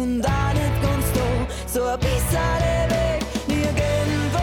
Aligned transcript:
und 0.00 0.24
auch 0.24 0.52
nicht 0.54 0.82
ganz 0.82 1.12
da, 1.12 1.46
so 1.66 1.84
ein 1.84 1.98
bisschen 2.00 2.60
Weg, 2.88 3.22
nirgendwo 3.48 4.38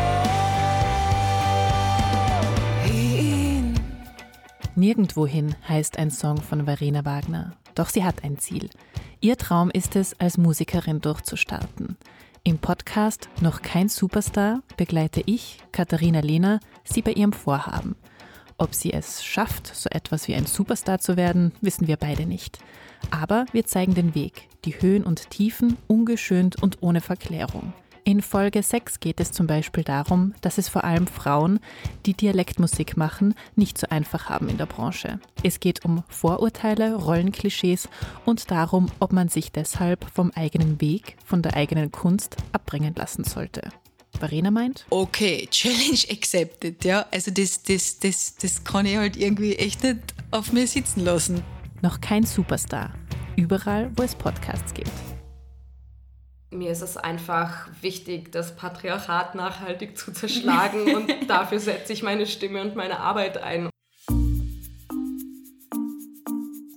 hin. 2.84 3.74
Nirgendwohin 4.76 5.56
heißt 5.68 5.98
ein 5.98 6.12
Song 6.12 6.38
von 6.42 6.66
Verena 6.66 7.06
Wagner. 7.06 7.54
Doch 7.76 7.90
sie 7.90 8.04
hat 8.04 8.24
ein 8.24 8.38
Ziel. 8.38 8.70
Ihr 9.20 9.38
Traum 9.38 9.72
ist 9.72 9.96
es, 9.96 10.20
als 10.20 10.38
Musikerin 10.38 11.02
durchzustarten. 11.02 11.98
Im 12.44 12.60
Podcast 12.60 13.28
Noch 13.42 13.62
kein 13.62 13.90
Superstar 13.90 14.62
begleite 14.78 15.22
ich, 15.26 15.60
Katharina 15.72 16.20
Lehner, 16.20 16.60
sie 16.84 17.02
bei 17.02 17.12
ihrem 17.12 17.34
Vorhaben. 17.34 17.96
Ob 18.60 18.74
sie 18.74 18.94
es 18.94 19.24
schafft, 19.24 19.76
so 19.76 19.90
etwas 19.90 20.28
wie 20.28 20.36
ein 20.36 20.46
Superstar 20.46 21.00
zu 21.00 21.18
werden, 21.18 21.52
wissen 21.62 21.88
wir 21.88 21.98
beide 21.98 22.26
nicht. 22.26 22.60
Aber 23.12 23.46
wir 23.52 23.66
zeigen 23.66 23.94
den 23.94 24.16
Weg, 24.16 24.48
die 24.66 24.82
Höhen 24.82 25.04
und 25.04 25.30
Tiefen, 25.30 25.78
ungeschönt 25.88 26.62
und 26.62 26.78
ohne 26.82 27.02
Verklärung. 27.02 27.74
In 28.08 28.22
Folge 28.22 28.64
6 28.64 29.02
geht 29.02 29.20
es 29.20 29.34
zum 29.34 29.48
Beispiel 29.48 29.84
darum, 29.84 30.34
dass 30.40 30.58
es 30.58 30.70
vor 30.70 30.86
allem 30.86 31.08
Frauen, 31.08 31.60
die 32.06 32.14
Dialektmusik 32.14 32.96
machen, 32.96 33.36
nicht 33.58 33.78
so 33.78 33.88
einfach 33.90 34.30
haben 34.30 34.48
in 34.48 34.58
der 34.58 34.66
Branche. 34.66 35.20
Es 35.44 35.60
geht 35.60 35.84
um 35.84 36.04
Vorurteile, 36.08 36.96
Rollenklischees 36.96 37.90
und 38.24 38.50
darum, 38.50 38.88
ob 39.00 39.12
man 39.12 39.28
sich 39.28 39.52
deshalb 39.52 40.06
vom 40.14 40.32
eigenen 40.32 40.80
Weg, 40.80 41.18
von 41.26 41.42
der 41.42 41.56
eigenen 41.56 41.92
Kunst 41.92 42.38
abbringen 42.54 42.96
lassen 42.96 43.26
sollte. 43.26 43.72
Verena 44.18 44.52
meint? 44.52 44.86
Okay, 44.90 45.46
Challenge 45.52 46.00
accepted, 46.10 46.86
ja. 46.86 47.06
Also 47.12 47.32
das, 47.32 47.62
das, 47.64 48.00
das, 48.00 48.36
das 48.36 48.64
kann 48.64 48.86
ich 48.86 48.96
halt 48.96 49.18
irgendwie 49.18 49.58
echt 49.58 49.84
nicht 49.84 50.00
auf 50.32 50.54
mir 50.54 50.66
sitzen 50.66 51.04
lassen. 51.04 51.44
Noch 51.82 52.02
kein 52.02 52.24
Superstar. 52.24 52.92
Überall, 53.36 53.92
wo 53.96 54.04
es 54.04 54.16
Podcasts 54.16 54.74
gibt. 54.74 54.92
Mir 56.50 56.72
ist 56.72 56.82
es 56.82 56.98
einfach 56.98 57.70
wichtig, 57.82 58.32
das 58.32 58.56
Patriarchat 58.56 59.36
nachhaltig 59.36 59.98
zu 59.98 60.12
zerschlagen 60.12 60.96
und 60.96 61.12
dafür 61.28 61.60
setze 61.60 61.94
ich 61.94 62.02
meine 62.02 62.26
Stimme 62.26 62.62
und 62.62 62.76
meine 62.76 63.00
Arbeit 63.00 63.38
ein. 63.38 63.70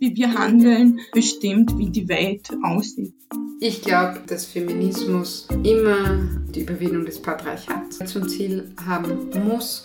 Wie 0.00 0.16
wir 0.16 0.34
handeln, 0.34 1.00
bestimmt, 1.12 1.78
wie 1.78 1.90
die 1.90 2.08
Welt 2.08 2.50
aussieht. 2.62 3.14
Ich 3.60 3.82
glaube, 3.82 4.20
dass 4.26 4.46
Feminismus 4.46 5.46
immer 5.62 6.28
die 6.54 6.62
Überwindung 6.62 7.04
des 7.04 7.20
Patriarchats 7.20 7.98
zum 8.06 8.28
Ziel 8.28 8.74
haben 8.84 9.30
muss. 9.46 9.84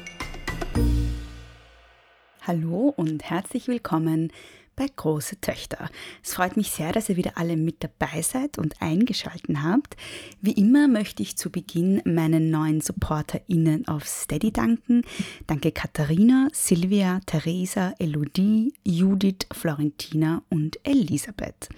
Hallo 2.43 2.91
und 2.97 3.29
herzlich 3.29 3.67
willkommen 3.67 4.33
bei 4.75 4.87
Große 4.95 5.39
Töchter. 5.41 5.91
Es 6.23 6.33
freut 6.33 6.57
mich 6.57 6.71
sehr, 6.71 6.91
dass 6.91 7.07
ihr 7.07 7.15
wieder 7.15 7.37
alle 7.37 7.55
mit 7.55 7.83
dabei 7.83 8.23
seid 8.23 8.57
und 8.57 8.81
eingeschalten 8.81 9.61
habt. 9.61 9.95
Wie 10.41 10.53
immer 10.53 10.87
möchte 10.87 11.21
ich 11.21 11.37
zu 11.37 11.51
Beginn 11.51 12.01
meinen 12.03 12.49
neuen 12.49 12.81
SupporterInnen 12.81 13.87
auf 13.87 14.07
Steady 14.07 14.51
danken. 14.51 15.03
Danke 15.45 15.71
Katharina, 15.71 16.47
Silvia, 16.51 17.19
Theresa, 17.27 17.93
Elodie, 17.99 18.73
Judith, 18.83 19.45
Florentina 19.53 20.41
und 20.49 20.79
Elisabeth. 20.83 21.69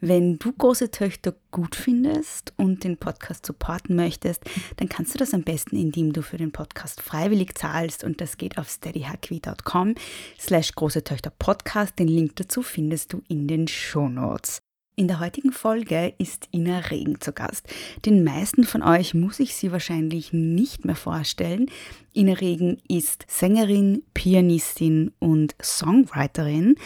Wenn 0.00 0.38
du 0.38 0.52
große 0.52 0.90
Töchter 0.90 1.34
gut 1.50 1.76
findest 1.76 2.54
und 2.56 2.84
den 2.84 2.96
Podcast 2.96 3.44
supporten 3.44 3.96
möchtest, 3.96 4.42
dann 4.76 4.88
kannst 4.88 5.12
du 5.12 5.18
das 5.18 5.34
am 5.34 5.42
besten, 5.42 5.76
indem 5.76 6.14
du 6.14 6.22
für 6.22 6.38
den 6.38 6.52
Podcast 6.52 7.02
freiwillig 7.02 7.54
zahlst 7.58 8.02
und 8.02 8.22
das 8.22 8.38
geht 8.38 8.56
auf 8.56 8.70
steadyhq.com 8.70 9.94
slash 10.38 10.72
große 10.74 11.04
Töchter 11.04 11.30
Podcast. 11.30 11.98
Den 11.98 12.08
Link 12.08 12.36
dazu 12.36 12.62
findest 12.62 13.12
du 13.12 13.22
in 13.28 13.46
den 13.46 13.68
Shownotes. 13.68 14.62
In 14.96 15.08
der 15.08 15.20
heutigen 15.20 15.52
Folge 15.52 16.12
ist 16.18 16.48
Ina 16.52 16.78
Regen 16.78 17.20
zu 17.20 17.32
Gast. 17.32 17.66
Den 18.04 18.22
meisten 18.22 18.64
von 18.64 18.82
euch 18.82 19.14
muss 19.14 19.40
ich 19.40 19.54
sie 19.54 19.72
wahrscheinlich 19.72 20.32
nicht 20.32 20.84
mehr 20.84 20.96
vorstellen. 20.96 21.70
Ina 22.14 22.34
Regen 22.34 22.76
ist 22.88 23.24
Sängerin, 23.28 24.02
Pianistin 24.12 25.12
und 25.18 25.54
Songwriterin 25.62 26.76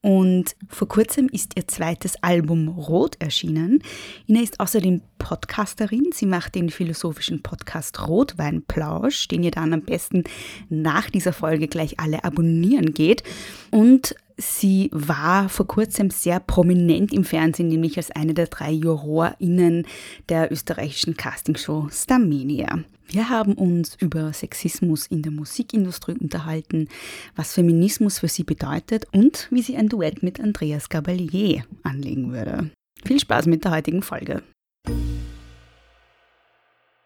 und 0.00 0.54
vor 0.68 0.86
kurzem 0.86 1.28
ist 1.28 1.56
ihr 1.56 1.66
zweites 1.66 2.22
Album 2.22 2.68
Rot 2.68 3.16
erschienen. 3.18 3.82
Ina 4.28 4.42
ist 4.42 4.60
außerdem 4.60 5.02
Podcasterin. 5.18 6.10
Sie 6.12 6.26
macht 6.26 6.54
den 6.54 6.70
philosophischen 6.70 7.42
Podcast 7.42 8.06
Rotweinplausch, 8.06 9.26
den 9.26 9.42
ihr 9.42 9.50
dann 9.50 9.72
am 9.72 9.82
besten 9.82 10.22
nach 10.68 11.10
dieser 11.10 11.32
Folge 11.32 11.66
gleich 11.66 11.98
alle 11.98 12.22
abonnieren 12.22 12.94
geht. 12.94 13.24
Und 13.72 14.14
sie 14.36 14.88
war 14.92 15.48
vor 15.48 15.66
kurzem 15.66 16.10
sehr 16.10 16.38
prominent 16.38 17.12
im 17.12 17.24
Fernsehen, 17.24 17.68
nämlich 17.68 17.96
als 17.96 18.12
eine 18.12 18.34
der 18.34 18.46
drei 18.46 18.70
JurorInnen 18.70 19.84
der 20.28 20.52
österreichischen 20.52 21.16
Castingshow 21.16 21.88
Starmania. 21.90 22.84
Wir 23.10 23.30
haben 23.30 23.54
uns 23.54 23.96
über 24.02 24.34
Sexismus 24.34 25.06
in 25.06 25.22
der 25.22 25.32
Musikindustrie 25.32 26.18
unterhalten, 26.18 26.88
was 27.34 27.54
Feminismus 27.54 28.18
für 28.18 28.28
sie 28.28 28.44
bedeutet 28.44 29.06
und 29.12 29.48
wie 29.50 29.62
sie 29.62 29.78
ein 29.78 29.88
Duett 29.88 30.22
mit 30.22 30.40
Andreas 30.40 30.90
Gabalier 30.90 31.64
anlegen 31.82 32.32
würde. 32.32 32.70
Viel 33.06 33.18
Spaß 33.18 33.46
mit 33.46 33.64
der 33.64 33.70
heutigen 33.70 34.02
Folge. 34.02 34.42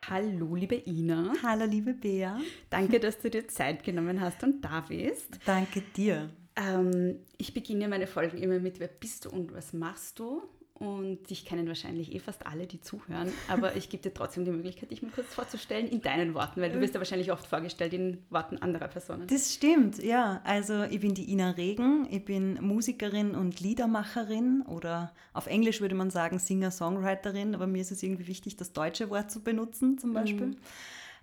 Hallo, 0.08 0.56
liebe 0.56 0.74
Ina. 0.74 1.34
Hallo, 1.40 1.66
liebe 1.66 1.94
Bea. 1.94 2.40
Danke, 2.68 2.98
dass 2.98 3.20
du 3.20 3.30
dir 3.30 3.46
Zeit 3.46 3.84
genommen 3.84 4.20
hast 4.20 4.42
und 4.42 4.60
da 4.60 4.80
bist. 4.80 5.38
Danke 5.46 5.82
dir. 5.96 6.30
Ähm, 6.56 7.20
ich 7.38 7.54
beginne 7.54 7.86
meine 7.86 8.08
Folgen 8.08 8.38
immer 8.38 8.58
mit 8.58 8.80
Wer 8.80 8.88
bist 8.88 9.26
du 9.26 9.30
und 9.30 9.54
was 9.54 9.72
machst 9.72 10.18
du? 10.18 10.42
Und 10.82 11.30
dich 11.30 11.44
kennen 11.44 11.68
wahrscheinlich 11.68 12.12
eh 12.12 12.18
fast 12.18 12.44
alle, 12.44 12.66
die 12.66 12.80
zuhören. 12.80 13.32
Aber 13.46 13.76
ich 13.76 13.88
gebe 13.88 14.02
dir 14.02 14.12
trotzdem 14.12 14.44
die 14.44 14.50
Möglichkeit, 14.50 14.90
dich 14.90 15.00
mal 15.00 15.12
kurz 15.12 15.32
vorzustellen 15.32 15.86
in 15.86 16.02
deinen 16.02 16.34
Worten, 16.34 16.60
weil 16.60 16.72
du 16.72 16.80
wirst 16.80 16.94
ja 16.94 16.98
wahrscheinlich 16.98 17.30
oft 17.30 17.46
vorgestellt 17.46 17.92
in 17.92 18.18
Worten 18.30 18.58
anderer 18.58 18.88
Personen. 18.88 19.28
Das 19.28 19.54
stimmt, 19.54 20.02
ja. 20.02 20.40
Also 20.42 20.82
ich 20.82 20.98
bin 20.98 21.14
die 21.14 21.30
Ina 21.30 21.52
Regen, 21.52 22.08
ich 22.10 22.24
bin 22.24 22.54
Musikerin 22.60 23.36
und 23.36 23.60
Liedermacherin 23.60 24.62
oder 24.62 25.12
auf 25.34 25.46
Englisch 25.46 25.80
würde 25.80 25.94
man 25.94 26.10
sagen 26.10 26.40
Singer-Songwriterin, 26.40 27.54
aber 27.54 27.68
mir 27.68 27.82
ist 27.82 27.92
es 27.92 28.02
irgendwie 28.02 28.26
wichtig, 28.26 28.56
das 28.56 28.72
deutsche 28.72 29.08
Wort 29.08 29.30
zu 29.30 29.44
benutzen 29.44 29.98
zum 29.98 30.12
Beispiel. 30.12 30.46
Mhm. 30.48 30.56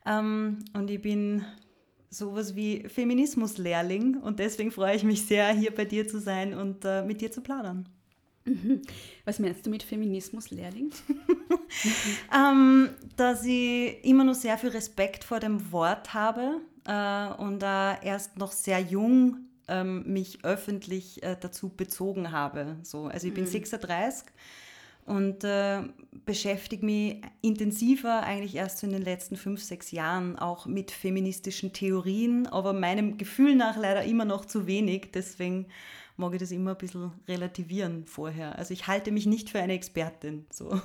Ähm, 0.06 0.60
und 0.74 0.90
ich 0.90 1.02
bin 1.02 1.44
sowas 2.10 2.56
wie 2.56 2.88
Feminismus-Lehrling 2.88 4.22
und 4.22 4.40
deswegen 4.40 4.72
freue 4.72 4.96
ich 4.96 5.04
mich 5.04 5.26
sehr, 5.26 5.50
hier 5.50 5.76
bei 5.76 5.84
dir 5.84 6.08
zu 6.08 6.22
sein 6.22 6.54
und 6.54 6.86
äh, 6.86 7.04
mit 7.04 7.20
dir 7.20 7.30
zu 7.30 7.42
plaudern. 7.42 7.90
Mhm. 8.50 8.82
Was 9.26 9.38
meinst 9.40 9.66
du 9.66 9.70
mit 9.70 9.84
Feminismus-Lehrling? 9.84 10.92
ähm, 12.36 12.90
dass 13.16 13.46
ich 13.46 14.04
immer 14.04 14.24
noch 14.24 14.34
sehr 14.34 14.58
viel 14.58 14.70
Respekt 14.70 15.24
vor 15.24 15.40
dem 15.40 15.72
Wort 15.72 16.14
habe 16.14 16.62
äh, 16.86 17.28
und 17.42 17.62
äh, 17.62 18.04
erst 18.04 18.38
noch 18.38 18.52
sehr 18.52 18.80
jung 18.80 19.38
ähm, 19.68 20.04
mich 20.12 20.44
öffentlich 20.44 21.22
äh, 21.22 21.38
dazu 21.40 21.70
bezogen 21.70 22.32
habe. 22.32 22.78
So, 22.82 23.06
also 23.06 23.28
ich 23.28 23.34
bin 23.34 23.44
mhm. 23.44 23.50
36 23.50 24.26
und 25.06 25.44
äh, 25.44 25.82
beschäftige 26.26 26.84
mich 26.86 27.22
intensiver 27.42 28.24
eigentlich 28.24 28.56
erst 28.56 28.80
so 28.80 28.88
in 28.88 28.94
den 28.94 29.04
letzten 29.04 29.38
fünf, 29.38 29.62
sechs 29.62 29.92
Jahren 29.92 30.40
auch 30.40 30.66
mit 30.66 30.90
feministischen 30.90 31.72
Theorien, 31.72 32.48
aber 32.48 32.74
meinem 32.74 33.18
Gefühl 33.18 33.56
nach 33.56 33.78
leider 33.78 34.04
immer 34.04 34.26
noch 34.26 34.46
zu 34.46 34.66
wenig. 34.66 35.12
Deswegen 35.14 35.68
mag 36.20 36.34
ich 36.34 36.40
das 36.40 36.52
immer 36.52 36.72
ein 36.72 36.78
bisschen 36.78 37.12
relativieren 37.28 38.06
vorher. 38.06 38.58
Also 38.58 38.74
ich 38.74 38.88
halte 38.88 39.12
mich 39.12 39.26
nicht 39.26 39.50
für 39.50 39.60
eine 39.60 39.74
Expertin. 39.74 40.46
So. 40.52 40.80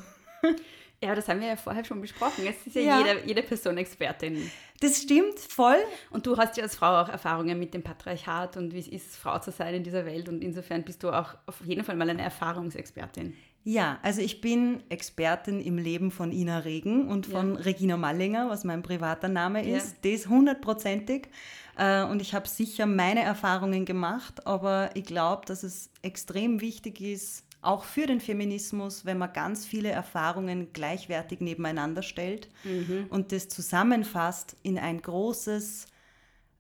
Ja, 1.02 1.14
das 1.14 1.28
haben 1.28 1.40
wir 1.40 1.48
ja 1.48 1.56
vorher 1.56 1.84
schon 1.84 2.00
besprochen. 2.00 2.46
Es 2.46 2.66
ist 2.66 2.76
ja, 2.76 2.82
ja. 2.82 2.98
Jede, 2.98 3.26
jede 3.26 3.42
Person 3.42 3.76
Expertin. 3.76 4.50
Das 4.80 5.02
stimmt, 5.02 5.38
voll. 5.38 5.76
Und 6.10 6.26
du 6.26 6.36
hast 6.36 6.56
ja 6.56 6.62
als 6.62 6.76
Frau 6.76 7.02
auch 7.02 7.08
Erfahrungen 7.08 7.58
mit 7.58 7.74
dem 7.74 7.82
Patriarchat 7.82 8.56
und 8.56 8.72
wie 8.72 8.78
es 8.78 8.88
ist, 8.88 9.16
Frau 9.16 9.38
zu 9.38 9.50
sein 9.50 9.74
in 9.74 9.82
dieser 9.82 10.06
Welt. 10.06 10.28
Und 10.28 10.42
insofern 10.42 10.82
bist 10.82 11.02
du 11.02 11.10
auch 11.10 11.34
auf 11.46 11.60
jeden 11.64 11.84
Fall 11.84 11.96
mal 11.96 12.08
eine 12.08 12.22
Erfahrungsexpertin. 12.22 13.34
Ja, 13.64 13.98
also 14.02 14.20
ich 14.20 14.40
bin 14.42 14.82
Expertin 14.90 15.60
im 15.60 15.78
Leben 15.78 16.10
von 16.10 16.32
Ina 16.32 16.58
Regen 16.58 17.08
und 17.08 17.26
von 17.26 17.54
ja. 17.54 17.60
Regina 17.60 17.96
Mallinger, 17.96 18.50
was 18.50 18.64
mein 18.64 18.82
privater 18.82 19.28
Name 19.28 19.66
ist. 19.66 20.04
Ja. 20.04 20.12
Das 20.12 20.28
hundertprozentig. 20.28 21.28
Äh, 21.76 22.04
und 22.04 22.22
ich 22.22 22.34
habe 22.34 22.48
sicher 22.48 22.86
meine 22.86 23.22
Erfahrungen 23.22 23.84
gemacht, 23.84 24.46
aber 24.46 24.90
ich 24.94 25.04
glaube, 25.04 25.46
dass 25.46 25.62
es 25.62 25.90
extrem 26.02 26.60
wichtig 26.60 27.00
ist, 27.00 27.44
auch 27.62 27.84
für 27.84 28.06
den 28.06 28.20
Feminismus, 28.20 29.04
wenn 29.06 29.18
man 29.18 29.32
ganz 29.32 29.66
viele 29.66 29.90
Erfahrungen 29.90 30.72
gleichwertig 30.72 31.40
nebeneinander 31.40 32.02
stellt 32.02 32.48
Mhm. 32.62 33.06
und 33.10 33.32
das 33.32 33.48
zusammenfasst 33.48 34.56
in 34.62 34.78
ein 34.78 35.00
großes, 35.00 35.86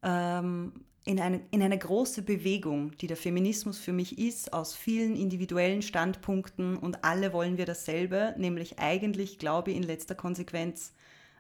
ähm, 0.02 0.72
in, 1.04 1.20
eine, 1.20 1.42
in 1.50 1.62
eine 1.62 1.76
große 1.78 2.22
Bewegung, 2.22 2.96
die 2.98 3.06
der 3.06 3.18
Feminismus 3.18 3.78
für 3.78 3.92
mich 3.92 4.18
ist, 4.18 4.54
aus 4.54 4.74
vielen 4.74 5.14
individuellen 5.16 5.82
Standpunkten 5.82 6.76
und 6.78 7.04
alle 7.04 7.34
wollen 7.34 7.58
wir 7.58 7.66
dasselbe, 7.66 8.34
nämlich 8.38 8.78
eigentlich, 8.78 9.38
glaube 9.38 9.70
ich, 9.70 9.76
in 9.76 9.82
letzter 9.82 10.14
Konsequenz 10.14 10.94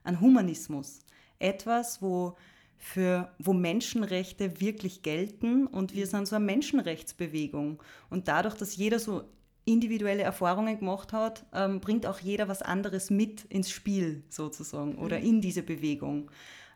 an 0.04 0.20
Humanismus. 0.20 1.00
Etwas, 1.38 2.02
wo, 2.02 2.36
für, 2.78 3.30
wo 3.38 3.52
Menschenrechte 3.52 4.60
wirklich 4.60 5.02
gelten 5.02 5.66
und 5.66 5.94
wir 5.94 6.06
sind 6.06 6.26
so 6.28 6.36
eine 6.36 6.44
Menschenrechtsbewegung. 6.44 7.82
Und 8.10 8.28
dadurch, 8.28 8.54
dass 8.56 8.76
jeder 8.76 8.98
so 8.98 9.24
individuelle 9.64 10.22
Erfahrungen 10.22 10.78
gemacht 10.78 11.12
hat, 11.12 11.46
ähm, 11.54 11.80
bringt 11.80 12.06
auch 12.06 12.18
jeder 12.20 12.48
was 12.48 12.60
anderes 12.60 13.08
mit 13.10 13.44
ins 13.44 13.70
Spiel 13.70 14.22
sozusagen 14.28 14.96
oder 14.96 15.18
in 15.20 15.40
diese 15.40 15.62
Bewegung. 15.62 16.30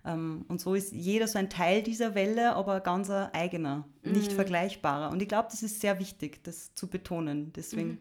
Ähm, 0.06 0.46
und 0.48 0.60
so 0.60 0.74
ist 0.74 0.92
jeder 0.92 1.26
so 1.28 1.38
ein 1.38 1.50
Teil 1.50 1.82
dieser 1.82 2.14
Welle, 2.14 2.54
aber 2.54 2.80
ganz 2.80 3.10
ein 3.10 3.32
eigener, 3.34 3.86
nicht 4.02 4.30
Mhm. 4.32 4.36
vergleichbarer. 4.36 5.10
Und 5.10 5.20
ich 5.20 5.28
glaube, 5.28 5.48
das 5.50 5.62
ist 5.62 5.80
sehr 5.80 5.98
wichtig, 5.98 6.42
das 6.44 6.72
zu 6.74 6.86
betonen. 6.88 7.52
Deswegen 7.54 7.88
Mhm. 7.90 7.98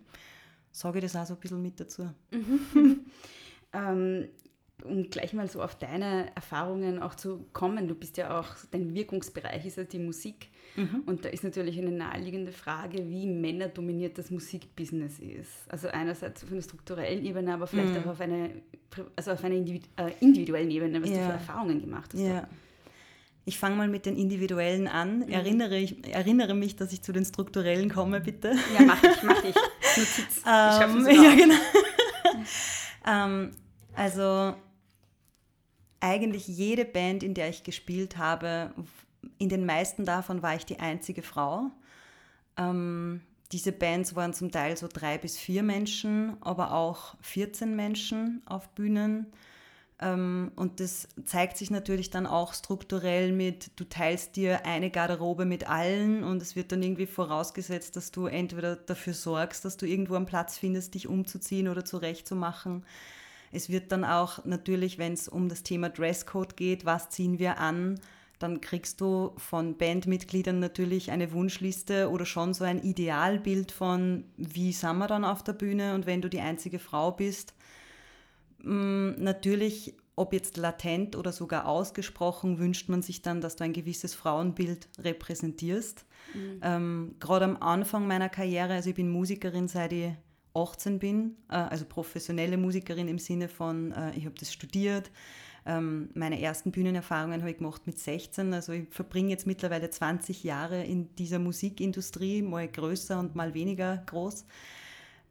sage 0.71 0.99
ich 0.99 1.03
das 1.03 1.15
auch 1.17 1.25
so 1.25 1.33
ein 1.33 1.39
bisschen 1.41 1.61
mit 1.61 1.79
dazu. 1.81 2.09
ähm, 3.73 4.27
um 4.87 5.09
gleich 5.09 5.33
mal 5.33 5.49
so 5.49 5.61
auf 5.61 5.75
deine 5.75 6.27
Erfahrungen 6.35 6.99
auch 7.01 7.15
zu 7.15 7.45
kommen. 7.53 7.87
Du 7.87 7.95
bist 7.95 8.17
ja 8.17 8.39
auch, 8.39 8.47
dein 8.71 8.93
Wirkungsbereich 8.93 9.65
ist 9.65 9.77
ja 9.77 9.83
die 9.83 9.99
Musik. 9.99 10.49
Mhm. 10.75 11.03
Und 11.05 11.25
da 11.25 11.29
ist 11.29 11.43
natürlich 11.43 11.77
eine 11.79 11.91
naheliegende 11.91 12.51
Frage, 12.51 13.09
wie 13.09 13.25
männerdominiert 13.27 14.17
das 14.17 14.29
Musikbusiness 14.31 15.19
ist. 15.19 15.51
Also 15.69 15.87
einerseits 15.87 16.43
auf 16.43 16.51
einer 16.51 16.61
strukturellen 16.61 17.25
Ebene, 17.25 17.53
aber 17.53 17.65
vielleicht 17.67 17.93
Mhm. 17.95 18.01
auch 18.03 18.05
auf, 18.07 18.21
eine, 18.21 18.49
also 19.15 19.31
auf 19.31 19.43
einer 19.43 19.55
individu 19.55 19.87
äh, 19.97 20.11
individuellen 20.19 20.69
Ebene, 20.71 21.01
was 21.01 21.09
du 21.09 21.15
Ja. 21.17 21.25
für 21.25 21.31
Erfahrungen 21.33 21.81
gemacht 21.81 22.11
hast. 22.13 22.21
Ja. 22.21 22.47
Ich 23.45 23.57
fange 23.57 23.77
mal 23.77 23.87
mit 23.87 24.05
den 24.05 24.17
individuellen 24.17 24.87
an. 24.89 25.19
Mhm. 25.19 25.29
Erinnere, 25.29 25.77
ich, 25.77 26.05
erinnere 26.13 26.53
mich, 26.53 26.75
dass 26.75 26.91
ich 26.91 27.01
zu 27.01 27.13
den 27.13 27.23
strukturellen 27.25 27.89
komme, 27.89 28.19
bitte. 28.19 28.53
Ja, 28.77 28.85
mach 28.85 29.01
ich, 29.01 29.23
mach 29.23 29.41
ich. 29.43 29.55
Notiz. 29.97 30.41
Ähm, 30.45 31.07
ja, 31.23 31.35
genau. 31.35 31.55
ähm, 33.07 33.51
also 33.95 34.53
eigentlich 35.99 36.47
jede 36.47 36.85
Band, 36.85 37.23
in 37.23 37.33
der 37.33 37.49
ich 37.49 37.63
gespielt 37.63 38.17
habe, 38.17 38.73
in 39.37 39.49
den 39.49 39.65
meisten 39.65 40.05
davon 40.05 40.41
war 40.41 40.55
ich 40.55 40.65
die 40.65 40.79
einzige 40.79 41.21
Frau. 41.21 41.71
Ähm, 42.57 43.21
diese 43.51 43.71
Bands 43.71 44.15
waren 44.15 44.33
zum 44.33 44.51
Teil 44.51 44.75
so 44.77 44.87
drei 44.91 45.17
bis 45.17 45.37
vier 45.37 45.63
Menschen, 45.63 46.37
aber 46.41 46.73
auch 46.73 47.15
14 47.21 47.75
Menschen 47.75 48.41
auf 48.45 48.69
Bühnen. 48.69 49.27
Ähm, 49.99 50.51
und 50.55 50.79
das 50.79 51.07
zeigt 51.25 51.57
sich 51.57 51.71
natürlich 51.71 52.09
dann 52.09 52.27
auch 52.27 52.53
strukturell 52.53 53.31
mit, 53.31 53.71
du 53.79 53.85
teilst 53.85 54.35
dir 54.35 54.65
eine 54.65 54.91
Garderobe 54.91 55.45
mit 55.45 55.67
allen 55.67 56.23
und 56.23 56.41
es 56.41 56.55
wird 56.55 56.71
dann 56.71 56.83
irgendwie 56.83 57.07
vorausgesetzt, 57.07 57.95
dass 57.95 58.11
du 58.11 58.27
entweder 58.27 58.75
dafür 58.75 59.13
sorgst, 59.13 59.65
dass 59.65 59.77
du 59.77 59.87
irgendwo 59.87 60.15
einen 60.15 60.27
Platz 60.27 60.57
findest, 60.57 60.93
dich 60.93 61.07
umzuziehen 61.07 61.67
oder 61.67 61.83
zurechtzumachen. 61.83 62.85
Es 63.51 63.69
wird 63.69 63.91
dann 63.91 64.03
auch 64.03 64.45
natürlich, 64.45 64.97
wenn 64.97 65.13
es 65.13 65.27
um 65.27 65.49
das 65.49 65.63
Thema 65.63 65.89
Dresscode 65.89 66.57
geht, 66.57 66.85
was 66.85 67.09
ziehen 67.09 67.39
wir 67.39 67.59
an, 67.59 67.99
dann 68.39 68.61
kriegst 68.61 69.01
du 69.01 69.33
von 69.37 69.77
Bandmitgliedern 69.77 70.59
natürlich 70.59 71.11
eine 71.11 71.31
Wunschliste 71.31 72.09
oder 72.09 72.25
schon 72.25 72.53
so 72.53 72.63
ein 72.63 72.79
Idealbild 72.83 73.71
von, 73.71 74.25
wie 74.37 74.71
sind 74.73 74.97
wir 74.97 75.07
dann 75.07 75.25
auf 75.25 75.43
der 75.43 75.53
Bühne 75.53 75.95
und 75.95 76.05
wenn 76.05 76.21
du 76.21 76.29
die 76.29 76.41
einzige 76.41 76.79
Frau 76.79 77.11
bist, 77.11 77.55
mh, 78.59 79.15
natürlich, 79.17 79.95
ob 80.15 80.33
jetzt 80.33 80.57
latent 80.57 81.15
oder 81.15 81.31
sogar 81.31 81.67
ausgesprochen, 81.67 82.59
wünscht 82.59 82.89
man 82.89 83.01
sich 83.01 83.21
dann, 83.21 83.41
dass 83.41 83.55
du 83.55 83.63
ein 83.63 83.73
gewisses 83.73 84.13
Frauenbild 84.13 84.87
repräsentierst. 84.99 86.05
Mhm. 86.33 86.59
Ähm, 86.61 87.15
Gerade 87.19 87.45
am 87.45 87.57
Anfang 87.57 88.07
meiner 88.07 88.29
Karriere, 88.29 88.73
also 88.73 88.89
ich 88.89 88.95
bin 88.95 89.09
Musikerin 89.09 89.67
seit 89.67 89.93
ich 89.93 90.11
18 90.57 90.99
bin, 90.99 91.37
äh, 91.49 91.55
also 91.55 91.85
professionelle 91.85 92.57
Musikerin 92.57 93.07
im 93.07 93.19
Sinne 93.19 93.47
von, 93.47 93.91
äh, 93.91 94.11
ich 94.15 94.25
habe 94.25 94.35
das 94.39 94.51
studiert. 94.51 95.11
Ähm, 95.65 96.09
meine 96.13 96.41
ersten 96.41 96.71
Bühnenerfahrungen 96.71 97.41
habe 97.41 97.51
ich 97.51 97.57
gemacht 97.57 97.85
mit 97.85 97.99
16, 97.99 98.53
also 98.53 98.71
ich 98.71 98.87
verbringe 98.89 99.29
jetzt 99.29 99.45
mittlerweile 99.45 99.89
20 99.89 100.43
Jahre 100.43 100.83
in 100.83 101.13
dieser 101.15 101.39
Musikindustrie, 101.39 102.41
mal 102.41 102.67
größer 102.67 103.19
und 103.19 103.35
mal 103.35 103.53
weniger 103.53 103.97
groß. 104.05 104.45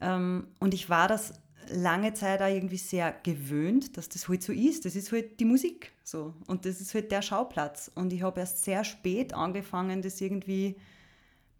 Ähm, 0.00 0.48
und 0.60 0.74
ich 0.74 0.90
war 0.90 1.08
das 1.08 1.32
lange 1.70 2.14
Zeit 2.14 2.42
auch 2.42 2.48
irgendwie 2.48 2.76
sehr 2.76 3.14
gewöhnt, 3.22 3.96
dass 3.96 4.08
das 4.08 4.28
halt 4.28 4.42
so 4.42 4.52
ist. 4.52 4.84
Das 4.84 4.94
ist 4.94 5.10
halt 5.12 5.40
die 5.40 5.44
Musik 5.44 5.92
so. 6.04 6.34
Und 6.46 6.64
das 6.64 6.80
ist 6.80 6.94
halt 6.94 7.10
der 7.10 7.22
Schauplatz. 7.22 7.90
Und 7.94 8.12
ich 8.12 8.22
habe 8.22 8.40
erst 8.40 8.62
sehr 8.64 8.84
spät 8.84 9.34
angefangen, 9.34 10.02
das 10.02 10.20
irgendwie 10.20 10.76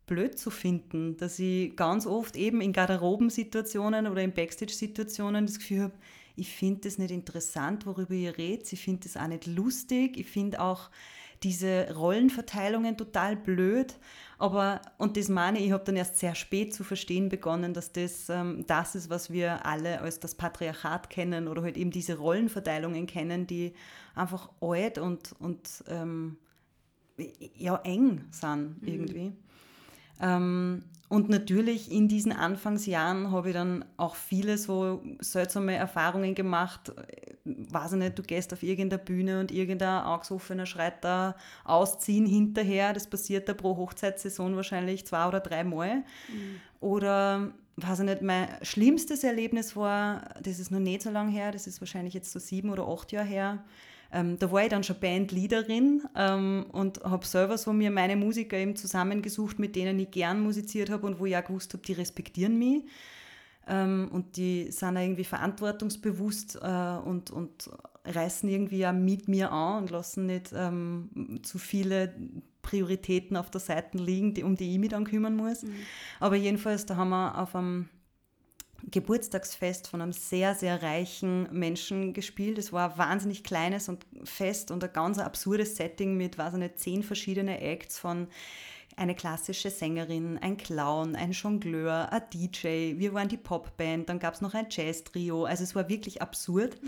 blöd 0.06 0.38
zu 0.38 0.50
finden, 0.50 1.16
dass 1.16 1.38
ich 1.38 1.76
ganz 1.76 2.06
oft 2.06 2.36
eben 2.36 2.60
in 2.60 2.72
Garderobensituationen 2.72 4.06
oder 4.06 4.22
in 4.22 4.32
Backstage-Situationen 4.32 5.46
das 5.46 5.58
Gefühl 5.58 5.82
habe, 5.82 5.94
ich 6.36 6.54
finde 6.54 6.82
das 6.82 6.98
nicht 6.98 7.10
interessant, 7.10 7.86
worüber 7.86 8.14
ihr 8.14 8.36
redet. 8.36 8.70
Ich 8.72 8.82
finde 8.82 9.04
das 9.04 9.16
auch 9.16 9.26
nicht 9.26 9.46
lustig. 9.46 10.18
Ich 10.18 10.26
finde 10.26 10.60
auch 10.60 10.90
diese 11.42 11.94
Rollenverteilungen 11.94 12.96
total 12.96 13.36
blöd. 13.36 13.94
Aber, 14.38 14.82
und 14.98 15.16
das 15.16 15.28
meine 15.28 15.58
ich, 15.58 15.66
ich 15.66 15.72
habe 15.72 15.84
dann 15.84 15.96
erst 15.96 16.18
sehr 16.18 16.34
spät 16.34 16.74
zu 16.74 16.84
verstehen 16.84 17.30
begonnen, 17.30 17.72
dass 17.72 17.92
das 17.92 18.28
ähm, 18.28 18.64
das 18.66 18.94
ist, 18.94 19.08
was 19.08 19.30
wir 19.30 19.64
alle 19.64 20.00
als 20.02 20.20
das 20.20 20.34
Patriarchat 20.34 21.08
kennen 21.08 21.48
oder 21.48 21.62
halt 21.62 21.78
eben 21.78 21.90
diese 21.90 22.18
Rollenverteilungen 22.18 23.06
kennen, 23.06 23.46
die 23.46 23.72
einfach 24.14 24.50
alt 24.60 24.98
und, 24.98 25.32
und 25.38 25.84
ähm, 25.88 26.36
ja, 27.56 27.76
eng 27.76 28.26
sind 28.30 28.76
irgendwie. 28.82 29.26
Ähm, 29.26 29.36
und 30.18 31.28
natürlich 31.28 31.92
in 31.92 32.08
diesen 32.08 32.32
Anfangsjahren 32.32 33.30
habe 33.30 33.48
ich 33.48 33.54
dann 33.54 33.84
auch 33.96 34.16
viele 34.16 34.58
so 34.58 35.02
seltsame 35.20 35.74
Erfahrungen 35.76 36.34
gemacht. 36.34 36.92
Weiß 37.44 37.92
ich 37.92 37.98
nicht, 37.98 38.18
du 38.18 38.22
gehst 38.22 38.52
auf 38.52 38.64
irgendeiner 38.64 39.02
Bühne 39.02 39.38
und 39.38 39.52
irgendein 39.52 40.02
Augesoffener 40.02 40.66
schreit 40.66 41.04
da 41.04 41.36
ausziehen 41.64 42.26
hinterher. 42.26 42.92
Das 42.92 43.06
passiert 43.06 43.48
da 43.48 43.54
pro 43.54 43.76
Hochzeitssaison 43.76 44.56
wahrscheinlich 44.56 45.06
zwei 45.06 45.28
oder 45.28 45.38
dreimal. 45.38 46.02
Oder, 46.80 47.52
weiß 47.76 48.00
ich 48.00 48.04
nicht, 48.06 48.22
mein 48.22 48.48
schlimmstes 48.62 49.22
Erlebnis 49.22 49.76
war, 49.76 50.22
das 50.42 50.58
ist 50.58 50.72
noch 50.72 50.80
nicht 50.80 51.02
so 51.02 51.10
lange 51.10 51.30
her, 51.30 51.52
das 51.52 51.68
ist 51.68 51.80
wahrscheinlich 51.80 52.14
jetzt 52.14 52.32
so 52.32 52.40
sieben 52.40 52.70
oder 52.70 52.88
acht 52.88 53.12
Jahre 53.12 53.26
her. 53.26 53.64
Ähm, 54.16 54.38
da 54.38 54.50
war 54.50 54.62
ich 54.62 54.70
dann 54.70 54.82
schon 54.82 54.98
Bandleaderin 54.98 56.02
ähm, 56.16 56.64
und 56.72 57.04
habe 57.04 57.26
selber 57.26 57.58
so 57.58 57.74
mir 57.74 57.90
meine 57.90 58.16
Musiker 58.16 58.56
eben 58.56 58.74
zusammengesucht, 58.74 59.58
mit 59.58 59.76
denen 59.76 59.98
ich 59.98 60.10
gern 60.10 60.40
musiziert 60.40 60.88
habe 60.88 61.06
und 61.06 61.20
wo 61.20 61.26
ich 61.26 61.36
auch 61.36 61.44
gewusst 61.44 61.74
habe, 61.74 61.82
die 61.82 61.92
respektieren 61.92 62.58
mich. 62.58 62.84
Ähm, 63.68 64.08
und 64.10 64.38
die 64.38 64.70
sind 64.70 64.96
auch 64.96 65.02
irgendwie 65.02 65.24
verantwortungsbewusst 65.24 66.58
äh, 66.62 66.96
und, 67.04 67.30
und 67.30 67.68
reißen 68.06 68.48
irgendwie 68.48 68.86
auch 68.86 68.94
mit 68.94 69.28
mir 69.28 69.52
an 69.52 69.82
und 69.82 69.90
lassen 69.90 70.26
nicht 70.26 70.50
ähm, 70.56 71.40
zu 71.42 71.58
viele 71.58 72.14
Prioritäten 72.62 73.36
auf 73.36 73.50
der 73.50 73.60
Seite 73.60 73.98
liegen, 73.98 74.32
die, 74.32 74.44
um 74.44 74.56
die 74.56 74.72
ich 74.72 74.78
mich 74.78 74.90
dann 74.90 75.04
kümmern 75.04 75.36
muss. 75.36 75.62
Aber 76.20 76.36
jedenfalls, 76.36 76.86
da 76.86 76.96
haben 76.96 77.10
wir 77.10 77.36
auf 77.36 77.54
einem 77.54 77.90
Geburtstagsfest 78.90 79.88
von 79.88 80.00
einem 80.00 80.12
sehr, 80.12 80.54
sehr 80.54 80.82
reichen 80.82 81.48
Menschen 81.52 82.12
gespielt. 82.12 82.58
Es 82.58 82.72
war 82.72 82.92
ein 82.92 82.98
wahnsinnig 82.98 83.44
kleines 83.44 83.88
und 83.88 84.06
Fest 84.24 84.70
und 84.70 84.82
ein 84.84 84.92
ganz 84.92 85.18
absurdes 85.18 85.76
Setting 85.76 86.16
mit, 86.16 86.38
weiß 86.38 86.54
ich 86.54 86.58
nicht, 86.60 86.78
zehn 86.78 87.02
verschiedene 87.02 87.60
Acts 87.60 87.98
von 87.98 88.28
eine 88.96 89.14
klassische 89.14 89.70
Sängerin, 89.70 90.38
ein 90.38 90.56
Clown, 90.56 91.16
ein 91.16 91.32
Jongleur, 91.32 92.10
ein 92.10 92.22
DJ, 92.32 92.98
wir 92.98 93.12
waren 93.12 93.28
die 93.28 93.36
Popband, 93.36 94.08
dann 94.08 94.18
gab 94.18 94.34
es 94.34 94.40
noch 94.40 94.54
ein 94.54 94.66
Jazz-Trio. 94.70 95.44
Also 95.44 95.64
es 95.64 95.74
war 95.74 95.88
wirklich 95.88 96.22
absurd. 96.22 96.78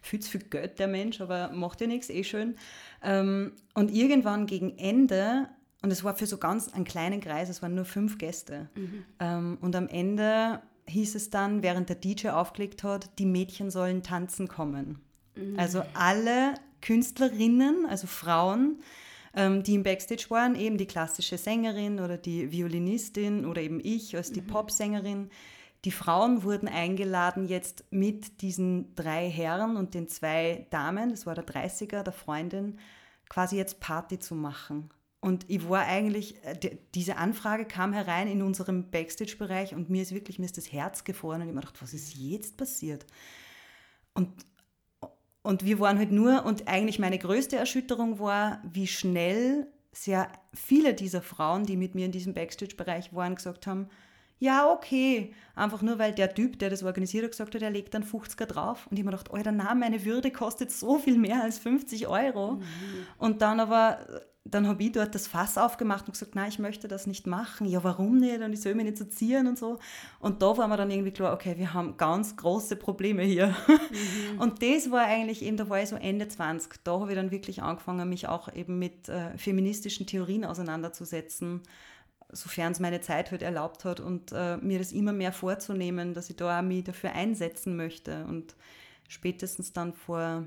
Viel 0.00 0.20
zu 0.20 0.30
viel 0.30 0.44
Geld 0.44 0.78
der 0.78 0.88
Mensch, 0.88 1.20
aber 1.20 1.50
macht 1.52 1.80
ja 1.82 1.86
nichts, 1.86 2.08
eh 2.08 2.24
schön. 2.24 2.56
Ähm, 3.02 3.52
und 3.74 3.90
irgendwann 3.90 4.46
gegen 4.46 4.78
Ende, 4.78 5.48
und 5.82 5.90
es 5.90 6.02
war 6.04 6.16
für 6.16 6.26
so 6.26 6.38
ganz 6.38 6.72
einen 6.72 6.84
kleinen 6.84 7.20
Kreis, 7.20 7.50
es 7.50 7.60
waren 7.60 7.74
nur 7.74 7.84
fünf 7.84 8.16
Gäste. 8.16 8.70
Ähm, 9.20 9.58
und 9.60 9.76
am 9.76 9.88
Ende 9.88 10.62
hieß 10.88 11.14
es 11.14 11.30
dann, 11.30 11.62
während 11.62 11.88
der 11.88 11.96
DJ 11.96 12.28
aufgelegt 12.28 12.82
hat, 12.82 13.18
die 13.18 13.26
Mädchen 13.26 13.70
sollen 13.70 14.02
tanzen 14.02 14.48
kommen. 14.48 15.00
Mhm. 15.36 15.58
Also 15.58 15.82
alle 15.94 16.54
Künstlerinnen, 16.80 17.86
also 17.86 18.06
Frauen, 18.06 18.80
ähm, 19.34 19.62
die 19.62 19.74
im 19.74 19.82
Backstage 19.82 20.26
waren, 20.30 20.54
eben 20.54 20.78
die 20.78 20.86
klassische 20.86 21.38
Sängerin 21.38 22.00
oder 22.00 22.16
die 22.16 22.50
Violinistin 22.50 23.44
oder 23.44 23.60
eben 23.60 23.80
ich 23.82 24.16
als 24.16 24.32
die 24.32 24.40
Popsängerin. 24.40 25.30
Die 25.84 25.92
Frauen 25.92 26.42
wurden 26.42 26.68
eingeladen, 26.68 27.46
jetzt 27.46 27.84
mit 27.90 28.42
diesen 28.42 28.94
drei 28.96 29.30
Herren 29.30 29.76
und 29.76 29.94
den 29.94 30.08
zwei 30.08 30.66
Damen, 30.70 31.10
das 31.10 31.24
war 31.24 31.34
der 31.34 31.46
30er, 31.46 32.02
der 32.02 32.12
Freundin, 32.12 32.78
quasi 33.28 33.56
jetzt 33.56 33.78
Party 33.78 34.18
zu 34.18 34.34
machen. 34.34 34.90
Und 35.20 35.44
ich 35.48 35.68
war 35.68 35.84
eigentlich, 35.84 36.42
äh, 36.44 36.76
diese 36.94 37.16
Anfrage 37.16 37.64
kam 37.64 37.92
herein 37.92 38.28
in 38.28 38.42
unserem 38.42 38.90
Backstage-Bereich 38.90 39.74
und 39.74 39.90
mir 39.90 40.02
ist 40.02 40.14
wirklich, 40.14 40.38
mir 40.38 40.44
ist 40.44 40.56
das 40.56 40.72
Herz 40.72 41.02
gefroren 41.04 41.36
und 41.36 41.42
ich 41.42 41.48
habe 41.48 41.56
mir 41.56 41.60
gedacht, 41.62 41.82
was 41.82 41.92
ist 41.92 42.16
jetzt 42.16 42.56
passiert? 42.56 43.04
Und, 44.14 44.30
und 45.42 45.64
wir 45.64 45.80
waren 45.80 45.98
halt 45.98 46.12
nur, 46.12 46.44
und 46.44 46.68
eigentlich 46.68 47.00
meine 47.00 47.18
größte 47.18 47.56
Erschütterung 47.56 48.20
war, 48.20 48.62
wie 48.64 48.86
schnell 48.86 49.66
sehr 49.90 50.30
viele 50.54 50.94
dieser 50.94 51.22
Frauen, 51.22 51.66
die 51.66 51.76
mit 51.76 51.96
mir 51.96 52.06
in 52.06 52.12
diesem 52.12 52.34
Backstage-Bereich 52.34 53.12
waren, 53.12 53.34
gesagt 53.34 53.66
haben, 53.66 53.88
ja, 54.40 54.70
okay, 54.70 55.34
einfach 55.56 55.82
nur 55.82 55.98
weil 55.98 56.12
der 56.12 56.32
Typ, 56.32 56.60
der 56.60 56.70
das 56.70 56.84
organisiert 56.84 57.24
hat, 57.24 57.32
gesagt 57.32 57.56
hat, 57.56 57.62
er 57.62 57.70
legt 57.70 57.92
dann 57.94 58.04
50er 58.04 58.46
drauf. 58.46 58.86
Und 58.86 58.96
ich 58.96 59.00
habe 59.00 59.10
mir 59.10 59.16
gedacht, 59.16 59.32
Alter, 59.32 59.50
na, 59.50 59.74
meine 59.74 60.04
Würde 60.04 60.30
kostet 60.30 60.70
so 60.70 60.98
viel 60.98 61.18
mehr 61.18 61.42
als 61.42 61.58
50 61.58 62.06
Euro. 62.06 62.52
Mhm. 62.52 62.62
Und 63.18 63.42
dann 63.42 63.58
aber 63.58 63.98
dann 64.50 64.66
habe 64.66 64.82
ich 64.82 64.92
dort 64.92 65.14
das 65.14 65.26
Fass 65.26 65.58
aufgemacht 65.58 66.06
und 66.06 66.12
gesagt, 66.12 66.34
nein, 66.34 66.48
ich 66.48 66.58
möchte 66.58 66.88
das 66.88 67.06
nicht 67.06 67.26
machen. 67.26 67.66
Ja, 67.66 67.84
warum 67.84 68.18
nicht? 68.18 68.40
Und 68.40 68.52
ich 68.52 68.60
soll 68.60 68.74
mich 68.74 68.86
nicht 68.86 68.96
so 68.96 69.04
ziehen 69.04 69.46
und 69.46 69.58
so. 69.58 69.78
Und 70.20 70.42
da 70.42 70.56
war 70.56 70.68
mir 70.68 70.76
dann 70.76 70.90
irgendwie 70.90 71.10
klar, 71.10 71.34
okay, 71.34 71.54
wir 71.58 71.74
haben 71.74 71.96
ganz 71.96 72.36
große 72.36 72.76
Probleme 72.76 73.22
hier. 73.22 73.48
Mhm. 73.48 74.38
Und 74.40 74.62
das 74.62 74.90
war 74.90 75.04
eigentlich 75.04 75.42
eben, 75.42 75.56
da 75.56 75.68
war 75.68 75.82
ich 75.82 75.90
so 75.90 75.96
Ende 75.96 76.28
20. 76.28 76.84
Da 76.84 77.00
habe 77.00 77.10
ich 77.10 77.16
dann 77.16 77.30
wirklich 77.30 77.62
angefangen, 77.62 78.08
mich 78.08 78.28
auch 78.28 78.52
eben 78.54 78.78
mit 78.78 79.08
äh, 79.08 79.36
feministischen 79.36 80.06
Theorien 80.06 80.44
auseinanderzusetzen, 80.44 81.62
sofern 82.32 82.72
es 82.72 82.80
meine 82.80 83.00
Zeit 83.00 83.30
halt 83.30 83.42
erlaubt 83.42 83.84
hat 83.84 84.00
und 84.00 84.32
äh, 84.32 84.56
mir 84.58 84.78
das 84.78 84.92
immer 84.92 85.12
mehr 85.12 85.32
vorzunehmen, 85.32 86.14
dass 86.14 86.30
ich 86.30 86.36
da 86.36 86.58
auch 86.58 86.62
mich 86.62 86.84
dafür 86.84 87.12
einsetzen 87.12 87.76
möchte. 87.76 88.24
Und 88.26 88.54
spätestens 89.08 89.72
dann 89.72 89.92
vor 89.92 90.46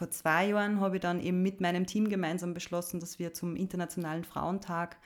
vor 0.00 0.08
zwei 0.08 0.46
Jahren 0.46 0.80
habe 0.80 0.96
ich 0.96 1.02
dann 1.02 1.20
eben 1.20 1.42
mit 1.42 1.60
meinem 1.60 1.84
Team 1.84 2.08
gemeinsam 2.08 2.54
beschlossen, 2.54 3.00
dass 3.00 3.18
wir 3.18 3.34
zum 3.34 3.54
Internationalen 3.54 4.24
Frauentag 4.24 4.96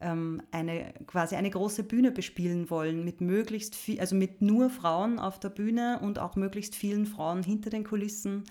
ähm, 0.00 0.40
eine 0.52 0.94
quasi 1.08 1.34
eine 1.34 1.50
große 1.50 1.82
Bühne 1.82 2.12
bespielen 2.12 2.70
wollen 2.70 3.04
mit 3.04 3.20
möglichst 3.20 3.74
viel, 3.74 3.98
also 3.98 4.14
mit 4.14 4.42
nur 4.42 4.70
Frauen 4.70 5.18
auf 5.18 5.40
der 5.40 5.48
Bühne 5.48 5.98
und 6.00 6.20
auch 6.20 6.36
möglichst 6.36 6.76
vielen 6.76 7.06
Frauen 7.06 7.42
hinter 7.42 7.70
den 7.70 7.82
Kulissen, 7.82 8.44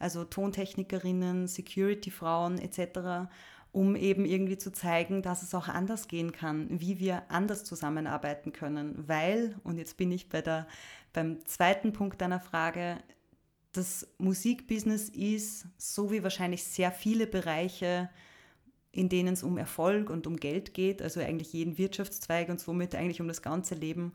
also 0.00 0.24
Tontechnikerinnen, 0.24 1.46
Security-Frauen 1.46 2.58
etc., 2.58 3.30
um 3.70 3.94
eben 3.94 4.24
irgendwie 4.24 4.58
zu 4.58 4.72
zeigen, 4.72 5.22
dass 5.22 5.44
es 5.44 5.54
auch 5.54 5.68
anders 5.68 6.08
gehen 6.08 6.32
kann, 6.32 6.66
wie 6.80 6.98
wir 6.98 7.22
anders 7.28 7.62
zusammenarbeiten 7.62 8.52
können, 8.52 8.94
weil, 9.06 9.54
und 9.62 9.78
jetzt 9.78 9.96
bin 9.96 10.10
ich 10.10 10.28
bei 10.28 10.42
der, 10.42 10.66
beim 11.12 11.46
zweiten 11.46 11.92
Punkt 11.92 12.20
deiner 12.20 12.40
Frage, 12.40 12.96
das 13.76 14.06
Musikbusiness 14.18 15.08
ist, 15.08 15.66
so 15.76 16.10
wie 16.10 16.22
wahrscheinlich 16.22 16.64
sehr 16.64 16.90
viele 16.92 17.26
Bereiche, 17.26 18.10
in 18.92 19.08
denen 19.08 19.34
es 19.34 19.42
um 19.42 19.58
Erfolg 19.58 20.10
und 20.10 20.26
um 20.26 20.36
Geld 20.36 20.74
geht, 20.74 21.02
also 21.02 21.20
eigentlich 21.20 21.52
jeden 21.52 21.78
Wirtschaftszweig 21.78 22.48
und 22.48 22.60
somit 22.60 22.94
eigentlich 22.94 23.20
um 23.20 23.28
das 23.28 23.42
ganze 23.42 23.74
Leben, 23.74 24.12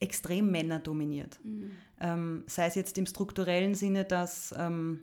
extrem 0.00 0.50
männerdominiert. 0.50 1.38
Mhm. 1.42 1.70
Ähm, 2.00 2.44
sei 2.46 2.66
es 2.66 2.74
jetzt 2.74 2.98
im 2.98 3.06
strukturellen 3.06 3.74
Sinne, 3.74 4.04
dass 4.04 4.54
ähm, 4.56 5.02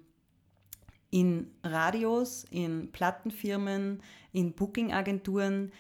in 1.10 1.51
Radios, 1.63 2.46
in 2.51 2.92
Plattenfirmen, 2.92 4.01
in 4.32 4.54
Bookingagenturen 4.54 5.72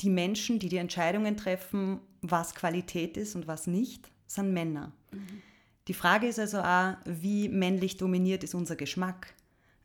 die 0.00 0.10
Menschen, 0.10 0.58
die 0.58 0.68
die 0.68 0.76
Entscheidungen 0.76 1.36
treffen, 1.36 2.00
was 2.20 2.54
Qualität 2.54 3.16
ist 3.16 3.34
und 3.34 3.46
was 3.46 3.66
nicht, 3.66 4.10
sind 4.26 4.52
Männer. 4.52 4.92
Mhm. 5.12 5.42
Die 5.88 5.94
Frage 5.94 6.26
ist 6.26 6.38
also 6.38 6.58
auch, 6.58 6.96
wie 7.04 7.48
männlich 7.48 7.96
dominiert 7.96 8.42
ist 8.44 8.54
unser 8.54 8.76
Geschmack. 8.76 9.34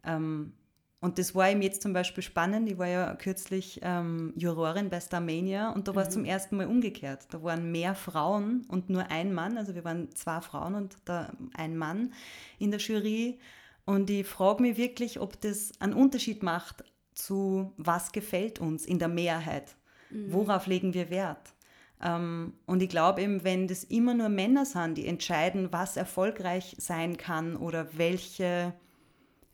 Ähm, 0.03 0.53
und 0.99 1.17
das 1.17 1.33
war 1.33 1.49
ihm 1.49 1.63
jetzt 1.63 1.81
zum 1.81 1.93
Beispiel 1.93 2.23
spannend. 2.23 2.69
Ich 2.69 2.77
war 2.77 2.87
ja 2.87 3.15
kürzlich 3.15 3.79
ähm, 3.81 4.33
Jurorin 4.35 4.89
bei 4.89 4.99
Starmania 4.99 5.71
und 5.71 5.87
da 5.87 5.95
war 5.95 6.03
es 6.03 6.09
mhm. 6.09 6.13
zum 6.13 6.25
ersten 6.25 6.57
Mal 6.57 6.67
umgekehrt. 6.67 7.25
Da 7.31 7.41
waren 7.41 7.71
mehr 7.71 7.95
Frauen 7.95 8.65
und 8.67 8.89
nur 8.89 9.09
ein 9.09 9.33
Mann. 9.33 9.57
Also 9.57 9.73
wir 9.73 9.83
waren 9.83 10.13
zwei 10.15 10.41
Frauen 10.41 10.75
und 10.75 10.97
da 11.05 11.33
ein 11.55 11.75
Mann 11.75 12.13
in 12.59 12.69
der 12.69 12.79
Jury. 12.79 13.39
Und 13.85 14.11
ich 14.11 14.27
frage 14.27 14.61
mich 14.61 14.77
wirklich, 14.77 15.19
ob 15.19 15.41
das 15.41 15.71
einen 15.79 15.93
Unterschied 15.93 16.43
macht 16.43 16.83
zu 17.15 17.73
was 17.77 18.11
gefällt 18.11 18.59
uns 18.59 18.85
in 18.85 18.99
der 18.99 19.07
Mehrheit. 19.07 19.75
Mhm. 20.11 20.33
Worauf 20.33 20.67
legen 20.67 20.93
wir 20.93 21.09
Wert? 21.09 21.53
Ähm, 22.01 22.53
und 22.65 22.81
ich 22.81 22.89
glaube 22.89 23.21
eben, 23.21 23.43
wenn 23.43 23.67
das 23.67 23.83
immer 23.83 24.13
nur 24.13 24.29
Männer 24.29 24.65
sind, 24.65 24.97
die 24.97 25.07
entscheiden, 25.07 25.71
was 25.71 25.97
erfolgreich 25.97 26.75
sein 26.79 27.17
kann 27.17 27.55
oder 27.55 27.87
welche 27.97 28.73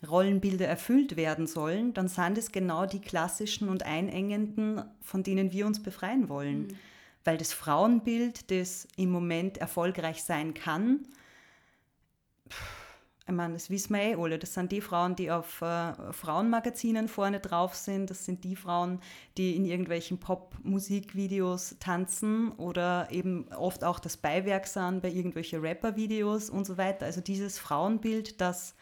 Rollenbilder 0.08 0.68
erfüllt 0.68 1.16
werden 1.16 1.48
sollen, 1.48 1.94
dann 1.94 2.08
sind 2.08 2.38
es 2.38 2.51
genau 2.51 2.86
die 2.86 3.01
klassischen 3.01 3.68
und 3.68 3.84
einengenden, 3.84 4.84
von 5.01 5.24
denen 5.24 5.51
wir 5.51 5.66
uns 5.66 5.82
befreien 5.82 6.30
wollen. 6.30 6.68
Mhm. 6.68 6.75
Weil 7.24 7.38
das 7.38 7.51
Frauenbild, 7.51 8.51
das 8.51 8.88
im 8.96 9.10
Moment 9.12 9.58
erfolgreich 9.58 10.24
sein 10.24 10.54
kann, 10.54 11.08
pff, 12.50 12.87
ich 13.27 13.34
meine, 13.34 13.53
das 13.55 13.69
wissen 13.69 13.93
wir 13.93 14.01
eh 14.01 14.15
alle. 14.15 14.39
Das 14.39 14.53
sind 14.53 14.72
die 14.72 14.79
Frauen, 14.79 15.17
die 15.17 15.29
auf 15.31 15.62
äh, 15.62 15.93
Frauenmagazinen 16.13 17.10
vorne 17.10 17.41
drauf 17.41 17.75
sind. 17.75 18.10
Das 18.10 18.24
sind 18.24 18.46
die 18.46 18.55
Frauen, 18.55 19.01
die 19.38 19.57
in 19.57 19.65
irgendwelchen 19.65 20.17
Pop-Musikvideos 20.17 21.75
tanzen 21.79 22.53
oder 22.53 23.10
eben 23.12 23.51
oft 23.51 23.84
auch 23.84 24.00
das 24.00 24.15
Beiwerk 24.15 24.65
sind 24.65 25.01
bei 25.01 25.10
irgendwelchen 25.10 25.60
Rapper-Videos 25.60 26.50
und 26.50 26.65
so 26.65 26.77
weiter. 26.77 27.05
Also 27.05 27.19
dieses 27.19 27.60
Frauenbild, 27.60 28.39
das, 28.39 28.75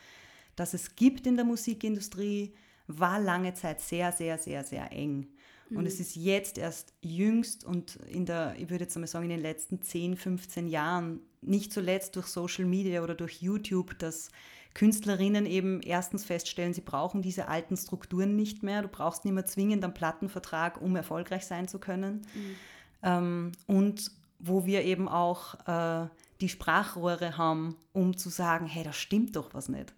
das 0.56 0.76
es 0.76 0.96
gibt 0.96 1.26
in 1.26 1.38
der 1.38 1.46
Musikindustrie, 1.46 2.54
war 2.86 3.20
lange 3.20 3.56
Zeit 3.56 3.82
sehr, 3.82 4.12
sehr, 4.12 4.38
sehr, 4.38 4.64
sehr 4.64 4.92
eng. 4.92 5.28
Und 5.70 5.82
mhm. 5.82 5.88
es 5.88 6.00
ist 6.00 6.16
jetzt 6.16 6.58
erst 6.58 6.94
jüngst 7.02 7.64
und 7.64 7.96
in 8.08 8.26
der, 8.26 8.56
ich 8.58 8.70
würde 8.70 8.84
jetzt 8.84 8.96
mal 8.98 9.08
sagen, 9.08 9.26
in 9.26 9.32
den 9.32 9.42
letzten 9.42 9.82
10, 9.82 10.16
15 10.16 10.68
Jahren 10.68 11.22
nicht 11.42 11.74
zuletzt 11.74 12.16
durch 12.16 12.28
Social 12.28 12.66
Media 12.66 13.02
oder 13.02 13.16
durch 13.16 13.42
YouTube, 13.42 13.98
dass 13.98 14.30
Künstlerinnen 14.76 15.46
eben 15.46 15.82
erstens 15.82 16.26
feststellen, 16.26 16.74
sie 16.74 16.82
brauchen 16.82 17.22
diese 17.22 17.48
alten 17.48 17.78
Strukturen 17.78 18.36
nicht 18.36 18.62
mehr. 18.62 18.82
Du 18.82 18.90
brauchst 18.90 19.24
nicht 19.24 19.34
mehr 19.34 19.46
zwingend 19.46 19.84
einen 19.84 19.94
Plattenvertrag, 19.94 20.82
um 20.82 20.96
erfolgreich 20.96 21.46
sein 21.46 21.68
zu 21.68 21.80
können. 21.80 22.28
Mhm. 22.34 22.56
Ähm, 23.02 23.52
und 23.68 24.12
wo 24.40 24.66
wir 24.66 24.84
eben 24.84 25.08
auch 25.08 25.56
äh, 25.68 26.10
die 26.42 26.50
Sprachrohre 26.50 27.38
haben, 27.38 27.78
um 27.94 28.18
zu 28.18 28.30
sagen, 28.30 28.68
hey, 28.68 28.84
da 28.84 28.92
stimmt 28.92 29.36
doch 29.38 29.54
was 29.54 29.70
nicht. 29.70 29.94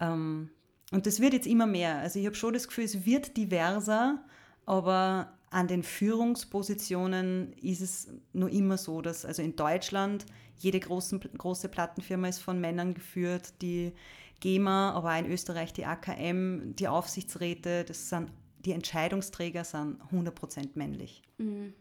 Ähm, 0.00 0.50
und 0.92 1.06
das 1.06 1.20
wird 1.20 1.34
jetzt 1.34 1.46
immer 1.46 1.66
mehr. 1.66 1.98
Also 1.98 2.18
ich 2.18 2.26
habe 2.26 2.36
schon 2.36 2.54
das 2.54 2.68
Gefühl, 2.68 2.84
es 2.84 3.04
wird 3.04 3.36
diverser, 3.36 4.24
aber 4.66 5.32
an 5.50 5.68
den 5.68 5.82
Führungspositionen 5.82 7.52
ist 7.54 7.80
es 7.80 8.08
nur 8.32 8.50
immer 8.50 8.76
so, 8.76 9.00
dass 9.00 9.24
also 9.24 9.40
in 9.40 9.56
Deutschland 9.56 10.26
jede 10.58 10.80
großen, 10.80 11.20
große 11.20 11.68
Plattenfirma 11.68 12.28
ist 12.28 12.40
von 12.40 12.60
Männern 12.60 12.94
geführt, 12.94 13.54
die 13.62 13.92
GEMA, 14.40 14.92
aber 14.92 15.14
auch 15.14 15.18
in 15.18 15.30
Österreich 15.30 15.72
die 15.72 15.86
AKM, 15.86 16.74
die 16.76 16.88
Aufsichtsräte, 16.88 17.84
das 17.84 18.08
sind, 18.08 18.30
die 18.64 18.72
Entscheidungsträger 18.72 19.64
sind 19.64 20.00
100% 20.12 20.70
männlich. 20.74 21.22
Mhm. 21.38 21.72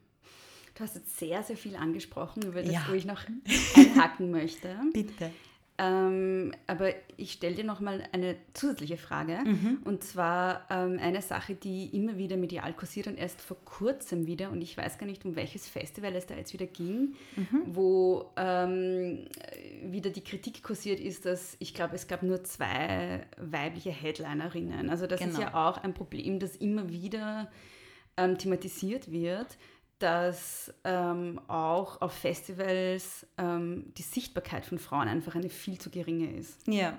Du 0.75 0.83
hast 0.83 0.95
jetzt 0.95 1.17
sehr, 1.17 1.41
sehr 1.41 1.55
viel 1.55 1.75
angesprochen, 1.77 2.43
über 2.43 2.61
das, 2.61 2.71
ja. 2.71 2.85
wo 2.89 2.93
ich 2.93 3.05
noch 3.05 3.23
einhaken 3.75 4.29
möchte. 4.29 4.77
Bitte. 4.93 5.31
Ähm, 5.77 6.53
aber 6.67 6.93
ich 7.17 7.33
stelle 7.33 7.55
dir 7.55 7.65
nochmal 7.65 8.03
eine 8.13 8.37
zusätzliche 8.53 8.95
Frage. 8.95 9.39
Mhm. 9.43 9.79
Und 9.83 10.03
zwar 10.03 10.65
ähm, 10.69 10.99
eine 11.01 11.21
Sache, 11.21 11.53
die 11.53 11.95
immer 11.95 12.17
wieder 12.17 12.37
medial 12.37 12.73
kursiert 12.73 13.07
und 13.07 13.17
erst 13.17 13.41
vor 13.41 13.57
kurzem 13.65 14.25
wieder, 14.25 14.51
und 14.51 14.61
ich 14.61 14.77
weiß 14.77 14.97
gar 14.97 15.05
nicht, 15.05 15.25
um 15.25 15.35
welches 15.35 15.67
Festival 15.67 16.15
es 16.15 16.27
da 16.27 16.35
jetzt 16.35 16.53
wieder 16.53 16.65
ging, 16.65 17.15
mhm. 17.35 17.61
wo 17.65 18.31
ähm, 18.37 19.25
wieder 19.83 20.11
die 20.11 20.23
Kritik 20.23 20.63
kursiert 20.63 21.01
ist, 21.01 21.25
dass 21.25 21.57
ich 21.59 21.73
glaube, 21.73 21.95
es 21.95 22.07
gab 22.07 22.23
nur 22.23 22.43
zwei 22.45 23.25
weibliche 23.37 23.91
Headlinerinnen. 23.91 24.89
Also 24.89 25.07
das 25.07 25.19
genau. 25.19 25.33
ist 25.33 25.39
ja 25.39 25.53
auch 25.67 25.77
ein 25.77 25.93
Problem, 25.93 26.39
das 26.39 26.55
immer 26.55 26.89
wieder 26.89 27.51
ähm, 28.15 28.37
thematisiert 28.37 29.11
wird 29.11 29.57
dass 29.99 30.73
ähm, 30.83 31.39
auch 31.47 32.01
auf 32.01 32.13
Festivals 32.13 33.25
ähm, 33.37 33.93
die 33.97 34.03
Sichtbarkeit 34.03 34.65
von 34.65 34.79
Frauen 34.79 35.07
einfach 35.07 35.35
eine 35.35 35.49
viel 35.49 35.79
zu 35.79 35.89
geringe 35.89 36.31
ist. 36.35 36.67
Ja. 36.67 36.97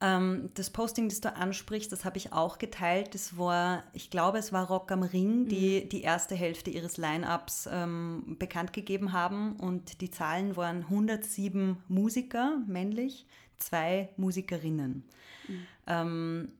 Ähm, 0.00 0.50
das 0.54 0.70
Posting, 0.70 1.08
das 1.08 1.20
du 1.20 1.34
ansprichst, 1.34 1.90
das 1.90 2.04
habe 2.04 2.18
ich 2.18 2.32
auch 2.32 2.58
geteilt. 2.58 3.14
Das 3.14 3.36
war, 3.36 3.82
ich 3.92 4.10
glaube, 4.10 4.38
es 4.38 4.52
war 4.52 4.68
Rock 4.68 4.92
am 4.92 5.02
Ring, 5.02 5.46
die 5.48 5.82
mhm. 5.84 5.88
die 5.88 6.02
erste 6.02 6.36
Hälfte 6.36 6.70
ihres 6.70 6.98
Line-Ups 6.98 7.68
ähm, 7.70 8.36
bekannt 8.38 8.72
gegeben 8.72 9.12
haben. 9.12 9.56
Und 9.56 10.00
die 10.00 10.10
Zahlen 10.10 10.56
waren 10.56 10.82
107 10.82 11.78
Musiker, 11.88 12.62
männlich, 12.68 13.26
zwei 13.56 14.10
Musikerinnen. 14.16 15.04
Mhm. 15.48 15.66
Ähm, 15.88 16.52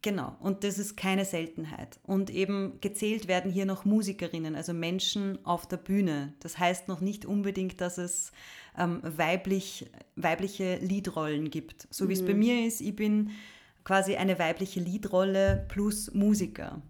Genau, 0.00 0.36
und 0.40 0.62
das 0.62 0.78
ist 0.78 0.96
keine 0.96 1.24
Seltenheit. 1.24 1.98
Und 2.04 2.30
eben 2.30 2.80
gezählt 2.80 3.26
werden 3.26 3.50
hier 3.50 3.66
noch 3.66 3.84
Musikerinnen, 3.84 4.54
also 4.54 4.72
Menschen 4.72 5.44
auf 5.44 5.66
der 5.66 5.76
Bühne. 5.76 6.34
Das 6.38 6.58
heißt 6.58 6.86
noch 6.86 7.00
nicht 7.00 7.26
unbedingt, 7.26 7.80
dass 7.80 7.98
es 7.98 8.30
ähm, 8.78 9.00
weiblich, 9.02 9.90
weibliche 10.14 10.76
Liedrollen 10.76 11.50
gibt. 11.50 11.88
So 11.90 12.08
wie 12.08 12.12
es 12.12 12.24
bei 12.24 12.34
mhm. 12.34 12.38
mir 12.38 12.66
ist, 12.66 12.80
ich 12.80 12.94
bin 12.94 13.30
quasi 13.82 14.14
eine 14.14 14.38
weibliche 14.38 14.78
Liedrolle 14.78 15.66
plus 15.68 16.14
Musiker. 16.14 16.80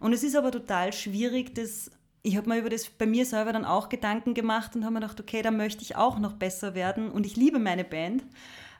Und 0.00 0.12
es 0.12 0.24
ist 0.24 0.34
aber 0.34 0.50
total 0.50 0.92
schwierig, 0.92 1.54
das 1.54 1.90
ich 2.22 2.36
habe 2.36 2.48
mir 2.48 2.58
über 2.58 2.70
das 2.70 2.88
bei 2.88 3.06
mir 3.06 3.24
selber 3.24 3.52
dann 3.52 3.64
auch 3.64 3.88
Gedanken 3.88 4.34
gemacht 4.34 4.74
und 4.74 4.82
habe 4.82 4.94
mir 4.94 5.00
gedacht, 5.00 5.20
okay, 5.20 5.42
da 5.42 5.52
möchte 5.52 5.82
ich 5.82 5.94
auch 5.94 6.18
noch 6.18 6.32
besser 6.32 6.74
werden 6.74 7.12
und 7.12 7.24
ich 7.24 7.36
liebe 7.36 7.60
meine 7.60 7.84
Band. 7.84 8.24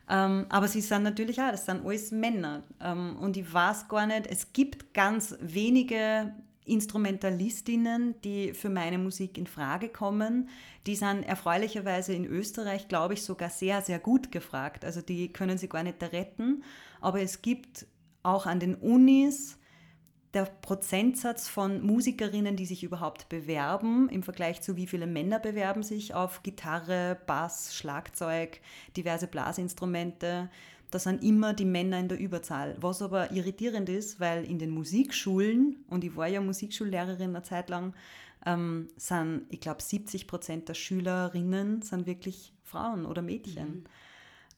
Ähm, 0.09 0.47
aber 0.49 0.69
sie 0.69 0.81
sind 0.81 1.03
natürlich 1.03 1.41
auch, 1.41 1.51
das 1.51 1.67
sind 1.67 1.85
alles 1.85 2.13
Männer. 2.13 2.63
Ähm, 2.81 3.17
und 3.17 3.37
ich 3.37 3.53
weiß 3.53 3.89
gar 3.89 4.07
nicht, 4.07 4.27
es 4.29 4.53
gibt 4.53 4.95
ganz 4.95 5.37
wenige 5.41 6.33
Instrumentalistinnen, 6.65 8.21
die 8.23 8.53
für 8.53 8.69
meine 8.69 8.99
Musik 8.99 9.39
in 9.39 9.47
Frage 9.47 9.89
kommen. 9.89 10.49
Die 10.87 10.97
sind 10.97 11.23
erfreulicherweise 11.23 12.13
in 12.13 12.25
Österreich, 12.25 12.89
glaube 12.89 13.15
ich, 13.15 13.23
sogar 13.23 13.51
sehr, 13.51 13.83
sehr 13.83 13.99
gut 13.99 14.33
gefragt. 14.33 14.85
Also 14.85 15.01
die 15.01 15.33
können 15.33 15.59
sie 15.59 15.69
gar 15.69 15.83
nicht 15.83 16.03
retten. 16.03 16.63
Aber 17.01 17.21
es 17.21 17.43
gibt 17.43 17.87
auch 18.23 18.47
an 18.47 18.61
den 18.61 18.75
Unis 18.75 19.59
der 20.35 20.45
Prozentsatz 20.45 21.49
von 21.49 21.85
Musikerinnen, 21.85 22.57
die 22.57 22.67
sich 22.67 22.83
überhaupt 22.83 23.29
bewerben, 23.29 24.09
im 24.09 24.23
Vergleich 24.23 24.61
zu 24.61 24.77
wie 24.77 24.87
viele 24.87 25.07
Männer 25.07 25.39
bewerben 25.39 25.83
sich 25.83 26.15
auf 26.15 26.43
Gitarre, 26.43 27.19
Bass, 27.27 27.75
Schlagzeug, 27.75 28.61
diverse 28.97 29.27
Blasinstrumente, 29.27 30.51
da 30.91 30.99
sind 30.99 31.23
immer 31.23 31.53
die 31.53 31.65
Männer 31.65 31.99
in 31.99 32.09
der 32.09 32.19
Überzahl. 32.19 32.77
Was 32.81 33.03
aber 33.03 33.33
irritierend 33.33 33.89
ist, 33.89 34.21
weil 34.21 34.45
in 34.45 34.59
den 34.59 34.71
Musikschulen, 34.71 35.85
und 35.89 36.05
ich 36.05 36.15
war 36.17 36.29
ja 36.29 36.41
Musikschullehrerin 36.41 37.31
eine 37.31 37.43
Zeit 37.43 37.69
lang, 37.69 37.95
ähm, 38.45 38.89
sind, 38.97 39.47
ich 39.49 39.61
glaube, 39.61 39.83
70 39.83 40.27
Prozent 40.27 40.69
der 40.69 40.75
Schülerinnen 40.75 41.83
sind 41.83 42.07
wirklich 42.07 42.53
Frauen 42.63 43.05
oder 43.05 43.21
Mädchen. 43.21 43.69
Mhm. 43.69 43.85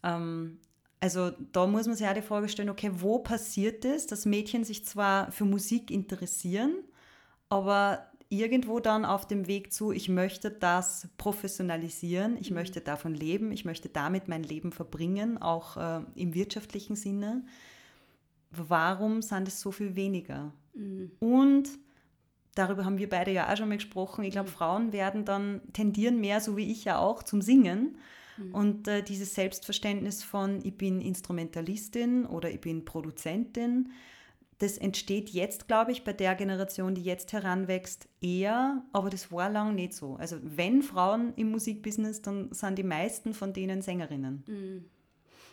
Ähm, 0.02 0.58
also 1.00 1.30
da 1.52 1.66
muss 1.66 1.86
man 1.86 1.96
sich 1.96 2.06
auch 2.06 2.14
die 2.14 2.22
Frage 2.22 2.48
stellen, 2.48 2.70
okay, 2.70 2.90
wo 2.92 3.20
passiert 3.20 3.84
es, 3.84 4.06
dass 4.06 4.26
Mädchen 4.26 4.64
sich 4.64 4.84
zwar 4.84 5.30
für 5.30 5.44
Musik 5.44 5.90
interessieren, 5.90 6.74
aber 7.48 8.08
irgendwo 8.30 8.80
dann 8.80 9.04
auf 9.04 9.26
dem 9.26 9.46
Weg 9.46 9.72
zu, 9.72 9.92
ich 9.92 10.08
möchte 10.08 10.50
das 10.50 11.08
professionalisieren, 11.16 12.36
ich 12.38 12.50
mhm. 12.50 12.56
möchte 12.56 12.80
davon 12.80 13.14
leben, 13.14 13.52
ich 13.52 13.64
möchte 13.64 13.88
damit 13.88 14.28
mein 14.28 14.42
Leben 14.42 14.72
verbringen, 14.72 15.40
auch 15.40 15.76
äh, 15.76 16.00
im 16.14 16.34
wirtschaftlichen 16.34 16.96
Sinne. 16.96 17.44
Warum 18.50 19.22
sind 19.22 19.48
es 19.48 19.60
so 19.60 19.70
viel 19.70 19.96
weniger? 19.96 20.52
Mhm. 20.74 21.12
Und 21.20 21.68
darüber 22.54 22.84
haben 22.84 22.98
wir 22.98 23.08
beide 23.08 23.32
ja 23.32 23.50
auch 23.50 23.56
schon 23.56 23.68
mal 23.68 23.76
gesprochen. 23.76 24.24
Ich 24.24 24.32
glaube, 24.32 24.50
mhm. 24.50 24.54
Frauen 24.54 24.92
werden 24.92 25.24
dann 25.24 25.62
tendieren 25.72 26.20
mehr, 26.20 26.40
so 26.40 26.56
wie 26.56 26.70
ich 26.70 26.84
ja 26.84 26.98
auch, 26.98 27.22
zum 27.22 27.40
Singen. 27.40 27.98
Mhm. 28.38 28.54
Und 28.54 28.88
äh, 28.88 29.02
dieses 29.02 29.34
Selbstverständnis 29.34 30.22
von, 30.22 30.64
ich 30.64 30.76
bin 30.76 31.00
Instrumentalistin 31.00 32.26
oder 32.26 32.50
ich 32.50 32.60
bin 32.60 32.84
Produzentin, 32.84 33.90
das 34.58 34.76
entsteht 34.76 35.30
jetzt, 35.30 35.68
glaube 35.68 35.92
ich, 35.92 36.02
bei 36.02 36.12
der 36.12 36.34
Generation, 36.34 36.94
die 36.94 37.02
jetzt 37.02 37.32
heranwächst, 37.32 38.08
eher, 38.20 38.82
aber 38.92 39.08
das 39.08 39.30
war 39.30 39.48
lang 39.48 39.76
nicht 39.76 39.94
so. 39.94 40.16
Also 40.16 40.38
wenn 40.42 40.82
Frauen 40.82 41.32
im 41.36 41.52
Musikbusiness, 41.52 42.22
dann 42.22 42.52
sind 42.52 42.76
die 42.76 42.82
meisten 42.82 43.34
von 43.34 43.52
denen 43.52 43.82
Sängerinnen. 43.82 44.42
Mhm. 44.46 44.84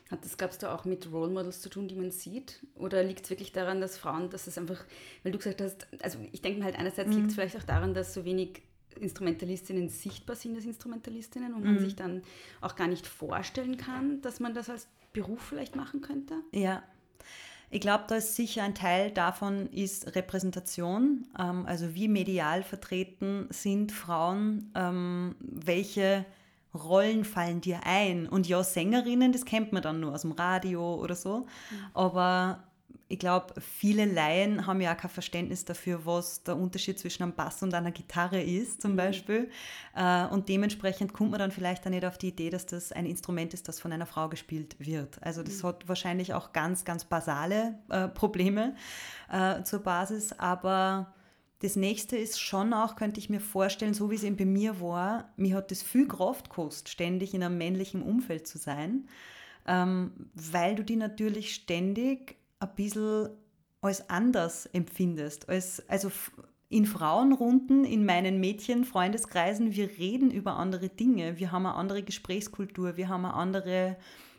Hat 0.10 0.24
das, 0.24 0.38
glaubst 0.38 0.62
du, 0.62 0.72
auch 0.72 0.86
mit 0.86 1.12
Role 1.12 1.32
Models 1.32 1.62
zu 1.62 1.70
tun, 1.70 1.88
die 1.88 1.96
man 1.96 2.12
sieht? 2.12 2.66
Oder 2.76 3.04
liegt 3.04 3.26
es 3.26 3.30
wirklich 3.30 3.52
daran, 3.52 3.82
dass 3.82 3.98
Frauen, 3.98 4.30
dass 4.30 4.46
es 4.46 4.58
einfach, 4.58 4.84
weil 5.24 5.32
du 5.32 5.38
gesagt 5.38 5.62
hast, 5.62 5.88
also 6.02 6.20
ich 6.32 6.42
denke 6.42 6.60
mir 6.60 6.66
halt 6.66 6.78
einerseits 6.78 7.10
mhm. 7.10 7.18
liegt 7.18 7.30
es 7.30 7.36
vielleicht 7.36 7.58
auch 7.58 7.64
daran, 7.64 7.94
dass 7.94 8.14
so 8.14 8.24
wenig 8.24 8.62
Instrumentalistinnen 9.00 9.90
sichtbar 9.90 10.36
sind 10.36 10.56
als 10.56 10.66
Instrumentalistinnen 10.66 11.54
und 11.54 11.64
man 11.64 11.76
mhm. 11.76 11.80
sich 11.80 11.96
dann 11.96 12.22
auch 12.62 12.76
gar 12.76 12.88
nicht 12.88 13.08
vorstellen 13.08 13.78
kann, 13.78 14.22
dass 14.22 14.40
man 14.40 14.54
das 14.54 14.70
als 14.70 14.88
Beruf 15.14 15.42
vielleicht 15.42 15.76
machen 15.76 16.02
könnte? 16.02 16.36
Ja. 16.52 16.84
Ich 17.72 17.82
glaube, 17.82 18.06
da 18.08 18.16
ist 18.16 18.36
sicher 18.36 18.64
ein 18.64 18.76
Teil 18.76 19.12
davon 19.12 19.68
ist 19.68 20.16
Repräsentation, 20.16 21.28
ähm, 21.38 21.66
also 21.66 21.96
wie 21.96 22.08
medial 22.08 22.64
vertreten 22.64 23.48
sind 23.50 23.92
Frauen, 23.92 24.72
ähm, 24.76 25.36
welche 25.40 26.26
Rollen 26.76 27.26
fallen 27.26 27.62
dir 27.62 27.82
ein? 27.86 28.28
Und 28.28 28.48
ja, 28.48 28.64
Sängerinnen, 28.64 29.32
das 29.32 29.46
kennt 29.46 29.74
man 29.74 29.82
dann 29.82 30.00
nur 30.00 30.14
aus 30.14 30.22
dem 30.22 30.34
Radio 30.34 30.96
oder 30.96 31.16
so, 31.16 31.40
mhm. 31.40 31.46
aber 31.94 32.64
ich 33.08 33.20
glaube, 33.20 33.54
viele 33.62 34.06
Laien 34.06 34.66
haben 34.66 34.82
ja 34.82 34.94
auch 34.94 34.98
kein 34.98 35.12
Verständnis 35.12 35.64
dafür, 35.64 36.06
was 36.06 36.42
der 36.42 36.58
Unterschied 36.58 36.98
zwischen 36.98 37.22
einem 37.22 37.34
Bass 37.34 37.62
und 37.62 37.74
einer 37.76 37.92
Gitarre 37.92 38.42
ist, 38.42 38.82
zum 38.82 38.94
mhm. 38.94 38.98
Beispiel. 38.98 39.50
Äh, 39.96 40.26
und 40.28 40.50
dementsprechend 40.50 41.14
kommt 41.14 41.30
man 41.30 41.40
dann 41.40 41.52
vielleicht 41.52 41.86
auch 41.86 41.92
nicht 41.92 42.06
auf 42.06 42.18
die 42.18 42.30
Idee, 42.30 42.50
dass 42.50 42.66
das 42.66 42.92
ein 42.92 43.06
Instrument 43.06 43.54
ist, 43.54 43.68
das 43.68 43.80
von 43.80 43.92
einer 43.92 44.08
Frau 44.08 44.28
gespielt 44.28 44.76
wird. 44.80 45.22
Also 45.22 45.44
das 45.44 45.62
mhm. 45.62 45.68
hat 45.68 45.88
wahrscheinlich 45.88 46.34
auch 46.34 46.52
ganz, 46.52 46.84
ganz 46.84 47.06
basale 47.06 47.78
äh, 47.90 48.08
Probleme 48.08 48.76
äh, 49.32 49.62
zur 49.62 49.80
Basis. 49.80 50.34
Aber 50.40 51.14
das 51.60 51.76
nächste 51.76 52.18
ist 52.18 52.42
schon 52.42 52.74
auch, 52.74 52.96
könnte 52.96 53.20
ich 53.20 53.30
mir 53.30 53.40
vorstellen, 53.40 53.94
so 53.94 54.10
wie 54.10 54.16
es 54.16 54.24
eben 54.24 54.36
bei 54.36 54.46
mir 54.46 54.82
war, 54.82 55.30
mir 55.38 55.58
hat 55.58 55.70
das 55.70 55.84
viel 55.84 56.08
Kraft 56.08 56.50
gekostet, 56.50 56.90
ständig 56.90 57.36
in 57.36 57.44
einem 57.44 57.60
männlichen 57.60 58.02
Umfeld 58.02 58.48
zu 58.48 58.58
sein, 58.58 59.08
ähm, 59.68 60.12
weil 60.34 60.76
du 60.76 60.84
die 60.84 60.96
natürlich 60.96 61.54
ständig 61.54 62.38
ein 62.66 62.76
bisschen 62.76 63.30
als 63.82 64.10
anders 64.10 64.66
empfindest. 64.68 65.48
Als, 65.50 65.88
also 65.90 66.12
in 66.70 66.86
Frauenrunden, 66.86 67.86
in 67.86 68.06
meinen 68.06 68.40
Mädchenfreundeskreisen, 68.40 69.76
wir 69.76 69.90
reden 69.98 70.32
über 70.32 70.58
andere 70.58 70.90
Dinge. 70.90 71.38
Wir 71.38 71.52
haben 71.52 71.66
eine 71.66 71.76
andere 71.76 72.04
Gesprächskultur, 72.04 72.98
wir 72.98 73.08
haben 73.08 73.26
eine 73.26 73.36
andere 73.36 73.98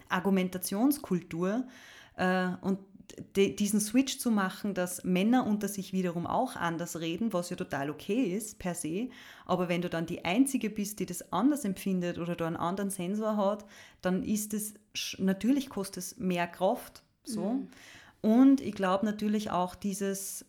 Argumentationskultur. 0.08 1.66
Äh, 2.16 2.48
und 2.62 2.78
diesen 3.36 3.80
Switch 3.80 4.18
zu 4.18 4.30
machen, 4.30 4.74
dass 4.74 5.04
Männer 5.04 5.46
unter 5.46 5.68
sich 5.68 5.92
wiederum 5.92 6.26
auch 6.26 6.56
anders 6.56 7.00
reden, 7.00 7.32
was 7.32 7.50
ja 7.50 7.56
total 7.56 7.88
okay 7.90 8.24
ist 8.24 8.58
per 8.58 8.74
se, 8.74 9.10
aber 9.44 9.68
wenn 9.68 9.80
du 9.80 9.88
dann 9.88 10.06
die 10.06 10.24
Einzige 10.24 10.70
bist, 10.70 10.98
die 10.98 11.06
das 11.06 11.32
anders 11.32 11.64
empfindet 11.64 12.18
oder 12.18 12.34
da 12.34 12.46
einen 12.46 12.56
anderen 12.56 12.90
Sensor 12.90 13.36
hat, 13.36 13.64
dann 14.02 14.22
ist 14.22 14.54
es, 14.54 14.74
natürlich 15.18 15.68
kostet 15.68 16.02
es 16.02 16.18
mehr 16.18 16.46
Kraft. 16.46 17.04
So. 17.24 17.52
Mhm. 17.52 17.68
Und 18.20 18.60
ich 18.60 18.74
glaube 18.74 19.06
natürlich 19.06 19.50
auch 19.50 19.74
dieses 19.74 20.44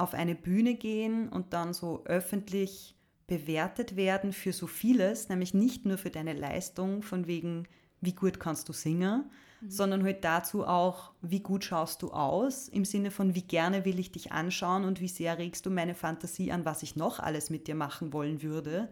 auf 0.00 0.14
eine 0.14 0.34
Bühne 0.34 0.74
gehen 0.74 1.28
und 1.28 1.52
dann 1.52 1.74
so 1.74 2.04
öffentlich 2.06 2.96
bewertet 3.26 3.94
werden 3.94 4.32
für 4.32 4.52
so 4.52 4.66
vieles, 4.66 5.28
nämlich 5.28 5.54
nicht 5.54 5.86
nur 5.86 5.98
für 5.98 6.10
deine 6.10 6.32
Leistung, 6.32 7.02
von 7.02 7.26
wegen, 7.28 7.68
wie 8.00 8.14
gut 8.14 8.40
kannst 8.40 8.68
du 8.68 8.72
singen, 8.72 9.30
mhm. 9.60 9.70
sondern 9.70 10.02
halt 10.02 10.24
dazu 10.24 10.66
auch, 10.66 11.12
wie 11.22 11.40
gut 11.40 11.62
schaust 11.62 12.02
du 12.02 12.10
aus, 12.10 12.68
im 12.68 12.84
Sinne 12.84 13.10
von, 13.12 13.36
wie 13.36 13.42
gerne 13.42 13.84
will 13.84 14.00
ich 14.00 14.10
dich 14.10 14.32
anschauen 14.32 14.84
und 14.84 15.00
wie 15.00 15.08
sehr 15.08 15.38
regst 15.38 15.64
du 15.64 15.70
meine 15.70 15.94
Fantasie 15.94 16.50
an, 16.50 16.64
was 16.64 16.82
ich 16.82 16.96
noch 16.96 17.20
alles 17.20 17.50
mit 17.50 17.68
dir 17.68 17.76
machen 17.76 18.12
wollen 18.12 18.42
würde, 18.42 18.90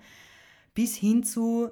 bis 0.72 0.94
hin 0.94 1.24
zu, 1.24 1.70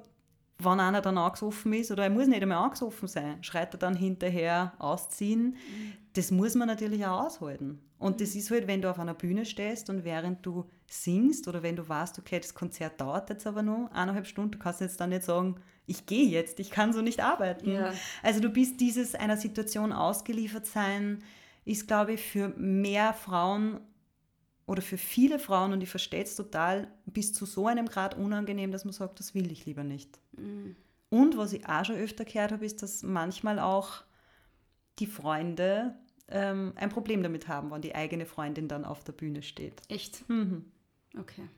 wenn 0.58 0.80
einer 0.80 1.02
dann 1.02 1.18
angesoffen 1.18 1.72
ist, 1.74 1.92
oder 1.92 2.04
er 2.04 2.10
muss 2.10 2.26
nicht 2.26 2.42
einmal 2.42 2.64
angesoffen 2.64 3.06
sein, 3.06 3.44
schreit 3.44 3.74
er 3.74 3.78
dann 3.78 3.94
hinterher 3.94 4.72
ausziehen. 4.78 5.50
Mhm. 5.50 5.92
Das 6.16 6.30
muss 6.30 6.54
man 6.54 6.66
natürlich 6.66 7.04
auch 7.04 7.26
aushalten. 7.26 7.78
Und 7.98 8.22
das 8.22 8.32
mhm. 8.32 8.40
ist 8.40 8.50
halt, 8.50 8.66
wenn 8.66 8.80
du 8.80 8.90
auf 8.90 8.98
einer 8.98 9.12
Bühne 9.12 9.44
stehst 9.44 9.90
und 9.90 10.02
während 10.02 10.44
du 10.46 10.64
singst 10.86 11.46
oder 11.46 11.62
wenn 11.62 11.76
du 11.76 11.86
weißt, 11.86 12.18
okay, 12.18 12.40
das 12.40 12.54
Konzert 12.54 13.00
dauert 13.00 13.28
jetzt 13.28 13.46
aber 13.46 13.62
nur 13.62 13.92
eineinhalb 13.92 14.26
Stunden, 14.26 14.52
du 14.52 14.58
kannst 14.58 14.80
jetzt 14.80 14.98
dann 14.98 15.10
nicht 15.10 15.24
sagen, 15.24 15.56
ich 15.86 16.06
gehe 16.06 16.26
jetzt, 16.26 16.58
ich 16.58 16.70
kann 16.70 16.94
so 16.94 17.02
nicht 17.02 17.20
arbeiten. 17.20 17.70
Ja. 17.70 17.92
Also 18.22 18.40
du 18.40 18.48
bist 18.48 18.80
dieses 18.80 19.14
einer 19.14 19.36
Situation 19.36 19.92
ausgeliefert 19.92 20.66
sein, 20.66 21.22
ist, 21.66 21.86
glaube 21.86 22.14
ich, 22.14 22.22
für 22.22 22.48
mehr 22.48 23.12
Frauen 23.12 23.80
oder 24.66 24.80
für 24.80 24.98
viele 24.98 25.38
Frauen, 25.38 25.72
und 25.72 25.82
ich 25.82 25.90
verstehe 25.90 26.22
es 26.22 26.34
total, 26.34 26.88
bis 27.04 27.34
zu 27.34 27.44
so 27.44 27.66
einem 27.66 27.86
Grad 27.86 28.16
unangenehm, 28.16 28.72
dass 28.72 28.84
man 28.84 28.92
sagt, 28.92 29.20
das 29.20 29.34
will 29.34 29.52
ich 29.52 29.66
lieber 29.66 29.84
nicht. 29.84 30.18
Mhm. 30.32 30.76
Und 31.10 31.36
was 31.36 31.52
ich 31.52 31.68
auch 31.68 31.84
schon 31.84 31.96
öfter 31.96 32.24
gehört 32.24 32.52
habe, 32.52 32.64
ist, 32.64 32.82
dass 32.82 33.02
manchmal 33.02 33.58
auch 33.58 34.02
die 34.98 35.06
Freunde 35.06 35.94
ähm, 36.28 36.72
ein 36.76 36.88
Problem 36.88 37.22
damit 37.22 37.48
haben, 37.48 37.70
wenn 37.70 37.82
die 37.82 37.94
eigene 37.94 38.26
Freundin 38.26 38.68
dann 38.68 38.84
auf 38.84 39.04
der 39.04 39.12
Bühne 39.12 39.42
steht. 39.42 39.82
Echt? 39.88 40.28
Mhm. 40.28 40.64
Okay. 41.18 41.48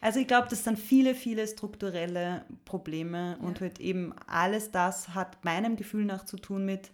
Also 0.00 0.20
ich 0.20 0.28
glaube, 0.28 0.46
das 0.48 0.64
sind 0.64 0.78
viele, 0.78 1.14
viele 1.14 1.46
strukturelle 1.46 2.44
Probleme 2.64 3.36
ja. 3.40 3.46
und 3.46 3.60
halt 3.60 3.80
eben 3.80 4.14
alles 4.26 4.70
das 4.70 5.14
hat 5.14 5.44
meinem 5.44 5.76
Gefühl 5.76 6.04
nach 6.04 6.24
zu 6.24 6.36
tun 6.36 6.64
mit, 6.64 6.92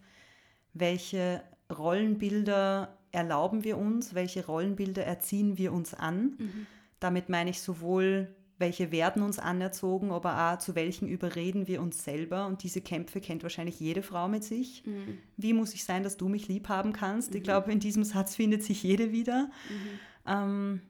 welche 0.72 1.42
Rollenbilder 1.76 2.96
erlauben 3.12 3.62
wir 3.62 3.78
uns, 3.78 4.14
welche 4.14 4.46
Rollenbilder 4.46 5.04
erziehen 5.04 5.58
wir 5.58 5.72
uns 5.72 5.94
an. 5.94 6.34
Mhm. 6.38 6.66
Damit 6.98 7.28
meine 7.28 7.50
ich 7.50 7.60
sowohl, 7.60 8.34
welche 8.58 8.92
werden 8.92 9.22
uns 9.22 9.38
anerzogen, 9.38 10.12
aber 10.12 10.52
auch 10.52 10.58
zu 10.58 10.74
welchen 10.74 11.08
überreden 11.08 11.66
wir 11.66 11.82
uns 11.82 12.04
selber. 12.04 12.46
Und 12.46 12.62
diese 12.62 12.80
Kämpfe 12.80 13.20
kennt 13.20 13.42
wahrscheinlich 13.42 13.80
jede 13.80 14.02
Frau 14.02 14.28
mit 14.28 14.44
sich. 14.44 14.84
Mhm. 14.86 15.18
Wie 15.36 15.52
muss 15.52 15.74
ich 15.74 15.84
sein, 15.84 16.02
dass 16.02 16.16
du 16.16 16.28
mich 16.28 16.48
lieb 16.48 16.68
haben 16.68 16.92
kannst? 16.92 17.30
Mhm. 17.30 17.36
Ich 17.38 17.42
glaube, 17.42 17.72
in 17.72 17.80
diesem 17.80 18.04
Satz 18.04 18.36
findet 18.36 18.62
sich 18.62 18.82
jede 18.82 19.12
wieder. 19.12 19.50
Mhm. 19.68 20.00
Ähm, 20.26 20.80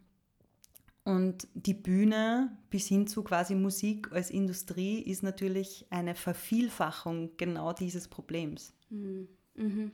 und 1.04 1.48
die 1.54 1.74
Bühne 1.74 2.56
bis 2.70 2.88
hin 2.88 3.06
zu 3.06 3.22
quasi 3.22 3.54
Musik 3.54 4.10
als 4.12 4.30
Industrie 4.30 5.00
ist 5.00 5.22
natürlich 5.22 5.86
eine 5.90 6.14
Vervielfachung 6.14 7.36
genau 7.36 7.72
dieses 7.72 8.08
Problems. 8.08 8.72
Mhm. 8.88 9.28
Mhm. 9.56 9.92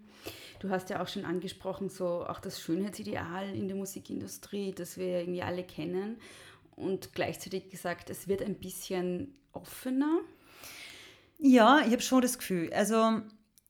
Du 0.60 0.70
hast 0.70 0.90
ja 0.90 1.02
auch 1.02 1.08
schon 1.08 1.24
angesprochen, 1.24 1.88
so 1.88 2.24
auch 2.26 2.40
das 2.40 2.60
Schönheitsideal 2.60 3.54
in 3.54 3.68
der 3.68 3.76
Musikindustrie, 3.76 4.72
das 4.72 4.96
wir 4.96 5.20
irgendwie 5.20 5.42
alle 5.42 5.64
kennen. 5.64 6.16
Und 6.80 7.12
gleichzeitig 7.12 7.68
gesagt, 7.68 8.10
es 8.10 8.28
wird 8.28 8.42
ein 8.42 8.56
bisschen 8.56 9.34
offener. 9.52 10.20
Ja, 11.38 11.80
ich 11.86 11.92
habe 11.92 12.02
schon 12.02 12.22
das 12.22 12.38
Gefühl. 12.38 12.72
Also 12.72 13.22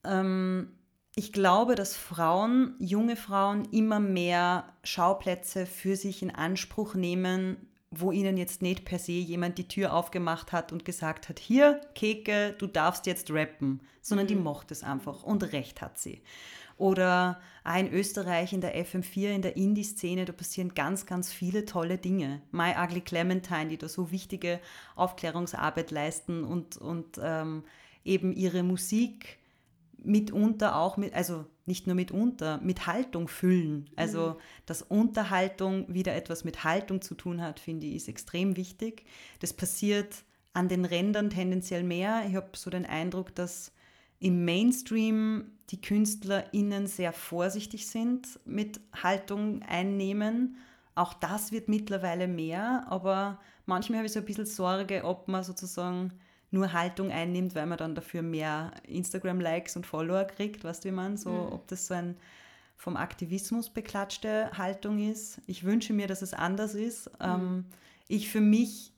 ähm, 0.04 0.72
ich 1.14 1.32
glaube, 1.32 1.74
dass 1.74 1.96
Frauen, 1.96 2.74
junge 2.78 3.16
Frauen, 3.16 3.66
immer 3.72 4.00
mehr 4.00 4.72
Schauplätze 4.84 5.66
für 5.66 5.96
sich 5.96 6.22
in 6.22 6.30
Anspruch 6.30 6.94
nehmen, 6.94 7.68
wo 7.90 8.12
ihnen 8.12 8.36
jetzt 8.36 8.62
nicht 8.62 8.84
per 8.84 8.98
se 8.98 9.12
jemand 9.12 9.58
die 9.58 9.66
Tür 9.66 9.92
aufgemacht 9.94 10.52
hat 10.52 10.72
und 10.72 10.84
gesagt 10.84 11.28
hat, 11.28 11.40
hier, 11.40 11.80
Keke, 11.94 12.54
du 12.56 12.68
darfst 12.68 13.06
jetzt 13.06 13.30
rappen, 13.30 13.80
sondern 14.00 14.26
mhm. 14.26 14.28
die 14.28 14.36
macht 14.36 14.70
es 14.70 14.84
einfach 14.84 15.24
und 15.24 15.52
recht 15.52 15.80
hat 15.80 15.98
sie. 15.98 16.22
Oder 16.80 17.38
auch 17.62 17.76
in 17.76 17.92
Österreich 17.92 18.54
in 18.54 18.62
der 18.62 18.74
FM4, 18.74 19.34
in 19.34 19.42
der 19.42 19.54
Indie-Szene, 19.54 20.24
da 20.24 20.32
passieren 20.32 20.72
ganz, 20.72 21.04
ganz 21.04 21.30
viele 21.30 21.66
tolle 21.66 21.98
Dinge. 21.98 22.40
My 22.52 22.72
Ugly 22.74 23.02
Clementine, 23.02 23.68
die 23.68 23.76
da 23.76 23.86
so 23.86 24.10
wichtige 24.10 24.60
Aufklärungsarbeit 24.96 25.90
leisten 25.90 26.42
und, 26.42 26.78
und 26.78 27.20
ähm, 27.22 27.64
eben 28.02 28.32
ihre 28.32 28.62
Musik 28.62 29.38
mitunter 30.02 30.76
auch 30.76 30.96
mit, 30.96 31.12
also 31.12 31.44
nicht 31.66 31.86
nur 31.86 31.96
mitunter, 31.96 32.58
mit 32.62 32.86
Haltung 32.86 33.28
füllen. 33.28 33.90
Also, 33.96 34.30
mhm. 34.30 34.34
dass 34.64 34.80
Unterhaltung 34.80 35.92
wieder 35.92 36.14
etwas 36.14 36.44
mit 36.44 36.64
Haltung 36.64 37.02
zu 37.02 37.14
tun 37.14 37.42
hat, 37.42 37.60
finde 37.60 37.88
ich, 37.88 37.96
ist 37.96 38.08
extrem 38.08 38.56
wichtig. 38.56 39.04
Das 39.40 39.52
passiert 39.52 40.24
an 40.54 40.68
den 40.68 40.86
Rändern 40.86 41.28
tendenziell 41.28 41.82
mehr. 41.82 42.24
Ich 42.26 42.36
habe 42.36 42.48
so 42.54 42.70
den 42.70 42.86
Eindruck, 42.86 43.34
dass 43.34 43.70
im 44.20 44.44
Mainstream 44.44 45.50
die 45.70 45.80
KünstlerInnen 45.80 46.86
sehr 46.86 47.12
vorsichtig 47.12 47.86
sind 47.86 48.38
mit 48.44 48.80
Haltung 49.02 49.62
einnehmen. 49.62 50.56
Auch 50.94 51.14
das 51.14 51.52
wird 51.52 51.68
mittlerweile 51.68 52.28
mehr, 52.28 52.84
aber 52.88 53.40
manchmal 53.66 53.98
habe 53.98 54.06
ich 54.06 54.12
so 54.12 54.20
ein 54.20 54.24
bisschen 54.24 54.46
Sorge, 54.46 55.04
ob 55.04 55.28
man 55.28 55.42
sozusagen 55.42 56.12
nur 56.50 56.72
Haltung 56.72 57.10
einnimmt, 57.10 57.54
weil 57.54 57.66
man 57.66 57.78
dann 57.78 57.94
dafür 57.94 58.22
mehr 58.22 58.72
Instagram-Likes 58.88 59.76
und 59.76 59.86
Follower 59.86 60.24
kriegt, 60.24 60.64
weißt 60.64 60.84
du, 60.84 60.88
wie 60.88 60.92
man, 60.92 61.16
so, 61.16 61.30
mhm. 61.30 61.52
ob 61.52 61.68
das 61.68 61.86
so 61.86 61.94
ein 61.94 62.16
vom 62.76 62.96
Aktivismus 62.96 63.68
beklatschte 63.68 64.50
Haltung 64.56 64.98
ist. 64.98 65.40
Ich 65.46 65.64
wünsche 65.64 65.92
mir, 65.92 66.06
dass 66.06 66.22
es 66.22 66.32
anders 66.32 66.74
ist. 66.74 67.10
Mhm. 67.20 67.26
Ähm, 67.26 67.64
ich 68.08 68.30
für 68.30 68.40
mich 68.40 68.92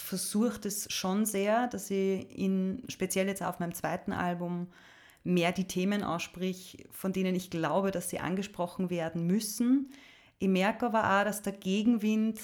versuche 0.00 0.60
das 0.60 0.90
schon 0.92 1.26
sehr, 1.26 1.66
dass 1.68 1.90
ich 1.90 2.26
in, 2.36 2.82
speziell 2.88 3.26
jetzt 3.26 3.42
auf 3.42 3.58
meinem 3.58 3.74
zweiten 3.74 4.12
Album 4.12 4.68
mehr 5.24 5.52
die 5.52 5.66
Themen 5.66 6.02
aussprich, 6.02 6.86
von 6.90 7.12
denen 7.12 7.34
ich 7.34 7.50
glaube, 7.50 7.90
dass 7.90 8.10
sie 8.10 8.20
angesprochen 8.20 8.90
werden 8.90 9.26
müssen. 9.26 9.90
Ich 10.38 10.48
merke 10.48 10.86
aber 10.86 11.20
auch, 11.20 11.24
dass 11.24 11.42
der 11.42 11.52
Gegenwind 11.52 12.40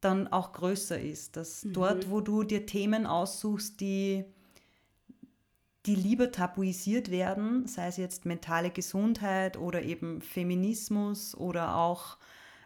dann 0.00 0.28
auch 0.28 0.52
größer 0.52 1.00
ist. 1.00 1.36
Dass 1.36 1.64
mhm. 1.64 1.72
dort, 1.72 2.10
wo 2.10 2.20
du 2.20 2.42
dir 2.42 2.66
Themen 2.66 3.06
aussuchst, 3.06 3.80
die, 3.80 4.24
die 5.86 5.94
lieber 5.94 6.32
tabuisiert 6.32 7.10
werden, 7.10 7.66
sei 7.66 7.86
es 7.86 7.96
jetzt 7.96 8.26
mentale 8.26 8.70
Gesundheit 8.70 9.56
oder 9.56 9.82
eben 9.82 10.20
Feminismus 10.20 11.34
oder 11.34 11.76
auch 11.76 12.18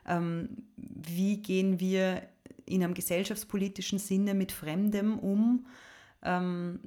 ähm, 0.07 0.65
wie 0.77 1.39
gehen 1.39 1.81
wir 1.81 2.23
in 2.67 2.83
einem 2.83 2.95
gesellschaftspolitischen 2.95 3.99
Sinne 3.99 4.35
mit 4.35 4.53
Fremdem 4.53 5.19
um. 5.19 5.67
Ähm, 6.23 6.81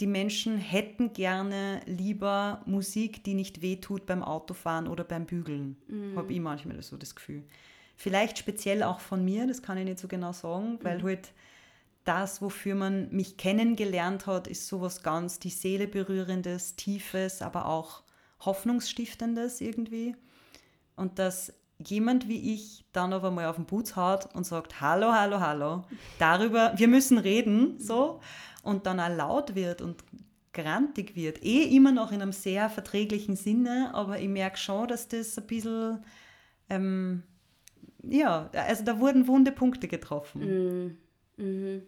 die 0.00 0.06
Menschen 0.06 0.56
hätten 0.56 1.12
gerne 1.12 1.82
lieber 1.86 2.62
Musik, 2.64 3.22
die 3.22 3.34
nicht 3.34 3.60
wehtut 3.60 4.06
beim 4.06 4.22
Autofahren 4.22 4.88
oder 4.88 5.04
beim 5.04 5.26
Bügeln. 5.26 5.76
Mhm. 5.88 6.16
Habe 6.16 6.32
ich 6.32 6.40
manchmal 6.40 6.82
so 6.82 6.96
das 6.96 7.14
Gefühl. 7.14 7.44
Vielleicht 7.96 8.38
speziell 8.38 8.82
auch 8.82 9.00
von 9.00 9.24
mir, 9.24 9.46
das 9.46 9.62
kann 9.62 9.76
ich 9.76 9.84
nicht 9.84 9.98
so 9.98 10.08
genau 10.08 10.32
sagen, 10.32 10.78
weil 10.82 10.98
mhm. 10.98 11.02
halt 11.02 11.32
das, 12.04 12.40
wofür 12.40 12.74
man 12.74 13.10
mich 13.10 13.36
kennengelernt 13.36 14.26
hat, 14.26 14.46
ist 14.46 14.66
sowas 14.66 15.02
ganz 15.02 15.38
die 15.38 15.50
Seele 15.50 15.86
berührendes, 15.86 16.76
tiefes, 16.76 17.42
aber 17.42 17.66
auch 17.66 18.02
hoffnungsstiftendes 18.40 19.60
irgendwie. 19.60 20.16
Und 20.96 21.18
dass 21.18 21.52
jemand 21.86 22.28
wie 22.28 22.54
ich 22.54 22.84
dann 22.92 23.12
aber 23.12 23.30
mal 23.30 23.46
auf 23.46 23.56
den 23.56 23.66
Putz 23.66 23.96
haut 23.96 24.34
und 24.34 24.44
sagt, 24.44 24.80
hallo, 24.80 25.12
hallo, 25.12 25.40
hallo, 25.40 25.84
darüber, 26.18 26.72
wir 26.76 26.88
müssen 26.88 27.18
reden, 27.18 27.78
so, 27.78 28.20
und 28.62 28.86
dann 28.86 29.00
auch 29.00 29.14
laut 29.14 29.54
wird 29.54 29.80
und 29.80 30.02
grantig 30.52 31.14
wird, 31.14 31.44
eh 31.44 31.62
immer 31.74 31.92
noch 31.92 32.12
in 32.12 32.22
einem 32.22 32.32
sehr 32.32 32.68
verträglichen 32.68 33.36
Sinne, 33.36 33.90
aber 33.94 34.18
ich 34.18 34.28
merke 34.28 34.58
schon, 34.58 34.88
dass 34.88 35.08
das 35.08 35.38
ein 35.38 35.46
bisschen 35.46 36.04
ähm, 36.68 37.22
ja, 38.02 38.48
also 38.52 38.84
da 38.84 38.98
wurden 38.98 39.26
wunde 39.26 39.52
Punkte 39.52 39.88
getroffen. 39.88 40.96
Mm, 41.36 41.42
mhm. 41.42 41.82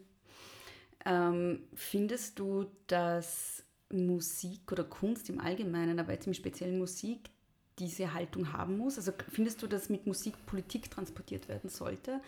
Ähm, 1.04 1.62
findest 1.74 2.38
du, 2.38 2.66
dass 2.86 3.64
Musik 3.90 4.70
oder 4.70 4.84
Kunst 4.84 5.28
im 5.30 5.40
Allgemeinen, 5.40 5.98
aber 5.98 6.12
jetzt 6.12 6.26
im 6.26 6.34
speziellen 6.34 6.78
Musik, 6.78 7.30
diese 7.82 8.14
Haltung 8.14 8.52
haben 8.52 8.78
muss? 8.78 8.96
Also 8.96 9.12
findest 9.28 9.62
du, 9.62 9.66
dass 9.66 9.88
mit 9.88 10.06
Musik 10.06 10.46
Politik 10.46 10.90
transportiert 10.90 11.48
werden 11.48 11.68
sollte? 11.70 12.20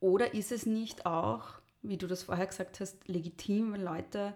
Oder 0.00 0.34
ist 0.34 0.52
es 0.52 0.66
nicht 0.66 1.06
auch, 1.06 1.60
wie 1.82 1.96
du 1.96 2.06
das 2.06 2.22
vorher 2.22 2.46
gesagt 2.46 2.80
hast, 2.80 3.08
legitim, 3.08 3.72
wenn 3.72 3.82
Leute 3.82 4.34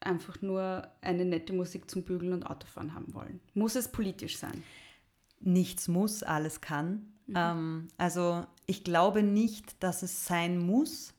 einfach 0.00 0.40
nur 0.42 0.88
eine 1.00 1.24
nette 1.24 1.52
Musik 1.52 1.90
zum 1.90 2.04
Bügeln 2.04 2.32
und 2.32 2.44
Autofahren 2.44 2.94
haben 2.94 3.12
wollen? 3.14 3.40
Muss 3.54 3.74
es 3.74 3.90
politisch 3.90 4.38
sein? 4.38 4.62
Nichts 5.40 5.88
muss, 5.88 6.22
alles 6.22 6.60
kann. 6.60 7.12
Mhm. 7.26 7.34
Ähm, 7.36 7.88
also 7.96 8.46
ich 8.66 8.84
glaube 8.84 9.22
nicht, 9.22 9.82
dass 9.82 10.02
es 10.02 10.24
sein 10.24 10.58
muss. 10.58 11.14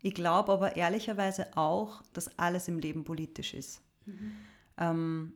Ich 0.00 0.14
glaube 0.14 0.52
aber 0.52 0.76
ehrlicherweise 0.76 1.56
auch, 1.56 2.02
dass 2.12 2.38
alles 2.38 2.68
im 2.68 2.78
Leben 2.78 3.04
politisch 3.04 3.54
ist. 3.54 3.80
Mhm. 4.04 4.32
Ähm, 4.78 5.32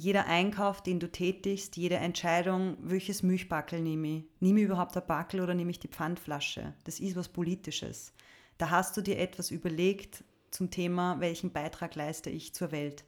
jeder 0.00 0.26
Einkauf, 0.26 0.82
den 0.82 0.98
du 0.98 1.10
tätigst, 1.10 1.76
jede 1.76 1.96
Entscheidung, 1.96 2.76
welches 2.80 3.22
Milchbackel 3.22 3.80
nehme 3.80 4.08
ich? 4.08 4.24
Nehme 4.40 4.60
ich 4.60 4.66
überhaupt 4.66 4.96
ein 4.96 5.06
Backel 5.06 5.40
oder 5.40 5.54
nehme 5.54 5.70
ich 5.70 5.78
die 5.78 5.88
Pfandflasche? 5.88 6.74
Das 6.84 7.00
ist 7.00 7.16
was 7.16 7.28
Politisches. 7.28 8.14
Da 8.56 8.70
hast 8.70 8.96
du 8.96 9.02
dir 9.02 9.18
etwas 9.18 9.50
überlegt 9.50 10.24
zum 10.50 10.70
Thema, 10.70 11.20
welchen 11.20 11.52
Beitrag 11.52 11.94
leiste 11.94 12.30
ich 12.30 12.54
zur 12.54 12.72
Welt. 12.72 13.04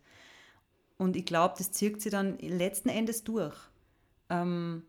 Und 0.99 1.17
ich 1.17 1.25
glaube, 1.25 1.55
das 1.57 1.73
zirkt 1.73 2.03
sie 2.03 2.11
dann 2.11 2.39
letzten 2.39 2.91
Endes 2.91 3.25
durch. 3.25 3.57
Ähm, 4.29 4.85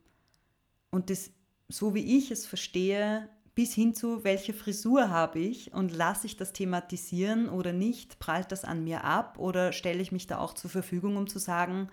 und 0.91 1.09
das 1.09 1.31
so 1.69 1.95
wie 1.95 2.17
ich 2.17 2.31
es 2.31 2.45
verstehe, 2.45 3.29
bis 3.55 3.73
hin 3.73 3.93
zu, 3.93 4.23
welche 4.23 4.53
Frisur 4.53 5.09
habe 5.09 5.39
ich 5.39 5.73
und 5.73 5.95
lasse 5.95 6.25
ich 6.25 6.37
das 6.37 6.53
thematisieren 6.53 7.49
oder 7.49 7.71
nicht, 7.71 8.19
prallt 8.19 8.51
das 8.51 8.65
an 8.65 8.83
mir 8.83 9.03
ab 9.03 9.37
oder 9.37 9.71
stelle 9.71 10.01
ich 10.01 10.11
mich 10.11 10.25
da 10.25 10.39
auch 10.39 10.53
zur 10.53 10.71
Verfügung, 10.71 11.17
um 11.17 11.27
zu 11.27 11.39
sagen, 11.39 11.89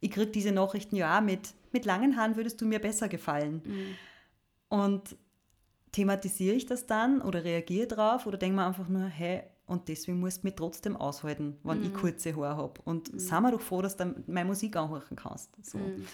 ich 0.00 0.10
kriege 0.10 0.30
diese 0.30 0.52
Nachrichten, 0.52 0.96
ja, 0.96 1.20
mit, 1.20 1.54
mit 1.72 1.84
langen 1.84 2.16
Haaren 2.16 2.36
würdest 2.36 2.60
du 2.60 2.66
mir 2.66 2.80
besser 2.80 3.08
gefallen. 3.08 3.62
Mhm. 3.64 3.96
Und 4.68 5.16
thematisiere 5.92 6.56
ich 6.56 6.66
das 6.66 6.86
dann 6.86 7.22
oder 7.22 7.44
reagiere 7.44 7.86
drauf 7.86 8.26
oder 8.26 8.36
denke 8.36 8.56
mir 8.56 8.66
einfach 8.66 8.88
nur, 8.88 9.06
hey, 9.06 9.44
und 9.66 9.88
deswegen 9.88 10.20
musst 10.20 10.42
du 10.42 10.46
mich 10.46 10.54
trotzdem 10.54 10.96
aushalten, 10.96 11.56
wenn 11.62 11.78
mhm. 11.78 11.86
ich 11.86 11.94
kurze 11.94 12.34
Haare 12.36 12.56
habe. 12.56 12.80
Und 12.84 13.12
mhm. 13.12 13.18
sei 13.18 13.40
mir 13.40 13.52
doch 13.52 13.60
froh, 13.60 13.82
dass 13.82 13.96
du 13.96 14.14
meine 14.26 14.46
Musik 14.46 14.76
anhören 14.76 15.16
kannst. 15.16 15.50
So. 15.64 15.78
Mhm. 15.78 16.06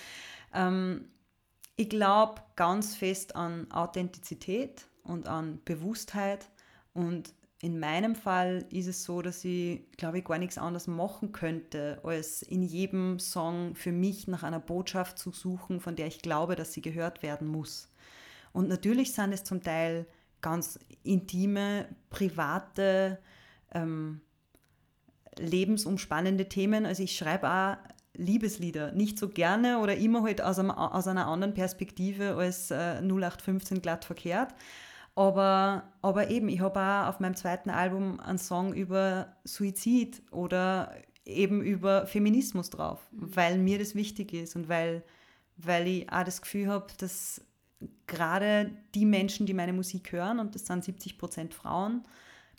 Ähm, 0.55 1.05
ich 1.77 1.89
glaube 1.89 2.43
ganz 2.57 2.95
fest 2.95 3.37
an 3.37 3.71
Authentizität 3.71 4.87
und 5.05 5.29
an 5.29 5.61
Bewusstheit. 5.65 6.49
Und 6.93 7.35
in 7.61 7.79
meinem 7.79 8.15
Fall 8.15 8.67
ist 8.71 8.89
es 8.89 9.05
so, 9.05 9.23
dass 9.23 9.45
ich, 9.45 9.83
glaube 9.97 10.19
ich, 10.19 10.25
gar 10.25 10.39
nichts 10.39 10.59
anderes 10.59 10.89
machen 10.89 11.33
könnte, 11.33 12.01
als 12.03 12.43
in 12.43 12.63
jedem 12.63 13.19
Song 13.19 13.75
für 13.75 13.93
mich 13.93 14.27
nach 14.27 14.43
einer 14.43 14.61
Botschaft 14.61 15.19
zu 15.19 15.31
suchen, 15.31 15.81
von 15.81 15.97
der 15.97 16.09
ich 16.09 16.23
glaube, 16.23 16.57
dass 16.57 16.73
sie 16.73 16.83
gehört 16.83 17.23
werden 17.23 17.47
muss. 17.47 17.89
Und 18.53 18.69
natürlich 18.69 19.15
sind 19.15 19.33
es 19.33 19.45
zum 19.45 19.63
Teil 19.63 20.07
ganz 20.41 20.79
intime, 21.05 21.87
private, 22.11 23.19
ähm, 23.73 24.21
lebensumspannende 25.39 26.49
Themen. 26.49 26.85
Also 26.85 27.03
ich 27.05 27.17
schreibe 27.17 27.49
auch 27.49 27.77
Liebeslieder. 28.15 28.93
Nicht 28.93 29.19
so 29.19 29.29
gerne 29.29 29.79
oder 29.79 29.97
immer 29.97 30.23
halt 30.23 30.43
aus, 30.43 30.59
einem, 30.59 30.71
aus 30.71 31.07
einer 31.07 31.27
anderen 31.27 31.55
Perspektive 31.55 32.35
als 32.37 32.71
äh, 32.71 33.01
0815 33.01 33.81
glatt 33.81 34.05
verkehrt. 34.05 34.55
Aber, 35.15 35.85
aber 36.01 36.31
eben, 36.31 36.49
ich 36.49 36.61
habe 36.61 36.81
auch 36.81 37.09
auf 37.09 37.21
meinem 37.21 37.37
zweiten 37.37 37.71
Album 37.71 38.19
einen 38.21 38.39
Song 38.39 38.73
über 38.73 39.37
Suizid 39.45 40.23
oder 40.31 40.95
eben 41.25 41.63
über 41.63 42.07
Feminismus 42.07 42.71
drauf, 42.71 43.01
mhm. 43.13 43.37
weil 43.37 43.59
mir 43.59 43.79
das 43.79 43.95
wichtig 43.95 44.33
ist 44.33 44.57
und 44.57 44.69
weil, 44.69 45.03
weil 45.57 45.87
ich 45.87 46.13
auch 46.13 46.25
das 46.25 46.41
Gefühl 46.41 46.69
habe, 46.69 46.87
dass 46.99 47.43
gerade 48.07 48.71
die 48.95 49.05
Menschen, 49.05 49.47
die 49.47 49.55
meine 49.55 49.73
Musik 49.73 50.13
hören, 50.13 50.39
und 50.39 50.55
das 50.55 50.67
sind 50.67 50.85
70 50.85 51.19
Prozent 51.19 51.55
Frauen, 51.55 52.03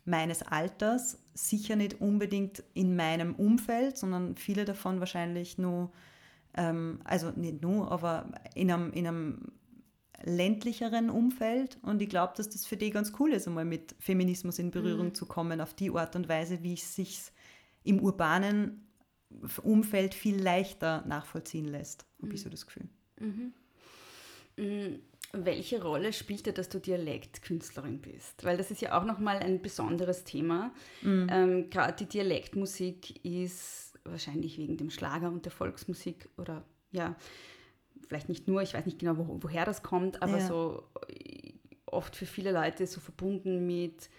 meines 0.06 0.44
Alters, 0.44 1.18
sicher 1.34 1.76
nicht 1.76 2.00
unbedingt 2.02 2.64
in 2.74 2.96
meinem 2.96 3.36
Umfeld, 3.36 3.98
sondern 3.98 4.36
viele 4.36 4.66
davon 4.66 5.00
wahrscheinlich 5.00 5.58
nur, 5.58 5.92
ähm, 6.56 7.00
also 7.04 7.32
nicht 7.32 7.62
nur, 7.62 7.92
aber 7.92 8.32
in 8.56 8.72
einem, 8.72 8.92
in 8.94 9.08
einem 9.08 9.52
ländlicheren 10.24 11.10
Umfeld. 11.10 11.78
Und 11.82 12.02
ich 12.02 12.10
glaube, 12.10 12.34
dass 12.38 12.50
das 12.50 12.66
für 12.66 12.78
die 12.78 12.92
ganz 12.92 13.14
cool 13.20 13.34
ist, 13.34 13.48
einmal 13.48 13.66
mit 13.66 13.96
Feminismus 14.00 14.60
in 14.60 14.72
Berührung 14.72 15.08
Mhm. 15.08 15.16
zu 15.16 15.26
kommen, 15.26 15.60
auf 15.60 15.74
die 15.74 15.92
Art 15.92 16.16
und 16.16 16.30
Weise, 16.30 16.64
wie 16.64 16.74
es 16.74 16.96
sich 16.96 17.22
im 17.84 18.00
urbanen 18.00 18.88
Umfeld 19.64 20.14
viel 20.14 20.42
leichter 20.42 21.04
nachvollziehen 21.08 21.66
lässt, 21.68 22.06
habe 22.22 22.34
ich 22.34 22.42
so 22.42 22.50
das 22.50 22.66
Gefühl. 22.66 22.88
Mhm. 23.20 23.54
Welche 25.36 25.82
Rolle 25.82 26.14
spielt 26.14 26.46
dir, 26.46 26.54
dass 26.54 26.70
du 26.70 26.80
Dialektkünstlerin 26.80 28.00
bist? 28.02 28.44
Weil 28.44 28.56
das 28.56 28.70
ist 28.70 28.82
ja 28.82 29.00
auch 29.00 29.04
nochmal 29.04 29.38
ein 29.38 29.62
besonderes 29.64 30.24
Thema. 30.24 30.72
Mhm. 31.02 31.28
Ähm, 31.32 31.70
Gerade 31.72 31.96
die 31.96 32.06
Dialektmusik 32.06 33.26
ist 33.26 33.98
wahrscheinlich 34.06 34.60
wegen 34.60 34.78
dem 34.78 34.92
Schlager 34.92 35.30
und 35.30 35.46
der 35.46 35.52
Volksmusik 35.52 36.30
oder 36.38 36.64
ja, 36.92 37.16
vielleicht 38.08 38.30
nicht 38.30 38.48
nur, 38.48 38.62
ich 38.62 38.76
weiß 38.76 38.86
nicht 38.86 39.00
genau, 39.00 39.18
wo, 39.18 39.40
woher 39.42 39.66
das 39.66 39.82
kommt, 39.82 40.22
aber 40.22 40.38
Ja. 40.38 40.48
so 40.48 40.84
äh, 41.10 41.54
oft 41.88 42.16
für 42.16 42.28
viele 42.28 42.52
Leute 42.52 42.86
so 42.86 43.00
verbunden 43.00 43.66
mit 43.66 44.10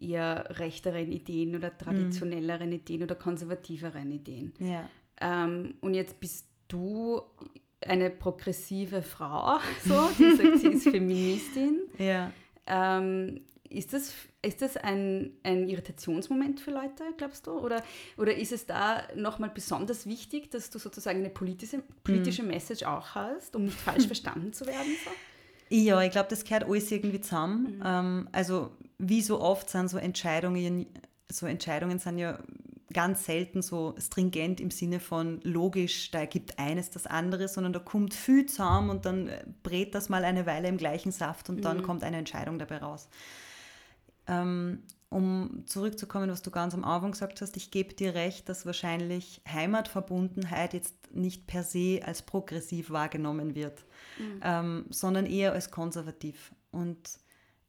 eher 0.00 0.46
rechteren 0.58 1.12
Ideen 1.12 1.54
oder 1.54 1.76
traditionelleren 1.76 2.72
Ideen 2.72 3.02
oder 3.02 3.14
konservativeren 3.14 4.10
Ideen. 4.10 4.54
Ja. 4.58 4.88
Ähm, 5.20 5.74
und 5.82 5.92
jetzt 5.94 6.18
bist 6.18 6.48
du 6.68 7.20
eine 7.86 8.10
progressive 8.10 9.02
Frau, 9.02 9.58
so, 9.84 10.08
die 10.18 10.36
sagt, 10.36 10.58
sie 10.58 10.68
ist 10.68 10.84
Feministin. 10.84 11.80
Ja. 11.98 12.32
Ähm, 12.66 13.40
ist 13.68 13.92
das, 13.92 14.12
ist 14.42 14.60
das 14.60 14.76
ein, 14.76 15.32
ein 15.42 15.68
Irritationsmoment 15.68 16.60
für 16.60 16.72
Leute, 16.72 17.04
glaubst 17.16 17.46
du? 17.46 17.52
Oder, 17.52 17.82
oder 18.18 18.34
ist 18.36 18.52
es 18.52 18.66
da 18.66 19.02
nochmal 19.16 19.50
besonders 19.52 20.06
wichtig, 20.06 20.50
dass 20.50 20.70
du 20.70 20.78
sozusagen 20.78 21.20
eine 21.20 21.30
politische, 21.30 21.82
politische 22.04 22.42
Message 22.42 22.82
auch 22.82 23.14
hast, 23.14 23.56
um 23.56 23.64
nicht 23.64 23.78
falsch 23.78 24.06
verstanden 24.08 24.52
zu 24.52 24.66
werden? 24.66 24.94
So? 25.04 25.10
Ja, 25.74 26.02
ich 26.02 26.10
glaube, 26.10 26.28
das 26.28 26.44
gehört 26.44 26.64
alles 26.64 26.90
irgendwie 26.90 27.20
zusammen. 27.20 27.82
Ähm, 27.84 28.28
also 28.32 28.72
wie 28.98 29.22
so 29.22 29.40
oft 29.40 29.70
sind 29.70 29.88
so 29.88 29.96
Entscheidungen, 29.96 30.86
so 31.30 31.46
Entscheidungen 31.46 31.98
sind 31.98 32.18
ja 32.18 32.38
ganz 32.92 33.24
selten 33.24 33.62
so 33.62 33.94
stringent 33.98 34.60
im 34.60 34.70
Sinne 34.70 35.00
von 35.00 35.40
logisch, 35.42 36.10
da 36.10 36.20
ergibt 36.20 36.58
eines 36.58 36.90
das 36.90 37.06
andere, 37.06 37.48
sondern 37.48 37.72
da 37.72 37.78
kommt 37.78 38.14
viel 38.14 38.46
zusammen 38.46 38.90
und 38.90 39.04
dann 39.04 39.28
äh, 39.28 39.44
brät 39.62 39.94
das 39.94 40.08
mal 40.08 40.24
eine 40.24 40.46
Weile 40.46 40.68
im 40.68 40.76
gleichen 40.76 41.12
Saft 41.12 41.48
und 41.50 41.64
dann 41.64 41.78
Mhm. 41.78 41.82
kommt 41.82 42.04
eine 42.04 42.16
Entscheidung 42.18 42.58
dabei 42.58 42.78
raus. 42.78 43.08
Ähm, 44.26 44.82
um 45.08 45.64
zurückzukommen, 45.66 46.30
was 46.30 46.40
du 46.42 46.50
ganz 46.50 46.72
am 46.72 46.84
Anfang 46.84 47.10
gesagt 47.12 47.42
hast, 47.42 47.56
ich 47.58 47.70
gebe 47.70 47.92
dir 47.92 48.14
recht, 48.14 48.48
dass 48.48 48.64
wahrscheinlich 48.64 49.42
Heimatverbundenheit 49.46 50.72
jetzt 50.72 50.94
nicht 51.12 51.46
per 51.46 51.62
se 51.64 52.00
als 52.04 52.22
progressiv 52.22 52.90
wahrgenommen 52.90 53.54
wird, 53.54 53.84
Mhm. 54.18 54.40
ähm, 54.42 54.84
sondern 54.90 55.26
eher 55.26 55.52
als 55.52 55.70
konservativ. 55.70 56.52
Und 56.70 57.18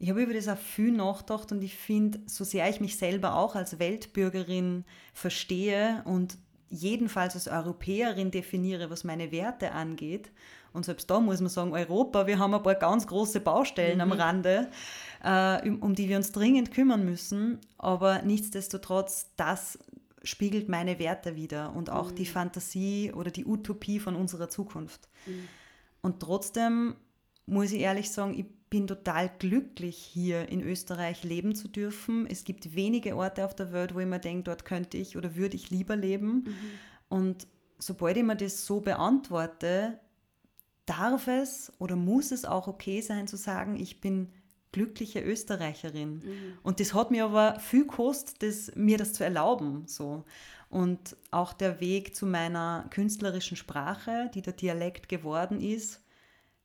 ich 0.03 0.09
habe 0.09 0.23
über 0.23 0.33
das 0.33 0.49
auch 0.49 0.57
viel 0.57 0.91
nachgedacht 0.91 1.53
und 1.53 1.63
ich 1.63 1.77
finde, 1.77 2.19
so 2.25 2.43
sehr 2.43 2.69
ich 2.69 2.81
mich 2.81 2.97
selber 2.97 3.35
auch 3.35 3.55
als 3.55 3.79
Weltbürgerin 3.79 4.83
verstehe 5.13 6.01
und 6.03 6.37
jedenfalls 6.69 7.35
als 7.35 7.47
Europäerin 7.47 8.29
definiere, 8.29 8.89
was 8.89 9.05
meine 9.05 9.31
Werte 9.31 9.71
angeht, 9.71 10.29
und 10.73 10.83
selbst 10.83 11.09
da 11.09 11.19
muss 11.19 11.39
man 11.39 11.49
sagen, 11.49 11.71
Europa, 11.71 12.27
wir 12.27 12.37
haben 12.39 12.53
ein 12.53 12.63
paar 12.63 12.75
ganz 12.75 13.07
große 13.07 13.39
Baustellen 13.39 14.01
am 14.01 14.09
Mhm. 14.09 14.13
Rande, 14.15 14.67
äh, 15.23 15.69
um, 15.69 15.81
um 15.81 15.95
die 15.95 16.09
wir 16.09 16.17
uns 16.17 16.31
dringend 16.31 16.71
kümmern 16.71 17.05
müssen. 17.05 17.59
Aber 17.77 18.23
nichtsdestotrotz, 18.23 19.27
das 19.37 19.77
spiegelt 20.23 20.69
meine 20.69 20.99
Werte 20.99 21.35
wider 21.35 21.75
und 21.75 21.91
auch 21.91 22.11
die 22.11 22.25
Fantasie 22.25 23.13
oder 23.13 23.29
die 23.29 23.45
Utopie 23.45 23.99
von 23.99 24.15
unserer 24.15 24.49
Zukunft. 24.49 25.07
Und 26.01 26.19
trotzdem 26.19 26.95
muss 27.45 27.71
ich 27.71 27.81
ehrlich 27.81 28.11
sagen, 28.11 28.37
ich 28.37 28.45
bin 28.69 28.87
total 28.87 29.29
glücklich, 29.37 29.97
hier 29.97 30.49
in 30.49 30.61
Österreich 30.61 31.23
leben 31.23 31.53
zu 31.55 31.67
dürfen. 31.67 32.25
Es 32.27 32.43
gibt 32.43 32.75
wenige 32.75 33.15
Orte 33.15 33.45
auf 33.45 33.55
der 33.55 33.71
Welt, 33.71 33.93
wo 33.93 33.99
ich 33.99 34.07
mir 34.07 34.19
denke, 34.19 34.43
dort 34.43 34.65
könnte 34.65 34.97
ich 34.97 35.15
oder 35.15 35.35
würde 35.35 35.55
ich 35.55 35.69
lieber 35.69 35.95
leben. 35.95 36.45
Und 37.07 37.47
sobald 37.77 38.17
ich 38.17 38.23
mir 38.23 38.35
das 38.35 38.65
so 38.65 38.81
beantworte, 38.81 39.99
darf 40.85 41.27
es 41.27 41.71
oder 41.77 41.95
muss 41.95 42.31
es 42.31 42.45
auch 42.45 42.67
okay 42.67 43.01
sein 43.01 43.27
zu 43.27 43.37
sagen, 43.37 43.75
ich 43.79 44.01
bin 44.01 44.29
glückliche 44.71 45.21
Österreicherin. 45.21 46.21
Und 46.63 46.79
das 46.79 46.93
hat 46.93 47.11
mir 47.11 47.25
aber 47.25 47.59
viel 47.59 47.81
gekostet, 47.81 48.41
das, 48.41 48.75
mir 48.75 48.97
das 48.97 49.13
zu 49.13 49.23
erlauben. 49.23 49.83
So. 49.85 50.25
Und 50.69 51.15
auch 51.29 51.53
der 51.53 51.79
Weg 51.79 52.15
zu 52.15 52.25
meiner 52.25 52.87
künstlerischen 52.89 53.55
Sprache, 53.55 54.31
die 54.33 54.41
der 54.41 54.53
Dialekt 54.53 55.07
geworden 55.07 55.61
ist, 55.61 56.02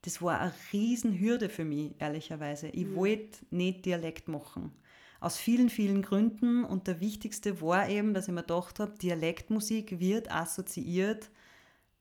das 0.03 0.23
war 0.23 0.41
eine 0.41 0.55
Riesenhürde 0.73 1.49
für 1.49 1.65
mich, 1.65 1.95
ehrlicherweise. 1.99 2.69
Ich 2.69 2.95
wollte 2.95 3.39
nicht 3.51 3.85
Dialekt 3.85 4.29
machen. 4.29 4.73
Aus 5.21 5.37
vielen, 5.37 5.69
vielen 5.69 6.03
Gründen. 6.03 6.65
Und 6.65 6.87
der 6.87 7.01
wichtigste 7.01 7.61
war 7.61 7.89
eben, 7.89 8.15
dass 8.15 8.29
ich 8.29 8.35
mir 8.35 8.43
gedacht 8.43 8.79
habe, 8.79 8.97
Dialektmusik 8.99 9.99
wird 9.99 10.31
assoziiert 10.31 11.31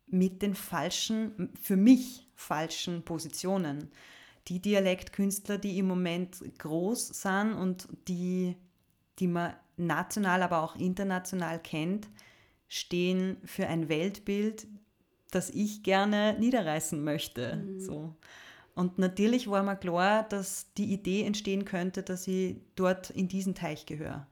mit 0.05 0.41
den 0.41 0.55
falschen, 0.55 1.51
für 1.59 1.75
mich 1.75 2.27
falschen 2.35 3.03
Positionen. 3.03 3.89
Die 4.47 4.61
Dialektkünstler, 4.61 5.57
die 5.57 5.77
im 5.79 5.87
Moment 5.87 6.37
groß 6.59 7.09
sind 7.09 7.53
und 7.53 7.87
die, 8.07 8.55
die 9.19 9.27
man 9.27 9.53
national, 9.75 10.43
aber 10.43 10.61
auch 10.61 10.75
international 10.75 11.59
kennt, 11.59 12.07
stehen 12.69 13.37
für 13.43 13.67
ein 13.67 13.89
Weltbild, 13.89 14.67
das 15.31 15.49
ich 15.49 15.83
gerne 15.83 16.35
niederreißen 16.39 17.03
möchte. 17.03 17.63
So. 17.77 18.15
Und 18.75 18.99
natürlich 18.99 19.49
war 19.49 19.63
mir 19.63 19.75
klar, 19.75 20.23
dass 20.23 20.71
die 20.77 20.93
Idee 20.93 21.23
entstehen 21.23 21.65
könnte, 21.65 22.03
dass 22.03 22.27
ich 22.27 22.57
dort 22.75 23.09
in 23.09 23.27
diesen 23.27 23.55
Teich 23.55 23.85
gehöre. 23.85 24.27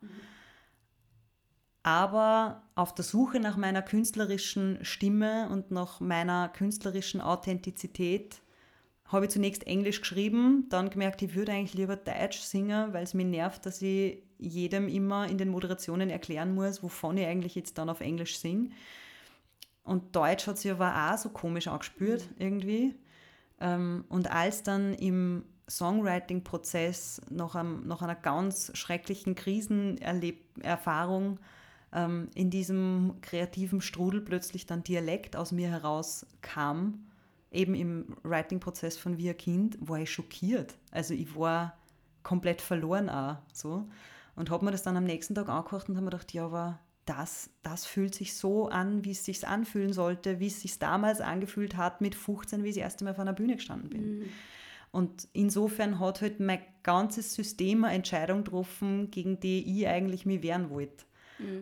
Aber 1.81 2.63
auf 2.73 2.95
der 2.95 3.05
Suche 3.05 3.39
nach 3.39 3.57
meiner 3.57 3.81
künstlerischen 3.81 4.79
Stimme 4.83 5.49
und 5.49 5.71
nach 5.71 5.99
meiner 5.99 6.49
künstlerischen 6.49 7.21
Authentizität 7.21 8.41
habe 9.05 9.25
ich 9.25 9.31
zunächst 9.31 9.67
Englisch 9.67 10.01
geschrieben, 10.01 10.65
dann 10.69 10.89
gemerkt, 10.89 11.21
ich 11.21 11.35
würde 11.35 11.51
eigentlich 11.51 11.75
lieber 11.75 11.95
Deutsch 11.95 12.39
singen, 12.39 12.91
weil 12.91 13.03
es 13.03 13.13
mich 13.13 13.27
nervt, 13.27 13.65
dass 13.65 13.81
ich 13.81 14.23
jedem 14.39 14.87
immer 14.87 15.29
in 15.29 15.37
den 15.37 15.49
Moderationen 15.49 16.09
erklären 16.09 16.55
muss, 16.55 16.81
wovon 16.81 17.17
ich 17.17 17.27
eigentlich 17.27 17.53
jetzt 17.55 17.77
dann 17.77 17.89
auf 17.89 18.01
Englisch 18.01 18.39
singe. 18.39 18.71
Und 19.85 20.15
Deutsch 20.15 20.47
hat 20.47 20.57
sich 20.57 20.71
aber 20.71 21.13
auch 21.13 21.17
so 21.17 21.29
komisch 21.29 21.67
angespürt 21.67 22.27
irgendwie. 22.37 22.95
Ähm, 23.61 24.03
Und 24.09 24.29
als 24.29 24.63
dann 24.63 24.93
im 24.95 25.45
Songwriting-Prozess 25.69 27.21
nach, 27.29 27.55
einem, 27.55 27.87
nach 27.87 28.01
einer 28.01 28.15
ganz 28.15 28.71
schrecklichen 28.75 29.35
Krisenerfahrung 29.35 31.39
ähm, 31.93 32.29
in 32.35 32.49
diesem 32.49 33.21
kreativen 33.21 33.81
Strudel 33.81 34.21
plötzlich 34.21 34.65
dann 34.65 34.83
Dialekt 34.83 35.35
aus 35.35 35.51
mir 35.51 35.69
herauskam, 35.69 36.95
eben 37.51 37.75
im 37.75 38.17
Writing-Prozess 38.23 38.97
von 38.97 39.17
Wie 39.17 39.29
ein 39.29 39.37
Kind, 39.37 39.77
war 39.79 39.99
ich 39.99 40.11
schockiert. 40.11 40.75
Also 40.91 41.13
ich 41.13 41.35
war 41.37 41.77
komplett 42.23 42.61
verloren 42.61 43.09
auch 43.09 43.37
so. 43.53 43.87
Und 44.35 44.49
habe 44.49 44.65
mir 44.65 44.71
das 44.71 44.83
dann 44.83 44.97
am 44.97 45.05
nächsten 45.05 45.35
Tag 45.35 45.47
angehört 45.47 45.87
und 45.87 45.95
habe 45.95 46.05
mir 46.05 46.11
gedacht, 46.11 46.33
ja, 46.33 46.45
aber 46.45 46.79
das, 47.05 47.49
das 47.61 47.85
fühlt 47.85 48.15
sich 48.15 48.35
so 48.35 48.67
an, 48.67 49.05
wie 49.05 49.11
es 49.11 49.25
sich 49.25 49.47
anfühlen 49.47 49.93
sollte, 49.93 50.39
wie 50.39 50.47
es 50.47 50.61
sich 50.61 50.79
damals 50.79 51.21
angefühlt 51.21 51.77
hat 51.77 52.01
mit 52.01 52.15
15, 52.15 52.63
wie 52.63 52.69
ich 52.69 52.75
das 52.75 52.83
erste 52.83 53.03
Mal 53.03 53.11
auf 53.11 53.19
einer 53.19 53.33
Bühne 53.33 53.55
gestanden 53.55 53.89
bin. 53.89 54.21
Und 54.91 55.27
insofern 55.33 55.99
hat 55.99 56.21
halt 56.21 56.39
mein 56.39 56.59
ganzes 56.81 57.33
System 57.33 57.83
eine 57.83 57.95
Entscheidung 57.95 58.43
getroffen, 58.43 59.11
gegen 59.11 59.39
die 59.39 59.79
ich 59.79 59.87
eigentlich 59.87 60.25
mich 60.25 60.41
wehren 60.41 60.69
wollte. 60.69 61.05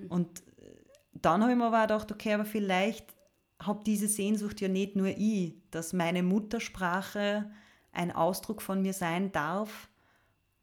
Und 0.10 0.40
äh, 0.60 0.76
dann 1.14 1.42
habe 1.42 1.52
ich 1.52 1.58
mir 1.58 1.66
aber 1.66 1.80
auch 1.80 1.88
gedacht, 1.88 2.12
okay, 2.12 2.34
aber 2.34 2.46
vielleicht 2.46 3.14
habe 3.60 3.84
diese 3.86 4.08
Sehnsucht 4.08 4.62
ja 4.62 4.68
nicht 4.68 4.96
nur 4.96 5.08
ich, 5.08 5.56
dass 5.72 5.94
meine 5.94 6.24
Muttersprache 6.24 7.50
ein 7.92 8.12
Ausdruck 8.12 8.62
von 8.62 8.82
mir 8.82 8.94
sein 8.94 9.32
darf, 9.32 9.90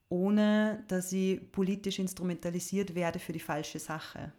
ohne 0.09 0.85
dass 0.89 1.13
ich 1.13 1.51
politisch 1.53 1.99
instrumentalisiert 1.99 2.95
werde 2.95 3.19
für 3.19 3.33
die 3.33 3.41
falsche 3.41 3.79
Sache. 3.79 4.33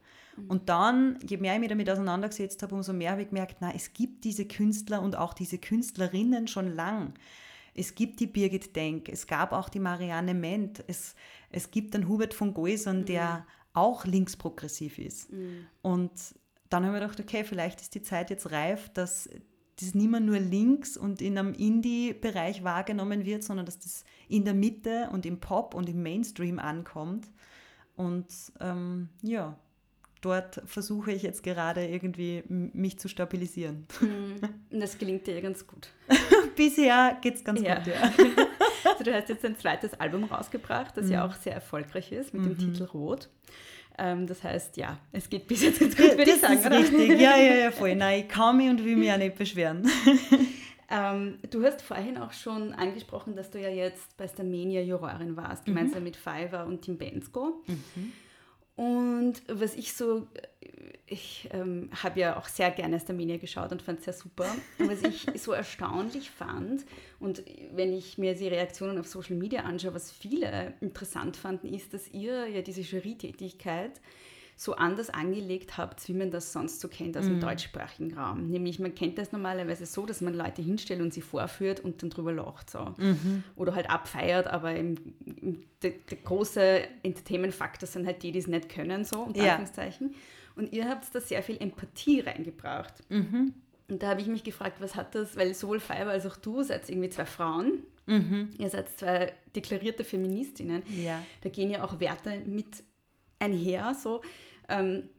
Und 0.48 0.70
dann, 0.70 1.20
je 1.28 1.38
mehr 1.38 1.54
ich 1.56 1.60
mich 1.60 1.70
damit 1.70 1.90
auseinandergesetzt 1.90 2.64
habe, 2.64 2.76
umso 2.76 2.94
mehr 2.94 3.12
habe 3.12 3.22
ich 3.22 3.30
gemerkt, 3.30 3.58
na, 3.60 3.74
es 3.74 3.94
gibt 3.94 4.24
diese 4.24 4.46
Künstler 4.46 5.02
und 5.02 5.16
auch 5.16 5.34
diese 5.34 5.58
Künstlerinnen 5.58 6.48
schon 6.48 6.74
lang. 6.74 7.14
Es 7.74 7.96
gibt 7.96 8.20
die 8.20 8.28
Birgit 8.28 8.76
Denk, 8.76 9.10
es 9.10 9.28
gab 9.28 9.54
auch 9.54 9.70
die 9.70 9.80
Marianne 9.80 10.34
Ment, 10.34 10.84
es, 10.88 11.16
es 11.50 11.72
gibt 11.72 11.94
den 11.94 12.08
Hubert 12.08 12.34
von 12.34 12.54
Geusern, 12.54 13.06
der 13.06 13.46
auch 13.74 14.06
linksprogressiv 14.06 14.98
ist. 15.00 15.30
Und 15.82 16.12
dann 16.70 16.86
habe 16.86 16.96
ich 16.96 17.02
mir 17.02 17.08
gedacht, 17.08 17.20
okay, 17.20 17.44
vielleicht 17.44 17.82
ist 17.82 17.96
die 17.96 18.02
Zeit 18.02 18.30
jetzt 18.30 18.52
reif, 18.52 18.90
dass 18.90 19.30
das 19.80 19.96
nicht 19.96 20.10
mehr 20.10 20.20
nur 20.20 20.40
links 20.40 20.96
und 20.98 21.22
in 21.22 21.38
einem 21.38 21.54
Indie-Bereich 21.54 22.64
wahrgenommen 22.64 23.26
wird, 23.26 23.44
sondern 23.44 23.66
dass 23.66 23.80
das 23.80 24.04
in 24.28 24.46
der 24.46 24.54
Mitte 24.54 25.10
und 25.12 25.26
im 25.26 25.40
Pop 25.40 25.74
und 25.74 25.90
im 25.90 26.04
Mainstream 26.04 26.60
ankommt. 26.60 27.30
Und 27.96 28.28
ähm, 28.60 29.10
ja, 29.22 29.58
dort 30.22 30.62
versuche 30.66 31.12
ich 31.12 31.24
jetzt 31.24 31.44
gerade 31.44 31.86
irgendwie 31.86 32.44
mich 32.48 33.00
zu 33.00 33.08
stabilisieren. 33.08 33.88
Und 34.70 34.80
das 34.80 34.98
gelingt 34.98 35.28
dir 35.28 35.36
ja 35.36 35.42
ganz 35.42 35.66
gut. 35.66 35.90
Bisher 36.56 37.18
geht 37.22 37.36
es 37.36 37.44
ganz 37.44 37.62
ja. 37.62 37.76
gut, 37.76 37.88
ja. 37.88 37.94
also 38.92 39.04
du 39.04 39.14
hast 39.14 39.30
jetzt 39.30 39.44
ein 39.44 39.58
zweites 39.58 39.94
Album 40.00 40.26
rausgebracht, 40.26 40.96
das 40.96 41.06
mhm. 41.06 41.12
ja 41.12 41.26
auch 41.26 41.34
sehr 41.34 41.54
erfolgreich 41.54 42.12
ist, 42.12 42.34
mit 42.34 42.44
mhm. 42.44 42.50
dem 42.50 42.58
Titel 42.58 42.84
Rot. 42.84 43.30
Ähm, 43.98 44.28
das 44.28 44.44
heißt, 44.44 44.78
ja, 44.78 45.00
es 45.12 45.30
geht 45.30 45.48
bis 45.48 45.64
jetzt 45.64 45.80
ganz 45.80 45.98
gut, 45.98 46.18
würde 46.18 46.32
ich 46.32 46.40
sagen. 46.40 46.60
Das 46.64 46.82
ist 46.84 46.94
richtig, 46.94 47.20
ja, 47.20 47.38
ja, 47.38 47.56
ja, 47.56 47.72
voll. 47.72 47.96
Nein, 47.96 48.22
ich 48.22 48.28
kann 48.30 48.58
mich 48.58 48.70
und 48.70 48.84
will 48.84 48.96
mich 48.96 49.12
auch 49.12 49.18
nicht 49.18 49.36
beschweren. 49.36 49.88
Ähm, 50.94 51.40
du 51.50 51.64
hast 51.64 51.82
vorhin 51.82 52.18
auch 52.18 52.34
schon 52.34 52.74
angesprochen, 52.74 53.34
dass 53.38 53.50
du 53.50 53.62
ja 53.62 53.70
jetzt 53.70 54.18
bei 54.18 54.28
Starmania 54.28 54.82
Jurorin 54.82 55.38
warst, 55.38 55.66
mhm. 55.66 55.74
gemeinsam 55.74 56.04
mit 56.04 56.18
Fiverr 56.18 56.66
und 56.68 56.82
Tim 56.82 56.98
Bensko. 56.98 57.64
Mhm. 57.66 58.12
Und 58.82 59.44
was 59.48 59.76
ich 59.76 59.94
so, 59.94 60.26
ich 61.06 61.48
ähm, 61.52 61.92
habe 62.02 62.20
ja 62.20 62.36
auch 62.36 62.48
sehr 62.48 62.72
gerne 62.72 63.00
Starmania 63.00 63.38
geschaut 63.38 63.72
und 63.72 63.80
fand 63.80 64.00
es 64.00 64.06
sehr 64.06 64.14
super. 64.16 64.48
Und 64.80 64.90
was 64.90 65.04
ich 65.04 65.28
so 65.40 65.52
erstaunlich 65.52 66.32
fand, 66.32 66.84
und 67.20 67.44
wenn 67.76 67.94
ich 67.94 68.18
mir 68.18 68.34
die 68.34 68.48
Reaktionen 68.48 68.98
auf 68.98 69.06
Social 69.06 69.36
Media 69.36 69.62
anschaue, 69.62 69.94
was 69.94 70.12
viele 70.12 70.74
interessant 70.82 71.38
fanden, 71.38 71.72
ist, 71.72 71.94
dass 71.94 72.08
ihr 72.08 72.48
ja 72.48 72.64
diese 72.64 72.82
Jury-Tätigkeit 72.82 74.02
so 74.56 74.76
anders 74.76 75.10
angelegt 75.10 75.78
habt, 75.78 76.08
wie 76.08 76.14
man 76.14 76.30
das 76.30 76.54
sonst 76.54 76.82
so 76.82 76.88
kennt 76.88 77.18
aus 77.18 77.26
dem 77.26 77.38
mhm. 77.38 77.42
deutschsprachigen 77.42 78.14
Raum. 78.14 78.48
Nämlich, 78.48 78.80
man 78.80 78.94
kennt 78.94 79.18
das 79.18 79.32
normalerweise 79.32 79.86
so, 79.86 80.06
dass 80.06 80.22
man 80.22 80.34
Leute 80.34 80.62
hinstellt 80.62 81.02
und 81.02 81.14
sie 81.14 81.22
vorführt 81.22 81.80
und 81.80 82.04
dann 82.04 82.10
drüber 82.10 82.32
lacht. 82.32 82.70
So. 82.70 82.94
Mhm. 82.98 83.44
Oder 83.56 83.76
halt 83.76 83.90
abfeiert, 83.90 84.48
aber 84.48 84.76
im, 84.76 84.96
im, 85.26 85.64
der, 85.82 85.92
der, 86.10 86.18
große 86.20 86.84
Entertainment-Faktor 87.04 87.88
sind 87.88 88.06
halt 88.06 88.22
die, 88.22 88.32
die 88.32 88.40
es 88.40 88.48
nicht 88.48 88.70
können, 88.70 89.04
so, 89.04 89.22
unter 89.24 89.40
ja. 89.40 89.56
Anführungszeichen. 89.56 90.14
Und 90.56 90.74
ihr 90.74 90.88
habt 90.88 91.14
da 91.14 91.20
sehr 91.20 91.42
viel 91.42 91.58
Empathie 91.60 92.20
reingebracht. 92.20 92.94
Mhm. 93.10 93.54
Und 93.88 94.04
da 94.04 94.10
habe 94.10 94.22
ich 94.22 94.28
mich 94.28 94.44
gefragt, 94.44 94.78
was 94.80 94.96
hat 94.96 95.16
das, 95.16 95.36
weil 95.36 95.54
sowohl 95.54 95.80
Fiverr 95.80 96.10
als 96.10 96.26
auch 96.26 96.38
du 96.38 96.64
seid 96.64 96.90
irgendwie 96.90 97.10
zwei 97.10 97.26
Frauen. 97.26 97.84
Mhm. 98.06 98.50
Ihr 98.58 98.70
seid 98.70 98.90
zwei 98.98 99.34
deklarierte 99.56 100.04
Feministinnen. 100.04 100.84
Ja. 101.04 101.22
Da 101.42 101.50
gehen 101.50 101.70
ja 101.70 101.84
auch 101.84 102.00
Werte 102.00 102.42
mit 102.46 102.84
einher. 103.42 103.94
So. 103.94 104.22
Ähm, 104.70 105.10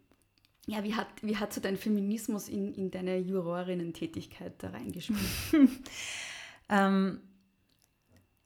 ja, 0.66 0.84
wie 0.84 0.94
hat, 0.94 1.08
wie 1.22 1.36
hat 1.36 1.52
so 1.52 1.60
dein 1.60 1.76
Feminismus 1.76 2.48
in, 2.48 2.72
in 2.74 2.90
deine 2.90 3.18
Jurorinnen-Tätigkeit 3.18 4.54
da 4.58 4.70
reingespielt? 4.70 5.18
ähm, 6.68 7.20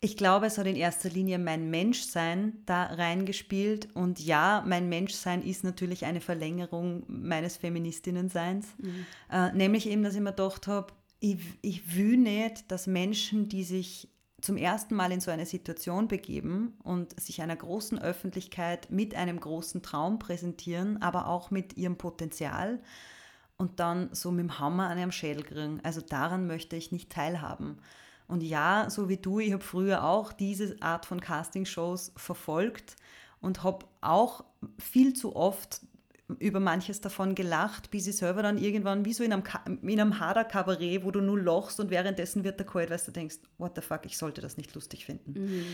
ich 0.01 0.17
glaube, 0.17 0.47
es 0.47 0.57
hat 0.57 0.67
in 0.67 0.77
erster 0.77 1.11
Linie 1.11 1.39
mein 1.39 1.71
Menschsein 1.71 2.63
da 2.65 2.85
reingespielt. 2.85 3.89
Und 3.95 4.21
ja, 4.21 4.63
mein 4.67 4.89
Menschsein 4.89 5.43
ist 5.43 5.65
natürlich 5.65 6.05
eine 6.05 6.21
Verlängerung 6.21 7.05
meines 7.09 7.57
Feministinnenseins. 7.57 8.67
Mhm. 8.79 9.07
Äh, 9.31 9.53
nämlich 9.53 9.89
eben, 9.89 10.03
dass 10.03 10.15
ich 10.15 10.21
mir 10.21 10.31
gedacht 10.31 10.67
habe, 10.67 10.93
ich, 11.21 11.39
ich 11.63 11.97
will 11.97 12.17
nicht, 12.19 12.71
dass 12.71 12.87
Menschen, 12.87 13.49
die 13.49 13.65
sich 13.65 14.09
zum 14.47 14.57
ersten 14.57 14.95
Mal 14.95 15.11
in 15.11 15.19
so 15.19 15.33
eine 15.33 15.45
Situation 15.45 16.07
begeben 16.07 16.79
und 16.85 17.19
sich 17.21 17.43
einer 17.43 17.57
großen 17.57 17.99
Öffentlichkeit 18.01 18.93
mit 18.93 19.17
einem 19.17 19.41
großen 19.41 19.83
Traum 19.83 20.21
präsentieren, 20.21 21.03
aber 21.03 21.27
auch 21.27 21.51
mit 21.51 21.77
ihrem 21.77 21.99
Potenzial 21.99 22.79
und 23.57 23.81
dann 23.81 24.09
so 24.13 24.31
mit 24.31 24.45
dem 24.45 24.61
Hammer 24.61 24.89
an 24.89 24.99
ihrem 24.99 25.11
Schädel 25.11 25.43
kriegen. 25.43 25.81
Also 25.83 26.01
daran 26.01 26.47
möchte 26.47 26.77
ich 26.77 26.93
nicht 26.93 27.11
teilhaben. 27.11 27.79
Und 28.29 28.45
ja, 28.45 28.89
so 28.89 29.09
wie 29.09 29.17
du, 29.17 29.41
ich 29.41 29.53
habe 29.53 29.65
früher 29.65 30.05
auch 30.05 30.33
diese 30.33 30.77
Art 30.81 31.07
von 31.07 31.21
Castingshows 31.21 32.13
verfolgt 32.15 32.95
und 33.41 33.65
habe 33.65 33.85
auch 34.01 34.45
viel 34.79 35.13
zu 35.15 35.35
oft 35.35 35.81
über 36.39 36.59
manches 36.59 37.01
davon 37.01 37.35
gelacht, 37.35 37.91
bis 37.91 38.07
ich 38.07 38.17
selber 38.17 38.43
dann 38.43 38.59
irgendwann 38.59 39.05
wie 39.05 39.13
so 39.13 39.23
in 39.23 39.33
einem, 39.33 39.45
in 39.83 40.01
einem 40.01 40.19
Hader-Kabarett, 40.19 41.05
wo 41.05 41.11
du 41.11 41.21
nur 41.21 41.39
lochst 41.39 41.79
und 41.79 41.91
währenddessen 41.91 42.43
wird 42.43 42.59
der 42.59 42.67
kalt, 42.67 42.91
weil 42.91 43.01
du 43.05 43.13
denkst, 43.13 43.37
what 43.59 43.73
the 43.77 43.81
fuck, 43.81 44.05
ich 44.05 44.19
sollte 44.19 44.41
das 44.41 44.57
nicht 44.57 44.75
lustig 44.75 45.07
finden. 45.07 45.33
Mhm. 45.33 45.65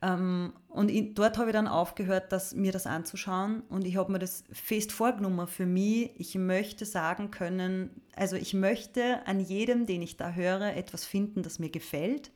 Ähm, 0.00 0.52
und 0.68 0.90
in, 0.90 1.14
dort 1.14 1.36
habe 1.36 1.50
ich 1.50 1.52
dann 1.52 1.68
aufgehört, 1.68 2.32
das, 2.32 2.54
mir 2.54 2.72
das 2.72 2.86
anzuschauen 2.86 3.62
und 3.68 3.86
ich 3.86 3.96
habe 3.96 4.10
mir 4.10 4.18
das 4.18 4.44
fest 4.50 4.92
vorgenommen 4.92 5.46
für 5.46 5.66
mich. 5.66 6.10
Ich 6.16 6.34
möchte 6.34 6.86
sagen 6.86 7.30
können, 7.30 7.90
also 8.16 8.36
ich 8.36 8.54
möchte 8.54 9.26
an 9.26 9.40
jedem, 9.40 9.86
den 9.86 10.02
ich 10.02 10.16
da 10.16 10.32
höre, 10.32 10.74
etwas 10.74 11.04
finden, 11.04 11.42
das 11.42 11.58
mir 11.58 11.70
gefällt 11.70 12.32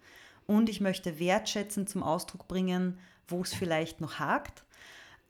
und 0.47 0.69
ich 0.69 0.81
möchte 0.81 1.19
wertschätzend 1.19 1.89
zum 1.89 2.03
Ausdruck 2.03 2.47
bringen, 2.47 2.99
wo 3.27 3.41
es 3.41 3.53
vielleicht 3.53 4.01
noch 4.01 4.21
hakt. 4.21 4.65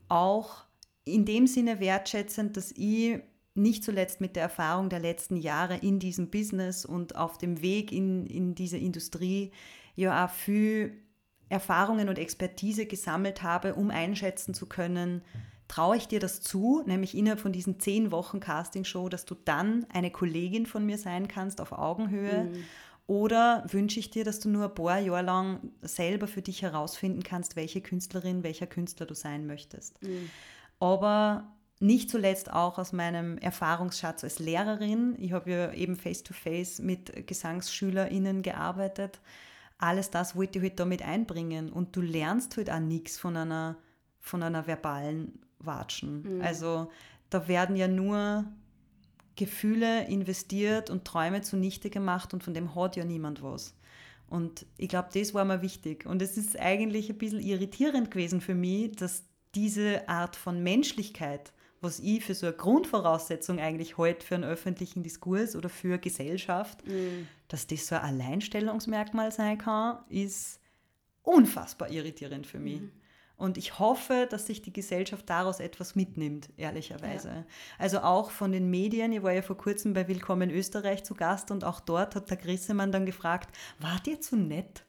Auch 0.09 0.66
in 1.07 1.25
dem 1.25 1.47
Sinne 1.47 1.79
wertschätzend, 1.79 2.57
dass 2.57 2.71
ich 2.71 3.19
nicht 3.57 3.83
zuletzt 3.83 4.21
mit 4.21 4.35
der 4.35 4.43
Erfahrung 4.43 4.89
der 4.89 4.99
letzten 4.99 5.35
Jahre 5.35 5.77
in 5.77 5.99
diesem 5.99 6.29
Business 6.29 6.85
und 6.85 7.15
auf 7.15 7.37
dem 7.37 7.61
Weg 7.61 7.91
in, 7.91 8.27
in 8.27 8.55
diese 8.55 8.77
Industrie 8.77 9.51
ja 9.95 10.25
auch 10.25 10.29
viel 10.29 10.93
Erfahrungen 11.49 12.07
und 12.07 12.19
Expertise 12.19 12.85
gesammelt 12.85 13.41
habe, 13.41 13.73
um 13.73 13.89
einschätzen 13.89 14.53
zu 14.53 14.67
können, 14.67 15.23
traue 15.67 15.97
ich 15.97 16.07
dir 16.07 16.19
das 16.19 16.41
zu, 16.41 16.83
nämlich 16.85 17.17
innerhalb 17.17 17.39
von 17.39 17.51
diesen 17.51 17.79
zehn 17.79 18.11
Wochen 18.11 18.39
Castingshow, 18.39 19.09
dass 19.09 19.25
du 19.25 19.35
dann 19.43 19.85
eine 19.91 20.11
Kollegin 20.11 20.65
von 20.65 20.85
mir 20.85 20.97
sein 20.97 21.27
kannst 21.27 21.59
auf 21.59 21.71
Augenhöhe? 21.71 22.45
Mhm. 22.45 22.63
Oder 23.07 23.65
wünsche 23.69 23.99
ich 23.99 24.09
dir, 24.09 24.25
dass 24.25 24.41
du 24.41 24.49
nur 24.49 24.65
ein 24.65 24.75
paar 24.75 24.99
Jahre 24.99 25.23
lang 25.23 25.71
selber 25.81 26.27
für 26.27 26.41
dich 26.41 26.61
herausfinden 26.61 27.23
kannst, 27.23 27.55
welche 27.55 27.81
Künstlerin, 27.81 28.43
welcher 28.43 28.67
Künstler 28.67 29.05
du 29.05 29.13
sein 29.13 29.47
möchtest? 29.47 30.01
Mhm 30.03 30.29
aber 30.79 31.51
nicht 31.79 32.09
zuletzt 32.09 32.51
auch 32.51 32.79
aus 32.79 32.91
meinem 32.91 33.37
Erfahrungsschatz 33.37 34.23
als 34.23 34.39
Lehrerin. 34.39 35.15
Ich 35.19 35.31
habe 35.31 35.51
ja 35.51 35.73
eben 35.73 35.95
face-to-face 35.95 36.79
-face 36.79 36.81
mit 36.81 37.27
GesangsschülerInnen 37.27 38.41
gearbeitet. 38.41 39.21
Alles 39.77 40.09
das 40.09 40.35
wollte 40.35 40.57
ich 40.57 40.63
halt 40.63 40.79
damit 40.79 41.03
einbringen. 41.03 41.71
Und 41.71 41.95
du 41.95 42.01
lernst 42.01 42.57
halt 42.57 42.71
auch 42.71 42.79
nichts 42.79 43.19
von 43.19 43.37
einer, 43.37 43.77
von 44.19 44.41
einer 44.41 44.65
verbalen 44.65 45.39
Watschen. 45.59 46.37
Mhm. 46.37 46.41
Also 46.41 46.89
da 47.29 47.47
werden 47.47 47.75
ja 47.75 47.87
nur 47.87 48.45
Gefühle 49.35 50.07
investiert 50.07 50.89
und 50.89 51.05
Träume 51.05 51.41
zunichte 51.41 51.91
gemacht 51.91 52.33
und 52.33 52.43
von 52.43 52.55
dem 52.55 52.73
hat 52.73 52.95
ja 52.95 53.05
niemand 53.05 53.43
was. 53.43 53.75
Und 54.29 54.65
ich 54.77 54.89
glaube, 54.89 55.09
das 55.13 55.33
war 55.33 55.45
mir 55.45 55.61
wichtig. 55.61 56.05
Und 56.05 56.21
es 56.21 56.37
ist 56.37 56.59
eigentlich 56.59 57.09
ein 57.09 57.17
bisschen 57.17 57.39
irritierend 57.39 58.11
gewesen 58.11 58.41
für 58.41 58.55
mich, 58.55 58.95
dass 58.95 59.23
diese 59.55 60.07
Art 60.07 60.35
von 60.35 60.61
Menschlichkeit, 60.61 61.51
was 61.81 61.99
ich 61.99 62.23
für 62.23 62.33
so 62.33 62.47
eine 62.47 62.55
Grundvoraussetzung 62.55 63.59
eigentlich 63.59 63.97
heute 63.97 64.25
für 64.25 64.35
einen 64.35 64.43
öffentlichen 64.43 65.03
Diskurs 65.03 65.55
oder 65.55 65.69
für 65.69 65.97
Gesellschaft, 65.99 66.85
mhm. 66.87 67.27
dass 67.47 67.67
das 67.67 67.87
so 67.87 67.95
ein 67.95 68.01
Alleinstellungsmerkmal 68.01 69.31
sein 69.31 69.57
kann, 69.57 69.99
ist 70.09 70.59
unfassbar 71.21 71.91
irritierend 71.91 72.47
für 72.47 72.59
mich. 72.59 72.81
Mhm. 72.81 72.91
Und 73.37 73.59
ich 73.59 73.77
hoffe, 73.77 74.27
dass 74.27 74.47
sich 74.47 74.63
die 74.63 74.73
Gesellschaft 74.73 75.29
daraus 75.29 75.59
etwas 75.59 75.95
mitnimmt, 75.95 76.49
ehrlicherweise. 76.57 77.29
Ja. 77.29 77.45
Also 77.77 77.99
auch 77.99 78.31
von 78.31 78.51
den 78.51 78.71
Medien. 78.71 79.11
Ich 79.11 79.21
war 79.21 79.31
ja 79.31 79.43
vor 79.43 79.57
kurzem 79.57 79.93
bei 79.93 80.07
Willkommen 80.07 80.49
Österreich 80.49 81.03
zu 81.03 81.13
Gast 81.13 81.51
und 81.51 81.63
auch 81.63 81.79
dort 81.79 82.15
hat 82.15 82.31
der 82.31 82.37
Grissemann 82.37 82.91
dann 82.91 83.05
gefragt, 83.05 83.55
wart 83.77 84.07
ihr 84.07 84.19
zu 84.19 84.37
nett? 84.37 84.83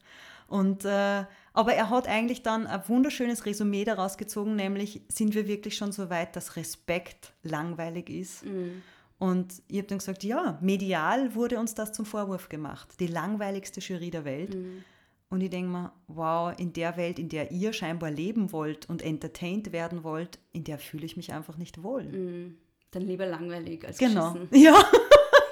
Und 0.47 0.83
äh, 0.83 1.25
aber 1.59 1.73
er 1.73 1.89
hat 1.89 2.07
eigentlich 2.07 2.41
dann 2.41 2.67
ein 2.67 2.81
wunderschönes 2.87 3.45
Resümee 3.45 3.83
daraus 3.83 4.15
gezogen, 4.15 4.55
nämlich 4.55 5.01
sind 5.09 5.35
wir 5.35 5.45
wirklich 5.45 5.75
schon 5.75 5.91
so 5.91 6.09
weit, 6.09 6.37
dass 6.37 6.55
Respekt 6.55 7.33
langweilig 7.43 8.09
ist. 8.09 8.45
Mhm. 8.45 8.81
Und 9.17 9.61
ich 9.67 9.79
habe 9.79 9.87
dann 9.89 9.97
gesagt, 9.97 10.23
ja, 10.23 10.57
medial 10.61 11.35
wurde 11.35 11.59
uns 11.59 11.75
das 11.75 11.91
zum 11.91 12.05
Vorwurf 12.05 12.47
gemacht. 12.47 12.87
Die 13.01 13.07
langweiligste 13.07 13.81
Jury 13.81 14.09
der 14.09 14.23
Welt. 14.23 14.55
Mhm. 14.55 14.85
Und 15.29 15.41
ich 15.41 15.49
denke 15.49 15.69
mir, 15.69 15.91
wow, 16.07 16.53
in 16.57 16.71
der 16.71 16.95
Welt, 16.95 17.19
in 17.19 17.27
der 17.27 17.51
ihr 17.51 17.73
scheinbar 17.73 18.09
leben 18.09 18.53
wollt 18.53 18.87
und 18.87 19.01
entertained 19.01 19.73
werden 19.73 20.05
wollt, 20.05 20.39
in 20.53 20.63
der 20.63 20.79
fühle 20.79 21.05
ich 21.05 21.17
mich 21.17 21.33
einfach 21.33 21.57
nicht 21.57 21.83
wohl. 21.83 22.03
Mhm. 22.03 22.57
Dann 22.91 23.01
lieber 23.01 23.25
langweilig 23.25 23.85
als 23.85 23.97
genau. 23.97 24.31
Geschissen. 24.31 24.49
Ja. 24.63 24.81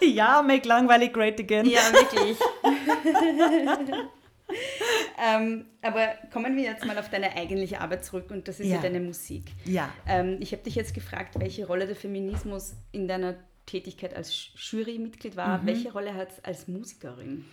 ja, 0.02 0.42
make 0.42 0.66
langweilig 0.66 1.12
great 1.12 1.38
again. 1.38 1.66
Ja, 1.66 1.82
wirklich. 1.92 2.38
ähm, 5.18 5.66
aber 5.82 6.10
kommen 6.32 6.56
wir 6.56 6.64
jetzt 6.64 6.86
mal 6.86 6.98
auf 6.98 7.10
deine 7.10 7.36
eigentliche 7.36 7.82
Arbeit 7.82 8.06
zurück 8.06 8.30
und 8.30 8.48
das 8.48 8.60
ist 8.60 8.68
ja, 8.68 8.76
ja 8.76 8.82
deine 8.82 9.00
Musik. 9.00 9.52
Ja. 9.66 9.92
Ähm, 10.08 10.38
ich 10.40 10.52
habe 10.52 10.64
dich 10.64 10.76
jetzt 10.76 10.94
gefragt, 10.94 11.40
welche 11.40 11.66
Rolle 11.66 11.88
der 11.88 11.96
Feminismus 11.96 12.76
in 12.92 13.08
deiner 13.08 13.36
Tätigkeit 13.66 14.16
als 14.16 14.50
Jurymitglied 14.56 15.36
war. 15.36 15.60
Mhm. 15.60 15.66
Welche 15.68 15.92
Rolle 15.92 16.14
hat 16.14 16.32
es 16.32 16.44
als 16.44 16.68
Musikerin? 16.68 17.46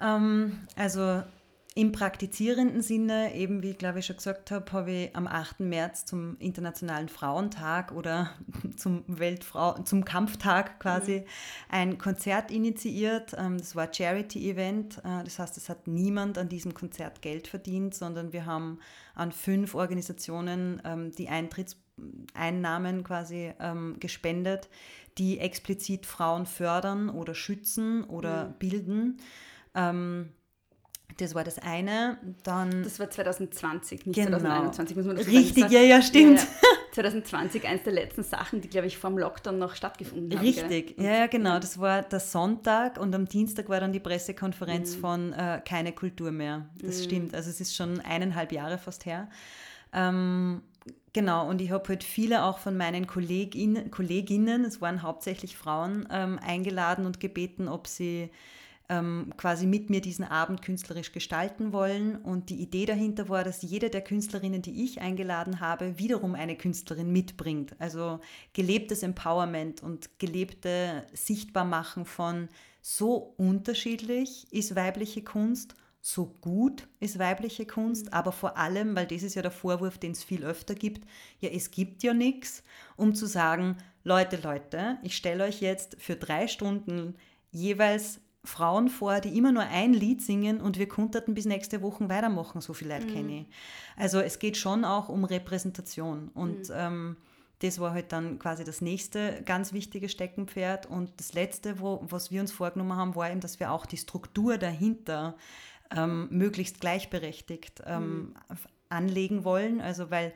Ähm, 0.00 0.58
also 0.76 1.22
im 1.76 1.92
praktizierenden 1.92 2.80
Sinne, 2.80 3.34
eben 3.34 3.62
wie 3.62 3.72
ich 3.72 3.78
glaube 3.78 3.98
ich 3.98 4.06
schon 4.06 4.16
gesagt 4.16 4.50
habe, 4.50 4.72
habe 4.72 4.90
ich 4.90 5.14
am 5.14 5.26
8. 5.26 5.60
März 5.60 6.06
zum 6.06 6.38
Internationalen 6.38 7.10
Frauentag 7.10 7.92
oder 7.92 8.30
zum 8.76 9.04
Weltfrau 9.06 9.74
zum 9.82 10.06
Kampftag 10.06 10.80
quasi 10.80 11.18
mhm. 11.18 11.24
ein 11.68 11.98
Konzert 11.98 12.50
initiiert. 12.50 13.34
Ähm, 13.36 13.58
das 13.58 13.76
war 13.76 13.88
ein 13.88 13.92
Charity-Event. 13.92 14.98
Äh, 15.04 15.24
das 15.24 15.38
heißt, 15.38 15.58
es 15.58 15.68
hat 15.68 15.86
niemand 15.86 16.38
an 16.38 16.48
diesem 16.48 16.72
Konzert 16.72 17.20
Geld 17.20 17.46
verdient, 17.46 17.94
sondern 17.94 18.32
wir 18.32 18.46
haben 18.46 18.78
an 19.14 19.30
fünf 19.30 19.74
Organisationen 19.74 20.80
ähm, 20.82 21.12
die 21.12 21.28
Eintrittseinnahmen 21.28 23.04
quasi 23.04 23.52
ähm, 23.60 23.96
gespendet, 24.00 24.70
die 25.18 25.40
explizit 25.40 26.06
Frauen 26.06 26.46
fördern 26.46 27.10
oder 27.10 27.34
schützen 27.34 28.02
oder 28.04 28.46
mhm. 28.46 28.52
bilden. 28.60 29.18
Das 31.18 31.34
war 31.34 31.44
das 31.44 31.58
eine. 31.58 32.18
Dann 32.42 32.82
das 32.82 33.00
war 33.00 33.08
2020, 33.08 34.06
nicht 34.06 34.16
genau. 34.16 34.38
2021, 34.38 34.96
muss 34.96 35.06
man 35.06 35.16
dazu 35.16 35.30
Richtig, 35.30 35.62
sagen. 35.62 35.72
ja, 35.72 35.80
ja, 35.80 36.02
stimmt. 36.02 36.38
Ja, 36.38 36.44
ja. 36.44 36.76
2020 36.92 37.66
eines 37.66 37.84
der 37.84 37.92
letzten 37.92 38.22
Sachen, 38.22 38.60
die, 38.60 38.68
glaube 38.68 38.86
ich, 38.86 38.98
vor 38.98 39.10
dem 39.10 39.18
Lockdown 39.18 39.58
noch 39.58 39.74
stattgefunden 39.74 40.38
haben. 40.38 40.44
Richtig, 40.44 40.98
ja, 40.98 41.18
ja, 41.18 41.26
genau. 41.26 41.58
Das 41.58 41.78
war 41.78 42.02
der 42.02 42.20
Sonntag 42.20 42.98
und 42.98 43.14
am 43.14 43.26
Dienstag 43.26 43.68
war 43.68 43.80
dann 43.80 43.92
die 43.92 44.00
Pressekonferenz 44.00 44.96
mhm. 44.96 45.00
von 45.00 45.32
äh, 45.32 45.60
Keine 45.64 45.92
Kultur 45.92 46.32
mehr. 46.32 46.68
Das 46.82 46.98
mhm. 46.98 47.04
stimmt. 47.04 47.34
Also 47.34 47.50
es 47.50 47.60
ist 47.60 47.74
schon 47.74 48.00
eineinhalb 48.00 48.52
Jahre 48.52 48.78
fast 48.78 49.06
her. 49.06 49.28
Ähm, 49.92 50.62
Genau, 51.16 51.48
und 51.48 51.62
ich 51.62 51.70
habe 51.70 51.88
halt 51.88 52.04
viele 52.04 52.44
auch 52.44 52.58
von 52.58 52.76
meinen 52.76 53.06
Kollegin, 53.06 53.90
Kolleginnen, 53.90 54.66
es 54.66 54.82
waren 54.82 55.00
hauptsächlich 55.00 55.56
Frauen, 55.56 56.06
ähm, 56.10 56.38
eingeladen 56.46 57.06
und 57.06 57.20
gebeten, 57.20 57.68
ob 57.68 57.86
sie 57.86 58.28
ähm, 58.88 59.32
quasi 59.36 59.66
mit 59.66 59.90
mir 59.90 60.00
diesen 60.00 60.24
Abend 60.24 60.62
künstlerisch 60.62 61.12
gestalten 61.12 61.72
wollen. 61.72 62.16
Und 62.16 62.50
die 62.50 62.60
Idee 62.60 62.86
dahinter 62.86 63.28
war, 63.28 63.44
dass 63.44 63.62
jede 63.62 63.90
der 63.90 64.02
Künstlerinnen, 64.02 64.62
die 64.62 64.84
ich 64.84 65.00
eingeladen 65.00 65.60
habe, 65.60 65.98
wiederum 65.98 66.34
eine 66.34 66.56
Künstlerin 66.56 67.12
mitbringt. 67.12 67.74
Also 67.78 68.20
gelebtes 68.52 69.02
Empowerment 69.02 69.82
und 69.82 70.18
gelebte 70.18 71.06
Sichtbarmachen 71.12 72.04
von 72.04 72.48
so 72.80 73.34
unterschiedlich 73.36 74.46
ist 74.52 74.76
weibliche 74.76 75.22
Kunst 75.22 75.74
so 76.06 76.26
gut 76.40 76.86
ist 77.00 77.18
weibliche 77.18 77.66
Kunst, 77.66 78.12
aber 78.12 78.30
vor 78.30 78.56
allem, 78.56 78.94
weil 78.94 79.08
das 79.08 79.24
ist 79.24 79.34
ja 79.34 79.42
der 79.42 79.50
Vorwurf, 79.50 79.98
den 79.98 80.12
es 80.12 80.22
viel 80.22 80.44
öfter 80.44 80.76
gibt, 80.76 81.04
ja, 81.40 81.48
es 81.48 81.72
gibt 81.72 82.04
ja 82.04 82.14
nichts, 82.14 82.62
um 82.94 83.12
zu 83.12 83.26
sagen, 83.26 83.76
Leute, 84.04 84.36
Leute, 84.36 84.98
ich 85.02 85.16
stelle 85.16 85.42
euch 85.42 85.60
jetzt 85.60 85.96
für 85.98 86.14
drei 86.14 86.46
Stunden 86.46 87.16
jeweils 87.50 88.20
Frauen 88.46 88.88
vor, 88.88 89.20
die 89.20 89.36
immer 89.36 89.52
nur 89.52 89.64
ein 89.64 89.92
Lied 89.92 90.22
singen 90.22 90.60
und 90.60 90.78
wir 90.78 90.88
konnten 90.88 91.34
bis 91.34 91.44
nächste 91.44 91.82
Woche 91.82 92.08
weitermachen, 92.08 92.60
so 92.60 92.72
viel 92.72 92.88
Leute 92.88 93.06
mhm. 93.06 93.12
kenne 93.12 93.40
ich. 93.40 93.46
Also 93.96 94.20
es 94.20 94.38
geht 94.38 94.56
schon 94.56 94.84
auch 94.84 95.08
um 95.08 95.24
Repräsentation 95.24 96.30
und 96.34 96.68
mhm. 96.68 96.74
ähm, 96.74 97.16
das 97.60 97.80
war 97.80 97.92
halt 97.92 98.12
dann 98.12 98.38
quasi 98.38 98.64
das 98.64 98.80
nächste 98.80 99.42
ganz 99.44 99.72
wichtige 99.72 100.08
Steckenpferd 100.08 100.86
und 100.86 101.10
das 101.16 101.32
letzte, 101.32 101.80
wo, 101.80 102.00
was 102.08 102.30
wir 102.30 102.40
uns 102.40 102.52
vorgenommen 102.52 102.96
haben, 102.96 103.14
war 103.14 103.30
eben, 103.30 103.40
dass 103.40 103.60
wir 103.60 103.72
auch 103.72 103.86
die 103.86 103.96
Struktur 103.96 104.58
dahinter 104.58 105.36
ähm, 105.94 106.28
möglichst 106.30 106.80
gleichberechtigt 106.80 107.82
ähm, 107.86 108.34
mhm. 108.48 108.56
anlegen 108.90 109.44
wollen, 109.44 109.80
also 109.80 110.10
weil 110.10 110.32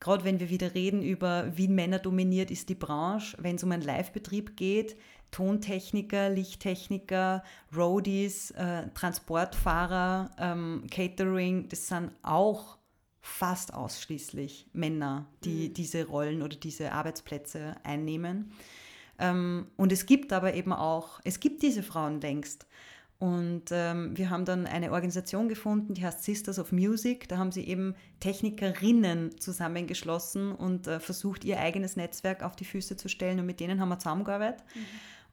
gerade 0.00 0.24
wenn 0.24 0.40
wir 0.40 0.50
wieder 0.50 0.74
reden 0.74 1.02
über, 1.02 1.56
wie 1.56 1.68
Männer 1.68 1.98
dominiert 1.98 2.50
ist 2.50 2.68
die 2.68 2.74
Branche, 2.74 3.36
wenn 3.40 3.56
es 3.56 3.64
um 3.64 3.72
einen 3.72 3.82
Live-Betrieb 3.82 4.56
geht, 4.56 4.96
Tontechniker, 5.30 6.30
Lichttechniker, 6.30 7.42
Roadies, 7.74 8.52
äh, 8.52 8.88
Transportfahrer, 8.94 10.30
ähm, 10.38 10.84
Catering, 10.90 11.68
das 11.68 11.88
sind 11.88 12.10
auch 12.22 12.78
fast 13.20 13.74
ausschließlich 13.74 14.68
Männer, 14.72 15.26
die 15.44 15.68
mhm. 15.68 15.74
diese 15.74 16.06
Rollen 16.06 16.42
oder 16.42 16.56
diese 16.56 16.92
Arbeitsplätze 16.92 17.74
einnehmen. 17.82 18.52
Ähm, 19.18 19.66
und 19.76 19.92
es 19.92 20.06
gibt 20.06 20.32
aber 20.32 20.54
eben 20.54 20.72
auch, 20.72 21.20
es 21.24 21.40
gibt 21.40 21.62
diese 21.62 21.82
Frauen 21.82 22.20
längst. 22.20 22.66
Und 23.18 23.64
ähm, 23.70 24.16
wir 24.16 24.28
haben 24.28 24.44
dann 24.44 24.66
eine 24.66 24.92
Organisation 24.92 25.48
gefunden, 25.48 25.94
die 25.94 26.04
heißt 26.04 26.22
Sisters 26.22 26.58
of 26.58 26.70
Music. 26.70 27.28
Da 27.28 27.38
haben 27.38 27.50
sie 27.50 27.66
eben 27.66 27.94
Technikerinnen 28.20 29.40
zusammengeschlossen 29.40 30.52
und 30.52 30.86
äh, 30.86 31.00
versucht, 31.00 31.44
ihr 31.44 31.58
eigenes 31.58 31.96
Netzwerk 31.96 32.42
auf 32.42 32.56
die 32.56 32.66
Füße 32.66 32.96
zu 32.96 33.08
stellen. 33.08 33.40
Und 33.40 33.46
mit 33.46 33.58
denen 33.58 33.80
haben 33.80 33.88
wir 33.88 33.98
zusammengearbeitet. 33.98 34.62
Mhm. 34.74 34.80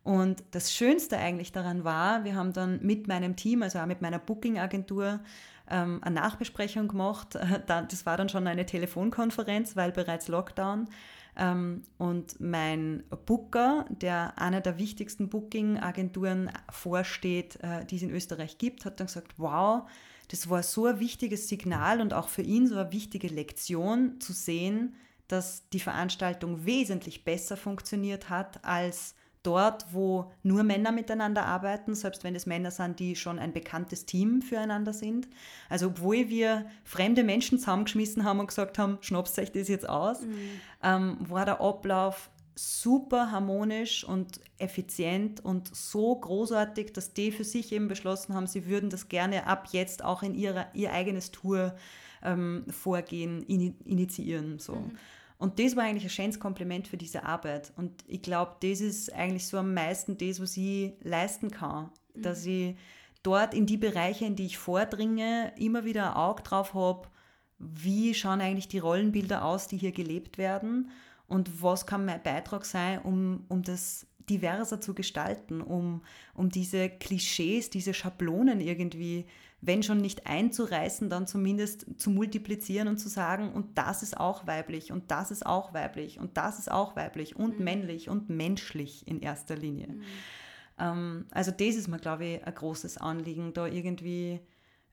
Und 0.04 0.44
das 0.52 0.74
Schönste 0.74 1.18
eigentlich 1.18 1.52
daran 1.52 1.84
war, 1.84 2.26
wir 2.26 2.36
haben 2.36 2.52
dann 2.52 2.80
mit 2.82 3.08
meinem 3.08 3.36
Team, 3.36 3.64
also 3.64 3.80
auch 3.80 3.86
mit 3.86 4.02
meiner 4.02 4.20
Booking-Agentur, 4.20 5.22
ähm, 5.70 6.00
eine 6.04 6.16
Nachbesprechung 6.16 6.88
gemacht. 6.88 7.38
Das 7.68 8.06
war 8.06 8.18
dann 8.18 8.30
schon 8.30 8.48
eine 8.48 8.66
Telefonkonferenz, 8.66 9.76
weil 9.76 9.92
bereits 9.92 10.28
Lockdown. 10.28 10.90
Ähm, 11.36 11.84
und 11.98 12.40
mein 12.40 13.04
Booker, 13.26 13.86
der 13.90 14.38
einer 14.38 14.62
der 14.62 14.78
wichtigsten 14.78 15.30
Booking-Agenturen 15.30 16.52
vorsteht, 16.70 17.58
äh, 17.64 17.86
die 17.86 17.96
es 17.96 18.04
in 18.04 18.12
Österreich 18.12 18.58
gibt, 18.58 18.86
hat 18.86 19.00
dann 19.00 19.08
gesagt, 19.08 19.34
wow, 19.38 19.90
das 20.28 20.50
war 20.50 20.64
so 20.64 20.86
ein 20.86 21.00
wichtiges 21.00 21.48
Signal 21.48 22.02
und 22.02 22.14
auch 22.14 22.28
für 22.28 22.42
ihn 22.42 22.68
so 22.68 22.76
eine 22.76 22.92
wichtige 22.92 23.28
Lektion 23.28 24.20
zu 24.20 24.34
sehen, 24.34 24.96
dass 25.28 25.70
die 25.70 25.80
Veranstaltung 25.80 26.66
wesentlich 26.66 27.24
besser 27.24 27.58
funktioniert 27.58 28.30
hat 28.30 28.64
als 28.64 29.16
dort, 29.44 29.86
wo 29.92 30.32
nur 30.42 30.64
Männer 30.64 30.92
miteinander 30.92 31.46
arbeiten, 31.46 31.96
selbst 31.96 32.24
wenn 32.24 32.36
es 32.36 32.46
Männer 32.46 32.72
sind, 32.72 33.00
die 33.00 33.16
schon 33.16 33.40
ein 33.40 33.54
bekanntes 33.54 34.06
Team 34.06 34.42
füreinander 34.42 34.94
sind. 34.94 35.28
Also 35.70 35.88
obwohl 35.88 36.30
wir 36.30 36.66
fremde 36.84 37.24
Menschen 37.24 37.60
zusammengeschmissen 37.60 38.24
haben 38.24 38.40
und 38.40 38.48
gesagt 38.48 38.80
haben, 38.80 38.98
schnapst 39.02 39.38
euch 39.38 39.52
das 39.52 39.68
jetzt 39.68 39.88
aus, 39.88 40.22
mhm. 40.22 40.38
ähm, 40.82 41.18
war 41.20 41.46
der 41.46 41.62
Ablauf 41.62 42.30
super 42.56 43.32
harmonisch 43.32 44.04
und 44.04 44.40
effizient 44.60 45.44
und 45.44 45.76
so 45.76 46.16
großartig, 46.16 46.94
dass 46.94 47.14
die 47.14 47.32
für 47.32 47.44
sich 47.44 47.72
eben 47.72 47.88
beschlossen 47.88 48.36
haben, 48.36 48.48
sie 48.48 48.68
würden 48.68 48.90
das 48.90 49.10
gerne 49.10 49.48
ab 49.48 49.70
jetzt 49.72 50.04
auch 50.04 50.24
in 50.24 50.36
ihrer, 50.36 50.68
ihr 50.74 50.94
eigenes 50.94 51.32
Tour 51.32 51.76
ähm, 52.24 52.66
vorgehen, 52.70 53.44
initiieren. 53.44 54.60
So. 54.60 54.76
Mhm. 54.76 54.98
Und 55.38 55.60
das 55.60 55.76
war 55.76 55.84
eigentlich 55.84 56.06
ein 56.06 56.10
schönes 56.10 56.40
Kompliment 56.40 56.88
für 56.88 56.98
diese 56.98 57.24
Arbeit. 57.24 57.74
Und 57.76 58.04
ich 58.08 58.22
glaube, 58.22 58.56
das 58.62 58.82
ist 58.82 59.14
eigentlich 59.14 59.48
so 59.48 59.58
am 59.58 59.74
meisten 59.74 60.18
das, 60.18 60.40
was 60.42 60.56
ich 60.58 60.94
leisten 61.02 61.52
kann. 61.52 61.90
Mhm. 62.16 62.22
Dass 62.22 62.46
ich 62.46 62.76
dort 63.24 63.54
in 63.54 63.66
die 63.66 63.78
Bereiche, 63.78 64.26
in 64.26 64.36
die 64.36 64.46
ich 64.46 64.58
vordringe, 64.58 65.54
immer 65.58 65.86
wieder 65.86 66.12
ein 66.12 66.16
Auge 66.18 66.44
drauf 66.44 66.74
habe, 66.74 67.08
wie 67.60 68.14
schauen 68.14 68.42
eigentlich 68.42 68.68
die 68.68 68.80
Rollenbilder 68.80 69.46
aus, 69.46 69.68
die 69.68 69.78
hier 69.78 69.92
gelebt 69.92 70.38
werden 70.38 70.92
und 71.28 71.64
was 71.64 71.86
kann 71.86 72.06
mein 72.06 72.22
Beitrag 72.22 72.66
sein, 72.66 73.00
um, 73.00 73.46
um 73.48 73.64
das 73.64 74.06
diverser 74.30 74.80
zu 74.82 74.94
gestalten, 74.94 75.62
um, 75.62 76.02
um 76.34 76.50
diese 76.50 76.90
Klischees, 76.90 77.70
diese 77.70 77.94
Schablonen 77.94 78.62
irgendwie 78.62 79.26
wenn 79.66 79.82
schon 79.82 80.00
nicht 80.00 80.28
einzureißen, 80.28 81.10
dann 81.10 81.26
zumindest 81.26 81.86
zu 81.98 82.10
multiplizieren 82.10 82.90
und 82.90 82.98
zu 82.98 83.08
sagen, 83.08 83.54
und 83.54 83.78
das 83.78 84.04
ist 84.04 84.18
auch 84.18 84.46
weiblich 84.46 84.92
und 84.92 85.10
das 85.10 85.32
ist 85.32 85.46
auch 85.46 85.74
weiblich 85.74 86.20
und 86.20 86.36
das 86.36 86.60
ist 86.60 86.70
auch 86.70 86.96
weiblich 86.98 87.38
und 87.38 87.60
mhm. 87.60 87.64
männlich 87.64 88.10
und 88.10 88.30
menschlich 88.30 89.08
in 89.08 89.22
erster 89.22 89.56
Linie. 89.56 89.88
Mhm. 89.88 90.04
Ähm, 90.80 91.26
also 91.32 91.52
das 91.52 91.76
ist 91.76 91.88
mir, 91.88 92.00
glaube 92.00 92.26
ich, 92.26 92.44
ein 92.44 92.54
großes 92.54 92.98
Anliegen, 92.98 93.54
da 93.54 93.66
irgendwie 93.66 94.42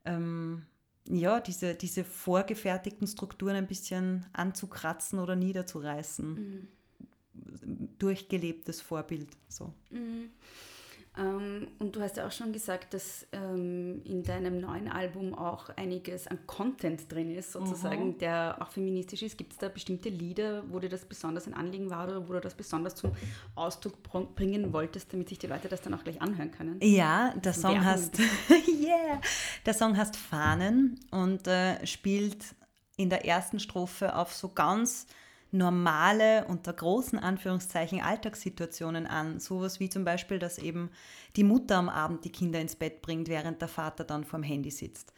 ähm, 0.05 0.67
ja, 1.09 1.41
diese, 1.41 1.75
diese 1.75 2.05
vorgefertigten 2.05 3.09
Strukturen 3.09 3.57
ein 3.57 3.67
bisschen 3.67 4.27
anzukratzen 4.33 5.19
oder 5.19 5.35
niederzureißen. 5.35 6.35
Mhm. 6.35 6.69
Durchgelebtes 7.99 8.81
Vorbild. 8.81 9.31
So. 9.49 9.75
Mhm. 11.17 11.23
Ähm, 11.23 11.69
und 11.79 11.97
du 11.97 12.01
hast 12.01 12.17
ja 12.17 12.27
auch 12.27 12.33
schon 12.33 12.53
gesagt, 12.53 12.95
dass 12.95 13.27
ähm, 13.33 14.03
in 14.05 14.23
deinem 14.23 14.61
neuen 14.61 14.89
Album 14.89 15.35
auch 15.35 15.71
einiges 15.77 16.27
an 16.27 16.39
Content 16.47 17.11
drin 17.11 17.35
ist, 17.35 17.53
sozusagen, 17.53 18.09
mhm. 18.09 18.19
der 18.19 18.57
auch 18.61 18.71
feministisch 18.71 19.23
ist. 19.23 19.37
Gibt 19.37 19.53
es 19.53 19.59
da 19.59 19.69
bestimmte 19.69 20.09
Lieder, 20.09 20.65
wo 20.69 20.79
dir 20.79 20.89
das 20.89 21.05
besonders 21.05 21.47
ein 21.47 21.55
Anliegen 21.55 21.91
war 21.91 22.07
oder 22.07 22.29
wo 22.29 22.33
du 22.35 22.41
das 22.41 22.55
besonders 22.55 22.95
zum 22.95 23.13
Ausdruck 23.55 24.03
bringen 24.35 24.73
wolltest, 24.73 25.13
damit 25.13 25.29
sich 25.29 25.39
die 25.39 25.47
Leute 25.47 25.69
das 25.69 25.83
dann 25.83 25.95
auch 25.95 26.05
gleich 26.05 26.21
anhören 26.21 26.51
können? 26.51 26.79
Ja, 26.83 27.35
der 27.35 27.53
Song 27.53 27.85
heißt 27.85 28.19
yeah, 28.69 29.21
der 29.67 29.75
Song 29.75 29.97
heißt 29.97 30.17
Fahnen 30.17 31.01
und 31.11 31.47
äh, 31.47 31.85
spielt 31.87 32.55
in 32.97 33.11
der 33.11 33.25
ersten 33.25 33.59
Strophe 33.59 34.15
auf 34.15 34.33
so 34.33 34.51
ganz 34.51 35.07
normale, 35.53 36.45
unter 36.47 36.73
großen 36.73 37.19
Anführungszeichen, 37.19 38.01
Alltagssituationen 38.01 39.07
an. 39.07 39.41
Sowas 39.41 39.81
wie 39.81 39.89
zum 39.89 40.05
Beispiel, 40.05 40.39
dass 40.39 40.59
eben 40.59 40.91
die 41.37 41.45
Mutter 41.45 41.77
am 41.77 41.89
Abend 41.89 42.25
die 42.25 42.33
Kinder 42.33 42.61
ins 42.61 42.77
Bett 42.77 43.03
bringt, 43.03 43.29
während 43.29 43.61
der 43.61 43.69
Vater 43.69 44.05
dann 44.05 44.25
vorm 44.25 44.43
Handy 44.43 44.71
sitzt. 44.71 45.13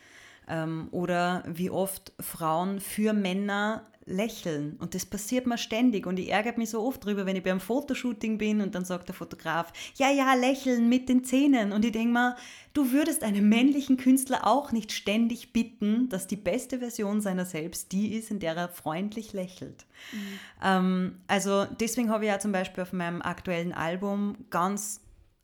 Ähm, 0.49 0.89
oder 0.91 1.45
wie 1.47 1.71
oft 1.71 2.13
Frauen 2.21 2.81
für 2.81 3.13
Männer 3.13 3.87
lächeln. 4.05 4.77
Und 4.79 4.95
das 4.95 5.07
passiert 5.07 5.47
mir 5.47 5.59
ständig. 5.59 6.07
Und 6.07 6.19
ich 6.19 6.31
ärgere 6.31 6.57
mich 6.57 6.71
so 6.71 6.83
oft 6.83 7.05
drüber, 7.05 7.27
wenn 7.27 7.37
ich 7.37 7.43
beim 7.43 7.61
Fotoshooting 7.61 8.39
bin 8.39 8.61
und 8.61 8.75
dann 8.75 8.85
sagt 8.85 9.09
der 9.09 9.15
Fotograf, 9.15 9.73
ja, 9.97 10.11
ja, 10.11 10.35
lächeln 10.35 10.89
mit 10.89 11.09
den 11.09 11.25
Zähnen. 11.25 11.73
Und 11.73 11.85
ich 11.85 11.93
denke 11.93 12.13
mir, 12.13 12.37
du 12.73 12.93
würdest 12.93 13.23
einem 13.23 13.49
männlichen 13.49 13.97
Künstler 13.97 14.47
auch 14.47 14.73
nicht 14.73 14.93
ständig 14.93 15.53
bitten, 15.53 16.09
dass 16.09 16.27
die 16.27 16.37
beste 16.37 16.79
Version 16.79 17.21
seiner 17.21 17.45
selbst 17.45 17.93
die 17.93 18.15
ist, 18.15 18.31
in 18.31 18.41
der 18.41 18.57
er 18.57 18.69
freundlich 18.69 19.33
lächelt. 19.33 19.87
Mhm. 20.13 20.39
Ähm, 20.63 21.17
also 21.29 21.67
deswegen 21.79 22.11
habe 22.11 22.25
ich 22.25 22.31
ja 22.31 22.39
zum 22.39 22.53
Beispiel 22.53 22.83
auf 22.83 22.93
meinem 22.93 23.23
aktuellen 23.23 23.73
Album 23.73 24.37
ganz 24.51 25.01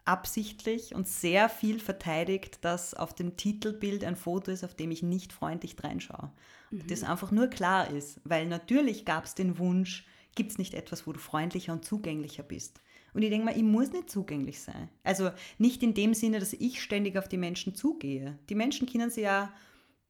absichtlich 0.09 0.95
und 0.95 1.07
sehr 1.07 1.51
viel 1.51 1.79
verteidigt, 1.79 2.65
dass 2.65 2.95
auf 2.95 3.15
dem 3.15 3.37
Titelbild 3.37 4.05
ein 4.05 4.17
Foto 4.17 4.51
ist, 4.51 4.65
auf 4.65 4.75
dem 4.75 4.91
ich 4.91 5.03
nicht 5.03 5.35
freundlich 5.35 5.77
reinschaue. 5.85 6.33
Mhm. 6.71 6.87
Das 6.89 7.05
einfach 7.05 7.31
nur 7.31 7.49
klar 7.49 7.91
ist, 7.91 8.21
weil 8.25 8.47
natürlich 8.47 9.05
gab 9.05 9.27
es 9.27 9.35
den 9.35 9.59
Wunsch, 9.59 10.07
gibt 10.35 10.53
es 10.53 10.59
nicht 10.59 10.73
etwas, 10.73 11.07
wo 11.07 11.13
du 11.13 11.19
freundlicher 11.19 11.75
und 11.75 11.85
zugänglicher 11.85 12.43
bist. 12.43 12.81
Und 13.13 13.23
ich 13.23 13.29
denke 13.29 13.45
mal, 13.45 13.57
ich 13.57 13.63
muss 13.63 13.93
nicht 13.93 14.11
zugänglich 14.11 14.61
sein. 14.61 14.89
Also 15.05 15.31
nicht 15.59 15.83
in 15.83 15.93
dem 15.93 16.15
Sinne, 16.15 16.39
dass 16.41 16.55
ich 16.55 16.83
ständig 16.83 17.19
auf 17.19 17.29
die 17.29 17.37
Menschen 17.37 17.75
zugehe. 17.75 18.39
Die 18.49 18.55
Menschen 18.55 18.89
können 18.89 19.11
sich 19.11 19.25
ja 19.25 19.53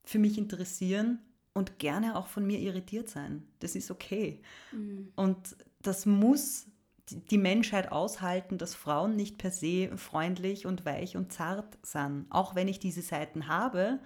für 0.05 0.18
mich 0.20 0.38
interessieren 0.38 1.18
und 1.55 1.80
gerne 1.80 2.16
auch 2.16 2.28
von 2.28 2.46
mir 2.46 2.61
irritiert 2.61 3.09
sein. 3.09 3.42
Das 3.59 3.74
ist 3.74 3.90
okay. 3.90 4.42
Mhm. 4.70 5.12
Und 5.16 5.57
das 5.82 6.07
muss 6.07 6.66
die 7.11 7.38
Menschheit 7.38 7.92
aushalten, 7.92 8.59
dass 8.59 8.74
Frauen 8.74 9.16
nicht 9.16 9.38
per 9.38 9.50
se 9.50 9.90
freundlich 9.96 10.66
und 10.66 10.84
weich 10.84 11.16
und 11.16 11.32
zart 11.32 11.78
sind. 11.82 12.26
Auch 12.30 12.54
wenn 12.54 12.68
ich 12.68 12.78
diese 12.78 13.02
Seiten 13.02 13.48
habe, 13.48 14.00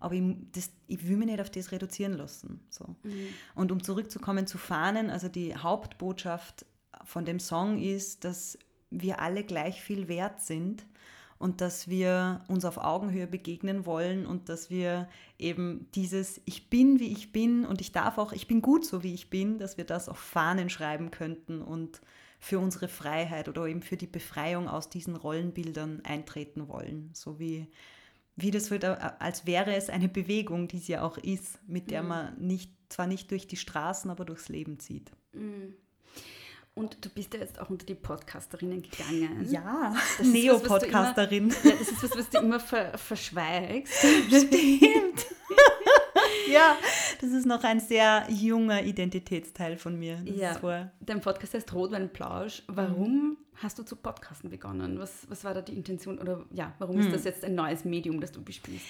aber 0.00 0.14
ich, 0.14 0.22
das, 0.52 0.70
ich 0.88 1.06
will 1.06 1.16
mich 1.16 1.28
nicht 1.28 1.40
auf 1.40 1.50
das 1.50 1.70
reduzieren 1.72 2.14
lassen. 2.14 2.60
So. 2.70 2.96
Mhm. 3.04 3.28
Und 3.54 3.72
um 3.72 3.82
zurückzukommen 3.82 4.46
zu 4.46 4.58
Fahnen, 4.58 5.10
also 5.10 5.28
die 5.28 5.56
Hauptbotschaft 5.56 6.66
von 7.04 7.24
dem 7.24 7.38
Song 7.38 7.78
ist, 7.78 8.24
dass 8.24 8.58
wir 8.90 9.20
alle 9.20 9.44
gleich 9.44 9.80
viel 9.80 10.08
wert 10.08 10.40
sind 10.40 10.84
und 11.38 11.60
dass 11.60 11.88
wir 11.88 12.44
uns 12.46 12.64
auf 12.64 12.78
Augenhöhe 12.78 13.26
begegnen 13.26 13.86
wollen 13.86 14.26
und 14.26 14.48
dass 14.48 14.70
wir 14.70 15.08
eben 15.38 15.88
dieses 15.94 16.40
Ich 16.44 16.70
bin, 16.70 17.00
wie 17.00 17.10
ich 17.12 17.32
bin 17.32 17.64
und 17.64 17.80
ich 17.80 17.92
darf 17.92 18.18
auch, 18.18 18.32
ich 18.32 18.46
bin 18.46 18.62
gut 18.62 18.84
so, 18.84 19.02
wie 19.02 19.14
ich 19.14 19.30
bin, 19.30 19.58
dass 19.58 19.76
wir 19.76 19.84
das 19.84 20.08
auf 20.08 20.18
Fahnen 20.18 20.70
schreiben 20.70 21.10
könnten 21.10 21.62
und 21.62 22.00
für 22.42 22.58
unsere 22.58 22.88
Freiheit 22.88 23.48
oder 23.48 23.66
eben 23.66 23.82
für 23.82 23.96
die 23.96 24.08
Befreiung 24.08 24.68
aus 24.68 24.88
diesen 24.88 25.14
Rollenbildern 25.14 26.00
eintreten 26.04 26.66
wollen, 26.66 27.10
so 27.14 27.38
wie 27.38 27.68
wie 28.34 28.50
das 28.50 28.70
wird, 28.70 28.82
äh, 28.82 28.96
als 29.20 29.46
wäre 29.46 29.74
es 29.76 29.90
eine 29.90 30.08
Bewegung, 30.08 30.66
die 30.66 30.78
es 30.78 30.88
ja 30.88 31.02
auch 31.02 31.18
ist, 31.18 31.60
mit 31.68 31.90
der 31.90 32.02
mhm. 32.02 32.08
man 32.08 32.38
nicht, 32.38 32.72
zwar 32.88 33.06
nicht 33.06 33.30
durch 33.30 33.46
die 33.46 33.56
Straßen, 33.56 34.10
aber 34.10 34.24
durchs 34.24 34.48
Leben 34.48 34.80
zieht. 34.80 35.12
Mhm. 35.32 35.74
Und 36.74 37.04
du 37.04 37.10
bist 37.10 37.34
ja 37.34 37.40
jetzt 37.40 37.60
auch 37.60 37.68
unter 37.70 37.84
die 37.86 37.94
Podcasterinnen 37.94 38.82
gegangen. 38.82 39.46
Ja, 39.50 39.94
Neo-Podcasterin. 40.22 41.50
Ja, 41.50 41.70
das 41.78 41.88
ist 41.88 42.02
was, 42.02 42.18
was 42.18 42.30
du 42.30 42.38
immer 42.38 42.58
ver 42.58 42.96
verschweigst. 42.96 43.92
Stimmt. 44.28 45.26
ja, 46.50 46.76
das 47.22 47.30
ist 47.30 47.46
noch 47.46 47.62
ein 47.62 47.78
sehr 47.78 48.26
junger 48.28 48.82
Identitätsteil 48.82 49.76
von 49.76 49.96
mir. 49.96 50.16
Das 50.24 50.60
ja, 50.60 50.90
dein 51.00 51.20
Podcast 51.20 51.54
heißt 51.54 51.72
Rotweinplausch. 51.72 52.64
Warum 52.66 53.36
hast 53.54 53.78
du 53.78 53.84
zu 53.84 53.94
Podcasten 53.94 54.50
begonnen? 54.50 54.98
Was, 54.98 55.30
was 55.30 55.44
war 55.44 55.54
da 55.54 55.62
die 55.62 55.76
Intention? 55.76 56.18
Oder 56.18 56.44
ja, 56.50 56.74
warum 56.80 56.96
hm. 56.96 57.06
ist 57.06 57.14
das 57.14 57.24
jetzt 57.24 57.44
ein 57.44 57.54
neues 57.54 57.84
Medium, 57.84 58.20
das 58.20 58.32
du 58.32 58.42
bespielst? 58.42 58.84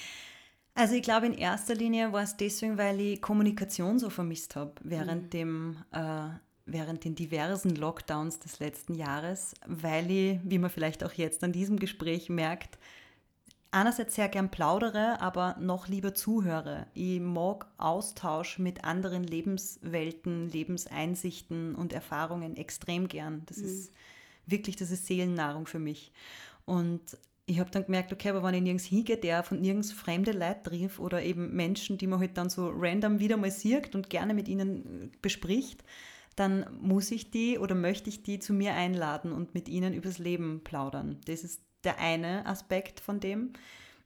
Also 0.75 0.95
ich 0.95 1.03
glaube, 1.03 1.27
in 1.27 1.35
erster 1.35 1.75
Linie 1.75 2.15
war 2.15 2.23
es 2.23 2.35
deswegen, 2.39 2.79
weil 2.79 2.99
ich 3.01 3.21
Kommunikation 3.21 3.99
so 3.99 4.09
vermisst 4.09 4.57
habe 4.57 4.73
während, 4.83 5.25
mhm. 5.25 5.31
dem, 5.31 5.77
äh, 5.93 6.29
während 6.65 7.05
den 7.05 7.15
diversen 7.15 7.77
Lockdowns 7.77 8.39
des 8.39 8.61
letzten 8.61 8.95
Jahres, 8.95 9.53
weil 9.67 10.11
ich, 10.11 10.41
wie 10.43 10.59
man 10.59 10.71
vielleicht 10.71 11.05
auch 11.05 11.13
jetzt 11.13 11.45
an 11.45 11.53
diesem 11.53 11.79
Gespräch 11.79 12.31
merkt, 12.31 12.79
einerseits 13.73 14.15
sehr 14.15 14.29
gern 14.29 14.51
plaudere, 14.51 15.21
aber 15.21 15.57
noch 15.59 15.89
lieber 15.89 16.15
zuhöre. 16.15 16.87
Ich 16.95 17.21
mag 17.21 17.67
Austausch 17.79 18.59
mit 18.59 18.85
anderen 18.85 19.25
Lebenswelten, 19.25 20.49
Lebenseinsichten 20.49 21.75
und 21.75 21.93
Erfahrungen 21.93 22.57
extrem 22.57 23.09
gern. 23.09 23.43
Das 23.47 23.57
mhm. 23.57 23.65
ist 23.65 23.93
wirklich, 24.47 24.77
das 24.77 24.91
ist 24.91 25.07
Seelennahrung 25.07 25.67
für 25.67 25.79
mich. 25.79 26.13
Und 26.65 27.01
ich 27.47 27.59
habe 27.59 27.71
dann 27.71 27.87
gemerkt, 27.87 28.13
okay, 28.13 28.29
aber 28.29 28.43
wenn 28.43 28.55
ich 28.55 28.63
nirgends 28.63 28.85
hingehe, 28.85 29.17
der 29.17 29.43
von 29.43 29.61
nirgends 29.61 29.91
fremde 29.91 30.33
Leute 30.33 30.71
trifft 30.71 31.01
oder 31.01 31.23
eben 31.23 31.55
Menschen, 31.55 31.99
die 31.99 32.07
man 32.07 32.21
halt 32.21 32.37
dann 32.37 32.51
so 32.51 32.71
random 32.73 33.19
wieder 33.19 33.37
mal 33.37 33.51
sieht 33.51 33.95
und 33.95 34.11
gerne 34.11 34.35
mit 34.35 34.49
ihnen 34.49 35.11
bespricht, 35.23 35.83
dann 36.37 36.67
muss 36.81 37.11
ich 37.11 37.31
die 37.31 37.59
oder 37.59 37.75
möchte 37.75 38.09
ich 38.09 38.23
die 38.23 38.39
zu 38.39 38.53
mir 38.53 38.75
einladen 38.75 39.33
und 39.33 39.55
mit 39.55 39.69
ihnen 39.69 39.93
übers 39.93 40.19
Leben 40.19 40.63
plaudern. 40.63 41.21
Das 41.27 41.43
ist 41.43 41.61
der 41.85 41.99
eine 41.99 42.47
Aspekt 42.47 43.01
von 43.01 43.21
dem. 43.21 43.53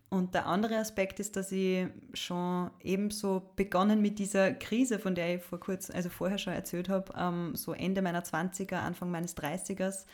Und 0.09 0.35
der 0.35 0.47
andere 0.47 0.77
Aspekt 0.77 1.19
ist, 1.19 1.37
dass 1.37 1.51
ich 1.51 1.87
schon 2.15 2.71
ebenso 2.83 3.51
begonnen 3.57 4.01
mit 4.01 4.19
dieser 4.19 4.53
Krise, 4.53 4.99
von 4.99 5.17
der 5.17 5.37
ich 5.37 5.43
vor 5.43 5.59
kurz, 5.59 5.91
also 5.91 6.09
vorher 6.09 6.39
schon 6.39 6.53
erzählt 6.53 6.89
habe, 6.89 7.13
ähm, 7.19 7.57
so 7.57 7.73
Ende 7.73 8.03
meiner 8.03 8.23
20er, 8.23 8.77
Anfang 8.77 9.11
meines 9.11 9.37
30ers, 9.37 10.07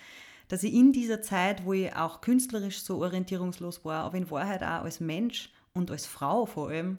dass 0.49 0.63
ich 0.63 0.73
in 0.73 0.93
dieser 0.93 1.21
Zeit, 1.21 1.65
wo 1.65 1.75
ich 1.75 1.95
auch 1.95 2.23
künstlerisch 2.23 2.83
so 2.83 3.03
orientierungslos 3.03 3.85
war, 3.85 4.05
aber 4.05 4.17
in 4.17 4.31
Wahrheit 4.31 4.63
auch 4.63 4.85
als 4.85 5.01
Mensch 5.01 5.51
und 5.75 5.91
als 5.91 6.07
Frau 6.07 6.47
vor 6.47 6.71
allem, 6.71 6.99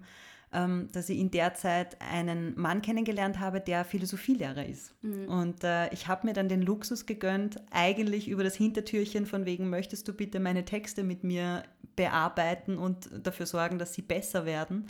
ähm, 0.53 0.87
dass 0.91 1.09
ich 1.09 1.19
in 1.19 1.31
der 1.31 1.53
Zeit 1.55 1.97
einen 2.01 2.59
Mann 2.59 2.81
kennengelernt 2.81 3.39
habe, 3.39 3.59
der 3.59 3.85
Philosophielehrer 3.85 4.65
ist. 4.65 4.93
Mhm. 5.01 5.27
Und 5.27 5.63
äh, 5.63 5.91
ich 5.93 6.07
habe 6.07 6.27
mir 6.27 6.33
dann 6.33 6.49
den 6.49 6.61
Luxus 6.61 7.05
gegönnt, 7.05 7.61
eigentlich 7.71 8.27
über 8.27 8.43
das 8.43 8.55
Hintertürchen 8.55 9.25
von 9.25 9.45
wegen, 9.45 9.69
möchtest 9.69 10.07
du 10.07 10.13
bitte 10.13 10.39
meine 10.39 10.65
Texte 10.65 11.03
mit 11.03 11.23
mir 11.23 11.63
bearbeiten 11.95 12.77
und 12.77 13.09
dafür 13.23 13.45
sorgen, 13.45 13.77
dass 13.77 13.93
sie 13.93 14.01
besser 14.01 14.45
werden. 14.45 14.87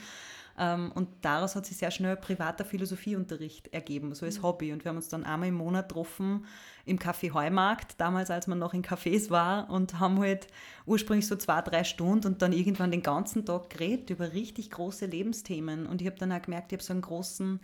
Ähm, 0.57 0.91
und 0.93 1.09
daraus 1.21 1.55
hat 1.55 1.65
sich 1.65 1.77
sehr 1.77 1.91
schnell 1.91 2.15
privater 2.15 2.63
Philosophieunterricht 2.63 3.73
ergeben, 3.73 4.13
so 4.13 4.25
als 4.25 4.39
mhm. 4.39 4.43
Hobby. 4.43 4.71
Und 4.71 4.83
wir 4.83 4.89
haben 4.89 4.97
uns 4.97 5.09
dann 5.09 5.23
einmal 5.23 5.49
im 5.49 5.55
Monat 5.55 5.89
getroffen 5.89 6.45
im 6.85 6.99
Café 6.99 7.31
Heumarkt, 7.31 7.99
damals 7.99 8.29
als 8.29 8.47
man 8.47 8.59
noch 8.59 8.73
in 8.73 8.83
Cafés 8.83 9.29
war, 9.29 9.69
und 9.69 9.99
haben 9.99 10.19
halt 10.19 10.47
ursprünglich 10.85 11.27
so 11.27 11.35
zwei, 11.35 11.61
drei 11.61 11.83
Stunden 11.83 12.27
und 12.27 12.41
dann 12.41 12.53
irgendwann 12.53 12.91
den 12.91 13.01
ganzen 13.01 13.45
Tag 13.45 13.69
geredet 13.69 14.09
über 14.09 14.33
richtig 14.33 14.69
große 14.69 15.05
Lebensthemen. 15.05 15.87
Und 15.87 16.01
ich 16.01 16.07
habe 16.07 16.19
dann 16.19 16.31
auch 16.31 16.41
gemerkt, 16.41 16.71
ich 16.71 16.77
habe 16.77 16.83
so 16.83 16.93
einen 16.93 17.01
großen 17.01 17.59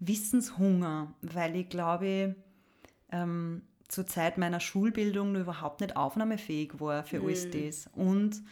Wissenshunger, 0.00 1.14
weil 1.22 1.54
ich 1.54 1.68
glaube, 1.68 2.34
ähm, 3.12 3.62
zur 3.86 4.06
Zeit 4.06 4.38
meiner 4.38 4.58
Schulbildung 4.58 5.32
nur 5.32 5.42
überhaupt 5.42 5.82
nicht 5.82 5.96
aufnahmefähig 5.96 6.80
war 6.80 7.04
für 7.04 7.20
mhm. 7.20 7.26
alles 7.26 7.50
das. 7.50 7.90
Und 7.94 8.42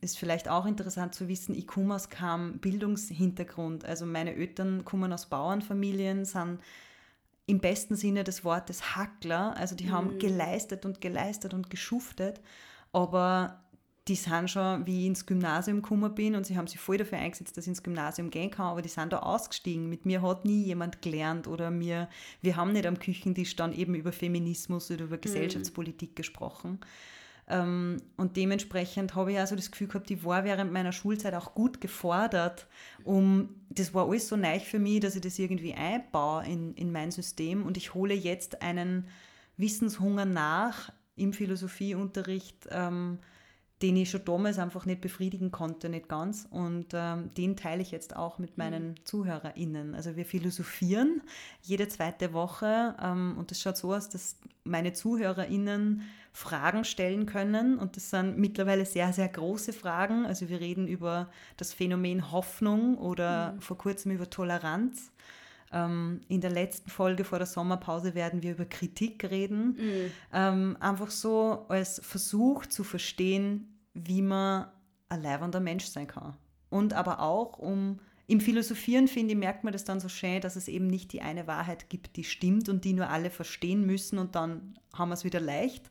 ist 0.00 0.18
vielleicht 0.18 0.48
auch 0.48 0.66
interessant 0.66 1.14
zu 1.14 1.28
wissen, 1.28 1.54
ich 1.54 1.66
komme 1.66 1.94
aus 1.94 2.08
keinem 2.08 2.58
Bildungshintergrund. 2.58 3.84
Also 3.84 4.06
meine 4.06 4.34
Eltern 4.34 4.84
kommen 4.84 5.12
aus 5.12 5.26
Bauernfamilien, 5.26 6.24
sind 6.24 6.60
im 7.46 7.60
besten 7.60 7.96
Sinne 7.96 8.24
des 8.24 8.44
Wortes 8.44 8.96
Hackler. 8.96 9.56
Also 9.56 9.74
die 9.74 9.86
mhm. 9.86 9.92
haben 9.92 10.18
geleistet 10.18 10.84
und 10.84 11.00
geleistet 11.00 11.54
und 11.54 11.70
geschuftet, 11.70 12.40
aber 12.92 13.62
die 14.08 14.14
sind 14.14 14.48
schon, 14.48 14.86
wie 14.86 15.00
ich 15.00 15.06
ins 15.06 15.26
Gymnasium 15.26 15.82
gekommen 15.82 16.14
bin 16.14 16.36
und 16.36 16.46
sie 16.46 16.56
haben 16.56 16.68
sich 16.68 16.78
voll 16.78 16.96
dafür 16.96 17.18
eingesetzt, 17.18 17.56
dass 17.56 17.64
ich 17.64 17.70
ins 17.70 17.82
Gymnasium 17.82 18.30
gehen 18.30 18.52
kann, 18.52 18.66
aber 18.66 18.82
die 18.82 18.88
sind 18.88 19.12
da 19.12 19.18
ausgestiegen. 19.18 19.88
Mit 19.88 20.06
mir 20.06 20.22
hat 20.22 20.44
nie 20.44 20.62
jemand 20.62 21.02
gelernt 21.02 21.48
oder 21.48 21.72
mir, 21.72 22.08
wir 22.40 22.56
haben 22.56 22.72
nicht 22.72 22.86
am 22.86 23.00
Küchentisch 23.00 23.56
dann 23.56 23.72
eben 23.72 23.96
über 23.96 24.12
Feminismus 24.12 24.90
oder 24.92 25.04
über 25.04 25.16
mhm. 25.16 25.22
Gesellschaftspolitik 25.22 26.10
mhm. 26.10 26.14
gesprochen. 26.14 26.80
Ähm, 27.48 27.98
und 28.16 28.36
dementsprechend 28.36 29.14
habe 29.14 29.32
ich 29.32 29.38
also 29.38 29.54
das 29.54 29.70
Gefühl 29.70 29.86
gehabt, 29.86 30.10
ich 30.10 30.24
war 30.24 30.44
während 30.44 30.72
meiner 30.72 30.92
Schulzeit 30.92 31.34
auch 31.34 31.54
gut 31.54 31.80
gefordert, 31.80 32.66
um, 33.04 33.50
das 33.68 33.94
war 33.94 34.08
alles 34.08 34.28
so 34.28 34.36
neu 34.36 34.58
für 34.58 34.80
mich, 34.80 35.00
dass 35.00 35.14
ich 35.14 35.20
das 35.20 35.38
irgendwie 35.38 35.74
einbaue 35.74 36.44
in, 36.44 36.74
in 36.74 36.90
mein 36.90 37.12
System 37.12 37.64
und 37.64 37.76
ich 37.76 37.94
hole 37.94 38.14
jetzt 38.14 38.62
einen 38.62 39.06
Wissenshunger 39.56 40.24
nach 40.24 40.92
im 41.14 41.32
Philosophieunterricht, 41.32 42.68
ähm, 42.70 43.18
den 43.82 43.96
ich 43.96 44.10
schon 44.10 44.24
damals 44.24 44.58
einfach 44.58 44.86
nicht 44.86 45.02
befriedigen 45.02 45.50
konnte, 45.50 45.88
nicht 45.88 46.08
ganz. 46.08 46.48
Und 46.50 46.88
ähm, 46.94 47.30
den 47.34 47.56
teile 47.56 47.82
ich 47.82 47.90
jetzt 47.90 48.16
auch 48.16 48.38
mit 48.38 48.56
meinen 48.56 48.88
mhm. 48.88 49.04
ZuhörerInnen. 49.04 49.94
Also 49.94 50.16
wir 50.16 50.24
philosophieren 50.24 51.20
jede 51.62 51.86
zweite 51.88 52.32
Woche 52.32 52.94
ähm, 53.02 53.36
und 53.38 53.52
es 53.52 53.60
schaut 53.60 53.76
so 53.76 53.92
aus, 53.92 54.08
dass 54.08 54.38
meine 54.64 54.94
ZuhörerInnen 54.94 56.02
Fragen 56.36 56.84
stellen 56.84 57.24
können 57.24 57.78
und 57.78 57.96
das 57.96 58.10
sind 58.10 58.36
mittlerweile 58.36 58.84
sehr, 58.84 59.10
sehr 59.14 59.26
große 59.26 59.72
Fragen. 59.72 60.26
Also 60.26 60.50
wir 60.50 60.60
reden 60.60 60.86
über 60.86 61.30
das 61.56 61.72
Phänomen 61.72 62.30
Hoffnung 62.30 62.98
oder 62.98 63.52
mhm. 63.52 63.60
vor 63.62 63.78
kurzem 63.78 64.12
über 64.12 64.28
Toleranz. 64.28 65.12
Ähm, 65.72 66.20
in 66.28 66.42
der 66.42 66.50
letzten 66.50 66.90
Folge 66.90 67.24
vor 67.24 67.38
der 67.38 67.46
Sommerpause 67.46 68.14
werden 68.14 68.42
wir 68.42 68.52
über 68.52 68.66
Kritik 68.66 69.24
reden. 69.30 69.78
Mhm. 69.78 70.10
Ähm, 70.30 70.76
einfach 70.78 71.10
so 71.10 71.64
als 71.70 72.02
Versuch 72.04 72.66
zu 72.66 72.84
verstehen, 72.84 73.80
wie 73.94 74.20
man 74.20 74.66
ein 75.08 75.22
leibender 75.22 75.60
Mensch 75.60 75.86
sein 75.86 76.06
kann. 76.06 76.36
und 76.68 76.92
aber 76.92 77.20
auch 77.20 77.58
um 77.58 77.98
im 78.28 78.40
Philosophieren, 78.40 79.06
finde 79.06 79.34
ich, 79.34 79.38
merkt 79.38 79.62
man 79.62 79.72
das 79.72 79.84
dann 79.84 80.00
so 80.00 80.08
schön, 80.08 80.40
dass 80.40 80.56
es 80.56 80.66
eben 80.66 80.88
nicht 80.88 81.12
die 81.12 81.22
eine 81.22 81.46
Wahrheit 81.46 81.88
gibt, 81.88 82.16
die 82.16 82.24
stimmt 82.24 82.68
und 82.68 82.84
die 82.84 82.92
nur 82.92 83.08
alle 83.08 83.30
verstehen 83.30 83.86
müssen 83.86 84.18
und 84.18 84.34
dann 84.34 84.76
haben 84.94 85.10
wir 85.10 85.14
es 85.14 85.24
wieder 85.24 85.40
leicht. 85.40 85.90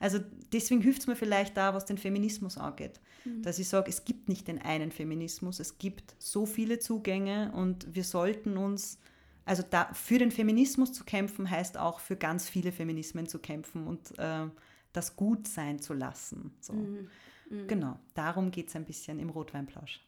Also 0.00 0.18
deswegen 0.52 0.80
hilft 0.80 1.00
es 1.00 1.06
mir 1.06 1.16
vielleicht 1.16 1.56
da, 1.56 1.74
was 1.74 1.84
den 1.84 1.98
Feminismus 1.98 2.56
angeht. 2.56 3.00
Mhm. 3.24 3.42
Dass 3.42 3.58
ich 3.58 3.68
sage, 3.68 3.90
es 3.90 4.04
gibt 4.04 4.28
nicht 4.28 4.48
den 4.48 4.60
einen 4.60 4.92
Feminismus, 4.92 5.60
es 5.60 5.76
gibt 5.76 6.14
so 6.18 6.46
viele 6.46 6.78
Zugänge 6.78 7.52
und 7.52 7.94
wir 7.94 8.04
sollten 8.04 8.56
uns, 8.56 8.98
also 9.44 9.62
da, 9.68 9.92
für 9.92 10.18
den 10.18 10.30
Feminismus 10.30 10.92
zu 10.92 11.04
kämpfen, 11.04 11.50
heißt 11.50 11.76
auch 11.76 12.00
für 12.00 12.16
ganz 12.16 12.48
viele 12.48 12.72
Feminismen 12.72 13.26
zu 13.26 13.38
kämpfen 13.38 13.86
und 13.86 14.18
äh, 14.18 14.46
das 14.94 15.16
gut 15.16 15.48
sein 15.48 15.80
zu 15.80 15.92
lassen. 15.92 16.54
So. 16.60 16.72
Mhm. 16.72 17.08
Mhm. 17.50 17.68
Genau, 17.68 17.98
darum 18.14 18.50
geht 18.50 18.68
es 18.68 18.76
ein 18.76 18.84
bisschen 18.84 19.18
im 19.18 19.28
Rotweinplausch. 19.30 20.00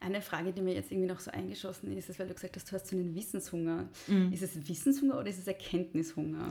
Eine 0.00 0.22
Frage, 0.22 0.52
die 0.52 0.62
mir 0.62 0.74
jetzt 0.74 0.92
irgendwie 0.92 1.08
noch 1.08 1.20
so 1.20 1.30
eingeschossen 1.30 1.96
ist, 1.96 2.08
ist, 2.08 2.18
weil 2.18 2.28
du 2.28 2.34
gesagt 2.34 2.56
hast, 2.56 2.70
du 2.70 2.76
hast 2.76 2.86
so 2.86 2.96
einen 2.96 3.14
Wissenshunger. 3.14 3.88
Mhm. 4.06 4.32
Ist 4.32 4.42
es 4.42 4.68
Wissenshunger 4.68 5.18
oder 5.18 5.28
ist 5.28 5.38
es 5.38 5.46
Erkenntnishunger? 5.46 6.50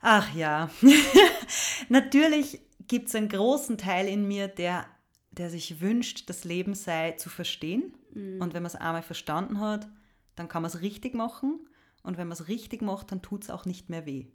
Ach 0.00 0.34
ja, 0.34 0.70
natürlich 1.88 2.60
gibt 2.86 3.08
es 3.08 3.14
einen 3.14 3.28
großen 3.28 3.78
Teil 3.78 4.06
in 4.06 4.26
mir, 4.26 4.48
der, 4.48 4.86
der 5.32 5.50
sich 5.50 5.80
wünscht, 5.80 6.30
das 6.30 6.44
Leben 6.44 6.74
sei 6.74 7.12
zu 7.12 7.28
verstehen. 7.28 7.94
Mhm. 8.14 8.40
Und 8.40 8.54
wenn 8.54 8.62
man 8.62 8.70
es 8.70 8.76
einmal 8.76 9.02
verstanden 9.02 9.60
hat, 9.60 9.88
dann 10.36 10.48
kann 10.48 10.62
man 10.62 10.70
es 10.70 10.80
richtig 10.80 11.14
machen. 11.14 11.68
Und 12.02 12.16
wenn 12.16 12.28
man 12.28 12.36
es 12.36 12.48
richtig 12.48 12.80
macht, 12.80 13.12
dann 13.12 13.22
tut 13.22 13.44
es 13.44 13.50
auch 13.50 13.64
nicht 13.64 13.90
mehr 13.90 14.06
weh. 14.06 14.26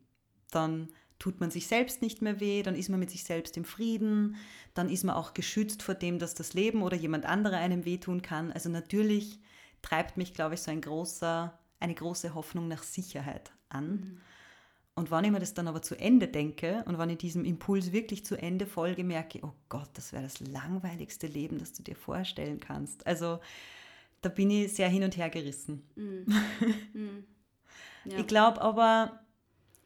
Dann 0.52 0.90
tut 1.24 1.40
man 1.40 1.52
sich 1.52 1.68
selbst 1.68 2.02
nicht 2.02 2.22
mehr 2.22 2.42
weh, 2.42 2.64
dann 2.64 2.76
ist 2.76 2.90
man 2.90 3.00
mit 3.00 3.10
sich 3.10 3.24
selbst 3.24 3.56
im 3.56 3.64
Frieden, 3.64 4.36
dann 4.74 4.90
ist 4.90 5.06
man 5.06 5.16
auch 5.16 5.34
geschützt 5.34 5.82
vor 5.82 5.96
dem, 5.96 6.20
dass 6.20 6.36
das 6.36 6.54
Leben 6.54 6.82
oder 6.82 6.98
jemand 6.98 7.26
anderer 7.26 7.56
einem 7.56 7.86
wehtun 7.86 8.22
kann. 8.22 8.52
Also 8.52 8.68
natürlich 8.68 9.40
treibt 9.82 10.18
mich, 10.18 10.34
glaube 10.34 10.56
ich, 10.56 10.62
so 10.62 10.70
ein 10.70 10.82
großer, 10.82 11.58
eine 11.80 11.94
große 11.94 12.34
Hoffnung 12.34 12.68
nach 12.68 12.84
Sicherheit 12.84 13.54
an. 13.70 13.92
Mhm. 13.92 14.22
Und 14.96 15.12
wenn 15.12 15.24
ich 15.24 15.32
mir 15.32 15.40
das 15.40 15.54
dann 15.54 15.70
aber 15.70 15.82
zu 15.82 15.98
Ende 15.98 16.28
denke 16.28 16.84
und 16.88 16.98
wenn 16.98 17.10
ich 17.10 17.20
diesem 17.20 17.46
Impuls 17.46 17.94
wirklich 17.94 18.26
zu 18.26 18.36
Ende 18.36 18.68
folge, 18.68 19.06
merke 19.06 19.38
ich, 19.38 19.46
oh 19.46 19.54
Gott, 19.70 19.92
das 19.94 20.12
wäre 20.12 20.24
das 20.24 20.42
langweiligste 20.42 21.28
Leben, 21.28 21.58
das 21.58 21.72
du 21.72 21.84
dir 21.84 21.96
vorstellen 21.96 22.60
kannst. 22.60 23.08
Also 23.08 23.40
da 24.20 24.28
bin 24.28 24.52
ich 24.52 24.74
sehr 24.74 24.90
hin 24.90 25.04
und 25.04 25.16
her 25.16 25.30
gerissen. 25.30 25.88
Mhm. 25.96 26.26
Mhm. 26.94 27.24
Ja. 28.06 28.18
Ich 28.18 28.28
glaube 28.28 28.62
aber, 28.62 29.23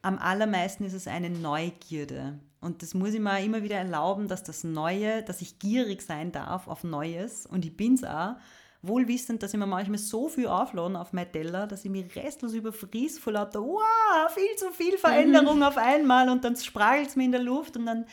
am 0.07 0.17
allermeisten 0.19 0.85
ist 0.85 0.93
es 0.93 1.07
eine 1.07 1.29
Neugierde. 1.29 2.39
Und 2.61 2.81
das 2.81 2.93
muss 2.93 3.13
ich 3.13 3.19
mir 3.19 3.41
immer 3.41 3.61
wieder 3.61 3.75
erlauben, 3.75 4.29
dass 4.29 4.41
das 4.41 4.63
Neue, 4.63 5.21
dass 5.21 5.41
ich 5.41 5.59
gierig 5.59 6.01
sein 6.01 6.31
darf 6.31 6.69
auf 6.69 6.85
Neues. 6.85 7.45
Und 7.45 7.65
ich 7.65 7.75
bin 7.75 7.95
es 7.95 8.05
auch, 8.05 8.35
wohl 8.81 9.07
wissend, 9.09 9.43
dass 9.43 9.53
ich 9.53 9.59
mir 9.59 9.67
manchmal 9.67 9.97
so 9.97 10.29
viel 10.29 10.47
aufladen 10.47 10.95
auf 10.95 11.11
mein 11.11 11.29
Teller, 11.29 11.67
dass 11.67 11.83
ich 11.83 11.91
mich 11.91 12.15
restlos 12.15 12.53
überfries 12.53 13.19
vor 13.19 13.33
lauter, 13.33 13.61
wow, 13.61 14.31
viel 14.33 14.55
zu 14.55 14.71
viel 14.71 14.97
Veränderung 14.97 15.61
auf 15.61 15.77
einmal 15.77 16.29
und 16.29 16.45
dann 16.45 16.55
spragelt 16.55 17.09
es 17.09 17.15
mir 17.17 17.25
in 17.25 17.33
der 17.33 17.41
Luft 17.41 17.75
und 17.75 17.85
dann, 17.85 18.05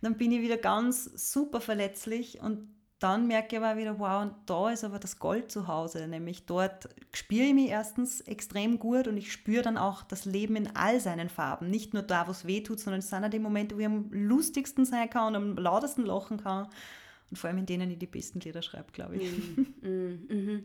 dann 0.00 0.16
bin 0.16 0.32
ich 0.32 0.40
wieder 0.40 0.56
ganz 0.56 1.04
super 1.32 1.60
verletzlich 1.60 2.40
und 2.40 2.73
dann 3.04 3.26
merke 3.26 3.54
ich 3.54 3.62
aber 3.62 3.78
wieder, 3.78 3.98
wow, 3.98 4.22
und 4.22 4.32
da 4.46 4.70
ist 4.70 4.82
aber 4.82 4.98
das 4.98 5.18
Gold 5.18 5.52
zu 5.52 5.68
Hause. 5.68 6.08
Nämlich 6.08 6.46
dort 6.46 6.88
spüre 7.12 7.44
ich 7.44 7.52
mich 7.54 7.68
erstens 7.68 8.22
extrem 8.22 8.78
gut 8.78 9.06
und 9.06 9.18
ich 9.18 9.30
spüre 9.30 9.60
dann 9.60 9.76
auch 9.76 10.02
das 10.04 10.24
Leben 10.24 10.56
in 10.56 10.74
all 10.74 10.98
seinen 11.00 11.28
Farben. 11.28 11.68
Nicht 11.68 11.92
nur 11.92 12.02
da, 12.02 12.26
wo 12.26 12.30
es 12.30 12.46
weh 12.46 12.62
tut, 12.62 12.80
sondern 12.80 13.00
es 13.00 13.10
sind 13.10 13.22
auch 13.22 13.28
die 13.28 13.38
Momente, 13.38 13.76
wo 13.76 13.80
ich 13.80 13.86
am 13.86 14.08
lustigsten 14.10 14.86
sein 14.86 15.10
kann 15.10 15.36
und 15.36 15.42
am 15.42 15.56
lautesten 15.62 16.06
lachen 16.06 16.42
kann. 16.42 16.68
Und 17.30 17.36
vor 17.36 17.50
allem 17.50 17.58
in 17.58 17.66
denen 17.66 17.90
ich 17.90 17.98
die 17.98 18.06
besten 18.06 18.40
Lieder 18.40 18.62
schreibe, 18.62 18.90
glaube 18.92 19.16
ich. 19.16 19.30
Mm, 19.82 19.88
mm, 19.88 20.34
mm, 20.34 20.64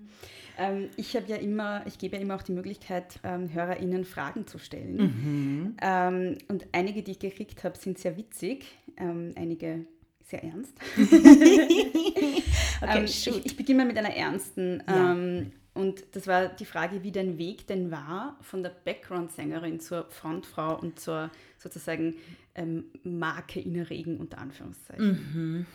ähm, 0.58 0.90
ich 0.96 1.16
habe 1.18 1.26
ja 1.28 1.36
immer, 1.36 1.86
ich 1.88 1.98
gebe 1.98 2.16
ja 2.16 2.22
immer 2.22 2.36
auch 2.36 2.42
die 2.42 2.54
Möglichkeit, 2.54 3.20
ähm, 3.24 3.54
HörerInnen 3.54 4.06
Fragen 4.06 4.48
zu 4.48 4.60
stellen. 4.60 4.96
Mhm. 4.96 5.78
Ähm, 5.82 6.38
und 6.48 6.68
einige, 6.72 7.04
die 7.04 7.12
ich 7.12 7.20
gekriegt 7.20 7.66
habe, 7.66 7.78
sind 7.78 7.98
sehr 7.98 8.16
witzig. 8.16 8.66
Ähm, 8.96 9.34
einige 9.36 9.88
sehr 10.30 10.44
ernst. 10.44 10.74
okay, 10.98 12.44
ähm, 12.82 13.06
ich, 13.06 13.28
ich, 13.28 13.58
beginne 13.58 13.80
mal 13.80 13.88
mit 13.88 13.98
einer 13.98 14.16
ernsten. 14.16 14.84
Ja. 14.88 15.12
Ähm, 15.12 15.52
und 15.74 16.04
das 16.14 16.28
war 16.28 16.48
die 16.48 16.66
Frage, 16.66 17.04
wie 17.04 17.12
dein 17.12 17.38
Weg 17.38 17.68
denn 17.68 17.92
war 17.92 18.38
von 18.42 18.64
der 18.64 18.70
Background-Sängerin 18.70 19.80
zur 19.80 20.06
Frontfrau 20.10 20.78
und 20.78 21.00
zur 21.00 21.30
sozusagen 21.58 22.16
ähm, 22.56 22.86
Marke 23.04 23.60
in 23.60 23.74
der 23.74 23.90
Regen 23.90 24.18
unter 24.18 24.40
Anführungszeichen. 24.40 25.06
Mhm. 25.06 25.66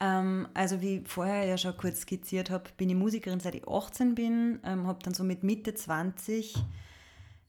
Ähm, 0.00 0.48
also 0.52 0.80
wie 0.82 1.02
vorher 1.06 1.44
ja 1.44 1.56
schon 1.56 1.76
kurz 1.76 2.00
skizziert 2.02 2.50
habe, 2.50 2.64
bin 2.76 2.90
ich 2.90 2.96
Musikerin 2.96 3.40
seit 3.40 3.54
ich 3.54 3.66
18 3.68 4.14
bin, 4.14 4.58
ähm, 4.64 4.86
habe 4.86 4.98
dann 5.02 5.14
so 5.14 5.24
mit 5.24 5.42
Mitte 5.42 5.74
20 5.74 6.54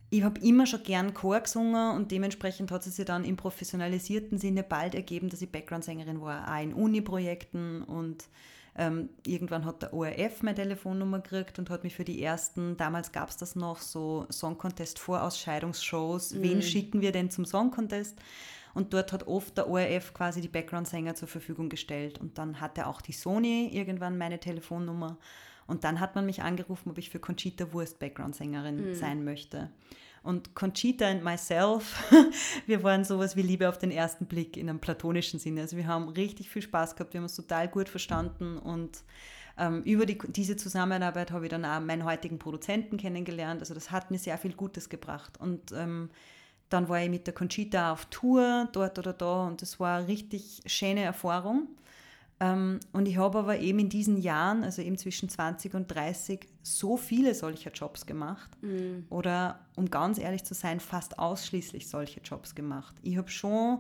ich 0.10 0.24
habe 0.24 0.40
immer 0.42 0.66
schon 0.66 0.84
gern 0.84 1.14
Chor 1.14 1.42
gesungen 1.42 1.96
und 1.96 2.12
dementsprechend 2.12 2.72
hat 2.72 2.86
es 2.86 2.96
sich 2.96 3.06
dann 3.06 3.26
im 3.26 3.36
professionalisierten 3.36 4.38
Sinne 4.38 4.64
bald 4.64 4.96
ergeben, 4.96 5.30
dass 5.30 5.42
ich 5.42 5.52
Background-Sängerin 5.52 6.22
war, 6.22 6.48
auch 6.48 6.62
in 6.62 6.74
Uni-Projekten 6.74 7.84
und 7.84 8.26
ähm, 8.78 9.10
irgendwann 9.26 9.66
hat 9.66 9.82
der 9.82 9.94
ORF 9.94 10.44
meine 10.44 10.56
Telefonnummer 10.56 11.20
gekriegt 11.20 11.58
und 11.58 11.70
hat 11.70 11.84
mich 11.84 11.96
für 11.96 12.06
die 12.06 12.22
ersten, 12.22 12.78
damals 12.78 13.12
gab 13.12 13.30
es 13.30 13.38
das 13.38 13.56
noch, 13.56 13.82
so 13.82 14.28
Song 14.30 14.58
Contest 14.58 15.00
Vorausscheidungsshows, 15.00 16.34
mhm. 16.34 16.44
wen 16.44 16.62
schicken 16.62 17.02
wir 17.02 17.12
denn 17.12 17.32
zum 17.32 17.46
Song 17.46 17.72
Contest? 17.72 18.18
Und 18.76 18.94
dort 18.94 19.12
hat 19.12 19.26
oft 19.26 19.58
der 19.58 19.68
ORF 19.68 20.14
quasi 20.14 20.40
die 20.40 20.48
Background-Sänger 20.48 21.16
zur 21.16 21.28
Verfügung 21.28 21.68
gestellt. 21.68 22.20
Und 22.22 22.38
dann 22.38 22.62
hatte 22.62 22.86
auch 22.86 23.02
die 23.02 23.12
Sony 23.12 23.72
irgendwann 23.74 24.20
meine 24.20 24.40
Telefonnummer. 24.40 25.18
Und 25.68 25.84
dann 25.84 26.00
hat 26.00 26.16
man 26.16 26.26
mich 26.26 26.42
angerufen, 26.42 26.90
ob 26.90 26.98
ich 26.98 27.10
für 27.10 27.20
Conchita 27.20 27.74
Wurst 27.74 28.00
Background-Sängerin 28.00 28.90
mhm. 28.90 28.96
sein 28.96 29.24
möchte. 29.24 29.70
Und 30.24 30.56
Conchita 30.56 31.08
and 31.08 31.24
myself, 31.24 32.04
wir 32.66 32.84
waren 32.84 33.04
sowas 33.04 33.36
wie 33.36 33.42
Liebe 33.42 33.70
auf 33.70 33.78
den 33.78 33.92
ersten 33.92 34.26
Blick 34.26 34.58
in 34.58 34.70
einem 34.70 34.80
platonischen 34.80 35.40
Sinne. 35.40 35.62
Also 35.62 35.78
wir 35.78 35.88
haben 35.88 36.10
richtig 36.10 36.50
viel 36.50 36.62
Spaß 36.62 36.96
gehabt, 36.96 37.14
wir 37.14 37.20
haben 37.20 37.26
uns 37.26 37.36
total 37.36 37.68
gut 37.68 37.88
verstanden 37.88 38.58
und 38.58 39.04
ähm, 39.58 39.82
über 39.84 40.06
die, 40.06 40.18
diese 40.18 40.56
Zusammenarbeit 40.56 41.32
habe 41.32 41.46
ich 41.46 41.50
dann 41.50 41.66
auch 41.66 41.80
meinen 41.80 42.06
heutigen 42.06 42.40
Produzenten 42.40 42.98
kennengelernt. 42.98 43.62
Also 43.62 43.74
das 43.74 43.92
hat 43.92 44.12
mir 44.12 44.20
sehr 44.20 44.38
viel 44.38 44.54
Gutes 44.54 44.90
gebracht. 44.90 45.40
Und 45.40 45.72
ähm, 45.72 46.10
dann 46.70 46.90
war 46.90 47.02
ich 47.02 47.10
mit 47.10 47.26
der 47.26 47.34
Conchita 47.34 47.92
auf 47.92 48.06
Tour, 48.06 48.68
dort 48.72 49.00
oder 49.00 49.14
da, 49.14 49.48
und 49.48 49.62
das 49.62 49.80
war 49.80 50.00
eine 50.00 50.08
richtig 50.08 50.62
schöne 50.66 51.02
Erfahrung. 51.02 51.68
Ähm, 52.40 52.80
und 52.94 53.08
ich 53.08 53.18
habe 53.18 53.40
aber 53.40 53.60
eben 53.60 53.80
in 53.80 53.90
diesen 53.90 54.18
Jahren, 54.18 54.64
also 54.64 54.82
eben 54.82 54.98
zwischen 54.98 55.28
20 55.28 55.74
und 55.74 55.88
30, 55.88 56.48
so 56.62 56.98
viele 56.98 57.34
solcher 57.34 57.72
Jobs 57.72 58.06
gemacht. 58.06 58.52
Mhm. 58.62 59.06
Oder 59.10 59.66
um 59.76 59.90
ganz 59.90 60.20
ehrlich 60.20 60.44
zu 60.44 60.54
sein, 60.54 60.80
fast 60.80 61.18
ausschließlich 61.18 61.90
solche 61.90 62.20
Jobs 62.22 62.54
gemacht. 62.54 62.96
Ich 63.02 63.18
habe 63.18 63.30
schon 63.30 63.80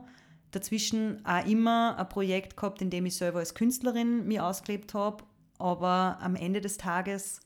dazwischen 0.51 1.23
auch 1.25 1.45
immer 1.45 1.97
ein 1.99 2.09
Projekt 2.09 2.57
gehabt, 2.57 2.81
in 2.81 2.89
dem 2.89 3.05
ich 3.05 3.15
selber 3.15 3.39
als 3.39 3.53
Künstlerin 3.53 4.27
mir 4.27 4.45
ausgelebt 4.45 4.93
habe. 4.93 5.23
Aber 5.59 6.17
am 6.21 6.35
Ende 6.35 6.61
des 6.61 6.77
Tages 6.77 7.41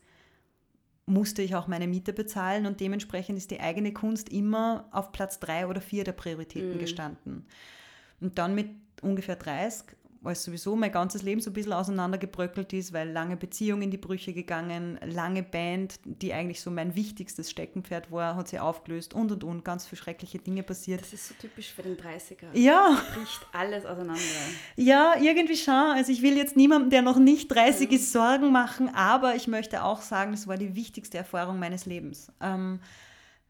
musste 1.04 1.42
ich 1.42 1.54
auch 1.54 1.66
meine 1.66 1.88
Miete 1.88 2.12
bezahlen 2.12 2.64
und 2.64 2.80
dementsprechend 2.80 3.36
ist 3.36 3.50
die 3.50 3.60
eigene 3.60 3.92
Kunst 3.92 4.28
immer 4.28 4.88
auf 4.92 5.12
Platz 5.12 5.40
drei 5.40 5.66
oder 5.66 5.80
vier 5.80 6.04
der 6.04 6.12
Prioritäten 6.12 6.74
mhm. 6.74 6.78
gestanden. 6.78 7.46
Und 8.20 8.38
dann 8.38 8.54
mit 8.54 8.70
ungefähr 9.02 9.36
30 9.36 9.96
als 10.24 10.44
sowieso 10.44 10.76
mein 10.76 10.92
ganzes 10.92 11.22
Leben 11.22 11.40
so 11.40 11.50
ein 11.50 11.52
bisschen 11.52 11.72
auseinandergebröckelt 11.72 12.72
ist, 12.72 12.92
weil 12.92 13.10
lange 13.10 13.36
Beziehung 13.36 13.82
in 13.82 13.90
die 13.90 13.96
Brüche 13.96 14.32
gegangen, 14.32 14.98
lange 15.04 15.42
Band, 15.42 15.98
die 16.04 16.32
eigentlich 16.32 16.60
so 16.60 16.70
mein 16.70 16.94
wichtigstes 16.94 17.50
Steckenpferd 17.50 18.12
war, 18.12 18.36
hat 18.36 18.48
sie 18.48 18.58
aufgelöst 18.58 19.14
und 19.14 19.32
und 19.32 19.44
und, 19.44 19.64
ganz 19.64 19.86
viele 19.86 20.00
schreckliche 20.00 20.38
Dinge 20.38 20.62
passiert. 20.62 21.00
Das 21.00 21.12
ist 21.12 21.28
so 21.28 21.34
typisch 21.40 21.72
für 21.72 21.82
den 21.82 21.96
30er. 21.96 22.54
Ja. 22.54 23.00
Bricht 23.14 23.46
alles 23.52 23.84
auseinander. 23.84 24.20
Ja, 24.76 25.14
irgendwie 25.20 25.56
schon. 25.56 25.74
Also 25.74 26.12
ich 26.12 26.22
will 26.22 26.36
jetzt 26.36 26.56
niemandem, 26.56 26.90
der 26.90 27.02
noch 27.02 27.18
nicht 27.18 27.48
30 27.48 27.88
mhm. 27.88 27.96
ist, 27.96 28.12
Sorgen 28.12 28.52
machen, 28.52 28.88
aber 28.94 29.34
ich 29.34 29.48
möchte 29.48 29.82
auch 29.82 30.02
sagen, 30.02 30.32
das 30.32 30.46
war 30.46 30.56
die 30.56 30.74
wichtigste 30.74 31.18
Erfahrung 31.18 31.58
meines 31.58 31.86
Lebens. 31.86 32.30
Ähm, 32.40 32.80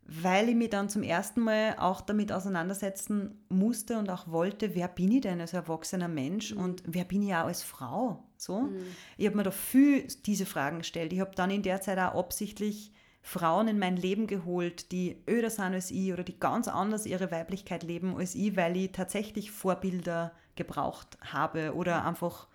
weil 0.04 0.48
ich 0.48 0.54
mich 0.54 0.70
dann 0.70 0.88
zum 0.88 1.02
ersten 1.02 1.40
Mal 1.40 1.76
auch 1.78 2.00
damit 2.00 2.32
auseinandersetzen 2.32 3.38
musste 3.48 3.98
und 3.98 4.10
auch 4.10 4.28
wollte, 4.28 4.74
wer 4.74 4.88
bin 4.88 5.12
ich 5.12 5.22
denn 5.22 5.40
als 5.40 5.52
erwachsener 5.52 6.08
Mensch 6.08 6.52
mhm. 6.52 6.60
und 6.60 6.82
wer 6.86 7.04
bin 7.04 7.22
ich 7.22 7.34
auch 7.34 7.46
als 7.46 7.62
Frau? 7.62 8.22
So. 8.36 8.62
Mhm. 8.62 8.82
Ich 9.16 9.26
habe 9.26 9.36
mir 9.36 9.44
da 9.44 9.50
viel 9.50 10.06
diese 10.26 10.46
Fragen 10.46 10.78
gestellt. 10.78 11.12
Ich 11.12 11.20
habe 11.20 11.34
dann 11.34 11.50
in 11.50 11.62
der 11.62 11.80
Zeit 11.80 11.98
auch 11.98 12.18
absichtlich 12.18 12.92
Frauen 13.22 13.68
in 13.68 13.78
mein 13.78 13.96
Leben 13.96 14.26
geholt, 14.26 14.90
die 14.90 15.22
öder 15.30 15.48
sind 15.48 15.74
als 15.74 15.92
ich 15.92 16.12
oder 16.12 16.24
die 16.24 16.38
ganz 16.38 16.66
anders 16.66 17.06
ihre 17.06 17.30
Weiblichkeit 17.30 17.84
leben 17.84 18.16
als 18.16 18.34
ich, 18.34 18.56
weil 18.56 18.76
ich 18.76 18.90
tatsächlich 18.90 19.52
Vorbilder 19.52 20.32
gebraucht 20.56 21.16
habe 21.20 21.74
oder 21.74 22.04
einfach 22.04 22.48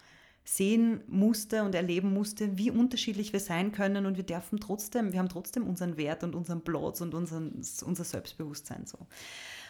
sehen 0.50 1.04
musste 1.08 1.64
und 1.64 1.76
erleben 1.76 2.14
musste, 2.14 2.58
wie 2.58 2.72
unterschiedlich 2.72 3.34
wir 3.34 3.42
sein 3.42 3.74
können 3.74 4.06
und 4.06 4.16
wir 4.16 4.24
dürfen 4.24 4.62
trotzdem, 4.62 5.12
wir 5.12 5.20
haben 5.20 5.28
trotzdem 5.28 5.68
unseren 5.68 5.98
Wert 5.98 6.24
und 6.24 6.36
unseren 6.36 6.62
Platz 6.62 7.02
und 7.02 7.14
unseren, 7.14 7.62
unser 7.86 8.04
Selbstbewusstsein 8.06 8.86
so. 8.86 8.98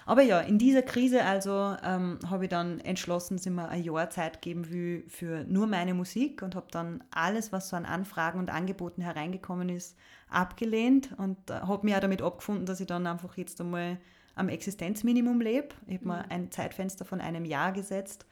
Aber 0.05 0.21
ja, 0.21 0.39
in 0.39 0.59
dieser 0.59 0.83
Krise 0.83 1.25
also 1.25 1.75
ähm, 1.83 2.19
habe 2.29 2.45
ich 2.45 2.49
dann 2.49 2.79
entschlossen, 2.79 3.37
dass 3.37 3.45
ich 3.47 3.51
mir 3.51 3.69
ein 3.69 3.83
Jahr 3.83 4.11
Zeit 4.11 4.43
geben 4.43 4.69
will 4.71 5.03
für 5.07 5.45
nur 5.45 5.65
meine 5.65 5.95
Musik 5.95 6.43
und 6.43 6.53
habe 6.53 6.67
dann 6.69 7.03
alles, 7.09 7.51
was 7.51 7.69
so 7.69 7.75
an 7.75 7.85
Anfragen 7.85 8.37
und 8.37 8.51
Angeboten 8.51 9.01
hereingekommen 9.01 9.69
ist, 9.69 9.97
abgelehnt 10.29 11.09
und 11.17 11.49
äh, 11.49 11.53
habe 11.53 11.87
mich 11.87 11.95
auch 11.95 12.01
damit 12.01 12.21
abgefunden, 12.21 12.67
dass 12.67 12.79
ich 12.79 12.87
dann 12.87 13.07
einfach 13.07 13.35
jetzt 13.35 13.59
einmal 13.59 13.97
am 14.35 14.47
Existenzminimum 14.47 15.41
lebe. 15.41 15.69
Ich 15.87 15.95
habe 15.95 16.07
mir 16.07 16.29
ein 16.29 16.51
Zeitfenster 16.51 17.03
von 17.03 17.19
einem 17.19 17.45
Jahr 17.45 17.71
gesetzt 17.71 18.27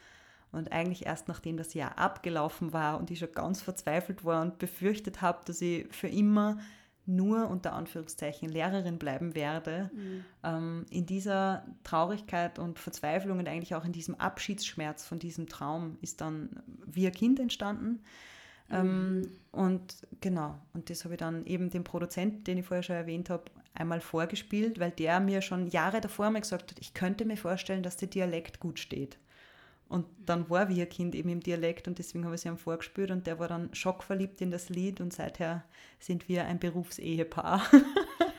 und 0.56 0.72
eigentlich 0.72 1.06
erst 1.06 1.28
nachdem 1.28 1.58
das 1.58 1.74
Jahr 1.74 1.98
abgelaufen 1.98 2.74
war 2.74 3.00
und 3.00 3.12
ich 3.12 3.20
schon 3.20 3.32
ganz 3.34 3.62
verzweifelt 3.62 4.26
war 4.26 4.42
und 4.42 4.58
befürchtet 4.58 5.22
habe, 5.22 5.40
dass 5.46 5.62
ich 5.62 5.88
für 5.94 6.08
immer 6.08 6.58
nur 7.08 7.50
unter 7.50 7.74
Anführungszeichen 7.74 8.50
Lehrerin 8.50 8.98
bleiben 8.98 9.36
werde, 9.36 9.92
Mhm. 9.94 10.26
ähm, 10.44 10.86
in 10.90 11.06
dieser 11.06 11.64
Traurigkeit 11.84 12.58
und 12.58 12.80
Verzweiflung 12.80 13.38
und 13.38 13.48
eigentlich 13.48 13.76
auch 13.76 13.86
in 13.86 13.92
diesem 13.92 14.16
Abschiedsschmerz 14.16 15.06
von 15.06 15.20
diesem 15.20 15.48
Traum 15.48 15.98
ist 16.02 16.22
dann 16.22 16.50
wie 16.86 17.06
ein 17.06 17.14
Kind 17.14 17.40
entstanden. 17.40 18.02
Ähm, 18.72 19.30
und 19.52 20.08
genau, 20.22 20.58
und 20.74 20.90
das 20.90 21.04
habe 21.04 21.14
ich 21.14 21.20
dann 21.20 21.46
eben 21.46 21.70
dem 21.70 21.84
Produzenten, 21.84 22.44
den 22.44 22.58
ich 22.58 22.66
vorher 22.66 22.82
schon 22.82 22.96
erwähnt 22.96 23.30
habe, 23.30 23.44
einmal 23.76 24.02
vorgespielt, 24.02 24.80
weil 24.80 24.90
der 24.92 25.20
mir 25.20 25.42
schon 25.42 25.68
Jahre 25.68 26.02
davor 26.02 26.32
mal 26.32 26.40
gesagt 26.42 26.72
hat, 26.72 26.80
ich 26.80 26.96
könnte 26.96 27.26
mir 27.26 27.38
vorstellen, 27.38 27.84
dass 27.84 27.98
der 27.98 28.08
Dialekt 28.08 28.60
gut 28.60 28.80
steht. 28.80 29.20
Und 29.88 30.06
dann 30.26 30.50
war 30.50 30.68
wie 30.70 30.82
ein 30.82 30.90
Kind 30.90 31.14
eben 31.14 31.30
im 31.30 31.42
Dialekt 31.42 31.88
und 31.88 32.00
deswegen 32.00 32.26
habe 32.26 32.34
ich 32.36 32.42
es 32.42 32.46
ihm 32.46 32.58
vorgespielt 32.58 33.12
und 33.12 33.28
der 33.28 33.38
war 33.38 33.48
dann 33.48 33.70
schockverliebt 33.74 34.42
in 34.42 34.50
das 34.50 34.70
Lied 34.70 35.00
und 35.00 35.14
seither 35.14 35.64
sind 36.00 36.28
wir 36.28 36.46
ein 36.46 36.58
Berufsehepaar. 36.60 37.62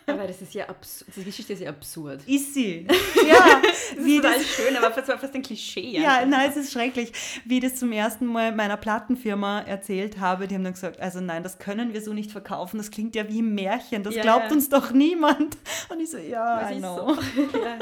Aber 0.08 0.26
das 0.26 0.40
ist 0.42 0.54
ja 0.54 0.68
absurd. 0.68 1.10
Die 1.16 1.24
Geschichte 1.24 1.52
ist 1.52 1.60
ja 1.62 1.70
absurd. 1.70 2.26
Ist 2.26 2.54
sie? 2.54 2.86
Ja, 3.26 3.60
das 3.60 4.04
ist 4.04 4.16
total 4.16 4.40
schön, 4.40 4.76
aber 4.76 4.92
fast, 4.92 5.10
fast 5.20 5.34
ein 5.34 5.42
Klischee. 5.42 5.98
Ja, 6.00 6.18
einfach. 6.18 6.28
nein, 6.28 6.50
es 6.50 6.56
ist 6.56 6.72
schrecklich. 6.72 7.12
Wie 7.44 7.56
ich 7.56 7.62
das 7.64 7.74
zum 7.76 7.90
ersten 7.90 8.26
Mal 8.26 8.54
meiner 8.54 8.76
Plattenfirma 8.76 9.62
erzählt 9.62 10.20
habe, 10.20 10.46
die 10.46 10.54
haben 10.54 10.62
dann 10.62 10.74
gesagt, 10.74 11.00
also 11.00 11.20
nein, 11.20 11.42
das 11.42 11.58
können 11.58 11.92
wir 11.92 12.00
so 12.02 12.12
nicht 12.12 12.30
verkaufen, 12.30 12.76
das 12.78 12.92
klingt 12.92 13.16
ja 13.16 13.28
wie 13.28 13.42
ein 13.42 13.52
Märchen, 13.54 14.04
das 14.04 14.14
Ja, 14.14 14.22
glaubt 14.22 14.46
ja. 14.46 14.52
uns 14.52 14.68
doch 14.68 14.92
niemand. 14.92 15.56
Und 15.88 15.98
ich 16.00 16.10
so, 16.10 16.18
ja, 16.18 16.60
Das 16.60 16.70
I 16.70 16.74
ist 16.74 16.78
know. 16.80 17.14
so. 17.14 17.58
ja. 17.58 17.78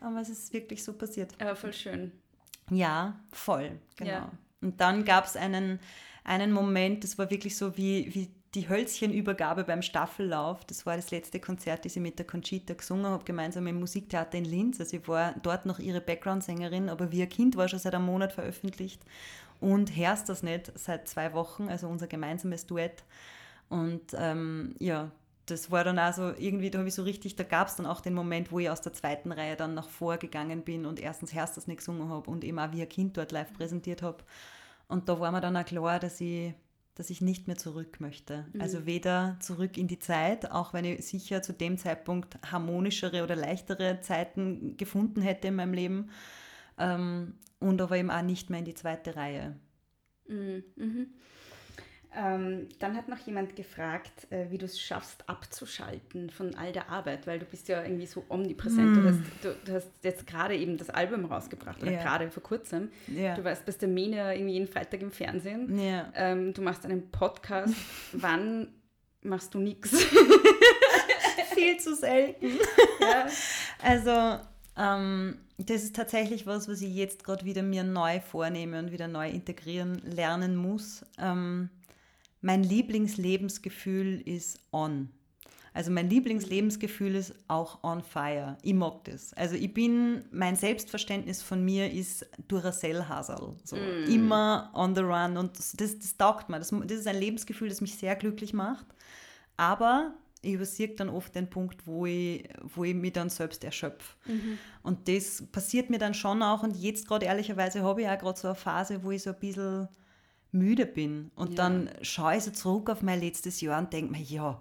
Aber 0.00 0.20
es 0.20 0.28
ist 0.28 0.52
wirklich 0.52 0.84
so 0.84 0.92
passiert. 0.92 1.32
Aber 1.40 1.56
voll 1.56 1.72
schön. 1.72 2.12
Ja, 2.70 3.18
voll, 3.32 3.78
genau. 3.96 4.10
Ja. 4.10 4.32
Und 4.60 4.80
dann 4.80 5.04
gab 5.04 5.24
es 5.24 5.36
einen, 5.36 5.78
einen 6.24 6.52
Moment, 6.52 7.04
das 7.04 7.18
war 7.18 7.30
wirklich 7.30 7.56
so 7.56 7.76
wie, 7.76 8.14
wie 8.14 8.30
die 8.54 8.68
Hölzchenübergabe 8.68 9.64
beim 9.64 9.82
Staffellauf. 9.82 10.64
Das 10.64 10.86
war 10.86 10.96
das 10.96 11.10
letzte 11.10 11.38
Konzert, 11.38 11.84
das 11.84 11.96
ich 11.96 12.02
mit 12.02 12.18
der 12.18 12.26
Conchita 12.26 12.74
gesungen 12.74 13.06
habe, 13.06 13.24
gemeinsam 13.24 13.66
im 13.66 13.78
Musiktheater 13.78 14.38
in 14.38 14.44
Linz. 14.44 14.80
Also 14.80 14.96
ich 14.96 15.06
war 15.06 15.34
dort 15.42 15.66
noch 15.66 15.78
ihre 15.78 16.00
Background-Sängerin, 16.00 16.88
aber 16.88 17.12
wie 17.12 17.22
ein 17.22 17.28
Kind 17.28 17.56
war 17.56 17.68
schon 17.68 17.78
seit 17.78 17.94
einem 17.94 18.06
Monat 18.06 18.32
veröffentlicht. 18.32 19.02
Und 19.60 19.94
Herst 19.94 20.28
das 20.28 20.42
nicht 20.42 20.72
seit 20.76 21.08
zwei 21.08 21.34
Wochen, 21.34 21.68
also 21.68 21.88
unser 21.88 22.06
gemeinsames 22.06 22.66
Duett. 22.66 23.04
Und 23.68 24.14
ähm, 24.16 24.74
ja, 24.78 25.10
das 25.50 25.70
war 25.70 25.84
dann 25.84 25.98
also 25.98 26.32
irgendwie, 26.36 26.70
da 26.70 26.78
habe 26.78 26.88
ich 26.88 26.94
so 26.94 27.02
richtig, 27.02 27.36
da 27.36 27.44
gab 27.44 27.68
es 27.68 27.76
dann 27.76 27.86
auch 27.86 28.00
den 28.00 28.14
Moment, 28.14 28.52
wo 28.52 28.58
ich 28.58 28.70
aus 28.70 28.80
der 28.80 28.92
zweiten 28.92 29.32
Reihe 29.32 29.56
dann 29.56 29.74
nach 29.74 29.88
vorgegangen 29.88 30.62
bin 30.62 30.86
und 30.86 31.00
erstens 31.00 31.32
Herst 31.32 31.56
das 31.56 31.66
nicht 31.66 31.78
gesungen 31.78 32.08
habe 32.08 32.30
und 32.30 32.44
eben 32.44 32.58
auch 32.58 32.72
wie 32.72 32.82
ein 32.82 32.88
Kind 32.88 33.16
dort 33.16 33.32
live 33.32 33.52
präsentiert 33.52 34.02
habe. 34.02 34.24
Und 34.88 35.08
da 35.08 35.20
war 35.20 35.32
mir 35.32 35.40
dann 35.40 35.56
auch 35.56 35.64
klar, 35.64 35.98
dass 35.98 36.20
ich, 36.20 36.54
dass 36.94 37.10
ich 37.10 37.20
nicht 37.20 37.46
mehr 37.46 37.56
zurück 37.56 38.00
möchte. 38.00 38.46
Mhm. 38.52 38.60
Also 38.60 38.86
weder 38.86 39.36
zurück 39.40 39.76
in 39.76 39.88
die 39.88 39.98
Zeit, 39.98 40.50
auch 40.50 40.72
wenn 40.72 40.84
ich 40.84 41.06
sicher 41.06 41.42
zu 41.42 41.52
dem 41.52 41.78
Zeitpunkt 41.78 42.38
harmonischere 42.50 43.22
oder 43.22 43.36
leichtere 43.36 44.00
Zeiten 44.00 44.76
gefunden 44.76 45.22
hätte 45.22 45.48
in 45.48 45.54
meinem 45.56 45.74
Leben, 45.74 46.10
ähm, 46.78 47.34
und 47.60 47.80
aber 47.80 47.96
eben 47.96 48.10
auch 48.10 48.22
nicht 48.22 48.50
mehr 48.50 48.60
in 48.60 48.64
die 48.64 48.74
zweite 48.74 49.16
Reihe. 49.16 49.56
Mhm. 50.28 51.08
Ähm, 52.20 52.68
dann 52.80 52.96
hat 52.96 53.08
noch 53.08 53.18
jemand 53.26 53.54
gefragt, 53.54 54.26
äh, 54.30 54.50
wie 54.50 54.58
du 54.58 54.64
es 54.64 54.80
schaffst, 54.80 55.28
abzuschalten 55.28 56.30
von 56.30 56.54
all 56.56 56.72
der 56.72 56.88
Arbeit, 56.90 57.26
weil 57.28 57.38
du 57.38 57.44
bist 57.44 57.68
ja 57.68 57.82
irgendwie 57.82 58.06
so 58.06 58.24
omnipräsent. 58.28 58.96
Du, 58.96 59.00
Mm. 59.02 59.06
hast, 59.06 59.20
du, 59.44 59.54
du 59.64 59.72
hast 59.74 59.88
jetzt 60.02 60.26
gerade 60.26 60.56
eben 60.56 60.76
das 60.78 60.90
Album 60.90 61.26
rausgebracht, 61.26 61.80
oder 61.80 61.92
Ja. 61.92 62.02
gerade 62.02 62.28
vor 62.30 62.42
kurzem. 62.42 62.90
Ja. 63.06 63.36
Du 63.36 63.44
warst 63.44 63.64
bei 63.66 63.70
Stamina 63.72 64.34
irgendwie 64.34 64.54
jeden 64.54 64.66
Freitag 64.66 65.00
im 65.02 65.12
Fernsehen. 65.12 65.78
Ja. 65.78 66.12
Ähm, 66.16 66.52
du 66.54 66.62
machst 66.62 66.84
einen 66.84 67.08
Podcast. 67.10 67.74
Wann 68.12 68.68
machst 69.22 69.54
du 69.54 69.58
nichts? 69.60 69.92
Viel 71.54 71.78
zu 71.78 71.94
selten. 71.94 72.46
Ja. 73.00 73.26
Also, 73.82 74.44
ähm, 74.76 75.38
das 75.56 75.82
ist 75.82 75.96
tatsächlich 75.96 76.46
was, 76.46 76.68
was 76.68 76.82
ich 76.82 76.94
jetzt 76.94 77.24
gerade 77.24 77.44
wieder 77.46 77.62
mir 77.62 77.82
neu 77.84 78.20
vornehme 78.20 78.78
und 78.80 78.92
wieder 78.92 79.08
neu 79.08 79.30
integrieren 79.30 80.02
lernen 80.04 80.56
muss. 80.56 81.06
Ähm, 81.18 81.70
mein 82.40 82.62
Lieblingslebensgefühl 82.62 84.20
ist 84.24 84.60
on. 84.72 85.10
Also 85.74 85.90
mein 85.92 86.10
Lieblingslebensgefühl 86.10 87.14
ist 87.14 87.34
auch 87.46 87.84
on 87.84 88.02
fire. 88.02 88.56
Ich 88.62 88.74
mag 88.74 89.04
das. 89.04 89.32
Also 89.34 89.54
ich 89.54 89.72
bin, 89.72 90.24
mein 90.32 90.56
Selbstverständnis 90.56 91.42
von 91.42 91.64
mir 91.64 91.92
ist 91.92 92.26
Duracell-Hasel. 92.48 93.54
So 93.64 93.76
Mm. 93.76 94.10
immer 94.10 94.70
on 94.74 94.94
the 94.96 95.02
run 95.02 95.36
und 95.36 95.56
das, 95.58 95.72
das, 95.76 95.98
das 95.98 96.16
taugt 96.16 96.48
mir. 96.48 96.58
Das, 96.58 96.70
das 96.70 96.98
ist 96.98 97.06
ein 97.06 97.20
Lebensgefühl, 97.20 97.68
das 97.68 97.80
mich 97.80 97.94
sehr 97.94 98.16
glücklich 98.16 98.52
macht. 98.52 98.86
Aber 99.56 100.14
ich 100.42 100.54
übersehe 100.54 100.88
dann 100.88 101.10
oft 101.10 101.34
den 101.34 101.48
Punkt, 101.50 101.86
wo 101.86 102.06
ich, 102.06 102.48
wo 102.74 102.84
ich 102.84 102.94
mich 102.94 103.12
dann 103.12 103.28
selbst 103.28 103.62
erschöpfe. 103.62 104.16
Mhm. 104.26 104.58
Und 104.82 105.06
das 105.08 105.44
passiert 105.52 105.90
mir 105.90 105.98
dann 105.98 106.14
schon 106.14 106.42
auch. 106.42 106.62
Und 106.62 106.76
jetzt 106.76 107.06
gerade 107.06 107.26
ehrlicherweise 107.26 107.82
habe 107.82 108.02
ich 108.02 108.08
auch 108.08 108.18
gerade 108.18 108.38
so 108.38 108.48
eine 108.48 108.54
Phase, 108.56 109.02
wo 109.02 109.10
ich 109.12 109.22
so 109.22 109.30
ein 109.30 109.38
bisschen 109.38 109.88
müde 110.52 110.86
bin. 110.86 111.30
Und 111.34 111.50
Ja. 111.50 111.56
dann 111.56 111.90
schaue 112.02 112.36
ich 112.36 112.44
so 112.44 112.50
zurück 112.50 112.90
auf 112.90 113.02
mein 113.02 113.20
letztes 113.20 113.60
Jahr 113.60 113.78
und 113.80 113.92
denke 113.92 114.12
mir, 114.12 114.22
ja, 114.22 114.60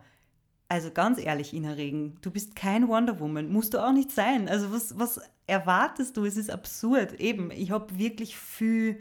also 0.69 0.91
ganz 0.91 1.17
ehrlich, 1.17 1.53
Ina 1.53 1.71
Regen, 1.73 2.17
du 2.21 2.29
bist 2.29 2.55
kein 2.55 2.87
Wonder 2.89 3.19
Woman, 3.19 3.49
musst 3.49 3.73
du 3.73 3.79
auch 3.85 3.93
nicht 3.93 4.11
sein. 4.11 4.49
Also 4.49 4.71
was, 4.73 4.99
was 4.99 5.21
erwartest 5.45 6.17
du? 6.17 6.25
Es 6.25 6.35
ist 6.35 6.51
absurd. 6.51 7.13
Eben, 7.21 7.51
ich 7.51 7.71
habe 7.71 7.97
wirklich 7.97 8.37
viel 8.37 8.99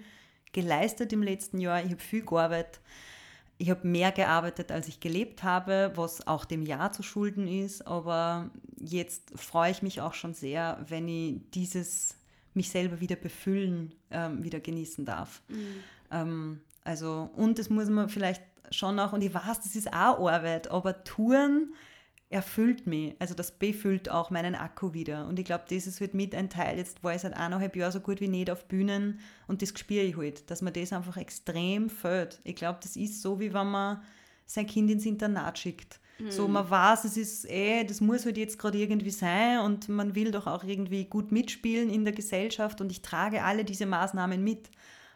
geleistet 0.53 1.13
im 1.13 1.23
letzten 1.23 1.59
Jahr, 1.59 1.83
ich 1.83 1.91
habe 1.91 2.03
viel 2.03 2.25
gearbeitet. 2.25 2.81
Ich 3.59 3.71
habe 3.71 3.89
mehr 3.89 4.13
gearbeitet, 4.13 4.71
als 4.71 4.87
ich 4.87 5.01
gelebt 5.01 5.43
habe, 5.43 5.91
was 5.95 6.27
auch 6.27 6.45
dem 6.45 6.63
Jahr 6.63 6.93
zu 6.93 7.03
schulden 7.03 7.49
ist. 7.49 7.87
Aber 7.87 8.51
jetzt 8.79 9.33
freue 9.35 9.71
ich 9.71 9.81
mich 9.83 10.03
auch 10.03 10.13
schon 10.13 10.35
sehr, 10.35 10.85
wenn 10.89 11.09
ich 11.09 11.41
dieses 11.55 12.17
mich 12.53 12.69
selber 12.71 13.01
wieder 13.01 13.17
befüllen, 13.17 13.95
ähm, 14.11 14.45
wieder 14.45 14.61
genießen 14.61 15.07
darf. 15.07 15.41
Ähm, 16.11 16.61
also, 16.87 17.31
und 17.37 17.59
das 17.59 17.69
muss 17.71 17.89
man 17.89 18.09
vielleicht 18.09 18.43
schon 18.71 18.99
auch, 18.99 19.13
und 19.13 19.23
ich 19.23 19.33
weiß, 19.35 19.61
das 19.61 19.77
ist 19.77 19.89
auch 19.93 20.29
Arbeit, 20.29 20.71
aber 20.71 21.05
Touren 21.05 21.75
erfüllt 22.29 22.87
mich. 22.87 23.15
Also 23.21 23.35
das 23.35 23.53
befüllt 23.53 24.11
auch 24.11 24.31
meinen 24.31 24.57
Akku 24.57 24.93
wieder. 24.93 25.27
Und 25.29 25.39
ich 25.39 25.45
glaube, 25.45 25.65
das 25.71 25.87
ist 25.87 26.01
halt 26.01 26.15
mit 26.15 26.35
ein 26.35 26.51
Teil. 26.51 26.77
Jetzt 26.77 27.05
war 27.05 27.15
ich 27.15 27.21
seit 27.21 27.35
eineinhalb 27.35 27.77
Jahren 27.77 27.93
so 27.93 28.01
gut 28.01 28.21
wie 28.21 28.27
nicht 28.27 28.51
auf 28.51 28.65
Bühnen 28.67 29.21
und 29.47 29.63
das 29.63 29.69
spüre 29.79 30.03
ich 30.05 30.17
halt, 30.17 30.51
dass 30.51 30.61
mir 30.63 30.73
das 30.73 30.93
einfach 30.93 31.17
extrem 31.17 31.89
fällt. 31.89 32.41
Ich 32.43 32.57
glaube, 32.57 32.81
das 32.83 32.97
ist 32.97 33.23
so, 33.23 33.39
wie 33.39 33.55
wenn 33.55 33.71
man 33.71 34.03
sein 34.45 34.67
Kind 34.67 34.91
ins 34.91 35.07
Internat 35.07 35.59
schickt. 35.59 36.01
So, 36.29 36.47
Mhm. 36.49 36.55
man 36.55 36.71
weiß, 36.71 37.05
es 37.05 37.17
ist 37.17 37.49
eh, 37.51 37.85
das 37.85 38.01
muss 38.01 38.25
halt 38.25 38.39
jetzt 38.39 38.59
gerade 38.59 38.79
irgendwie 38.79 39.11
sein 39.11 39.59
und 39.61 39.89
man 39.89 40.15
will 40.15 40.31
doch 40.31 40.47
auch 40.47 40.65
irgendwie 40.65 41.05
gut 41.05 41.31
mitspielen 41.31 41.91
in 41.91 42.05
der 42.05 42.15
Gesellschaft 42.15 42.81
und 42.81 42.91
ich 42.91 43.03
trage 43.03 43.45
alle 43.45 43.65
diese 43.65 43.87
Maßnahmen 43.87 44.43
mit. 44.43 44.71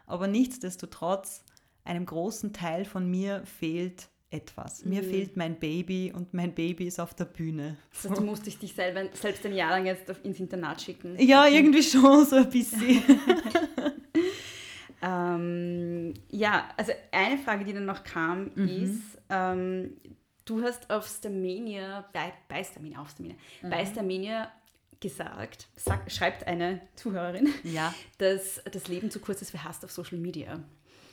Aber 0.07 0.27
nichtsdestotrotz, 0.29 1.43
einem 1.91 2.07
großen 2.07 2.53
Teil 2.53 2.85
von 2.85 3.11
mir 3.11 3.43
fehlt 3.59 4.09
etwas. 4.31 4.85
Mir 4.85 5.03
Mhm. 5.03 5.11
fehlt 5.11 5.37
mein 5.37 5.59
Baby 5.59 6.13
und 6.15 6.33
mein 6.35 6.55
Baby 6.55 6.87
ist 6.87 7.01
auf 7.01 7.15
der 7.15 7.25
Bühne. 7.25 7.77
Das 7.93 8.09
heißt, 8.11 8.21
du 8.21 8.25
musst 8.25 8.47
dich 8.47 8.59
dich 8.59 8.73
selber, 8.75 9.05
selbst 9.13 9.45
ein 9.45 9.55
Jahr 9.55 9.71
lang 9.71 9.87
jetzt 9.87 10.09
ins 10.23 10.39
Internat 10.39 10.81
schicken. 10.81 11.17
Ja, 11.19 11.49
irgendwie 11.49 11.83
schon 11.83 12.25
so 12.25 12.37
ein 12.37 12.49
bisschen. 12.49 13.03
ähm, 15.03 16.15
ja, 16.31 16.69
also 16.77 16.93
eine 17.11 17.39
Frage, 17.39 17.65
die 17.65 17.73
dann 17.73 17.87
noch 17.87 18.05
kam, 18.05 18.53
Mhm. 18.55 18.69
ist, 18.69 19.19
ähm, 19.31 19.97
du 20.45 20.63
hast 20.63 20.89
auf 20.91 21.09
Stamania, 21.09 22.09
bei, 22.13 22.33
bei 22.49 22.63
Stamina, 22.63 23.01
auf 23.03 23.11
Stamina, 23.11 23.35
bei 23.63 23.83
Mhm. 23.85 23.89
Stamania 23.89 24.53
gesagt, 25.01 25.69
sag, 25.77 26.11
schreibt 26.13 26.47
eine 26.47 26.83
Zuhörerin, 26.95 27.49
Ja. 27.65 27.93
dass 28.19 28.63
das 28.71 28.87
Leben 28.89 29.11
zu 29.11 29.19
kurz 29.19 29.41
ist 29.43 29.51
für 29.51 29.65
Hass 29.65 29.83
auf 29.83 29.91
Social 29.91 30.19
Media. 30.19 30.61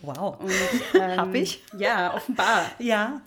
Wow. 0.02 0.38
Ähm, 0.94 1.18
Hab 1.20 1.34
ich? 1.36 1.64
Ja, 1.78 2.14
offenbar. 2.14 2.66
Ja. 2.80 3.22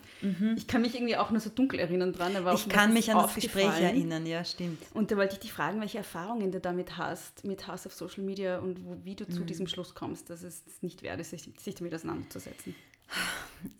Ich 0.55 0.67
kann 0.67 0.81
mich 0.83 0.93
irgendwie 0.93 1.15
auch 1.17 1.31
nur 1.31 1.39
so 1.39 1.49
dunkel 1.49 1.79
erinnern 1.79 2.13
dran. 2.13 2.35
Aber 2.35 2.53
Ich 2.53 2.69
kann 2.69 2.93
mich 2.93 3.11
an 3.11 3.17
das 3.17 3.33
Gespräch 3.35 3.79
erinnern, 3.81 4.25
ja, 4.27 4.45
stimmt. 4.45 4.79
Und 4.93 5.09
da 5.11 5.17
wollte 5.17 5.33
ich 5.33 5.39
dich 5.39 5.51
fragen, 5.53 5.81
welche 5.81 5.97
Erfahrungen 5.97 6.51
du 6.51 6.59
damit 6.59 6.97
hast, 6.97 7.43
mit 7.43 7.67
Hass 7.67 7.87
auf 7.87 7.93
Social 7.93 8.23
Media 8.23 8.59
und 8.59 8.85
wo, 8.85 8.97
wie 9.03 9.15
du 9.15 9.27
zu 9.27 9.41
Mhm. 9.41 9.45
diesem 9.47 9.67
Schluss 9.67 9.95
kommst, 9.95 10.29
dass 10.29 10.43
es 10.43 10.63
nicht 10.81 11.01
wert 11.01 11.19
ist, 11.19 11.31
sich, 11.31 11.49
sich 11.59 11.73
damit 11.75 11.95
auseinanderzusetzen. 11.95 12.75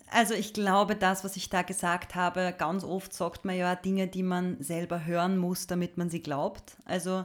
Also 0.09 0.33
ich 0.33 0.51
glaube, 0.53 0.95
das, 0.95 1.23
was 1.23 1.35
ich 1.35 1.49
da 1.49 1.61
gesagt 1.61 2.15
habe, 2.15 2.53
ganz 2.57 2.83
oft 2.83 3.13
sagt 3.13 3.45
man 3.45 3.55
ja 3.55 3.75
Dinge, 3.75 4.07
die 4.07 4.23
man 4.23 4.61
selber 4.63 5.05
hören 5.05 5.37
muss, 5.37 5.67
damit 5.67 5.97
man 5.97 6.09
sie 6.09 6.21
glaubt. 6.23 6.75
Also 6.85 7.23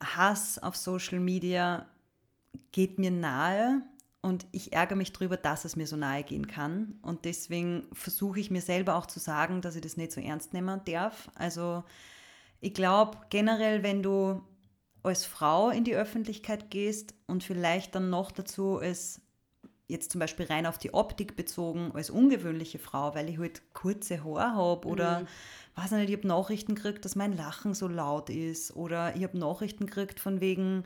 Hass 0.00 0.58
auf 0.62 0.76
Social 0.76 1.20
Media 1.20 1.86
geht 2.72 2.98
mir 2.98 3.10
nahe 3.10 3.82
und 4.22 4.46
ich 4.52 4.72
ärgere 4.72 4.96
mich 4.96 5.12
darüber, 5.12 5.36
dass 5.36 5.64
es 5.64 5.76
mir 5.76 5.86
so 5.86 5.96
nahe 5.96 6.22
gehen 6.22 6.46
kann. 6.46 6.98
Und 7.02 7.24
deswegen 7.24 7.86
versuche 7.92 8.40
ich 8.40 8.50
mir 8.50 8.60
selber 8.60 8.96
auch 8.96 9.06
zu 9.06 9.18
sagen, 9.18 9.62
dass 9.62 9.76
ich 9.76 9.80
das 9.80 9.96
nicht 9.96 10.12
so 10.12 10.20
ernst 10.20 10.52
nehmen 10.52 10.80
darf. 10.84 11.30
Also 11.34 11.84
ich 12.60 12.74
glaube 12.74 13.18
generell, 13.30 13.82
wenn 13.82 14.02
du 14.02 14.42
als 15.02 15.24
Frau 15.24 15.70
in 15.70 15.84
die 15.84 15.94
Öffentlichkeit 15.94 16.70
gehst 16.70 17.14
und 17.26 17.42
vielleicht 17.42 17.94
dann 17.94 18.10
noch 18.10 18.30
dazu 18.30 18.78
als 18.78 19.22
jetzt 19.86 20.12
zum 20.12 20.20
Beispiel 20.20 20.46
rein 20.46 20.66
auf 20.66 20.78
die 20.78 20.94
Optik 20.94 21.34
bezogen, 21.34 21.90
als 21.94 22.10
ungewöhnliche 22.10 22.78
Frau, 22.78 23.14
weil 23.14 23.28
ich 23.28 23.38
halt 23.38 23.62
kurze 23.72 24.22
Haare 24.22 24.54
habe 24.54 24.86
oder 24.86 25.20
mhm. 25.20 25.26
weiß 25.74 25.90
nicht, 25.92 26.10
ich 26.10 26.16
habe 26.16 26.28
Nachrichten 26.28 26.74
gekriegt, 26.74 27.04
dass 27.04 27.16
mein 27.16 27.36
Lachen 27.36 27.74
so 27.74 27.88
laut 27.88 28.30
ist 28.30 28.76
oder 28.76 29.16
ich 29.16 29.24
habe 29.24 29.38
Nachrichten 29.38 29.86
gekriegt 29.86 30.20
von 30.20 30.40
wegen, 30.40 30.84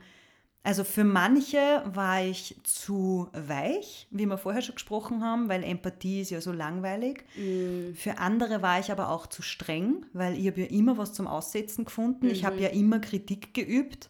also 0.66 0.82
für 0.82 1.04
manche 1.04 1.82
war 1.84 2.24
ich 2.24 2.56
zu 2.62 3.28
weich, 3.34 4.08
wie 4.10 4.24
wir 4.24 4.38
vorher 4.38 4.62
schon 4.62 4.76
gesprochen 4.76 5.22
haben, 5.22 5.50
weil 5.50 5.62
Empathie 5.62 6.22
ist 6.22 6.30
ja 6.30 6.40
so 6.40 6.52
langweilig. 6.52 7.22
Mm. 7.36 7.92
Für 7.94 8.16
andere 8.16 8.62
war 8.62 8.80
ich 8.80 8.90
aber 8.90 9.10
auch 9.10 9.26
zu 9.26 9.42
streng, 9.42 10.06
weil 10.14 10.38
ich 10.38 10.46
habe 10.46 10.62
ja 10.62 10.66
immer 10.68 10.96
was 10.96 11.12
zum 11.12 11.26
Aussetzen 11.26 11.84
gefunden. 11.84 12.24
Mhm. 12.24 12.32
Ich 12.32 12.46
habe 12.46 12.56
mhm. 12.56 12.62
ja 12.62 12.68
immer 12.68 12.98
Kritik 12.98 13.52
geübt. 13.52 14.08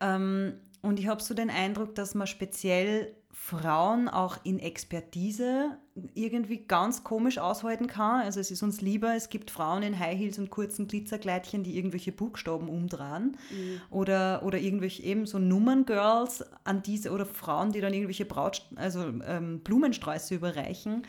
Ähm, 0.00 0.60
und 0.82 1.00
ich 1.00 1.06
habe 1.06 1.22
so 1.22 1.32
den 1.32 1.48
Eindruck, 1.48 1.94
dass 1.94 2.14
man 2.14 2.26
speziell 2.26 3.14
Frauen 3.40 4.08
auch 4.08 4.36
in 4.44 4.58
Expertise 4.58 5.78
irgendwie 6.14 6.66
ganz 6.66 7.02
komisch 7.02 7.38
aushalten 7.38 7.86
kann. 7.86 8.20
Also 8.20 8.40
es 8.40 8.50
ist 8.50 8.62
uns 8.62 8.82
lieber, 8.82 9.14
es 9.14 9.30
gibt 9.30 9.50
Frauen 9.50 9.82
in 9.82 9.98
High 9.98 10.18
Heels 10.18 10.38
und 10.38 10.50
kurzen 10.50 10.86
Glitzerkleidchen, 10.86 11.62
die 11.62 11.78
irgendwelche 11.78 12.12
Buchstaben 12.12 12.68
umdrehen 12.68 13.38
mhm. 13.50 13.80
oder, 13.90 14.42
oder 14.42 14.58
irgendwelche 14.58 15.02
eben 15.04 15.24
so 15.24 15.38
Nummerngirls 15.38 16.44
an 16.64 16.82
diese 16.82 17.10
oder 17.10 17.24
Frauen, 17.24 17.72
die 17.72 17.80
dann 17.80 17.94
irgendwelche 17.94 18.26
Braut, 18.26 18.66
also 18.74 19.04
ähm, 19.24 19.60
Blumensträuße 19.60 20.34
überreichen 20.34 21.06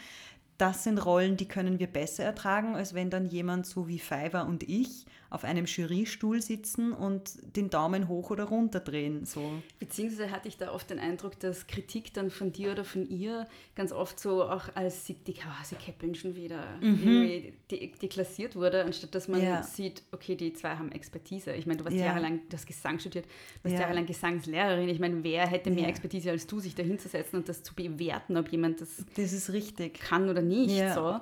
das 0.60 0.84
sind 0.84 0.98
Rollen, 0.98 1.38
die 1.38 1.48
können 1.48 1.80
wir 1.80 1.88
besser 1.88 2.26
ertragen, 2.26 2.76
als 2.76 2.94
wenn 2.94 3.10
dann 3.10 3.28
jemand 3.28 3.66
so 3.66 3.88
wie 3.88 3.98
Fiverr 3.98 4.46
und 4.46 4.64
ich 4.64 5.06
auf 5.30 5.44
einem 5.44 5.66
Jurystuhl 5.66 6.42
sitzen 6.42 6.92
und 6.92 7.56
den 7.56 7.70
Daumen 7.70 8.08
hoch 8.08 8.32
oder 8.32 8.46
runter 8.46 8.80
drehen. 8.80 9.26
So. 9.26 9.52
Beziehungsweise 9.80 10.32
hatte 10.32 10.48
ich 10.48 10.58
da 10.58 10.72
oft 10.74 10.90
den 10.90 11.00
Eindruck, 11.00 11.40
dass 11.40 11.68
Kritik 11.68 12.14
dann 12.14 12.32
von 12.32 12.52
dir 12.52 12.72
oder 12.72 12.84
von 12.84 13.08
ihr 13.08 13.48
ganz 13.76 13.92
oft 13.92 14.20
so 14.20 14.44
auch 14.44 14.76
als 14.76 15.06
sie, 15.06 15.14
die, 15.14 15.34
oh, 15.34 15.64
sie 15.64 15.76
keppeln 15.76 16.16
schon 16.16 16.36
wieder 16.36 16.64
mhm. 16.82 17.54
deklassiert 17.70 18.56
wurde, 18.56 18.84
anstatt 18.84 19.14
dass 19.14 19.28
man 19.28 19.44
ja. 19.44 19.62
sieht, 19.62 20.02
okay, 20.12 20.36
die 20.36 20.54
zwei 20.54 20.76
haben 20.76 20.92
Expertise. 20.92 21.54
Ich 21.54 21.68
meine, 21.68 21.78
du 21.78 21.86
warst 21.86 21.98
ja. 21.98 22.06
jahrelang, 22.06 22.42
du 22.50 22.56
hast 22.56 22.66
Gesang 22.66 22.98
studiert, 23.00 23.26
du 23.26 23.64
warst 23.66 23.76
ja. 23.76 23.82
jahrelang 23.82 24.08
Gesangslehrerin. 24.08 24.90
Ich 24.90 25.00
meine, 25.00 25.24
wer 25.24 25.46
hätte 25.46 25.70
mehr 25.70 25.88
Expertise 25.88 26.32
als 26.32 26.48
du, 26.48 26.60
sich 26.60 26.74
da 26.74 26.82
hinzusetzen 26.82 27.38
und 27.38 27.48
das 27.48 27.62
zu 27.62 27.76
bewerten, 27.76 28.36
ob 28.36 28.50
jemand 28.50 28.82
das, 28.82 29.06
das 29.16 29.34
ist 29.34 29.54
richtig. 29.54 30.00
kann 30.00 30.28
oder 30.28 30.42
nicht. 30.42 30.76
So. 30.96 31.20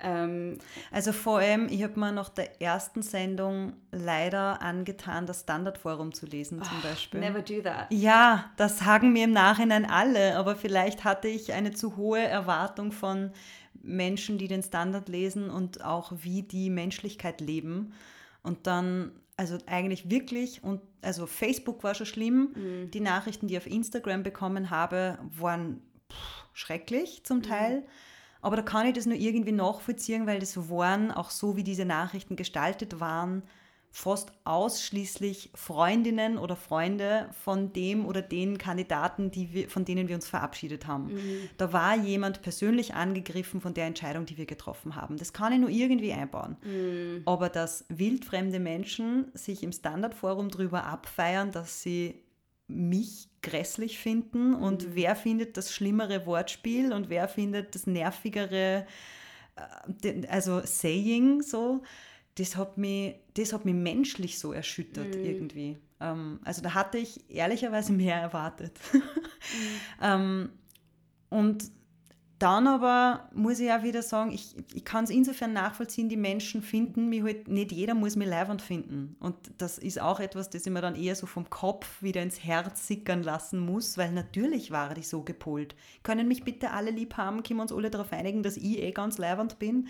Ähm, 0.00 0.58
also 0.90 1.12
vor 1.12 1.38
allem, 1.38 1.68
ich 1.68 1.82
habe 1.82 1.98
mir 1.98 2.12
nach 2.12 2.28
der 2.28 2.60
ersten 2.60 3.02
Sendung 3.02 3.74
leider 3.92 4.60
angetan, 4.60 5.26
das 5.26 5.40
Standardforum 5.40 6.12
zu 6.12 6.26
lesen 6.26 6.62
zum 6.62 6.78
oh, 6.80 6.88
Beispiel. 6.88 7.20
Never 7.20 7.42
do 7.42 7.60
that. 7.62 7.86
Ja, 7.90 8.50
das 8.56 8.78
sagen 8.78 9.12
mir 9.12 9.24
im 9.24 9.32
Nachhinein 9.32 9.84
alle, 9.84 10.36
aber 10.36 10.56
vielleicht 10.56 11.04
hatte 11.04 11.28
ich 11.28 11.52
eine 11.52 11.72
zu 11.72 11.96
hohe 11.96 12.20
Erwartung 12.20 12.92
von 12.92 13.30
Menschen, 13.82 14.38
die 14.38 14.48
den 14.48 14.62
Standard 14.62 15.08
lesen 15.08 15.50
und 15.50 15.84
auch 15.84 16.12
wie 16.22 16.42
die 16.42 16.70
Menschlichkeit 16.70 17.40
leben. 17.40 17.92
Und 18.42 18.66
dann, 18.66 19.12
also 19.36 19.58
eigentlich 19.66 20.10
wirklich, 20.10 20.62
und 20.62 20.80
also 21.02 21.26
Facebook 21.26 21.84
war 21.84 21.94
schon 21.94 22.06
schlimm, 22.06 22.54
mhm. 22.54 22.90
die 22.90 23.00
Nachrichten, 23.00 23.46
die 23.46 23.54
ich 23.54 23.58
auf 23.58 23.66
Instagram 23.66 24.22
bekommen 24.22 24.70
habe, 24.70 25.18
waren 25.38 25.82
pff, 26.10 26.44
schrecklich 26.52 27.24
zum 27.24 27.38
mhm. 27.38 27.42
Teil. 27.42 27.80
Mhm 27.80 27.84
aber 28.44 28.56
da 28.56 28.62
kann 28.62 28.86
ich 28.86 28.92
das 28.92 29.06
nur 29.06 29.16
irgendwie 29.16 29.52
nachvollziehen, 29.52 30.26
weil 30.26 30.38
das 30.38 30.68
waren, 30.68 31.10
auch 31.10 31.30
so 31.30 31.56
wie 31.56 31.64
diese 31.64 31.84
Nachrichten 31.84 32.36
gestaltet 32.36 33.00
waren, 33.00 33.42
fast 33.90 34.32
ausschließlich 34.42 35.50
Freundinnen 35.54 36.36
oder 36.36 36.56
Freunde 36.56 37.30
von 37.44 37.72
dem 37.72 38.04
oder 38.04 38.22
den 38.22 38.58
Kandidaten, 38.58 39.30
die 39.30 39.52
wir, 39.52 39.70
von 39.70 39.84
denen 39.84 40.08
wir 40.08 40.16
uns 40.16 40.26
verabschiedet 40.26 40.88
haben. 40.88 41.14
Mhm. 41.14 41.48
Da 41.58 41.72
war 41.72 41.96
jemand 41.96 42.42
persönlich 42.42 42.94
angegriffen 42.94 43.60
von 43.60 43.72
der 43.72 43.86
Entscheidung, 43.86 44.26
die 44.26 44.36
wir 44.36 44.46
getroffen 44.46 44.96
haben. 44.96 45.16
Das 45.16 45.32
kann 45.32 45.52
ich 45.52 45.60
nur 45.60 45.70
irgendwie 45.70 46.12
einbauen. 46.12 46.56
Mhm. 46.64 47.22
Aber 47.24 47.48
dass 47.48 47.84
wildfremde 47.88 48.58
Menschen 48.58 49.26
sich 49.32 49.62
im 49.62 49.70
Standardforum 49.70 50.50
darüber 50.50 50.84
abfeiern, 50.86 51.52
dass 51.52 51.80
sie 51.80 52.23
mich 52.66 53.28
grässlich 53.42 53.98
finden 53.98 54.54
und 54.54 54.88
mhm. 54.88 54.94
wer 54.94 55.16
findet 55.16 55.56
das 55.56 55.72
schlimmere 55.72 56.26
Wortspiel 56.26 56.92
und 56.92 57.10
wer 57.10 57.28
findet 57.28 57.74
das 57.74 57.86
nervigere, 57.86 58.86
äh, 60.02 60.26
also 60.28 60.62
Saying 60.64 61.42
so, 61.42 61.82
das 62.36 62.56
hat 62.56 62.78
mich, 62.78 63.16
das 63.34 63.52
hat 63.52 63.64
mich 63.64 63.74
menschlich 63.74 64.38
so 64.38 64.52
erschüttert 64.52 65.14
mhm. 65.14 65.24
irgendwie. 65.24 65.78
Ähm, 66.00 66.40
also 66.44 66.62
da 66.62 66.74
hatte 66.74 66.98
ich 66.98 67.28
ehrlicherweise 67.30 67.92
mehr 67.92 68.16
erwartet. 68.16 68.78
mhm. 68.92 69.02
ähm, 70.02 70.48
und 71.28 71.70
dann 72.44 72.66
aber 72.66 73.30
muss 73.32 73.58
ich 73.58 73.72
auch 73.72 73.82
wieder 73.82 74.02
sagen, 74.02 74.30
ich, 74.30 74.54
ich 74.74 74.84
kann 74.84 75.04
es 75.04 75.10
insofern 75.10 75.54
nachvollziehen, 75.54 76.10
die 76.10 76.18
Menschen 76.18 76.60
finden 76.60 77.08
mich 77.08 77.22
halt, 77.22 77.48
nicht 77.48 77.72
jeder 77.72 77.94
muss 77.94 78.16
mich 78.16 78.28
leibend 78.28 78.60
finden. 78.60 79.16
Und 79.18 79.34
das 79.56 79.78
ist 79.78 79.98
auch 79.98 80.20
etwas, 80.20 80.50
das 80.50 80.66
ich 80.66 80.70
mir 80.70 80.82
dann 80.82 80.94
eher 80.94 81.16
so 81.16 81.24
vom 81.24 81.48
Kopf 81.48 82.02
wieder 82.02 82.20
ins 82.20 82.44
Herz 82.44 82.86
sickern 82.86 83.22
lassen 83.22 83.58
muss, 83.58 83.96
weil 83.96 84.12
natürlich 84.12 84.70
war 84.70 84.94
ich 84.98 85.08
so 85.08 85.22
gepolt. 85.22 85.74
Können 86.02 86.28
mich 86.28 86.44
bitte 86.44 86.72
alle 86.72 86.90
lieb 86.90 87.16
haben, 87.16 87.42
können 87.42 87.60
wir 87.60 87.62
uns 87.62 87.72
alle 87.72 87.88
darauf 87.88 88.12
einigen, 88.12 88.42
dass 88.42 88.58
ich 88.58 88.78
eh 88.78 88.92
ganz 88.92 89.16
leibend 89.16 89.58
bin. 89.58 89.88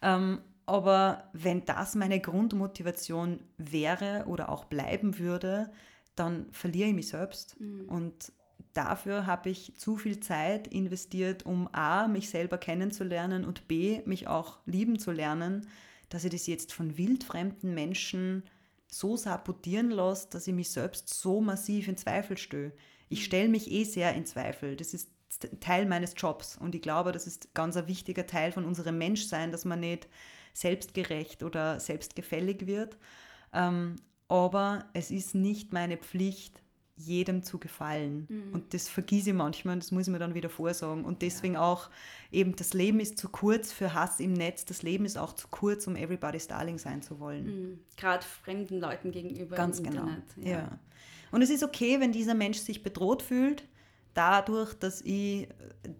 Ähm, 0.00 0.38
aber 0.64 1.24
wenn 1.34 1.66
das 1.66 1.96
meine 1.96 2.18
Grundmotivation 2.18 3.40
wäre 3.58 4.24
oder 4.26 4.48
auch 4.48 4.64
bleiben 4.64 5.18
würde, 5.18 5.70
dann 6.16 6.46
verliere 6.50 6.88
ich 6.88 6.94
mich 6.94 7.08
selbst. 7.08 7.60
Mhm. 7.60 7.90
Und 7.90 8.32
dafür 8.72 9.26
habe 9.26 9.50
ich 9.50 9.74
zu 9.76 9.96
viel 9.96 10.20
Zeit 10.20 10.68
investiert, 10.68 11.44
um 11.44 11.68
A, 11.72 12.08
mich 12.08 12.30
selber 12.30 12.58
kennenzulernen 12.58 13.44
und 13.44 13.68
B, 13.68 14.02
mich 14.06 14.28
auch 14.28 14.58
lieben 14.66 14.98
zu 14.98 15.12
lernen, 15.12 15.66
dass 16.08 16.24
ich 16.24 16.30
das 16.30 16.46
jetzt 16.46 16.72
von 16.72 16.96
wildfremden 16.96 17.74
Menschen 17.74 18.44
so 18.88 19.16
sabotieren 19.16 19.90
lasse, 19.90 20.28
dass 20.30 20.46
ich 20.46 20.54
mich 20.54 20.70
selbst 20.70 21.08
so 21.08 21.40
massiv 21.40 21.88
in 21.88 21.96
Zweifel 21.96 22.36
stöhe. 22.36 22.72
Ich 23.08 23.24
stelle 23.24 23.48
mich 23.48 23.70
eh 23.70 23.84
sehr 23.84 24.14
in 24.14 24.26
Zweifel. 24.26 24.76
Das 24.76 24.94
ist 24.94 25.10
Teil 25.60 25.86
meines 25.86 26.14
Jobs 26.16 26.56
und 26.56 26.74
ich 26.74 26.82
glaube, 26.82 27.12
das 27.12 27.26
ist 27.26 27.54
ganz 27.54 27.76
ein 27.76 27.86
wichtiger 27.86 28.26
Teil 28.26 28.50
von 28.52 28.64
unserem 28.64 28.98
Menschsein, 28.98 29.52
dass 29.52 29.64
man 29.64 29.80
nicht 29.80 30.08
selbstgerecht 30.54 31.42
oder 31.42 31.78
selbstgefällig 31.78 32.66
wird. 32.66 32.98
Ähm, 33.52 33.96
aber 34.28 34.84
es 34.92 35.10
ist 35.10 35.34
nicht 35.34 35.72
meine 35.72 35.96
Pflicht, 35.96 36.62
jedem 37.06 37.42
zu 37.42 37.58
gefallen. 37.58 38.26
Mhm. 38.28 38.54
Und 38.54 38.74
das 38.74 38.88
vergieße 38.88 39.30
ich 39.30 39.36
manchmal 39.36 39.74
und 39.74 39.82
das 39.82 39.90
muss 39.90 40.06
ich 40.06 40.12
mir 40.12 40.18
dann 40.18 40.34
wieder 40.34 40.48
vorsagen. 40.48 41.04
Und 41.04 41.22
deswegen 41.22 41.54
ja. 41.54 41.62
auch 41.62 41.90
eben, 42.30 42.56
das 42.56 42.74
Leben 42.74 43.00
ist 43.00 43.18
zu 43.18 43.28
kurz 43.28 43.72
für 43.72 43.94
Hass 43.94 44.20
im 44.20 44.32
Netz, 44.32 44.64
das 44.64 44.82
Leben 44.82 45.04
ist 45.04 45.18
auch 45.18 45.34
zu 45.34 45.48
kurz, 45.48 45.86
um 45.86 45.96
Everybody's 45.96 46.48
Darling 46.48 46.78
sein 46.78 47.02
zu 47.02 47.20
wollen. 47.20 47.44
Mhm. 47.44 47.80
Gerade 47.96 48.24
fremden 48.24 48.80
Leuten 48.80 49.10
gegenüber. 49.12 49.56
Ganz 49.56 49.82
genau. 49.82 50.02
Internet. 50.02 50.24
Ja. 50.36 50.50
ja. 50.50 50.78
Und 51.32 51.42
es 51.42 51.50
ist 51.50 51.62
okay, 51.62 52.00
wenn 52.00 52.12
dieser 52.12 52.34
Mensch 52.34 52.58
sich 52.58 52.82
bedroht 52.82 53.22
fühlt 53.22 53.64
dadurch, 54.14 54.74
dass 54.74 55.00
ich 55.02 55.48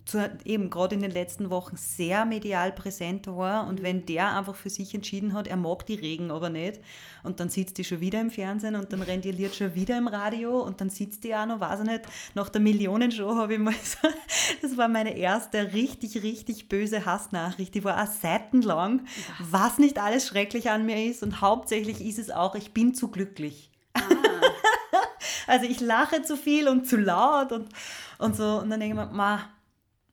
zu, 0.05 0.31
eben 0.45 0.69
gerade 0.69 0.95
in 0.95 1.01
den 1.01 1.11
letzten 1.11 1.51
Wochen 1.51 1.77
sehr 1.77 2.25
medial 2.25 2.73
präsent 2.73 3.27
war 3.27 3.67
und 3.67 3.81
mhm. 3.81 3.85
wenn 3.85 4.07
der 4.07 4.37
einfach 4.37 4.55
für 4.55 4.71
sich 4.71 4.95
entschieden 4.95 5.33
hat, 5.33 5.47
er 5.47 5.57
mag 5.57 5.87
die 5.87 5.95
Regen 5.95 6.31
aber 6.31 6.51
nicht 6.51 6.81
und 7.23 7.41
dann 7.41 7.49
sitzt 7.49 7.79
die 7.79 7.85
schon 7.85 8.01
wieder 8.01 8.21
im 8.21 8.31
Fernsehen 8.31 8.75
und 8.75 8.93
dann 8.93 9.03
rennt 9.03 9.25
die 9.25 9.31
Lied 9.31 9.55
schon 9.55 9.75
wieder 9.75 9.97
im 9.97 10.09
Radio 10.09 10.61
und 10.61 10.81
dann 10.81 10.91
sitzt 10.91 11.25
die 11.25 11.35
auch 11.35 11.47
noch, 11.47 11.61
weiß 11.61 11.81
ich 11.81 11.87
nicht, 11.87 12.03
nach 12.35 12.49
der 12.49 12.61
Millionenshow 12.61 13.37
habe 13.37 13.55
ich 13.55 13.59
mal 13.59 13.75
so, 13.83 14.09
das 14.61 14.77
war 14.77 14.89
meine 14.89 15.17
erste 15.17 15.73
richtig, 15.73 16.23
richtig 16.23 16.69
böse 16.69 17.07
Hassnachricht, 17.07 17.75
die 17.75 17.85
war 17.85 18.03
auch 18.03 18.13
seitenlang, 18.13 19.07
was 19.39 19.79
nicht 19.79 19.99
alles 19.99 20.27
schrecklich 20.27 20.71
an 20.71 20.85
mir 20.85 21.07
ist 21.07 21.23
und 21.23 21.41
hauptsächlich 21.41 22.01
ist 22.05 22.19
es 22.19 22.31
auch, 22.31 22.55
ich 22.55 22.73
bin 22.73 22.95
zu 22.95 23.09
glücklich. 23.09 23.70
Also 25.51 25.67
ich 25.67 25.81
lache 25.81 26.23
zu 26.23 26.37
viel 26.37 26.69
und 26.69 26.87
zu 26.87 26.97
laut 26.97 27.53
und, 27.53 27.69
und 28.19 28.37
so. 28.37 28.61
Und 28.61 28.71
dann 28.71 28.81
denke 28.81 29.01
ich 29.01 29.07
mir, 29.07 29.13
ma, 29.15 29.49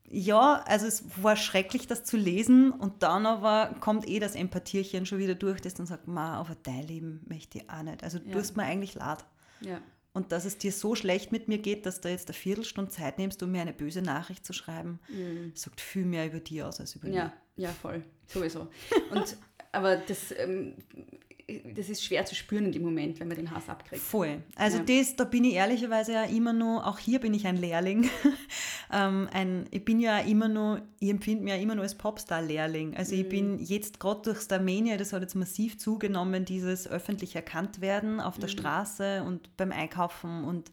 ja, 0.09 0.63
also 0.65 0.87
es 0.87 1.03
war 1.21 1.35
schrecklich, 1.35 1.87
das 1.87 2.03
zu 2.03 2.17
lesen 2.17 2.71
und 2.71 3.03
dann 3.03 3.25
aber 3.25 3.75
kommt 3.79 4.07
eh 4.07 4.19
das 4.19 4.35
Empathierchen 4.35 5.05
schon 5.05 5.19
wieder 5.19 5.35
durch, 5.35 5.61
das 5.61 5.73
dann 5.73 5.85
sagt, 5.85 6.07
ma, 6.07 6.39
aber 6.39 6.55
dein 6.63 6.87
Leben 6.87 7.21
möchte 7.27 7.59
ich 7.59 7.69
auch 7.69 7.83
nicht. 7.83 8.03
Also 8.03 8.19
du 8.19 8.29
ja. 8.29 8.35
tust 8.35 8.55
mir 8.55 8.63
eigentlich 8.63 8.95
leid. 8.95 9.25
Ja. 9.61 9.81
Und 10.13 10.31
dass 10.31 10.45
es 10.45 10.57
dir 10.57 10.71
so 10.71 10.95
schlecht 10.95 11.31
mit 11.31 11.47
mir 11.47 11.59
geht, 11.59 11.85
dass 11.85 12.01
du 12.01 12.09
jetzt 12.09 12.29
eine 12.29 12.33
Viertelstunde 12.33 12.89
Zeit 12.89 13.19
nimmst, 13.19 13.43
um 13.43 13.51
mir 13.51 13.61
eine 13.61 13.73
böse 13.73 14.01
Nachricht 14.01 14.45
zu 14.45 14.53
schreiben, 14.53 14.99
mhm. 15.09 15.51
sagt 15.53 15.79
viel 15.79 16.05
mehr 16.05 16.25
über 16.25 16.39
dich 16.39 16.63
aus 16.63 16.79
als 16.79 16.95
über 16.95 17.07
ja, 17.09 17.25
mich. 17.25 17.65
Ja, 17.65 17.69
voll, 17.69 18.03
sowieso. 18.27 18.67
Und 19.11 19.37
aber 19.71 19.97
das 19.97 20.33
ähm, 20.35 20.73
das 21.75 21.87
ist 21.87 22.03
schwer 22.03 22.25
zu 22.25 22.35
spüren 22.35 22.65
in 22.65 22.71
dem 22.73 22.81
Moment, 22.83 23.19
wenn 23.21 23.29
man 23.29 23.37
den 23.37 23.51
Hass 23.51 23.69
abkriegt. 23.69 24.01
Voll. 24.01 24.41
Also 24.57 24.79
Ja. 24.79 24.83
das, 24.83 25.15
da 25.15 25.23
bin 25.23 25.45
ich 25.45 25.53
ehrlicherweise 25.53 26.11
ja 26.11 26.23
immer 26.23 26.51
nur, 26.51 26.85
auch 26.85 26.99
hier 26.99 27.19
bin 27.19 27.33
ich 27.33 27.47
ein 27.47 27.55
Lehrling. 27.55 28.09
ähm, 28.91 29.29
ein, 29.31 29.65
ich 29.71 29.85
bin 29.85 29.99
ja 30.01 30.19
immer 30.19 30.49
nur, 30.49 30.81
ich 30.99 31.09
empfinde 31.09 31.45
mich 31.45 31.53
ja 31.53 31.59
immer 31.59 31.75
nur 31.75 31.83
als 31.83 31.95
Popstar-Lehrling. 31.95 32.97
Also 32.97 33.15
ich 33.15 33.29
bin 33.29 33.59
jetzt 33.63 33.99
gerade 33.99 34.21
durch 34.23 34.41
Starmania, 34.41 34.97
das 34.97 35.13
hat 35.13 35.21
jetzt 35.21 35.35
massiv 35.35 35.77
zugenommen, 35.77 36.43
dieses 36.43 36.85
öffentlich 36.87 37.35
erkannt 37.35 37.79
werden 37.79 38.19
auf 38.19 38.37
der 38.37 38.49
Mhm. 38.49 38.53
Straße 38.53 39.23
und 39.23 39.55
beim 39.55 39.71
Einkaufen 39.71 40.43
und 40.43 40.71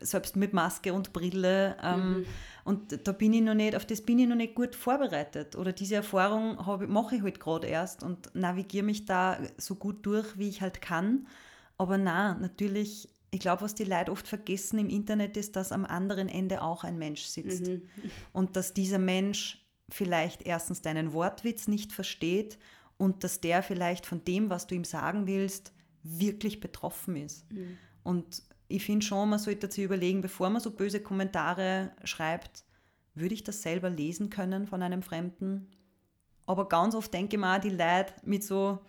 selbst 0.00 0.36
mit 0.36 0.52
Maske 0.52 0.92
und 0.92 1.12
Brille. 1.12 1.76
Ähm, 1.82 2.12
Mhm. 2.12 2.26
Und 2.64 3.06
da 3.06 3.12
bin 3.12 3.32
ich 3.32 3.42
noch 3.42 3.54
nicht, 3.54 3.74
auf 3.74 3.84
das 3.84 4.02
bin 4.02 4.18
ich 4.18 4.28
noch 4.28 4.36
nicht 4.36 4.54
gut 4.54 4.76
vorbereitet. 4.76 5.56
Oder 5.56 5.72
diese 5.72 5.96
Erfahrung 5.96 6.56
mache 6.88 7.16
ich 7.16 7.22
halt 7.22 7.40
gerade 7.40 7.66
erst 7.66 8.02
und 8.02 8.34
navigiere 8.34 8.84
mich 8.84 9.04
da 9.04 9.38
so 9.56 9.74
gut 9.74 10.06
durch, 10.06 10.38
wie 10.38 10.48
ich 10.48 10.62
halt 10.62 10.80
kann. 10.80 11.26
Aber 11.76 11.98
na, 11.98 12.34
natürlich, 12.34 13.08
ich 13.32 13.40
glaube, 13.40 13.62
was 13.62 13.74
die 13.74 13.84
Leute 13.84 14.12
oft 14.12 14.28
vergessen 14.28 14.78
im 14.78 14.88
Internet 14.88 15.36
ist, 15.36 15.56
dass 15.56 15.72
am 15.72 15.84
anderen 15.84 16.28
Ende 16.28 16.62
auch 16.62 16.84
ein 16.84 16.98
Mensch 16.98 17.22
sitzt. 17.22 17.66
Mhm. 17.66 17.82
Und 18.32 18.56
dass 18.56 18.74
dieser 18.74 18.98
Mensch 18.98 19.66
vielleicht 19.88 20.42
erstens 20.42 20.82
deinen 20.82 21.12
Wortwitz 21.12 21.66
nicht 21.66 21.92
versteht 21.92 22.58
und 22.96 23.24
dass 23.24 23.40
der 23.40 23.62
vielleicht 23.62 24.06
von 24.06 24.24
dem, 24.24 24.50
was 24.50 24.68
du 24.68 24.74
ihm 24.76 24.84
sagen 24.84 25.26
willst, 25.26 25.72
wirklich 26.04 26.60
betroffen 26.60 27.16
ist. 27.16 27.50
Mhm. 27.52 27.78
Und 28.04 28.42
ich 28.72 28.84
finde 28.84 29.04
schon, 29.04 29.30
man 29.30 29.38
sollte 29.38 29.70
sich 29.70 29.84
überlegen, 29.84 30.20
bevor 30.20 30.50
man 30.50 30.60
so 30.60 30.70
böse 30.70 31.00
Kommentare 31.00 31.92
schreibt, 32.04 32.64
würde 33.14 33.34
ich 33.34 33.44
das 33.44 33.62
selber 33.62 33.90
lesen 33.90 34.30
können 34.30 34.66
von 34.66 34.82
einem 34.82 35.02
Fremden? 35.02 35.68
Aber 36.46 36.68
ganz 36.68 36.94
oft 36.94 37.12
denke 37.12 37.36
ich 37.36 37.40
mir 37.40 37.54
auch, 37.54 37.60
die 37.60 37.70
Leute 37.70 38.14
mit 38.24 38.42
so 38.42 38.80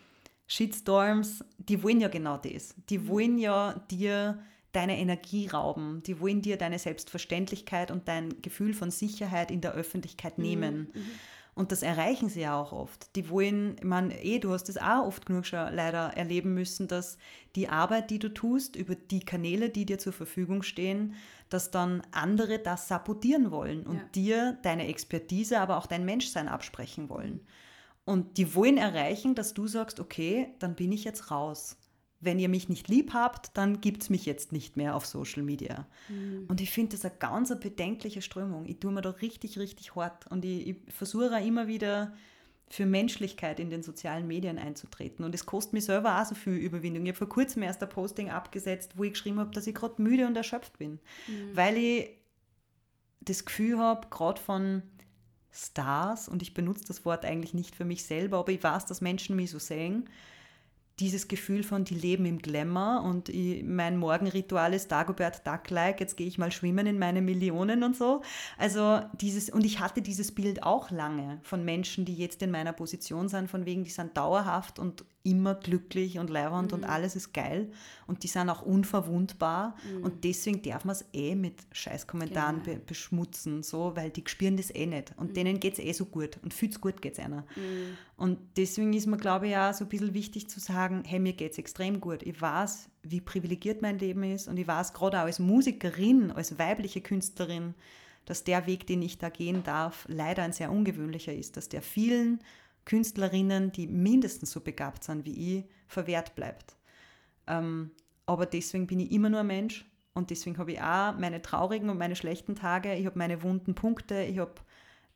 Shitstorms, 0.48 1.44
die 1.58 1.84
wollen 1.84 2.02
ja 2.02 2.08
genau 2.08 2.38
das. 2.38 2.76
Die 2.90 3.08
wollen 3.08 3.38
ja 3.38 3.74
dir 3.92 4.40
deine 4.72 4.98
Energie 4.98 5.48
rauben. 5.48 6.02
Die 6.04 6.20
wollen 6.20 6.42
dir 6.42 6.58
deine 6.58 6.80
Selbstverständlichkeit 6.80 7.92
und 7.92 8.08
dein 8.08 8.42
Gefühl 8.42 8.74
von 8.74 8.92
Sicherheit 8.92 9.52
in 9.52 9.62
der 9.62 9.74
Öffentlichkeit 9.74 10.38
nehmen. 10.38 10.92
Und 11.56 11.72
das 11.72 11.84
erreichen 11.84 12.30
sie 12.30 12.42
ja 12.42 12.60
auch 12.60 12.72
oft. 12.72 13.16
Die 13.16 13.30
wollen, 13.30 13.76
ich 13.78 13.84
meine, 13.84 14.24
eh, 14.24 14.40
du 14.40 14.52
hast 14.52 14.70
das 14.70 14.78
auch 14.78 15.06
oft 15.06 15.26
genug 15.26 15.46
schon 15.46 15.74
leider 15.74 16.18
erleben 16.18 16.54
müssen, 16.56 16.88
dass 16.88 17.18
die 17.56 17.70
Arbeit, 17.70 18.10
die 18.10 18.18
du 18.20 18.30
tust, 18.34 18.76
über 18.76 18.96
die 18.96 19.20
Kanäle, 19.20 19.70
die 19.70 19.86
dir 19.86 20.00
zur 20.00 20.14
Verfügung 20.14 20.64
stehen, 20.64 21.14
dass 21.50 21.70
dann 21.70 22.02
andere 22.12 22.58
das 22.58 22.88
sabotieren 22.88 23.52
wollen 23.52 23.86
und 23.86 23.98
Ja. 23.98 24.04
dir 24.16 24.58
deine 24.64 24.88
Expertise, 24.88 25.60
aber 25.60 25.78
auch 25.78 25.86
dein 25.86 26.06
Menschsein 26.06 26.48
absprechen 26.48 27.10
wollen. 27.10 27.46
Und 28.06 28.38
die 28.38 28.56
wollen 28.56 28.78
erreichen, 28.78 29.36
dass 29.36 29.54
du 29.54 29.68
sagst, 29.68 30.00
okay, 30.00 30.56
dann 30.60 30.76
bin 30.76 30.92
ich 30.92 31.04
jetzt 31.04 31.32
raus. 31.32 31.78
Wenn 32.24 32.40
ihr 32.40 32.50
mich 32.50 32.70
nicht 32.70 32.88
lieb 32.88 33.14
habt, 33.14 33.58
dann 33.58 33.82
gibt 33.82 34.04
es 34.04 34.10
mich 34.10 34.26
jetzt 34.26 34.52
nicht 34.52 34.78
mehr 34.78 34.96
auf 34.96 35.06
Social 35.06 35.44
Media. 35.44 35.88
Und 36.48 36.62
ich 36.62 36.72
finde 36.72 36.96
das 36.96 37.06
eine 37.06 37.16
ganz 37.20 37.52
eine 37.52 37.60
bedenkliche 37.60 38.22
Strömung. 38.22 38.66
Ich 38.66 38.80
tue 38.80 38.92
mir 38.92 39.02
da 39.02 39.10
richtig, 39.10 39.60
richtig 39.60 39.96
hart. 39.96 40.28
Und 40.32 40.46
ich, 40.46 40.68
ich 40.68 40.76
versuche 40.90 41.40
immer 41.40 41.68
wieder 41.68 42.14
für 42.70 42.86
Menschlichkeit 42.86 43.60
in 43.60 43.70
den 43.70 43.84
sozialen 43.84 44.26
Medien 44.28 44.58
einzutreten. 44.58 45.24
Und 45.24 45.36
es 45.36 45.46
kostet 45.46 45.74
mir 45.74 45.82
selber 45.82 46.20
auch 46.20 46.26
so 46.26 46.34
viel 46.34 46.54
Überwindung. 46.54 47.04
Ich 47.04 47.10
habe 47.10 47.18
vor 47.18 47.30
kurzem 47.30 47.62
erst 47.62 47.84
ein 47.84 47.90
Posting 47.90 48.30
abgesetzt, 48.30 48.94
wo 48.96 49.04
ich 49.04 49.14
geschrieben 49.14 49.40
habe, 49.40 49.52
dass 49.52 49.68
ich 49.68 49.76
gerade 49.76 50.02
müde 50.02 50.26
und 50.26 50.36
erschöpft 50.36 50.80
bin. 50.80 51.00
Weil 51.54 51.78
ich 51.78 52.10
das 53.22 53.46
Gefühl 53.46 53.78
habe, 53.78 54.08
gerade 54.10 54.42
von 54.42 54.82
Stars, 55.52 56.28
und 56.28 56.42
ich 56.42 56.56
benutze 56.56 56.84
das 56.88 57.06
Wort 57.06 57.26
eigentlich 57.26 57.54
nicht 57.54 57.76
für 57.76 57.86
mich 57.86 58.06
selber, 58.06 58.40
aber 58.40 58.52
ich 58.52 58.64
weiß, 58.64 58.88
dass 58.88 59.02
Menschen 59.02 59.36
mich 59.36 59.52
so 59.52 59.60
sehen, 59.60 60.10
dieses 61.00 61.28
Gefühl 61.28 61.64
von, 61.64 61.86
die 61.86 61.96
leben 61.96 62.26
im 62.26 62.40
Glamour 62.40 63.04
und 63.04 63.30
ich, 63.30 63.64
mein 63.64 63.98
Morgenritual 63.98 64.74
ist 64.74 64.92
Dagobert 64.92 65.46
Duck-like, 65.46 66.00
jetzt 66.00 66.18
gehe 66.18 66.28
ich 66.28 66.38
mal 66.38 66.52
schwimmen 66.52 66.86
in 66.86 67.00
meine 67.00 67.22
Millionen 67.22 67.84
und 67.84 67.96
so. 67.96 68.22
Also 68.58 69.02
dieses, 69.20 69.50
und 69.50 69.66
ich 69.66 69.80
hatte 69.80 70.02
dieses 70.02 70.32
Bild 70.32 70.64
auch 70.64 70.92
lange 70.92 71.40
von 71.42 71.66
Menschen, 71.66 72.06
die 72.06 72.16
jetzt 72.16 72.42
in 72.44 72.52
meiner 72.52 72.74
Position 72.74 73.28
sind, 73.28 73.50
von 73.50 73.66
wegen, 73.66 73.84
die 73.84 73.90
sind 73.90 74.16
dauerhaft 74.16 74.78
und 74.78 75.04
immer 75.24 75.56
glücklich 75.56 76.20
und 76.20 76.30
leiwand 76.30 76.74
und 76.74 76.84
alles 76.84 77.16
ist 77.16 77.34
geil. 77.34 77.72
Und 78.08 78.24
die 78.24 78.28
sind 78.28 78.50
auch 78.50 78.62
unverwundbar. 78.62 79.78
Und 80.02 80.26
deswegen 80.26 80.62
darf 80.62 80.84
man 80.84 80.98
es 80.98 81.06
eh 81.14 81.34
mit 81.36 81.62
Scheißkommentaren 81.72 82.62
be 82.62 82.76
beschmutzen, 82.86 83.64
so, 83.64 83.96
weil 83.96 84.10
die 84.10 84.24
spüren 84.28 84.58
das 84.58 84.70
eh 84.76 84.86
nicht. 84.86 85.14
Und 85.16 85.38
denen 85.38 85.62
geht 85.62 85.74
es 85.74 85.80
eh 85.80 85.94
so 85.94 86.06
gut. 86.06 86.40
Und 86.44 86.54
fühlt's 86.54 86.82
gut 86.82 87.02
geht's 87.02 87.20
einer. 87.20 87.46
Und 88.18 88.38
deswegen 88.58 88.92
ist 88.92 89.08
mir, 89.08 89.18
glaube 89.18 89.48
ich, 89.48 89.56
auch 89.56 89.74
so 89.74 89.86
ein 89.86 89.90
bisschen 89.90 90.14
wichtig 90.14 90.50
zu 90.50 90.60
sagen, 90.60 90.83
hey, 91.06 91.20
mir 91.20 91.34
geht's 91.34 91.58
extrem 91.58 92.00
gut. 92.00 92.24
Ich 92.24 92.42
weiß, 92.42 92.90
wie 93.04 93.22
privilegiert 93.22 93.82
mein 93.82 94.00
Leben 94.00 94.24
ist 94.24 94.48
und 94.48 94.58
ich 94.58 94.68
weiß 94.68 94.94
gerade 94.94 95.20
auch 95.20 95.26
als 95.26 95.40
Musikerin, 95.40 96.32
als 96.32 96.58
weibliche 96.58 97.02
Künstlerin, 97.02 97.74
dass 98.26 98.44
der 98.44 98.66
Weg, 98.68 98.88
den 98.88 99.02
ich 99.02 99.18
da 99.18 99.30
gehen 99.30 99.64
darf, 99.64 100.06
leider 100.08 100.44
ein 100.44 100.54
sehr 100.54 100.72
ungewöhnlicher 100.72 101.34
ist, 101.34 101.58
dass 101.58 101.70
der 101.70 101.82
vielen 101.82 102.40
Künstlerinnen, 102.86 103.72
die 103.72 103.88
mindestens 103.88 104.52
so 104.52 104.62
begabt 104.62 105.04
sind 105.04 105.26
wie 105.26 105.58
ich, 105.58 105.66
verwehrt 105.88 106.36
bleibt. 106.36 106.76
Ähm, 107.48 107.92
aber 108.26 108.46
deswegen 108.46 108.88
bin 108.88 109.00
ich 109.00 109.12
immer 109.12 109.30
nur 109.30 109.42
ein 109.42 109.48
Mensch 109.48 109.86
und 110.14 110.30
deswegen 110.30 110.58
habe 110.58 110.74
ich 110.74 110.82
auch 110.82 111.18
meine 111.18 111.42
traurigen 111.42 111.90
und 111.90 111.98
meine 111.98 112.16
schlechten 112.16 112.56
Tage, 112.56 112.94
ich 112.96 113.06
habe 113.06 113.18
meine 113.18 113.44
wunden 113.44 113.76
Punkte, 113.76 114.22
ich 114.24 114.40
habe 114.40 114.54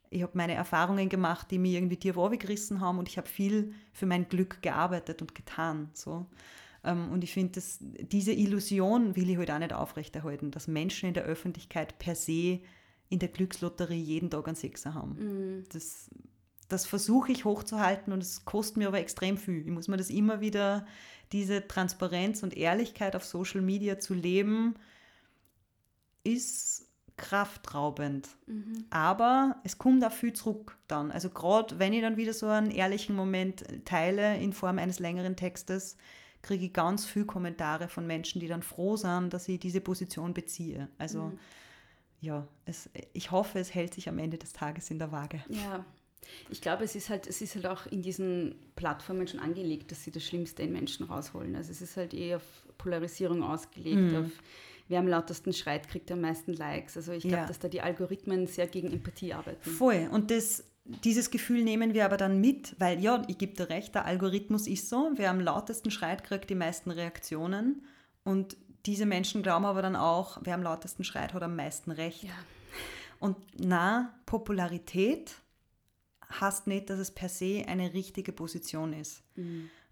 ich 0.10 0.24
habe 0.24 0.38
meine 0.38 0.53
Erfahrungen 0.53 1.10
gemacht, 1.10 1.51
die 1.51 1.60
mir 1.60 1.78
irgendwie 1.78 1.97
tief 1.97 2.16
gerissen 2.16 2.82
haben 2.82 2.99
und 2.99 3.10
ich 3.10 3.18
habe 3.18 3.28
viel 3.28 3.74
für 3.91 4.05
mein 4.05 4.30
Glück 4.30 4.62
gearbeitet 4.62 5.22
und 5.22 5.36
getan. 5.36 5.89
So. 5.93 6.26
Ähm, 6.84 7.12
Und 7.12 7.24
ich 7.24 7.34
finde, 7.34 7.62
diese 7.82 8.34
Illusion 8.34 9.16
will 9.16 9.30
ich 9.30 9.38
heute 9.38 9.53
halt 9.53 9.64
auch 9.64 9.68
nicht 9.68 9.82
aufrechterhalten, 9.82 10.51
dass 10.51 10.68
Menschen 10.68 11.08
in 11.10 11.14
der 11.14 11.24
Öffentlichkeit 11.24 11.99
per 11.99 12.16
se 12.16 12.62
in 13.10 13.20
der 13.20 13.30
Glückslotterie 13.30 14.01
jeden 14.01 14.30
Tag 14.30 14.47
einen 14.47 14.55
Sechser 14.55 14.93
haben. 14.93 15.64
Das, 15.70 16.10
das 16.68 16.86
versuche 16.86 17.32
ich 17.32 17.45
hochzuhalten 17.45 18.12
und 18.12 18.22
es 18.22 18.43
kostet 18.43 18.78
mir 18.78 18.88
aber 18.88 18.99
extrem 18.99 19.38
viel. 19.38 19.66
Ich 19.66 19.72
muss 19.72 19.88
mir 19.88 19.97
das 19.97 20.10
immer 20.10 20.41
wieder, 20.41 20.86
diese 21.32 21.68
Transparenz 21.68 22.43
und 22.43 22.55
Ehrlichkeit 22.55 23.16
auf 23.16 23.26
Social 23.26 23.62
Media 23.62 23.99
zu 23.99 24.14
leben, 24.14 24.76
ist 26.24 26.86
kraftraubend. 27.18 28.30
Aber 28.89 29.57
es 29.63 29.78
kommt 29.78 30.03
auch 30.05 30.11
viel 30.11 30.34
zurück 30.34 30.78
dann. 30.88 31.11
Also 31.11 31.30
gerade 31.30 31.78
wenn 31.80 31.93
ich 31.93 32.01
dann 32.01 32.15
wieder 32.18 32.34
so 32.34 32.47
einen 32.47 32.72
ehrlichen 32.72 33.15
Moment 33.15 33.65
teile 33.86 34.38
in 34.38 34.53
Form 34.53 34.78
eines 34.80 34.99
längeren 34.99 35.36
Textes, 35.36 35.97
kriege 36.43 36.65
ich 36.65 36.74
ganz 36.74 37.05
viel 37.05 37.26
Kommentare 37.26 37.88
von 37.88 38.07
Menschen, 38.07 38.39
die 38.39 38.47
dann 38.47 38.61
froh 38.61 38.95
sind, 38.95 39.34
dass 39.34 39.47
ich 39.49 39.59
diese 39.59 39.82
Position 39.82 40.34
beziehe. 40.34 40.88
Also 40.97 41.34
ja, 42.22 42.47
es, 42.65 42.89
ich 43.13 43.32
hoffe, 43.32 43.59
es 43.59 43.74
hält 43.76 43.93
sich 43.93 44.07
am 44.07 44.18
Ende 44.20 44.38
des 44.38 44.53
Tages 44.53 44.89
in 44.89 44.99
der 44.99 45.11
Waage. 45.11 45.43
Ja, 45.49 45.84
ich 46.49 46.61
glaube, 46.61 46.84
es 46.84 46.95
ist 46.95 47.09
halt, 47.09 47.28
es 47.28 47.41
ist 47.41 47.55
halt 47.55 47.68
auch 47.68 47.86
in 47.88 48.01
diesen 48.01 48.55
Plattformen 48.76 49.28
schon 49.28 49.39
angelegt, 49.39 49.91
dass 49.91 50.03
sie 50.03 50.11
das 50.11 50.24
Schlimmste 50.24 50.63
in 50.63 50.72
Menschen 50.74 51.05
rausholen. 51.07 51.55
Also 51.55 51.72
es 51.72 51.82
ist 51.82 51.97
halt 51.97 52.13
eh 52.13 52.36
auf 52.36 52.43
Polarisierung 52.78 53.43
ausgelegt, 53.43 54.11
Mhm. 54.11 54.15
auf 54.18 54.32
wer 54.88 54.99
am 54.99 55.07
lautesten 55.07 55.53
schreit, 55.53 55.88
kriegt 55.88 56.11
am 56.11 56.21
meisten 56.21 56.53
Likes. 56.53 56.95
Also 56.97 57.11
ich 57.11 57.23
glaube, 57.23 57.38
Ja. 57.38 57.45
dass 57.45 57.59
da 57.59 57.67
die 57.67 57.81
Algorithmen 57.81 58.47
sehr 58.47 58.67
gegen 58.67 58.91
Empathie 58.91 59.33
arbeiten. 59.33 59.69
Voll. 59.69 60.07
Und 60.11 60.31
das, 60.31 60.63
dieses 60.85 61.29
Gefühl 61.31 61.63
nehmen 61.63 61.93
wir 61.93 62.05
aber 62.05 62.17
dann 62.17 62.39
mit, 62.41 62.75
weil 62.79 62.99
ja, 63.01 63.23
ich 63.27 63.38
gebe 63.38 63.53
dir 63.55 63.69
recht, 63.69 63.95
der 63.95 64.05
Algorithmus 64.05 64.67
ist 64.67 64.89
so, 64.89 65.11
wer 65.15 65.29
am 65.29 65.39
lautesten 65.41 65.91
schreit, 65.91 66.23
kriegt 66.23 66.49
die 66.49 66.55
meisten 66.55 66.91
Reaktionen. 66.91 67.83
Und 68.23 68.55
diese 68.85 69.05
Menschen 69.05 69.43
glauben 69.43 69.65
aber 69.65 69.81
dann 69.81 69.95
auch, 69.95 70.39
wer 70.43 70.53
am 70.55 70.63
lautesten 70.63 71.03
schreit, 71.03 71.33
hat 71.33 71.43
am 71.43 71.55
meisten 71.55 71.91
Recht. 71.91 72.23
Ja. 72.23 72.29
Und 73.19 73.35
na, 73.59 74.13
Popularität 74.25 75.33
heißt 76.39 76.67
nicht, 76.67 76.89
dass 76.89 76.99
es 76.99 77.11
per 77.11 77.29
se 77.29 77.63
eine 77.67 77.93
richtige 77.93 78.31
Position 78.31 78.93
ist. 78.93 79.23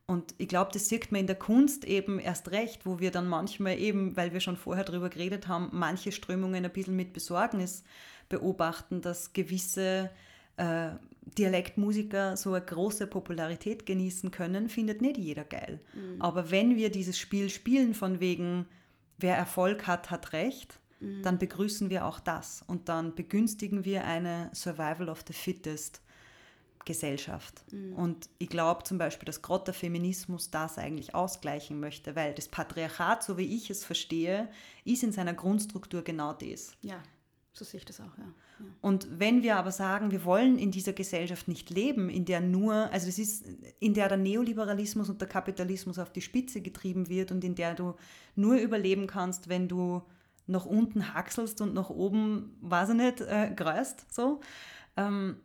Und 0.07 0.35
ich 0.37 0.47
glaube, 0.47 0.71
das 0.71 0.87
sieht 0.87 1.11
man 1.11 1.21
in 1.21 1.27
der 1.27 1.35
Kunst 1.35 1.83
eben 1.83 2.19
erst 2.19 2.51
recht, 2.51 2.85
wo 2.85 2.99
wir 2.99 3.09
dann 3.09 3.27
manchmal 3.27 3.79
eben, 3.79 4.15
weil 4.15 4.33
wir 4.33 4.39
schon 4.39 4.57
vorher 4.57 4.83
darüber 4.83 5.09
geredet 5.09 5.47
haben, 5.47 5.69
manche 5.71 6.11
Strömungen 6.11 6.63
ein 6.63 6.71
bisschen 6.71 6.95
mit 6.95 7.11
Besorgnis 7.11 7.83
beobachten, 8.29 9.01
dass 9.01 9.33
gewisse 9.33 10.11
äh, 10.57 10.89
Dialektmusiker 11.37 12.37
so 12.37 12.53
eine 12.53 12.63
große 12.63 13.07
Popularität 13.07 13.87
genießen 13.87 14.29
können, 14.29 14.69
findet 14.69 15.01
nicht 15.01 15.17
jeder 15.17 15.43
geil. 15.43 15.81
Aber 16.19 16.51
wenn 16.51 16.75
wir 16.75 16.91
dieses 16.91 17.17
Spiel 17.17 17.49
spielen 17.49 17.95
von 17.95 18.19
wegen, 18.19 18.67
wer 19.17 19.35
Erfolg 19.35 19.87
hat, 19.87 20.11
hat 20.11 20.33
Recht, 20.33 20.79
dann 21.23 21.39
begrüßen 21.39 21.89
wir 21.89 22.05
auch 22.05 22.19
das. 22.19 22.63
Und 22.67 22.89
dann 22.89 23.15
begünstigen 23.15 23.85
wir 23.85 24.05
eine 24.05 24.49
Survival 24.53 25.09
of 25.09 25.23
the 25.27 25.33
Fittest 25.33 26.01
Gesellschaft. 26.85 27.65
Und 27.95 28.29
ich 28.37 28.49
glaube 28.49 28.83
zum 28.83 28.97
Beispiel, 28.97 29.25
dass 29.25 29.41
gerade 29.41 29.65
der 29.65 29.73
Feminismus 29.73 30.51
das 30.51 30.77
eigentlich 30.77 31.15
ausgleichen 31.15 31.79
möchte, 31.79 32.15
weil 32.15 32.33
das 32.33 32.47
Patriarchat, 32.47 33.23
so 33.23 33.37
wie 33.37 33.55
ich 33.55 33.69
es 33.69 33.83
verstehe, 33.83 34.49
ist 34.85 35.03
in 35.03 35.11
seiner 35.11 35.33
Grundstruktur 35.33 36.03
genau 36.03 36.33
das. 36.33 36.73
Ja. 36.81 37.01
So 37.53 37.63
sehe 37.63 37.79
ich 37.79 37.85
das 37.85 38.01
auch, 38.01 38.17
ja. 38.17 38.25
ja. 38.59 38.65
Und 38.81 39.07
wenn 39.17 39.41
wir 39.41 39.55
aber 39.55 39.71
sagen, 39.71 40.11
wir 40.11 40.25
wollen 40.25 40.59
in 40.59 40.71
dieser 40.71 40.91
Gesellschaft 40.91 41.47
nicht 41.47 41.69
leben, 41.69 42.09
in 42.09 42.25
der 42.25 42.41
nur, 42.41 42.91
also 42.91 43.07
es 43.07 43.17
ist, 43.17 43.45
in 43.79 43.93
der 43.93 44.09
der 44.09 44.17
Neoliberalismus 44.17 45.09
und 45.09 45.21
der 45.21 45.29
Kapitalismus 45.29 45.97
auf 45.97 46.11
die 46.11 46.21
Spitze 46.21 46.61
getrieben 46.61 47.07
wird 47.07 47.31
und 47.31 47.43
in 47.45 47.55
der 47.55 47.73
du 47.73 47.95
nur 48.35 48.55
überleben 48.55 49.07
kannst, 49.07 49.47
wenn 49.47 49.69
du 49.69 50.01
nach 50.47 50.65
unten 50.65 51.13
hackselst 51.13 51.61
und 51.61 51.73
nach 51.73 51.89
oben, 51.89 52.57
weiß 52.61 52.89
ich 52.89 52.95
nicht, 52.95 53.21
äh, 53.21 53.51
greust, 53.55 54.05
so. 54.13 54.41
Ähm, 54.97 55.37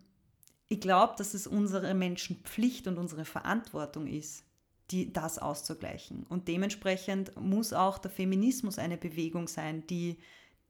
ich 0.71 0.81
glaube, 0.81 1.15
dass 1.19 1.35
es 1.35 1.49
unsere 1.49 1.95
Menschenpflicht 1.95 2.87
und 2.87 2.97
unsere 2.97 3.25
Verantwortung 3.25 4.07
ist, 4.07 4.45
die, 4.93 5.13
das 5.13 5.39
auszugleichen. 5.39 6.25
Und 6.29 6.47
dementsprechend 6.47 7.39
muss 7.39 7.73
auch 7.73 7.99
der 7.99 8.13
Feminismus 8.13 8.79
eine 8.79 8.97
Bewegung 8.97 9.49
sein, 9.49 9.85
die 9.89 10.19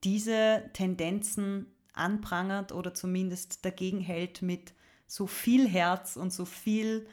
diese 0.03 0.63
Tendenzen 0.73 1.67
anprangert 1.93 2.71
oder 2.71 2.95
zumindest 2.95 3.63
dagegen 3.63 3.99
hält 3.99 4.41
mit 4.41 4.73
so 5.05 5.27
viel 5.27 5.67
Herz 5.67 6.17
und 6.17 6.33
so 6.33 6.45
viel 6.45 7.05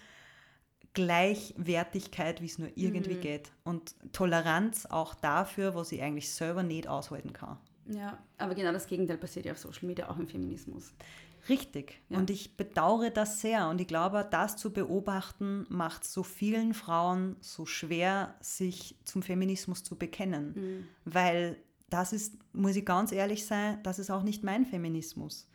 Gleichwertigkeit, 0.94 2.40
wie 2.40 2.46
es 2.46 2.58
nur 2.58 2.70
irgendwie 2.74 3.16
mhm. 3.16 3.20
geht. 3.20 3.52
Und 3.64 3.96
Toleranz 4.14 4.86
auch 4.86 5.14
dafür, 5.14 5.74
was 5.74 5.92
ich 5.92 6.00
eigentlich 6.00 6.30
selber 6.30 6.62
nicht 6.62 6.88
aushalten 6.88 7.34
kann. 7.34 7.58
Ja, 7.84 8.18
aber 8.38 8.54
genau 8.54 8.72
das 8.72 8.86
Gegenteil 8.86 9.18
passiert 9.18 9.44
ja 9.44 9.52
auf 9.52 9.58
Social 9.58 9.86
Media, 9.86 10.08
auch 10.08 10.18
im 10.18 10.26
Feminismus. 10.26 10.94
Richtig. 11.48 12.00
Ja. 12.08 12.18
Und 12.18 12.30
ich 12.30 12.56
bedauere 12.56 13.10
das 13.10 13.40
sehr. 13.40 13.68
Und 13.68 13.80
ich 13.80 13.86
glaube, 13.86 14.26
das 14.30 14.56
zu 14.56 14.72
beobachten, 14.72 15.66
macht 15.68 16.04
so 16.04 16.22
vielen 16.22 16.74
Frauen 16.74 17.36
so 17.40 17.66
schwer, 17.66 18.34
sich 18.40 18.96
zum 19.04 19.22
Feminismus 19.22 19.84
zu 19.84 19.96
bekennen. 19.96 20.54
Mhm. 20.54 20.88
Weil 21.04 21.56
das 21.90 22.12
ist, 22.12 22.36
muss 22.52 22.76
ich 22.76 22.84
ganz 22.84 23.12
ehrlich 23.12 23.46
sein, 23.46 23.82
das 23.82 23.98
ist 23.98 24.10
auch 24.10 24.22
nicht 24.22 24.44
mein 24.44 24.66
Feminismus. 24.66 25.48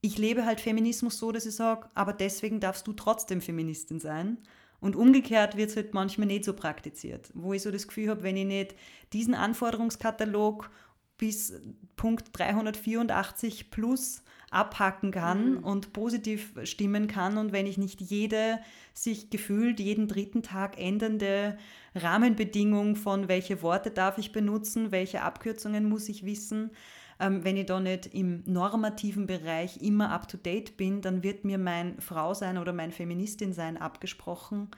Ich 0.00 0.18
lebe 0.18 0.44
halt 0.44 0.60
Feminismus 0.60 1.18
so, 1.18 1.32
dass 1.32 1.46
ich 1.46 1.54
sage, 1.54 1.88
aber 1.94 2.12
deswegen 2.12 2.60
darfst 2.60 2.86
du 2.86 2.92
trotzdem 2.92 3.40
Feministin 3.40 4.00
sein. 4.00 4.38
Und 4.78 4.94
umgekehrt 4.94 5.56
wird 5.56 5.70
es 5.70 5.76
halt 5.76 5.94
manchmal 5.94 6.26
nicht 6.26 6.44
so 6.44 6.52
praktiziert, 6.52 7.30
wo 7.34 7.52
ich 7.52 7.62
so 7.62 7.70
das 7.70 7.88
Gefühl 7.88 8.10
habe, 8.10 8.22
wenn 8.22 8.36
ich 8.36 8.44
nicht 8.44 8.74
diesen 9.12 9.34
Anforderungskatalog 9.34 10.70
bis 11.16 11.54
Punkt 11.96 12.28
384 12.32 13.70
plus 13.70 14.22
abhacken 14.50 15.10
kann 15.10 15.54
mhm. 15.54 15.64
und 15.64 15.92
positiv 15.92 16.52
stimmen 16.64 17.08
kann 17.08 17.36
und 17.36 17.52
wenn 17.52 17.66
ich 17.66 17.78
nicht 17.78 18.00
jede 18.00 18.60
sich 18.94 19.28
gefühlt 19.30 19.80
jeden 19.80 20.08
dritten 20.08 20.42
Tag 20.42 20.78
ändernde 20.78 21.58
Rahmenbedingung 21.94 22.96
von 22.96 23.28
welche 23.28 23.60
Worte 23.62 23.90
darf 23.90 24.18
ich 24.18 24.32
benutzen, 24.32 24.92
welche 24.92 25.22
Abkürzungen 25.22 25.88
muss 25.88 26.08
ich 26.08 26.24
wissen, 26.24 26.70
ähm, 27.18 27.44
wenn 27.44 27.56
ich 27.56 27.66
da 27.66 27.80
nicht 27.80 28.14
im 28.14 28.42
normativen 28.46 29.26
Bereich 29.26 29.82
immer 29.82 30.10
up-to-date 30.10 30.76
bin, 30.76 31.00
dann 31.00 31.22
wird 31.22 31.44
mir 31.44 31.58
mein 31.58 32.00
Frau 32.00 32.34
sein 32.34 32.58
oder 32.58 32.72
mein 32.72 32.92
Feministin 32.92 33.52
sein 33.52 33.76
abgesprochen. 33.76 34.68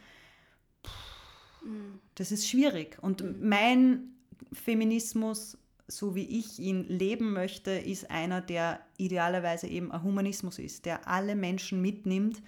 Mhm. 1.64 1.98
Das 2.14 2.32
ist 2.32 2.48
schwierig. 2.48 2.98
Und 3.00 3.22
mhm. 3.22 3.48
mein 3.48 4.12
Feminismus 4.52 5.58
so 5.88 6.14
wie 6.14 6.38
ich 6.38 6.58
ihn 6.58 6.84
leben 6.84 7.32
möchte, 7.32 7.70
ist 7.70 8.10
einer, 8.10 8.40
der 8.40 8.80
idealerweise 8.98 9.66
eben 9.66 9.90
ein 9.90 10.02
Humanismus 10.02 10.58
ist, 10.58 10.84
der 10.84 11.08
alle 11.08 11.34
Menschen 11.34 11.80
mitnimmt, 11.80 12.42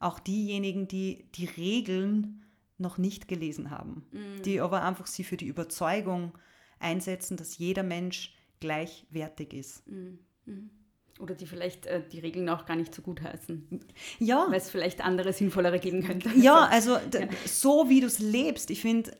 auch 0.00 0.18
diejenigen, 0.18 0.88
die 0.88 1.26
die 1.34 1.44
Regeln 1.44 2.42
noch 2.78 2.98
nicht 2.98 3.28
gelesen 3.28 3.70
haben, 3.70 4.06
mhm. 4.12 4.42
die 4.42 4.60
aber 4.60 4.82
einfach 4.82 5.06
sie 5.06 5.24
für 5.24 5.36
die 5.36 5.46
Überzeugung 5.46 6.32
einsetzen, 6.78 7.36
dass 7.36 7.58
jeder 7.58 7.82
Mensch 7.82 8.34
gleichwertig 8.60 9.52
ist. 9.52 9.86
Mhm. 9.86 10.18
Mhm. 10.46 10.70
Oder 11.18 11.34
die 11.34 11.46
vielleicht 11.46 11.86
äh, 11.86 12.02
die 12.12 12.18
Regeln 12.18 12.48
auch 12.50 12.66
gar 12.66 12.76
nicht 12.76 12.94
so 12.94 13.00
gut 13.00 13.22
heißen. 13.22 13.80
Ja. 14.18 14.46
Weil 14.50 14.58
es 14.58 14.68
vielleicht 14.68 15.02
andere 15.02 15.32
sinnvollere 15.32 15.78
geben 15.78 16.02
könnte. 16.04 16.30
Ja, 16.36 16.66
also 16.70 16.96
ja. 16.96 17.28
so 17.46 17.88
wie 17.88 18.00
du 18.00 18.06
es 18.06 18.18
lebst. 18.18 18.70
Ich 18.70 18.82
finde, 18.82 19.12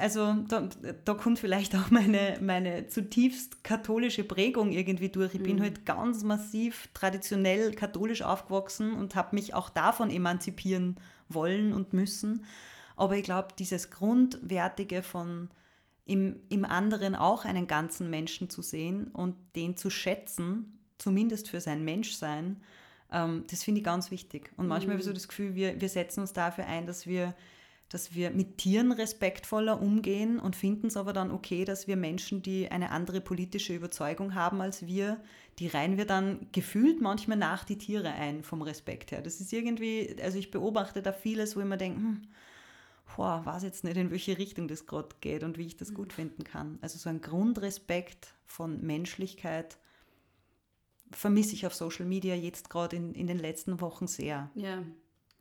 also 0.00 0.34
da, 0.48 0.68
da, 1.04 1.14
kommt 1.14 1.38
vielleicht 1.38 1.76
auch 1.76 1.90
meine, 1.90 2.38
meine 2.40 2.88
zutiefst 2.88 3.62
katholische 3.62 4.24
Prägung 4.24 4.72
irgendwie 4.72 5.08
durch. 5.08 5.34
Ich 5.34 5.40
mhm. 5.40 5.44
bin 5.44 5.62
halt 5.62 5.86
ganz 5.86 6.24
massiv 6.24 6.88
traditionell 6.94 7.72
katholisch 7.72 8.22
aufgewachsen 8.22 8.94
und 8.94 9.14
habe 9.14 9.36
mich 9.36 9.54
auch 9.54 9.70
davon 9.70 10.10
emanzipieren 10.10 10.96
wollen 11.28 11.72
und 11.72 11.92
müssen. 11.92 12.44
Aber 12.96 13.16
ich 13.16 13.24
glaube, 13.24 13.48
dieses 13.56 13.90
Grundwertige 13.90 15.02
von 15.02 15.50
im, 16.06 16.40
im 16.48 16.64
anderen 16.64 17.14
auch 17.14 17.44
einen 17.44 17.66
ganzen 17.66 18.10
Menschen 18.10 18.48
zu 18.48 18.62
sehen 18.62 19.08
und 19.08 19.36
den 19.54 19.76
zu 19.76 19.90
schätzen 19.90 20.75
zumindest 20.98 21.48
für 21.48 21.60
sein 21.60 21.84
Menschsein, 21.84 22.60
ähm, 23.12 23.44
das 23.50 23.62
finde 23.62 23.80
ich 23.80 23.84
ganz 23.84 24.10
wichtig. 24.10 24.50
Und 24.56 24.66
manchmal 24.66 24.96
mhm. 24.96 24.98
habe 24.98 25.00
ich 25.00 25.06
so 25.06 25.12
das 25.12 25.28
Gefühl, 25.28 25.54
wir, 25.54 25.80
wir 25.80 25.88
setzen 25.88 26.20
uns 26.20 26.32
dafür 26.32 26.66
ein, 26.66 26.86
dass 26.86 27.06
wir, 27.06 27.34
dass 27.88 28.14
wir 28.14 28.30
mit 28.30 28.58
Tieren 28.58 28.92
respektvoller 28.92 29.80
umgehen 29.80 30.38
und 30.38 30.56
finden 30.56 30.88
es 30.88 30.96
aber 30.96 31.12
dann 31.12 31.30
okay, 31.30 31.64
dass 31.64 31.86
wir 31.86 31.96
Menschen, 31.96 32.42
die 32.42 32.70
eine 32.70 32.90
andere 32.90 33.20
politische 33.20 33.74
Überzeugung 33.74 34.34
haben 34.34 34.60
als 34.60 34.86
wir, 34.86 35.20
die 35.58 35.68
reihen 35.68 35.96
wir 35.96 36.04
dann 36.04 36.48
gefühlt 36.52 37.00
manchmal 37.00 37.38
nach 37.38 37.64
die 37.64 37.78
Tiere 37.78 38.10
ein 38.10 38.42
vom 38.42 38.62
Respekt 38.62 39.12
her. 39.12 39.22
Das 39.22 39.40
ist 39.40 39.52
irgendwie, 39.52 40.16
also 40.22 40.38
ich 40.38 40.50
beobachte 40.50 41.00
da 41.00 41.12
vieles, 41.12 41.56
wo 41.56 41.60
ich 41.60 41.66
mir 41.66 41.78
denke, 41.78 42.00
hm, 42.00 42.22
boah, 43.16 43.40
weiß 43.44 43.62
jetzt 43.62 43.84
nicht, 43.84 43.96
in 43.96 44.10
welche 44.10 44.36
Richtung 44.36 44.68
das 44.68 44.86
gerade 44.86 45.08
geht 45.20 45.44
und 45.44 45.56
wie 45.56 45.66
ich 45.66 45.76
das 45.76 45.94
gut 45.94 46.12
finden 46.12 46.44
kann. 46.44 46.78
Also 46.82 46.98
so 46.98 47.08
ein 47.08 47.20
Grundrespekt 47.20 48.34
von 48.44 48.84
Menschlichkeit 48.84 49.78
vermisse 51.10 51.54
ich 51.54 51.66
auf 51.66 51.74
Social 51.74 52.06
Media 52.06 52.34
jetzt 52.34 52.70
gerade 52.70 52.96
in, 52.96 53.14
in 53.14 53.26
den 53.26 53.38
letzten 53.38 53.80
Wochen 53.80 54.06
sehr. 54.06 54.50
Ja. 54.54 54.82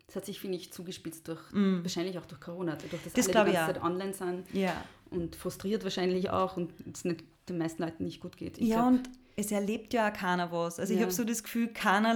Das 0.07 0.17
hat 0.17 0.25
sich, 0.25 0.39
finde 0.39 0.57
ich, 0.57 0.71
zugespitzt 0.71 1.27
durch, 1.27 1.41
mm. 1.51 1.81
wahrscheinlich 1.81 2.19
auch 2.19 2.25
durch 2.25 2.39
Corona, 2.39 2.75
durch 2.75 2.91
das, 3.03 3.13
das 3.13 3.35
alle 3.35 3.49
die 3.49 3.55
ganze 3.55 3.73
Zeit 3.73 3.83
online 3.83 4.13
sind 4.13 4.53
ja. 4.53 4.83
und 5.09 5.35
frustriert 5.35 5.83
wahrscheinlich 5.83 6.29
auch 6.29 6.57
und 6.57 6.71
es 6.93 7.05
nicht, 7.05 7.23
den 7.49 7.57
meisten 7.57 7.81
Leuten 7.81 8.03
nicht 8.03 8.21
gut 8.21 8.37
geht. 8.37 8.59
Ich 8.59 8.67
ja, 8.67 8.75
glaub, 8.75 8.87
und 8.87 9.09
es 9.37 9.51
erlebt 9.51 9.93
ja 9.93 10.09
auch 10.09 10.13
keiner 10.13 10.51
was. 10.53 10.79
Also 10.79 10.93
ja. 10.93 10.99
ich 10.99 11.03
habe 11.03 11.11
so 11.11 11.25
das 11.25 11.43
Gefühl, 11.43 11.67
keiner 11.67 12.15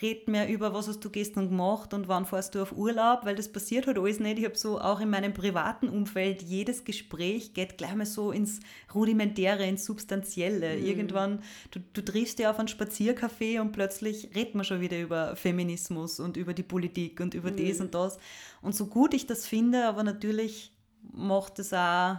redet 0.00 0.28
mehr 0.28 0.48
über, 0.48 0.72
was 0.72 0.88
hast 0.88 1.04
du 1.04 1.10
gestern 1.10 1.50
gemacht 1.50 1.92
und 1.92 2.08
wann 2.08 2.24
fährst 2.24 2.54
du 2.54 2.62
auf 2.62 2.72
Urlaub, 2.72 3.26
weil 3.26 3.34
das 3.34 3.48
passiert 3.52 3.86
halt 3.86 3.98
alles 3.98 4.18
nicht. 4.18 4.38
Ich 4.38 4.46
habe 4.46 4.56
so 4.56 4.80
auch 4.80 5.00
in 5.00 5.10
meinem 5.10 5.34
privaten 5.34 5.90
Umfeld, 5.90 6.40
jedes 6.42 6.84
Gespräch 6.84 7.52
geht 7.52 7.76
gleich 7.76 7.94
mal 7.94 8.06
so 8.06 8.32
ins 8.32 8.60
Rudimentäre, 8.94 9.66
ins 9.66 9.84
Substanzielle. 9.84 10.78
Mhm. 10.78 10.86
Irgendwann, 10.86 11.42
du, 11.70 11.80
du 11.92 12.02
triffst 12.02 12.38
ja 12.38 12.50
auf 12.50 12.58
ein 12.58 12.68
Spaziercafé 12.68 13.60
und 13.60 13.72
plötzlich 13.72 14.30
redet 14.34 14.54
man 14.54 14.64
schon 14.64 14.80
wieder 14.80 14.98
über 14.98 15.36
Feminismus 15.36 16.18
und 16.18 16.38
über 16.38 16.54
die 16.54 16.62
Politik 16.62 17.20
und 17.20 17.34
über 17.34 17.50
mhm. 17.50 17.56
das 17.56 17.80
und 17.80 17.94
das. 17.94 18.18
Und 18.62 18.74
so 18.74 18.86
gut 18.86 19.12
ich 19.12 19.26
das 19.26 19.46
finde, 19.46 19.86
aber 19.86 20.02
natürlich 20.02 20.72
macht 21.12 21.58
es 21.58 21.74
auch, 21.74 22.16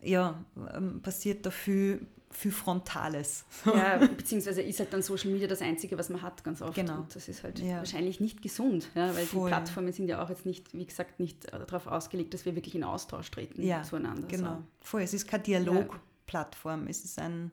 ja, 0.00 0.44
ähm, 0.76 1.02
passiert 1.02 1.44
da 1.44 1.50
viel 1.50 2.06
viel 2.30 2.52
Frontales. 2.52 3.44
Ja, 3.64 3.96
beziehungsweise 4.16 4.62
ist 4.62 4.78
halt 4.80 4.92
dann 4.92 5.02
Social 5.02 5.30
Media 5.30 5.48
das 5.48 5.62
Einzige, 5.62 5.98
was 5.98 6.08
man 6.08 6.22
hat, 6.22 6.44
ganz 6.44 6.62
oft. 6.62 6.74
Genau. 6.74 6.98
Und 6.98 7.14
das 7.14 7.28
ist 7.28 7.42
halt 7.42 7.58
ja. 7.58 7.78
wahrscheinlich 7.78 8.20
nicht 8.20 8.42
gesund, 8.42 8.88
ja, 8.94 9.14
weil 9.14 9.26
Voll. 9.26 9.48
die 9.48 9.54
Plattformen 9.54 9.92
sind 9.92 10.08
ja 10.08 10.22
auch 10.22 10.28
jetzt 10.28 10.46
nicht, 10.46 10.74
wie 10.74 10.86
gesagt, 10.86 11.20
nicht 11.20 11.46
äh, 11.46 11.58
darauf 11.58 11.86
ausgelegt, 11.86 12.34
dass 12.34 12.44
wir 12.44 12.54
wirklich 12.54 12.74
in 12.74 12.84
Austausch 12.84 13.30
treten 13.30 13.62
ja, 13.62 13.82
zueinander. 13.82 14.26
Genau. 14.28 14.56
So. 14.56 14.64
Voll, 14.80 15.02
es 15.02 15.14
ist 15.14 15.26
keine 15.26 15.42
Dialogplattform, 15.44 16.86
es 16.86 17.04
ist 17.04 17.18
ein, 17.18 17.50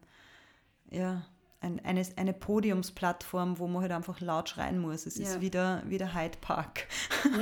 ja, 0.92 1.26
ein, 1.62 1.84
eine, 1.84 2.06
eine 2.18 2.34
Podiumsplattform, 2.34 3.58
wo 3.58 3.68
man 3.68 3.82
halt 3.82 3.92
einfach 3.92 4.20
laut 4.20 4.50
schreien 4.50 4.78
muss. 4.78 5.06
Es 5.06 5.18
ist 5.18 5.42
wieder, 5.42 5.82
wieder 5.88 6.14
Hyde 6.14 6.38
Park. 6.40 6.88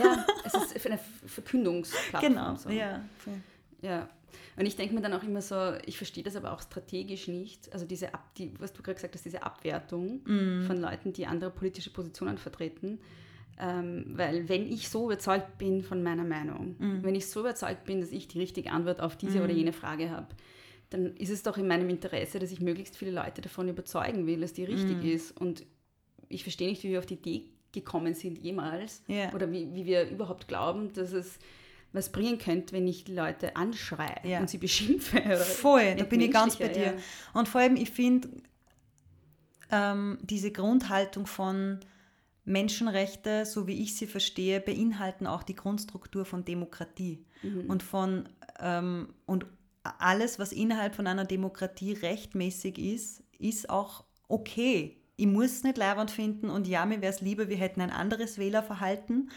Ja, 0.02 0.26
es 0.46 0.54
ist 0.54 0.86
eine 0.86 1.00
Verkündungsplattform. 1.26 2.22
Genau, 2.34 2.56
so. 2.56 2.70
ja. 2.70 3.02
Voll. 3.18 3.42
Ja, 3.82 4.08
und 4.58 4.66
ich 4.66 4.76
denke 4.76 4.94
mir 4.94 5.02
dann 5.02 5.14
auch 5.14 5.24
immer 5.24 5.42
so, 5.42 5.74
ich 5.86 5.98
verstehe 5.98 6.24
das 6.24 6.36
aber 6.36 6.54
auch 6.54 6.62
strategisch 6.62 7.28
nicht. 7.28 7.72
Also 7.74 7.86
diese, 7.86 8.14
Ab, 8.14 8.34
die, 8.38 8.54
was 8.60 8.74
du 8.74 8.82
gerade 8.84 8.96
gesagt 8.96 9.16
hast, 9.16 9.26
diese 9.26 9.44
Abwertung 9.44 10.22
mm. 10.26 10.66
von 10.68 10.78
Leuten, 10.78 11.14
die 11.14 11.26
andere 11.26 11.50
politische 11.50 11.92
Positionen 11.92 12.38
vertreten. 12.38 13.00
Ähm, 13.60 14.06
weil 14.16 14.50
wenn 14.50 14.72
ich 14.72 14.90
so 14.90 15.06
überzeugt 15.06 15.58
bin 15.58 15.84
von 15.84 16.02
meiner 16.02 16.24
Meinung, 16.24 16.76
mm. 16.80 17.04
wenn 17.04 17.16
ich 17.16 17.28
so 17.28 17.42
überzeugt 17.42 17.86
bin, 17.86 18.02
dass 18.02 18.12
ich 18.12 18.28
die 18.28 18.40
richtige 18.40 18.72
Antwort 18.72 19.00
auf 19.00 19.16
diese 19.16 19.40
mm. 19.40 19.44
oder 19.44 19.54
jene 19.54 19.74
Frage 19.74 20.10
habe, 20.10 20.28
dann 20.90 21.16
ist 21.18 21.30
es 21.30 21.44
doch 21.44 21.58
in 21.58 21.68
meinem 21.68 21.90
Interesse, 21.90 22.40
dass 22.40 22.52
ich 22.52 22.62
möglichst 22.62 22.98
viele 22.98 23.12
Leute 23.12 23.42
davon 23.42 23.68
überzeugen 23.70 24.28
will, 24.28 24.42
dass 24.42 24.54
die 24.54 24.64
richtig 24.64 25.04
mm. 25.04 25.08
ist. 25.08 25.40
Und 25.40 25.66
ich 26.30 26.44
verstehe 26.44 26.70
nicht, 26.70 26.84
wie 26.84 26.90
wir 26.90 27.00
auf 27.00 27.06
die 27.06 27.16
Idee 27.16 27.46
gekommen 27.72 28.14
sind 28.14 28.38
jemals 28.38 29.02
yeah. 29.10 29.34
oder 29.34 29.52
wie, 29.52 29.74
wie 29.74 29.86
wir 29.86 30.08
überhaupt 30.10 30.48
glauben, 30.48 30.94
dass 30.94 31.12
es 31.12 31.40
was 31.94 32.12
bringen 32.12 32.40
könnte, 32.40 32.74
wenn 32.74 32.88
ich 32.88 33.06
die 33.06 33.14
Leute 33.14 33.56
anschreie 33.56 34.18
ja. 34.24 34.40
und 34.40 34.50
sie 34.50 34.58
beschimpfe. 34.58 35.22
Voll, 35.38 35.96
da 35.96 36.04
bin 36.04 36.20
ich 36.22 36.32
ganz 36.32 36.58
bei 36.58 36.68
dir. 36.68 36.86
Ja. 36.86 36.94
Und 37.34 37.48
vor 37.48 37.62
allem, 37.62 37.76
ich 37.76 37.92
finde, 37.92 38.30
ähm, 39.72 40.18
diese 40.22 40.52
Grundhaltung 40.52 41.28
von 41.28 41.80
Menschenrechte, 42.46 43.46
so 43.46 43.68
wie 43.68 43.82
ich 43.82 43.96
sie 43.96 44.08
verstehe, 44.08 44.60
beinhalten 44.60 45.28
auch 45.28 45.44
die 45.44 45.56
Grundstruktur 45.56 46.26
von 46.26 46.44
Demokratie 46.44 47.24
mhm. 47.42 47.70
und 47.70 47.84
von 47.84 48.28
ähm, 48.60 49.14
und 49.26 49.46
alles, 49.84 50.40
was 50.40 50.52
innerhalb 50.52 50.96
von 50.96 51.08
einer 51.08 51.26
Demokratie 51.26 51.94
rechtmäßig 51.94 52.78
ist, 52.78 53.24
ist 53.38 53.70
auch 53.70 54.06
okay. 54.28 54.98
Ich 55.16 55.28
muss 55.28 55.64
nicht 55.64 55.78
Leibwand 55.78 56.10
finden 56.10 56.50
und 56.50 56.68
ja, 56.68 56.86
mir 56.86 57.02
wäre 57.02 57.14
es 57.14 57.22
lieber, 57.22 57.50
wir 57.50 57.58
hätten 57.58 57.82
ein 57.82 57.92
anderes 57.92 58.38
Wählerverhalten. 58.38 59.30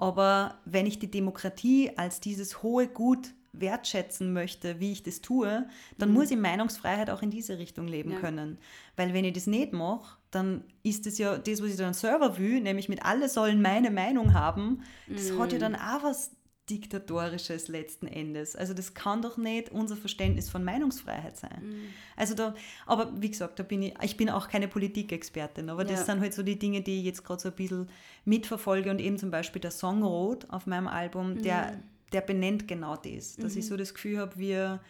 Aber 0.00 0.54
wenn 0.64 0.86
ich 0.86 0.98
die 0.98 1.10
Demokratie 1.10 1.92
als 1.96 2.20
dieses 2.20 2.62
hohe 2.62 2.88
Gut 2.88 3.34
wertschätzen 3.52 4.32
möchte, 4.32 4.80
wie 4.80 4.92
ich 4.92 5.02
das 5.02 5.20
tue, 5.20 5.68
dann 5.98 6.08
Mhm. 6.08 6.14
muss 6.14 6.30
ich 6.30 6.38
Meinungsfreiheit 6.38 7.10
auch 7.10 7.20
in 7.20 7.30
diese 7.30 7.58
Richtung 7.58 7.86
leben 7.86 8.12
Ja. 8.12 8.18
können. 8.18 8.56
Weil 8.96 9.12
wenn 9.12 9.26
ich 9.26 9.34
das 9.34 9.46
nicht 9.46 9.74
mache, 9.74 10.16
dann 10.30 10.64
ist 10.82 11.06
es 11.06 11.18
ja 11.18 11.36
das, 11.36 11.60
was 11.60 11.68
ich 11.70 11.76
dann 11.76 11.92
selber 11.92 12.38
will, 12.38 12.60
nämlich 12.62 12.88
mit 12.88 13.04
alle 13.04 13.28
sollen 13.28 13.60
meine 13.60 13.90
Meinung 13.90 14.32
haben, 14.32 14.82
das 15.06 15.36
hat 15.36 15.52
ja 15.52 15.58
Mhm. 15.58 15.62
dann 15.62 15.74
auch 15.76 16.02
was 16.04 16.30
Diktatorisches 16.70 17.68
letzten 17.68 18.06
Endes. 18.06 18.54
Also 18.56 18.72
das 18.74 18.94
kann 18.94 19.22
doch 19.22 19.36
nicht 19.36 19.70
unser 19.70 19.96
Verständnis 19.96 20.48
von 20.48 20.62
Meinungsfreiheit 20.64 21.36
sein. 21.36 21.58
Mhm. 21.62 21.74
Also 22.16 22.34
da, 22.34 22.54
aber 22.86 23.10
wie 23.20 23.30
gesagt, 23.30 23.58
da 23.58 23.62
bin 23.62 23.82
ich, 23.82 23.94
ich 24.02 24.16
bin 24.16 24.30
auch 24.30 24.48
keine 24.48 24.68
Politikexpertin, 24.68 25.68
aber 25.70 25.84
das 25.84 26.00
Ja. 26.00 26.06
sind 26.06 26.20
halt 26.20 26.32
so 26.34 26.42
die 26.42 26.58
Dinge, 26.58 26.80
die 26.82 26.98
ich 27.00 27.04
jetzt 27.04 27.24
gerade 27.24 27.40
so 27.42 27.48
ein 27.48 27.54
bisschen 27.54 27.88
mitverfolge 28.24 28.90
und 28.90 29.00
eben 29.00 29.18
zum 29.18 29.30
Beispiel 29.30 29.60
der 29.60 29.70
Song 29.72 30.02
Rot 30.02 30.46
auf 30.50 30.66
meinem 30.66 30.88
Album, 30.88 31.42
der, 31.42 31.72
Mhm. 31.72 31.82
der 32.12 32.20
benennt 32.20 32.68
genau 32.68 32.96
das, 32.96 33.36
dass 33.36 33.56
ich 33.56 33.64
Mhm. 33.64 33.68
so 33.68 33.76
das 33.76 33.94
Gefühl 33.94 34.18
habe, 34.18 34.36
wir 34.38 34.80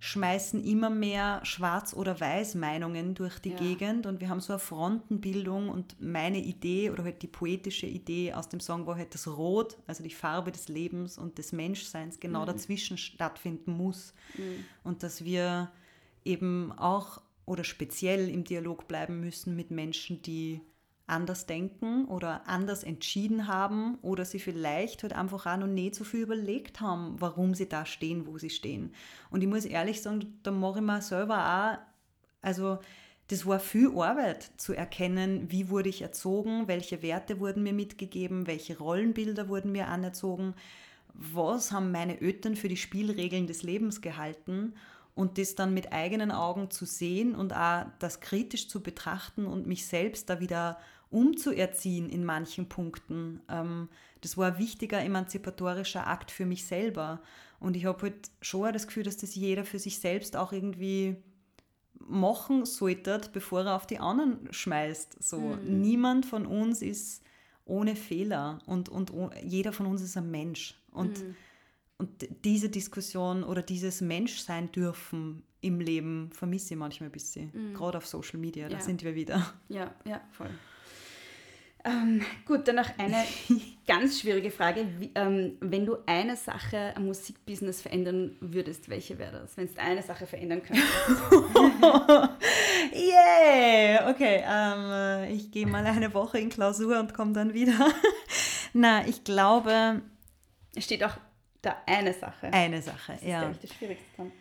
schmeißen 0.00 0.62
immer 0.64 0.90
mehr 0.90 1.40
Schwarz- 1.44 1.92
oder 1.92 2.20
Weiß-Meinungen 2.20 3.14
durch 3.14 3.38
die 3.40 3.50
Ja. 3.50 3.56
Gegend 3.56 4.06
und 4.06 4.20
wir 4.20 4.28
haben 4.28 4.40
so 4.40 4.52
eine 4.52 4.60
Frontenbildung 4.60 5.68
und 5.70 6.00
meine 6.00 6.38
Idee 6.38 6.90
oder 6.90 7.02
halt 7.04 7.20
die 7.22 7.26
poetische 7.26 7.86
Idee 7.86 8.32
aus 8.32 8.48
dem 8.48 8.60
Song 8.60 8.86
war 8.86 8.96
halt 8.96 9.12
das 9.14 9.26
Rot, 9.26 9.76
also 9.88 10.04
die 10.04 10.10
Farbe 10.10 10.52
des 10.52 10.68
Lebens 10.68 11.18
und 11.18 11.38
des 11.38 11.52
Menschseins 11.52 12.20
genau 12.20 12.42
Mhm. 12.42 12.46
dazwischen 12.46 12.96
stattfinden 12.96 13.72
muss 13.72 14.14
Mhm. 14.36 14.64
und 14.84 15.02
dass 15.02 15.24
wir 15.24 15.70
eben 16.24 16.70
auch 16.72 17.20
oder 17.44 17.64
speziell 17.64 18.28
im 18.28 18.44
Dialog 18.44 18.86
bleiben 18.86 19.20
müssen 19.20 19.56
mit 19.56 19.70
Menschen, 19.70 20.22
die 20.22 20.60
anders 21.08 21.46
denken 21.46 22.04
oder 22.06 22.46
anders 22.46 22.84
entschieden 22.84 23.48
haben 23.48 23.98
oder 24.02 24.24
sie 24.24 24.38
vielleicht 24.38 25.02
halt 25.02 25.12
einfach 25.12 25.46
auch 25.46 25.56
noch 25.56 25.66
nicht 25.66 25.94
so 25.94 26.04
viel 26.04 26.20
überlegt 26.20 26.80
haben, 26.80 27.16
warum 27.18 27.54
sie 27.54 27.68
da 27.68 27.86
stehen, 27.86 28.26
wo 28.26 28.38
sie 28.38 28.50
stehen. 28.50 28.92
Und 29.30 29.42
ich 29.42 29.48
muss 29.48 29.64
ehrlich 29.64 30.02
sagen, 30.02 30.38
da 30.42 30.50
mache 30.50 30.78
ich 30.78 30.84
mir 30.84 31.00
selber 31.00 31.38
auch, 31.38 31.78
also 32.42 32.78
das 33.28 33.46
war 33.46 33.60
viel 33.60 33.88
Arbeit 33.88 34.50
zu 34.56 34.72
erkennen, 34.72 35.50
wie 35.50 35.68
wurde 35.68 35.88
ich 35.88 36.02
erzogen, 36.02 36.66
welche 36.66 37.02
Werte 37.02 37.40
wurden 37.40 37.62
mir 37.62 37.74
mitgegeben, 37.74 38.46
welche 38.46 38.78
Rollenbilder 38.78 39.48
wurden 39.48 39.72
mir 39.72 39.88
anerzogen, 39.88 40.54
was 41.14 41.72
haben 41.72 41.90
meine 41.90 42.20
Eltern 42.20 42.56
für 42.56 42.68
die 42.68 42.76
Spielregeln 42.76 43.46
des 43.46 43.62
Lebens 43.62 44.00
gehalten 44.00 44.74
und 45.14 45.36
das 45.36 45.56
dann 45.56 45.74
mit 45.74 45.92
eigenen 45.92 46.30
Augen 46.30 46.70
zu 46.70 46.86
sehen 46.86 47.34
und 47.34 47.52
auch 47.52 47.86
das 47.98 48.20
kritisch 48.20 48.68
zu 48.68 48.82
betrachten 48.82 49.46
und 49.46 49.66
mich 49.66 49.84
selbst 49.86 50.30
da 50.30 50.38
wieder 50.38 50.78
umzuerziehen 51.10 52.08
in 52.08 52.24
manchen 52.24 52.68
Punkten. 52.68 53.40
Ähm, 53.48 53.88
das 54.20 54.36
war 54.36 54.52
ein 54.52 54.58
wichtiger 54.58 55.00
emanzipatorischer 55.02 56.06
Akt 56.06 56.30
für 56.30 56.46
mich 56.46 56.64
selber. 56.66 57.20
Und 57.60 57.76
ich 57.76 57.84
habe 57.86 58.02
halt 58.02 58.30
schon 58.40 58.72
das 58.72 58.86
Gefühl, 58.86 59.02
dass 59.04 59.16
das 59.16 59.34
jeder 59.34 59.64
für 59.64 59.78
sich 59.78 59.98
selbst 59.98 60.36
auch 60.36 60.52
irgendwie 60.52 61.16
machen 62.00 62.64
sollte, 62.64 63.20
bevor 63.32 63.64
er 63.64 63.74
auf 63.76 63.86
die 63.86 63.98
anderen 63.98 64.48
schmeißt. 64.52 65.22
So, 65.22 65.38
Mhm. 65.40 65.80
niemand 65.80 66.26
von 66.26 66.46
uns 66.46 66.82
ist 66.82 67.22
ohne 67.64 67.96
Fehler 67.96 68.60
und, 68.66 68.88
und 68.88 69.12
jeder 69.42 69.72
von 69.72 69.86
uns 69.86 70.00
ist 70.02 70.16
ein 70.16 70.30
Mensch. 70.30 70.80
Und, 70.92 71.18
Mhm. 71.22 71.34
und 71.98 72.28
diese 72.44 72.68
Diskussion 72.70 73.42
oder 73.44 73.62
dieses 73.62 74.00
Menschsein 74.00 74.70
dürfen 74.72 75.42
im 75.60 75.80
Leben 75.80 76.30
vermisse 76.32 76.74
ich 76.74 76.78
manchmal 76.78 77.08
ein 77.08 77.12
bisschen. 77.12 77.50
Mhm. 77.52 77.74
Gerade 77.74 77.98
auf 77.98 78.06
Social 78.06 78.38
Media, 78.38 78.68
da 78.68 78.76
Ja. 78.76 78.80
sind 78.82 79.02
wir 79.02 79.14
wieder. 79.14 79.54
Ja, 79.68 79.92
ja, 80.04 80.20
voll. 80.30 80.50
Ähm, 81.88 82.22
gut, 82.44 82.68
dann 82.68 82.76
noch 82.76 82.98
eine 82.98 83.24
ganz 83.86 84.20
schwierige 84.20 84.50
Frage. 84.50 84.86
Wie, 84.98 85.10
ähm, 85.14 85.56
wenn 85.60 85.86
du 85.86 85.96
eine 86.06 86.36
Sache 86.36 86.92
am 86.94 87.06
Musikbusiness 87.06 87.80
verändern 87.80 88.36
würdest, 88.40 88.90
welche 88.90 89.18
wäre 89.18 89.40
das? 89.40 89.56
Wenn 89.56 89.72
du 89.72 89.80
eine 89.80 90.02
Sache 90.02 90.26
verändern 90.26 90.62
könntest? 90.62 90.86
Yeah! 92.92 94.10
Okay, 94.10 94.42
ähm, 94.46 94.90
äh, 94.90 95.32
ich 95.32 95.50
gehe 95.50 95.66
mal 95.66 95.84
eine 95.86 96.12
Woche 96.14 96.38
in 96.38 96.48
Klausur 96.50 96.98
und 97.00 97.14
komme 97.14 97.32
dann 97.32 97.54
wieder. 97.54 97.92
Na, 98.72 99.06
ich 99.06 99.24
glaube. 99.24 100.02
Es 100.74 100.84
steht 100.84 101.02
auch 101.04 101.16
da 101.62 101.76
eine 101.86 102.12
Sache. 102.12 102.52
Eine 102.52 102.82
Sache, 102.82 103.12
das 103.12 103.22
ist, 103.22 103.28
ja. 103.28 103.50
ich, 103.50 103.58
das 103.58 103.72
Schwierigste 103.74 104.04
dran. 104.16 104.32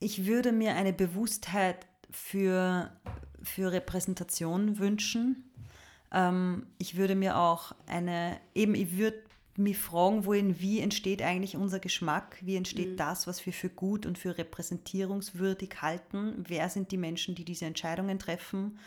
Ich 0.00 0.26
würde 0.26 0.52
mir 0.52 0.74
eine 0.74 0.92
Bewusstheit 0.92 1.86
für, 2.10 2.92
für 3.42 3.72
Repräsentation 3.72 4.78
wünschen. 4.78 5.44
Ähm, 6.12 6.66
ich 6.78 6.96
würde 6.96 7.14
mir 7.14 7.38
auch 7.38 7.72
eine, 7.86 8.38
eben, 8.54 8.74
ich 8.74 8.96
würde 8.96 9.18
mich 9.56 9.78
fragen 9.78 10.24
wollen, 10.24 10.60
wie 10.60 10.80
entsteht 10.80 11.20
eigentlich 11.20 11.56
unser 11.56 11.80
Geschmack? 11.80 12.38
Wie 12.42 12.54
entsteht 12.56 12.92
Mhm. 12.92 12.96
das, 12.96 13.26
was 13.26 13.44
wir 13.44 13.52
für 13.52 13.68
gut 13.68 14.06
und 14.06 14.16
für 14.16 14.38
repräsentierungswürdig 14.38 15.82
halten? 15.82 16.44
Wer 16.46 16.68
sind 16.68 16.92
die 16.92 16.96
Menschen, 16.96 17.34
die 17.34 17.44
diese 17.44 17.66
Entscheidungen 17.66 18.18
treffen? 18.18 18.78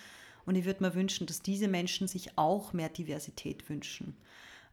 Und 0.46 0.56
ich 0.56 0.66
würde 0.66 0.84
mir 0.84 0.96
wünschen, 0.96 1.28
dass 1.28 1.42
diese 1.42 1.68
Menschen 1.68 2.08
sich 2.08 2.38
auch 2.38 2.74
mehr 2.74 2.90
Diversität 2.90 3.70
wünschen. 3.70 4.16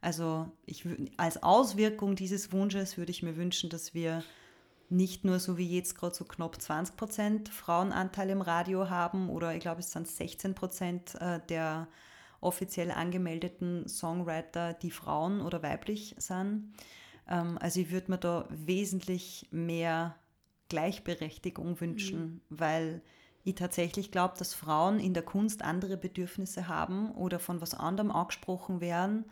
Also 0.01 0.49
ich, 0.65 0.85
als 1.17 1.43
Auswirkung 1.43 2.15
dieses 2.15 2.53
Wunsches 2.53 2.97
würde 2.97 3.11
ich 3.11 3.21
mir 3.21 3.35
wünschen, 3.35 3.69
dass 3.69 3.93
wir 3.93 4.23
nicht 4.89 5.23
nur 5.23 5.39
so 5.39 5.57
wie 5.57 5.75
jetzt 5.75 5.95
gerade 5.95 6.15
so 6.15 6.25
knapp 6.25 6.59
20 6.61 6.97
Prozent 6.97 7.49
Frauenanteil 7.49 8.29
im 8.31 8.41
Radio 8.41 8.89
haben 8.89 9.29
oder 9.29 9.53
ich 9.53 9.61
glaube 9.61 9.81
es 9.81 9.91
sind 9.91 10.07
16 10.07 10.55
Prozent 10.55 11.15
äh, 11.15 11.39
der 11.49 11.87
offiziell 12.41 12.91
angemeldeten 12.91 13.87
Songwriter, 13.87 14.73
die 14.73 14.91
Frauen 14.91 15.41
oder 15.41 15.61
weiblich 15.61 16.15
sind. 16.17 16.73
Ähm, 17.27 17.57
Also 17.61 17.81
ich 17.81 17.91
würde 17.91 18.11
mir 18.11 18.17
da 18.17 18.47
wesentlich 18.49 19.47
mehr 19.51 20.15
Gleichberechtigung 20.69 21.79
wünschen, 21.81 22.41
weil 22.49 23.01
ich 23.43 23.55
tatsächlich 23.55 24.11
glaube, 24.11 24.35
dass 24.37 24.53
Frauen 24.53 24.99
in 24.99 25.13
der 25.13 25.23
Kunst 25.23 25.63
andere 25.63 25.97
Bedürfnisse 25.97 26.67
haben 26.67 27.11
oder 27.11 27.39
von 27.39 27.61
was 27.61 27.73
anderem 27.73 28.11
angesprochen 28.11 28.81
werden, 28.81 29.25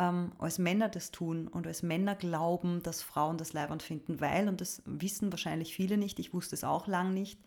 ähm, 0.00 0.32
als 0.38 0.58
Männer 0.58 0.88
das 0.88 1.10
tun 1.10 1.46
und 1.46 1.66
als 1.66 1.82
Männer 1.82 2.14
glauben, 2.14 2.82
dass 2.82 3.02
Frauen 3.02 3.36
das 3.36 3.52
leibend 3.52 3.82
finden, 3.82 4.18
weil, 4.20 4.48
und 4.48 4.62
das 4.62 4.82
wissen 4.86 5.30
wahrscheinlich 5.30 5.74
viele 5.74 5.98
nicht, 5.98 6.18
ich 6.18 6.32
wusste 6.32 6.54
es 6.54 6.64
auch 6.64 6.86
lang 6.86 7.12
nicht, 7.12 7.38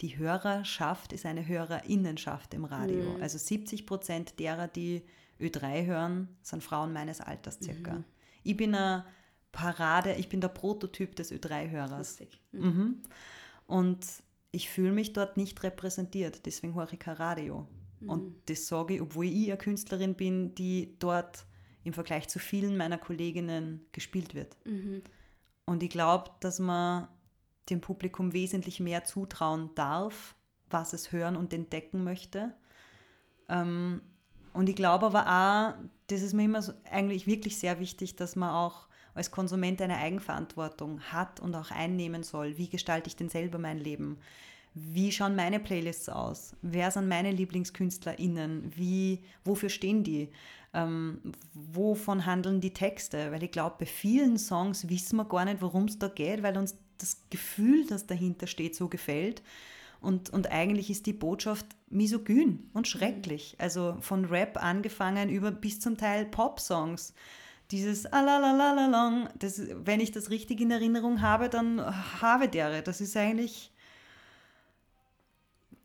die 0.00 0.18
Hörerschaft 0.18 1.12
ist 1.12 1.24
eine 1.24 1.46
Hörerinnenschaft 1.46 2.52
im 2.52 2.64
Radio. 2.64 3.14
Mhm. 3.14 3.22
Also 3.22 3.38
70 3.38 3.86
Prozent 3.86 4.40
derer, 4.40 4.66
die 4.66 5.04
Ö3 5.40 5.86
hören, 5.86 6.36
sind 6.42 6.64
Frauen 6.64 6.92
meines 6.92 7.20
Alters 7.20 7.60
circa. 7.62 7.94
Mhm. 7.94 8.04
Ich 8.42 8.56
bin 8.56 8.74
eine 8.74 9.04
Parade, 9.52 10.14
ich 10.14 10.28
bin 10.28 10.40
der 10.40 10.48
Prototyp 10.48 11.14
des 11.14 11.30
Ö3-Hörers. 11.30 12.18
Lustig. 12.18 12.40
Mhm. 12.50 13.02
Und 13.68 14.04
ich 14.50 14.68
fühle 14.68 14.92
mich 14.92 15.12
dort 15.12 15.36
nicht 15.36 15.62
repräsentiert, 15.62 16.44
deswegen 16.44 16.74
höre 16.74 16.92
ich 16.92 16.98
kein 16.98 17.14
Radio. 17.14 17.68
Mhm. 18.00 18.08
Und 18.08 18.34
das 18.46 18.66
sage 18.66 18.94
ich, 18.94 19.00
obwohl 19.00 19.26
ich 19.26 19.46
eine 19.46 19.58
Künstlerin 19.58 20.16
bin, 20.16 20.56
die 20.56 20.96
dort 20.98 21.46
im 21.84 21.92
Vergleich 21.92 22.28
zu 22.28 22.38
vielen 22.38 22.76
meiner 22.76 22.98
Kolleginnen 22.98 23.86
gespielt 23.92 24.34
wird. 24.34 24.56
Mhm. 24.64 25.02
Und 25.66 25.82
ich 25.82 25.90
glaube, 25.90 26.30
dass 26.40 26.58
man 26.58 27.08
dem 27.70 27.80
Publikum 27.80 28.32
wesentlich 28.32 28.80
mehr 28.80 29.04
zutrauen 29.04 29.70
darf, 29.74 30.34
was 30.70 30.92
es 30.92 31.12
hören 31.12 31.36
und 31.36 31.52
entdecken 31.52 32.04
möchte. 32.04 32.52
Ähm, 33.48 34.02
und 34.52 34.68
ich 34.68 34.76
glaube 34.76 35.06
aber 35.06 35.26
auch, 35.26 35.74
das 36.08 36.22
ist 36.22 36.32
mir 36.32 36.44
immer 36.44 36.62
so, 36.62 36.72
eigentlich 36.90 37.26
wirklich 37.26 37.58
sehr 37.58 37.80
wichtig, 37.80 38.16
dass 38.16 38.36
man 38.36 38.50
auch 38.50 38.88
als 39.14 39.30
Konsument 39.30 39.80
eine 39.80 39.96
Eigenverantwortung 39.96 41.00
hat 41.00 41.40
und 41.40 41.54
auch 41.54 41.70
einnehmen 41.70 42.22
soll. 42.22 42.58
Wie 42.58 42.68
gestalte 42.68 43.08
ich 43.08 43.16
denn 43.16 43.28
selber 43.28 43.58
mein 43.58 43.78
Leben? 43.78 44.18
Wie 44.74 45.12
schauen 45.12 45.36
meine 45.36 45.60
Playlists 45.60 46.08
aus? 46.08 46.56
Wer 46.60 46.90
sind 46.90 47.08
meine 47.08 47.30
LieblingskünstlerInnen? 47.30 48.72
Wie, 48.74 49.22
wofür 49.44 49.68
stehen 49.68 50.02
die? 50.02 50.30
Ähm, 50.74 51.20
wovon 51.54 52.26
handeln 52.26 52.60
die 52.60 52.72
Texte? 52.72 53.30
Weil 53.30 53.44
ich 53.44 53.52
glaube, 53.52 53.76
bei 53.78 53.86
vielen 53.86 54.38
Songs 54.38 54.88
wissen 54.88 55.16
wir 55.16 55.24
gar 55.24 55.44
nicht, 55.44 55.62
worum 55.62 55.84
es 55.84 55.98
da 55.98 56.08
geht, 56.08 56.42
weil 56.42 56.58
uns 56.58 56.76
das 56.98 57.22
Gefühl, 57.30 57.86
das 57.86 58.06
dahinter 58.06 58.46
steht, 58.46 58.74
so 58.74 58.88
gefällt. 58.88 59.42
Und, 60.00 60.30
und 60.30 60.50
eigentlich 60.50 60.90
ist 60.90 61.06
die 61.06 61.12
Botschaft 61.12 61.66
misogyn 61.88 62.68
und 62.74 62.86
schrecklich. 62.86 63.56
Also 63.58 63.96
von 64.00 64.26
Rap 64.26 64.62
angefangen 64.62 65.30
über 65.30 65.50
bis 65.50 65.80
zum 65.80 65.96
Teil 65.96 66.26
Pop-Songs. 66.26 67.14
Dieses 67.70 68.04
Alalalalong, 68.04 69.28
das, 69.38 69.62
wenn 69.84 70.00
ich 70.00 70.12
das 70.12 70.28
richtig 70.28 70.60
in 70.60 70.70
Erinnerung 70.70 71.22
habe, 71.22 71.48
dann 71.48 71.80
habe 72.20 72.48
dere. 72.48 72.82
Das 72.82 73.00
ist 73.00 73.16
eigentlich. 73.16 73.70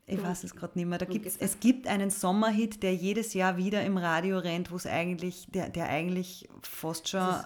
Ich 0.10 0.22
weiß 0.24 0.44
es 0.44 0.56
gerade 0.56 0.78
nicht 0.78 0.88
mehr. 0.88 0.98
Da 0.98 1.06
gibt's, 1.06 1.38
es 1.40 1.60
gibt 1.60 1.88
einen 1.88 2.10
Sommerhit, 2.10 2.82
der 2.84 2.94
jedes 2.96 3.34
Jahr 3.34 3.58
wieder 3.58 3.84
im 3.84 3.98
Radio 3.98 4.40
rennt, 4.40 4.72
wo 4.72 4.76
es 4.76 4.88
eigentlich, 4.88 5.48
der, 5.54 5.70
der 5.70 5.90
eigentlich 5.90 6.48
fast 6.64 7.10
schon. 7.10 7.20
Ja. 7.20 7.46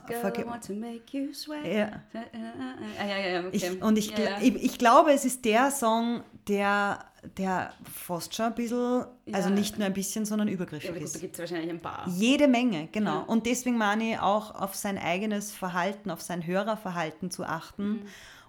Ah, 2.13 3.07
ja, 3.07 3.17
ja, 3.17 3.27
ja, 3.41 3.47
okay. 3.47 3.57
Ich, 3.57 3.81
und 3.81 3.97
ich, 3.97 4.11
ja, 4.11 4.15
gl- 4.17 4.29
ja. 4.29 4.37
Ich, 4.41 4.55
ich 4.63 4.77
glaube, 4.77 5.11
es 5.11 5.25
ist 5.25 5.43
der 5.45 5.71
Song, 5.71 6.23
der 6.47 6.99
der 7.37 7.71
fast 7.89 8.35
schon 8.35 8.47
ein 8.47 8.55
bisschen, 8.55 9.05
also 9.31 9.47
Ja. 9.47 9.55
nicht 9.55 9.77
nur 9.77 9.87
ein 9.87 9.93
bisschen, 9.93 10.25
sondern 10.25 10.49
Ja, 10.49 10.55
übergriffig 10.55 10.91
gut, 10.91 11.01
ist. 11.01 11.15
da 11.15 11.19
gibt 11.19 11.35
es 11.35 11.39
wahrscheinlich 11.39 11.69
ein 11.69 11.79
paar. 11.79 12.05
Jede 12.09 12.49
Menge, 12.49 12.89
genau. 12.91 13.19
Ja. 13.19 13.21
Und 13.21 13.45
deswegen 13.45 13.77
meine 13.77 14.11
ich 14.11 14.19
auch 14.19 14.53
auf 14.53 14.75
sein 14.75 14.97
eigenes 14.97 15.53
Verhalten, 15.53 16.11
auf 16.11 16.19
sein 16.21 16.45
Hörerverhalten 16.45 17.31
zu 17.31 17.45
achten. 17.45 18.01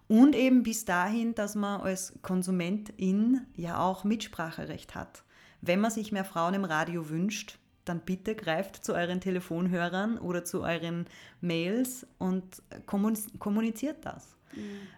Und 0.07 0.37
eben 0.37 0.63
bis 0.63 0.85
dahin, 0.85 1.35
dass 1.35 1.55
man 1.55 1.81
als 1.81 2.13
Konsumentin 2.23 3.47
ja 3.57 3.79
auch 3.79 4.05
Mitspracherecht 4.05 4.95
hat. 4.95 5.25
Wenn 5.61 5.81
man 5.81 5.91
sich 5.91 6.13
mehr 6.13 6.25
Frauen 6.25 6.55
im 6.55 6.65
Radio 6.65 7.09
wünscht, 7.09 7.59
dann 7.85 8.01
bitte 8.01 8.35
greift 8.35 8.85
zu 8.85 8.95
euren 8.95 9.21
Telefonhörern 9.21 10.19
oder 10.19 10.45
zu 10.45 10.63
euren 10.63 11.07
Mails 11.41 12.07
und 12.19 12.63
kommuniz- 12.87 13.31
kommuniziert 13.39 14.05
das. 14.05 14.37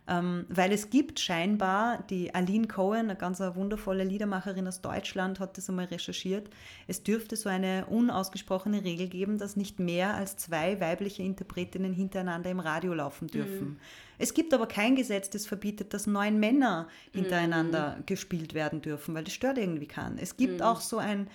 Ähm, 0.08 0.46
weil 0.48 0.72
es 0.72 0.90
gibt 0.90 1.18
scheinbar, 1.18 2.04
die 2.10 2.34
Aline 2.34 2.68
Cohen, 2.68 3.10
eine 3.10 3.16
ganz 3.16 3.40
wundervolle 3.40 4.04
Liedermacherin 4.04 4.68
aus 4.68 4.80
Deutschland, 4.80 5.40
hat 5.40 5.58
das 5.58 5.68
einmal 5.68 5.86
recherchiert, 5.86 6.48
es 6.86 7.02
dürfte 7.02 7.34
so 7.34 7.48
eine 7.48 7.86
unausgesprochene 7.86 8.84
Regel 8.84 9.08
geben, 9.08 9.38
dass 9.38 9.56
nicht 9.56 9.80
mehr 9.80 10.14
als 10.14 10.36
zwei 10.36 10.80
weibliche 10.80 11.22
Interpretinnen 11.22 11.92
hintereinander 11.92 12.50
im 12.50 12.60
Radio 12.60 12.94
laufen 12.94 13.26
dürfen. 13.26 13.80
Es 14.18 14.32
gibt 14.32 14.54
aber 14.54 14.66
kein 14.66 14.96
Gesetz, 14.96 15.28
das 15.28 15.46
verbietet, 15.46 15.92
dass 15.92 16.06
neun 16.06 16.38
Männer 16.38 16.88
hintereinander 17.12 17.98
gespielt 18.06 18.54
werden 18.54 18.80
dürfen, 18.80 19.14
weil 19.14 19.24
das 19.24 19.34
stört 19.34 19.58
irgendwie 19.58 19.88
keinen. 19.88 20.18
Es 20.18 20.36
gibt 20.36 20.62
auch 20.62 20.80
so 20.80 20.98
ein, 20.98 21.28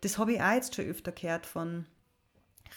das 0.00 0.18
habe 0.18 0.34
ich 0.34 0.40
auch 0.40 0.52
jetzt 0.52 0.74
schon 0.74 0.86
öfter 0.86 1.12
gehört 1.12 1.46
von 1.46 1.86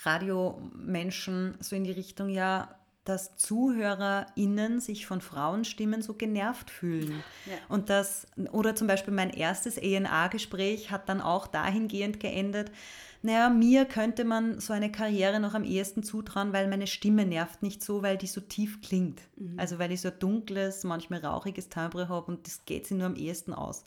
Radiomenschen, 0.03 1.55
so 1.59 1.75
in 1.75 1.83
die 1.83 1.91
Richtung, 1.91 2.29
ja, 2.29 2.75
dass 3.05 3.37
ZuhörerInnen 3.37 4.81
sich 4.81 5.05
von 5.05 5.21
Frauenstimmen 5.21 6.01
so 6.01 6.15
genervt 6.15 6.69
fühlen. 6.69 7.23
Ja. 7.45 7.53
Und 7.69 7.89
das, 7.89 8.27
oder 8.51 8.75
zum 8.75 8.87
Beispiel 8.87 9.13
mein 9.13 9.29
erstes 9.29 9.77
ENA-Gespräch 9.77 10.91
hat 10.91 11.07
dann 11.07 11.21
auch 11.21 11.47
dahingehend 11.47 12.19
geendet, 12.19 12.71
naja, 13.21 13.49
mir 13.49 13.85
könnte 13.85 14.23
man 14.23 14.59
so 14.59 14.71
eine 14.71 14.91
Karriere 14.91 15.39
noch 15.39 15.55
am 15.55 15.63
ehesten 15.63 16.03
zutrauen, 16.03 16.53
weil 16.53 16.67
meine 16.67 16.85
Stimme 16.85 17.25
nervt 17.25 17.63
nicht 17.63 17.83
so, 17.83 18.03
weil 18.03 18.17
die 18.17 18.27
so 18.27 18.39
tief 18.41 18.81
klingt. 18.81 19.19
Also 19.57 19.79
weil 19.79 19.91
ich 19.91 20.01
so 20.01 20.09
ein 20.09 20.19
dunkles, 20.19 20.83
manchmal 20.83 21.25
rauchiges 21.25 21.69
Timbre 21.69 22.07
habe 22.07 22.31
und 22.31 22.45
das 22.45 22.65
geht 22.65 22.85
sich 22.85 22.97
nur 22.97 23.07
am 23.07 23.15
ehesten 23.15 23.53
aus. 23.53 23.83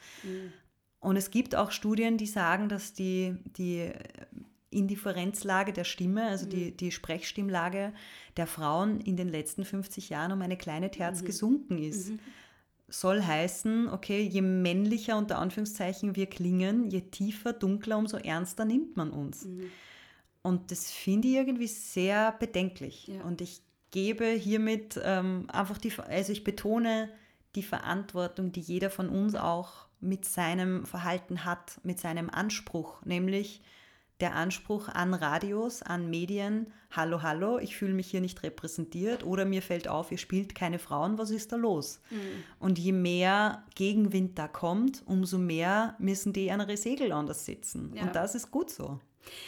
Und 1.00 1.16
es 1.16 1.30
gibt 1.30 1.54
auch 1.54 1.70
Studien, 1.70 2.18
die 2.18 2.26
sagen, 2.26 2.68
dass 2.68 2.94
die, 2.94 3.36
die 3.56 3.92
Indifferenzlage 4.70 5.72
der 5.72 5.84
Stimme, 5.84 6.26
also 6.26 6.46
die, 6.46 6.76
die 6.76 6.92
Sprechstimmlage 6.92 7.92
der 8.36 8.46
Frauen 8.46 9.00
in 9.00 9.16
den 9.16 9.28
letzten 9.28 9.64
50 9.64 10.10
Jahren 10.10 10.32
um 10.32 10.42
eine 10.42 10.56
kleine 10.56 10.90
Terz 10.90 11.24
gesunken 11.24 11.78
ist. 11.78 12.12
Soll 12.90 13.22
heißen, 13.22 13.88
okay, 13.88 14.22
je 14.22 14.40
männlicher 14.40 15.18
unter 15.18 15.38
Anführungszeichen 15.38 16.16
wir 16.16 16.26
klingen, 16.26 16.90
je 16.90 17.02
tiefer, 17.02 17.52
dunkler, 17.52 17.98
umso 17.98 18.16
ernster 18.16 18.64
nimmt 18.64 18.96
man 18.96 19.10
uns. 19.10 19.46
Und 20.42 20.70
das 20.70 20.90
finde 20.90 21.28
ich 21.28 21.34
irgendwie 21.34 21.66
sehr 21.66 22.32
bedenklich. 22.32 23.08
Ja. 23.08 23.22
Und 23.22 23.40
ich 23.40 23.60
gebe 23.90 24.26
hiermit 24.26 24.98
ähm, 25.02 25.46
einfach 25.48 25.78
die, 25.78 25.92
also 25.98 26.32
ich 26.32 26.44
betone 26.44 27.10
die 27.54 27.62
Verantwortung, 27.62 28.52
die 28.52 28.60
jeder 28.60 28.90
von 28.90 29.08
uns 29.08 29.34
auch 29.34 29.86
mit 30.00 30.24
seinem 30.24 30.86
Verhalten 30.86 31.44
hat, 31.44 31.80
mit 31.82 31.98
seinem 31.98 32.30
Anspruch, 32.30 33.04
nämlich 33.04 33.62
der 34.20 34.34
Anspruch 34.34 34.88
an 34.88 35.14
Radios, 35.14 35.82
an 35.82 36.10
Medien, 36.10 36.72
hallo, 36.90 37.22
hallo, 37.22 37.58
ich 37.58 37.76
fühle 37.76 37.94
mich 37.94 38.10
hier 38.10 38.20
nicht 38.20 38.42
repräsentiert 38.42 39.24
oder 39.24 39.44
mir 39.44 39.62
fällt 39.62 39.86
auf, 39.88 40.10
ihr 40.10 40.18
spielt 40.18 40.54
keine 40.54 40.78
Frauen, 40.78 41.18
was 41.18 41.30
ist 41.30 41.52
da 41.52 41.56
los? 41.56 42.00
Und 42.58 42.78
je 42.78 42.92
mehr 42.92 43.64
Gegenwind 43.74 44.38
da 44.38 44.48
kommt, 44.48 45.02
umso 45.06 45.38
mehr 45.38 45.94
müssen 45.98 46.32
die 46.32 46.50
an 46.50 46.60
ihre 46.60 46.76
Segel 46.76 47.12
anders 47.12 47.44
sitzen. 47.44 47.92
Ja. 47.94 48.02
Und 48.02 48.16
das 48.16 48.34
ist 48.34 48.50
gut 48.50 48.70
so. 48.70 48.98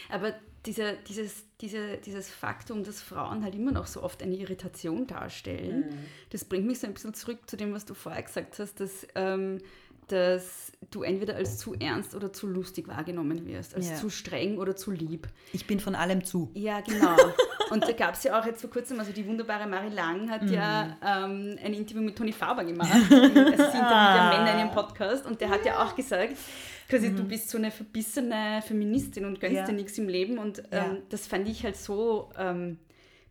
Aber 0.09 0.35
dieser, 0.67 0.93
dieses, 0.93 1.45
diese, 1.61 1.97
dieses 1.97 2.29
Faktum, 2.29 2.85
dass 2.85 3.01
Frauen 3.03 3.43
halt 3.43 3.55
immer 3.55 3.73
noch 3.73 3.87
so 3.87 4.03
oft 4.03 4.23
eine 4.23 4.37
Irritation 4.37 5.07
darstellen, 5.07 6.07
das 6.31 6.45
bringt 6.45 6.67
mich 6.67 6.81
so 6.81 6.87
ein 6.87 6.95
bisschen 6.95 7.15
zurück 7.15 7.49
zu 7.49 7.57
dem, 7.57 7.73
was 7.73 7.87
du 7.87 7.95
vorher 7.95 8.23
gesagt 8.23 8.59
hast, 8.59 8.79
dass, 8.79 9.07
ähm, 9.15 9.59
dass 10.13 10.73
du 10.91 11.03
entweder 11.03 11.37
als 11.37 11.59
zu 11.59 11.75
ernst 11.75 12.15
oder 12.15 12.33
zu 12.33 12.47
lustig 12.47 12.89
wahrgenommen 12.89 13.47
wirst, 13.47 13.75
als 13.75 13.91
Ja. 13.91 13.97
zu 13.97 14.09
streng 14.11 14.59
oder 14.59 14.75
zu 14.75 14.91
lieb. 14.91 15.29
Ich 15.53 15.67
bin 15.67 15.79
von 15.79 15.95
allem 15.95 16.25
zu. 16.25 16.51
Ja, 16.55 16.81
genau. 16.81 17.17
Und 17.71 17.85
da 17.85 17.93
gab 17.93 18.15
es 18.15 18.25
ja 18.25 18.41
auch 18.41 18.45
jetzt 18.47 18.63
vor 18.63 18.71
kurzem, 18.71 18.99
also 18.99 19.13
die 19.13 19.25
wunderbare 19.27 19.69
Marie 19.69 19.95
Lang 19.95 20.29
hat 20.31 20.51
ja 20.51 20.97
ähm, 21.05 21.57
ein 21.63 21.73
Interview 21.75 22.03
mit 22.03 22.17
Toni 22.17 22.33
Faber 22.33 22.65
gemacht. 22.65 22.91
Also 22.93 23.07
sie 23.17 23.27
interviewt 23.27 23.71
ja 23.71 24.35
Männer 24.37 24.53
in 24.55 24.59
ihrem 24.61 24.71
Podcast 24.73 25.25
und 25.27 25.41
der 25.41 25.51
hat 25.51 25.65
ja 25.65 25.85
auch 25.85 25.95
gesagt, 25.95 26.35
quasi 26.89 27.15
du 27.15 27.23
bist 27.25 27.51
so 27.51 27.59
eine 27.59 27.71
verbissene 27.71 28.61
Feministin 28.67 29.25
und 29.27 29.39
gönnst 29.39 29.57
Ja. 29.57 29.67
dir 29.67 29.75
nichts 29.75 29.97
im 29.99 30.09
Leben 30.09 30.39
und 30.39 30.63
ähm, 30.73 31.03
das 31.11 31.29
fand 31.29 31.47
ich 31.49 31.63
halt 31.63 31.77
so 31.77 32.31
ähm, 32.37 32.79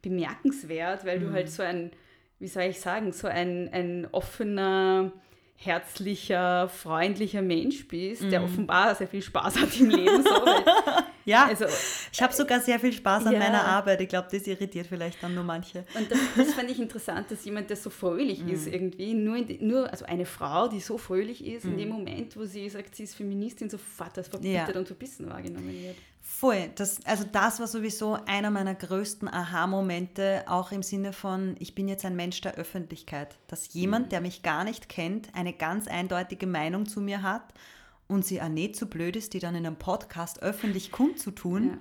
bemerkenswert, 0.01 1.05
weil 1.05 1.19
du 1.19 1.31
halt 1.31 1.49
so 1.49 1.63
ein, 1.63 1.91
wie 2.39 2.47
soll 2.47 2.63
ich 2.63 2.79
sagen, 2.79 3.11
so 3.11 3.27
ein, 3.27 3.69
ein 3.73 4.07
offener, 4.11 5.11
herzlicher, 5.61 6.69
freundlicher 6.69 7.41
Mensch 7.41 7.87
bist, 7.87 8.23
der 8.31 8.43
offenbar 8.43 8.95
sehr 8.95 9.07
viel 9.07 9.21
Spaß 9.21 9.59
hat 9.59 9.79
im 9.79 9.89
Leben. 9.89 10.23
So, 10.23 10.29
weil, 10.29 10.63
Ja, 11.25 11.45
also, 11.45 11.65
ich 12.11 12.21
habe 12.23 12.33
sogar 12.33 12.59
sehr 12.59 12.79
viel 12.79 12.91
Spaß 12.93 13.27
an 13.27 13.33
Ja. 13.33 13.39
meiner 13.39 13.63
Arbeit. 13.63 14.01
Ich 14.01 14.09
glaube, 14.09 14.27
das 14.31 14.47
irritiert 14.47 14.87
vielleicht 14.87 15.21
dann 15.21 15.35
nur 15.35 15.43
manche. 15.43 15.85
Und 15.95 16.09
das, 16.09 16.17
das 16.35 16.53
fand 16.55 16.71
ich 16.71 16.79
interessant, 16.79 17.29
dass 17.29 17.45
jemand, 17.45 17.69
der 17.69 17.77
so 17.77 17.91
fröhlich 17.91 18.47
ist, 18.47 18.65
Mhm. 18.65 18.73
irgendwie, 18.73 19.13
nur, 19.13 19.35
in 19.35 19.45
die, 19.45 19.59
nur 19.63 19.91
also 19.91 20.05
eine 20.05 20.25
Frau, 20.25 20.67
die 20.69 20.79
so 20.79 20.97
fröhlich 20.97 21.45
ist, 21.45 21.65
in 21.65 21.77
dem 21.77 21.89
Moment, 21.89 22.35
wo 22.35 22.45
sie 22.45 22.67
sagt, 22.69 22.95
sie 22.95 23.03
ist 23.03 23.13
Feministin, 23.15 23.69
sofort 23.69 24.17
als 24.17 24.27
verbittert 24.27 24.69
Ja. 24.73 24.79
und 24.79 24.87
verbissen 24.87 25.29
wahrgenommen 25.29 25.71
wird. 25.83 25.97
Voll. 26.31 26.69
Das, 26.75 27.05
also 27.05 27.25
das 27.29 27.59
war 27.59 27.67
sowieso 27.67 28.13
einer 28.13 28.51
meiner 28.51 28.75
größten 28.75 29.27
Aha-Momente, 29.27 30.43
auch 30.47 30.71
im 30.71 30.83
Sinne 30.83 31.11
von, 31.11 31.55
ich 31.59 31.75
bin 31.75 31.89
jetzt 31.89 32.05
ein 32.05 32.15
Mensch 32.15 32.39
der 32.39 32.53
Öffentlichkeit. 32.53 33.37
Dass 33.47 33.73
jemand, 33.73 34.11
der 34.11 34.21
mich 34.21 34.43
gar 34.43 34.63
nicht 34.63 34.87
kennt, 34.87 35.33
eine 35.35 35.53
ganz 35.53 35.87
eindeutige 35.87 36.47
Meinung 36.47 36.85
zu 36.85 37.01
mir 37.01 37.23
hat 37.23 37.53
und 38.07 38.23
sie 38.23 38.41
auch 38.41 38.47
nicht 38.47 38.75
so 38.77 38.85
blöd 38.85 39.15
ist, 39.17 39.33
die 39.33 39.39
dann 39.39 39.55
in 39.55 39.65
einem 39.65 39.75
Podcast 39.75 40.41
öffentlich 40.41 40.91
kundzutun. 40.91 41.79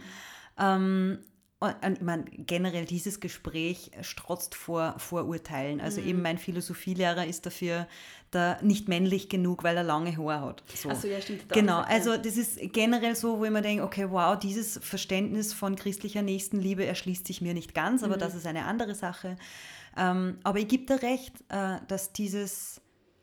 Ähm, 0.58 1.18
und, 1.60 2.02
meine, 2.02 2.24
generell 2.24 2.84
dieses 2.84 3.18
Gespräch 3.18 3.90
strotzt 4.02 4.54
vor 4.54 4.94
Vorurteilen. 4.98 5.80
Also 5.80 6.00
eben 6.00 6.22
mein 6.22 6.38
Philosophielehrer 6.38 7.26
ist 7.26 7.46
dafür 7.46 7.88
da 8.30 8.58
nicht 8.62 8.88
männlich 8.88 9.28
genug, 9.28 9.64
weil 9.64 9.76
er 9.76 9.82
lange 9.82 10.16
Haare 10.16 10.40
hat. 10.40 10.62
So. 10.72 10.90
Ach 10.90 10.94
so, 10.94 11.08
ja, 11.08 11.20
stimmt, 11.20 11.48
Genau, 11.48 11.78
gesagt, 11.82 11.90
ja. 11.90 11.96
also 11.96 12.16
das 12.16 12.36
ist 12.36 12.72
generell 12.72 13.16
so, 13.16 13.40
wo 13.40 13.44
ich 13.44 13.50
mir 13.50 13.62
denke, 13.62 13.82
okay, 13.82 14.06
wow, 14.08 14.38
dieses 14.38 14.78
Verständnis 14.80 15.52
von 15.52 15.74
christlicher 15.74 16.22
Nächstenliebe 16.22 16.84
erschließt 16.84 17.26
sich 17.26 17.40
mir 17.40 17.54
nicht 17.54 17.74
ganz, 17.74 18.04
aber 18.04 18.16
das 18.16 18.36
ist 18.36 18.46
eine 18.46 18.64
andere 18.66 18.94
Sache. 18.94 19.36
Ähm, 19.96 20.38
aber 20.44 20.60
ich 20.60 20.68
gebe 20.68 20.86
dir 20.86 21.02
recht, 21.02 21.32
äh, 21.48 21.78
dass 21.88 22.12
dieses 22.12 22.80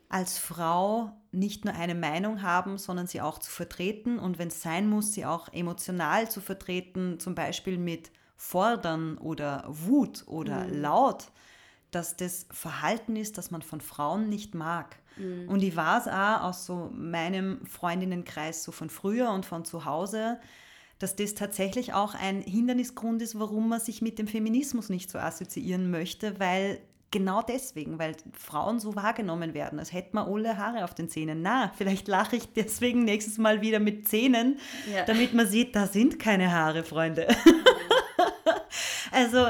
als 0.09 0.37
Frau 0.37 1.11
nicht 1.31 1.65
nur 1.65 1.73
eine 1.73 1.95
Meinung 1.95 2.41
haben, 2.41 2.77
sondern 2.77 3.07
sie 3.07 3.21
auch 3.21 3.39
zu 3.39 3.49
vertreten 3.49 4.19
und 4.19 4.39
wenn 4.39 4.49
es 4.49 4.61
sein 4.61 4.89
muss, 4.89 5.13
sie 5.13 5.25
auch 5.25 5.51
emotional 5.53 6.29
zu 6.29 6.41
vertreten, 6.41 7.19
zum 7.19 7.33
Beispiel 7.35 7.77
mit 7.77 8.11
Fordern 8.35 9.17
oder 9.17 9.63
Wut 9.67 10.23
oder 10.27 10.65
laut, 10.67 11.25
dass 11.91 12.17
das 12.17 12.45
Verhalten 12.51 13.15
ist, 13.15 13.37
das 13.37 13.51
man 13.51 13.61
von 13.61 13.79
Frauen 13.81 14.27
nicht 14.29 14.53
mag. 14.55 14.97
Und 15.47 15.63
ich 15.63 15.73
weiß 15.73 16.09
auch 16.09 16.41
aus 16.43 16.65
so 16.65 16.89
meinem 16.93 17.65
Freundinnenkreis 17.65 18.65
so 18.65 18.73
von 18.73 18.89
früher 18.89 19.29
und 19.31 19.45
von 19.45 19.63
zu 19.63 19.85
Hause, 19.85 20.39
dass 20.99 21.15
das 21.15 21.35
tatsächlich 21.35 21.93
auch 21.93 22.15
ein 22.15 22.41
Hindernisgrund 22.41 23.21
ist, 23.21 23.39
warum 23.39 23.69
man 23.69 23.79
sich 23.79 24.01
mit 24.01 24.19
dem 24.19 24.27
Feminismus 24.27 24.89
nicht 24.89 25.09
so 25.09 25.17
assoziieren 25.17 25.89
möchte, 25.89 26.37
weil 26.41 26.79
genau 27.11 27.41
deswegen, 27.41 27.97
weil 27.97 28.17
Frauen 28.33 28.79
so 28.81 28.95
wahrgenommen 28.97 29.53
werden, 29.53 29.79
als 29.79 29.93
hätten 29.93 30.17
wir 30.17 30.27
alle 30.27 30.57
Haare 30.57 30.83
auf 30.83 30.93
den 30.93 31.07
Zähnen. 31.07 31.41
Na, 31.41 31.71
vielleicht 31.77 32.09
lache 32.09 32.35
ich 32.35 32.51
deswegen 32.51 33.05
nächstes 33.05 33.37
Mal 33.37 33.61
wieder 33.61 33.79
mit 33.79 34.09
Zähnen, 34.09 34.57
Ja. 34.93 35.05
damit 35.05 35.33
man 35.33 35.47
sieht, 35.47 35.77
da 35.77 35.87
sind 35.87 36.19
keine 36.19 36.51
Haare, 36.51 36.83
Freunde. 36.83 37.27
Also, 39.15 39.47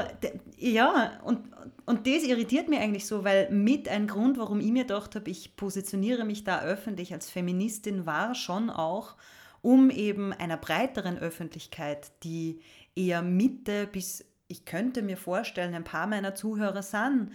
ja, 0.56 1.20
und, 1.24 1.40
und 1.86 2.06
das 2.06 2.22
irritiert 2.22 2.68
mich 2.68 2.78
eigentlich 2.78 3.04
so, 3.04 3.24
weil 3.24 3.50
mit 3.50 3.88
ein 3.88 4.06
Grund, 4.06 4.38
warum 4.38 4.60
ich 4.60 4.70
mir 4.70 4.84
gedacht 4.84 5.16
habe, 5.16 5.28
ich 5.28 5.56
positioniere 5.56 6.24
mich 6.24 6.44
da 6.44 6.62
öffentlich 6.62 7.12
als 7.12 7.30
Feministin, 7.30 8.06
war 8.06 8.36
schon 8.36 8.70
auch, 8.70 9.16
um 9.62 9.90
eben 9.90 10.32
einer 10.32 10.56
breiteren 10.56 11.18
Öffentlichkeit, 11.18 12.12
die 12.22 12.60
eher 12.94 13.22
Mitte 13.22 13.88
bis, 13.88 14.24
ich 14.46 14.66
könnte 14.66 15.02
mir 15.02 15.16
vorstellen, 15.16 15.74
ein 15.74 15.82
paar 15.82 16.06
meiner 16.06 16.36
Zuhörer 16.36 16.84
sind 16.84 17.32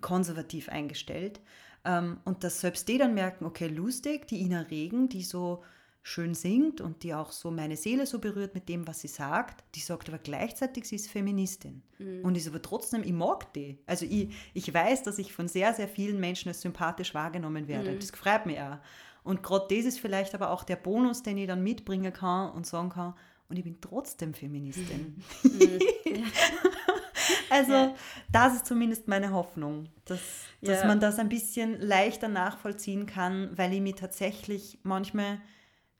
konservativ 0.00 0.70
eingestellt. 0.70 1.38
Ähm, 1.84 2.16
und 2.24 2.44
dass 2.44 2.62
selbst 2.62 2.88
die 2.88 2.96
dann 2.96 3.12
merken, 3.12 3.44
okay, 3.44 3.68
lustig, 3.68 4.26
die 4.26 4.40
Ina 4.40 4.62
Regen, 4.62 5.10
die 5.10 5.22
so 5.22 5.62
schön 6.02 6.34
singt 6.34 6.80
und 6.80 7.02
die 7.02 7.14
auch 7.14 7.32
so 7.32 7.50
meine 7.50 7.76
Seele 7.76 8.06
so 8.06 8.18
berührt 8.18 8.54
mit 8.54 8.68
dem, 8.68 8.86
was 8.86 9.00
sie 9.00 9.08
sagt, 9.08 9.62
die 9.74 9.80
sagt 9.80 10.08
aber 10.08 10.18
gleichzeitig, 10.18 10.86
sie 10.86 10.96
ist 10.96 11.10
Feministin. 11.10 11.82
Und 12.22 12.36
ist 12.36 12.48
aber 12.48 12.62
trotzdem, 12.62 13.02
ich 13.02 13.12
mag 13.12 13.52
die. 13.52 13.78
Also 13.86 14.06
ich, 14.06 14.28
ich 14.54 14.72
weiß, 14.72 15.02
dass 15.02 15.18
ich 15.18 15.32
von 15.32 15.48
sehr, 15.48 15.74
sehr 15.74 15.88
vielen 15.88 16.18
Menschen 16.20 16.48
als 16.48 16.60
sympathisch 16.60 17.12
wahrgenommen 17.12 17.68
werde. 17.68 17.94
Das 17.96 18.10
freut 18.10 18.46
mich 18.46 18.58
auch. 18.60 18.78
Und 19.24 19.42
gerade 19.42 19.66
das 19.74 19.84
ist 19.84 20.00
vielleicht 20.00 20.34
aber 20.34 20.50
auch 20.50 20.64
der 20.64 20.76
Bonus, 20.76 21.22
den 21.22 21.36
ich 21.36 21.46
dann 21.46 21.62
mitbringen 21.62 22.12
kann 22.12 22.52
und 22.52 22.66
sagen 22.66 22.88
kann, 22.88 23.14
und 23.48 23.56
ich 23.56 23.64
bin 23.64 23.80
trotzdem 23.80 24.34
Feministin. 24.34 25.22
also 27.50 27.72
ja. 27.72 27.94
das 28.30 28.56
ist 28.56 28.66
zumindest 28.66 29.08
meine 29.08 29.32
Hoffnung, 29.32 29.88
dass, 30.04 30.20
dass 30.60 30.82
ja. 30.82 30.86
man 30.86 31.00
das 31.00 31.18
ein 31.18 31.30
bisschen 31.30 31.80
leichter 31.80 32.28
nachvollziehen 32.28 33.06
kann, 33.06 33.56
weil 33.56 33.72
ich 33.72 33.80
mir 33.80 33.96
tatsächlich 33.96 34.78
manchmal, 34.82 35.40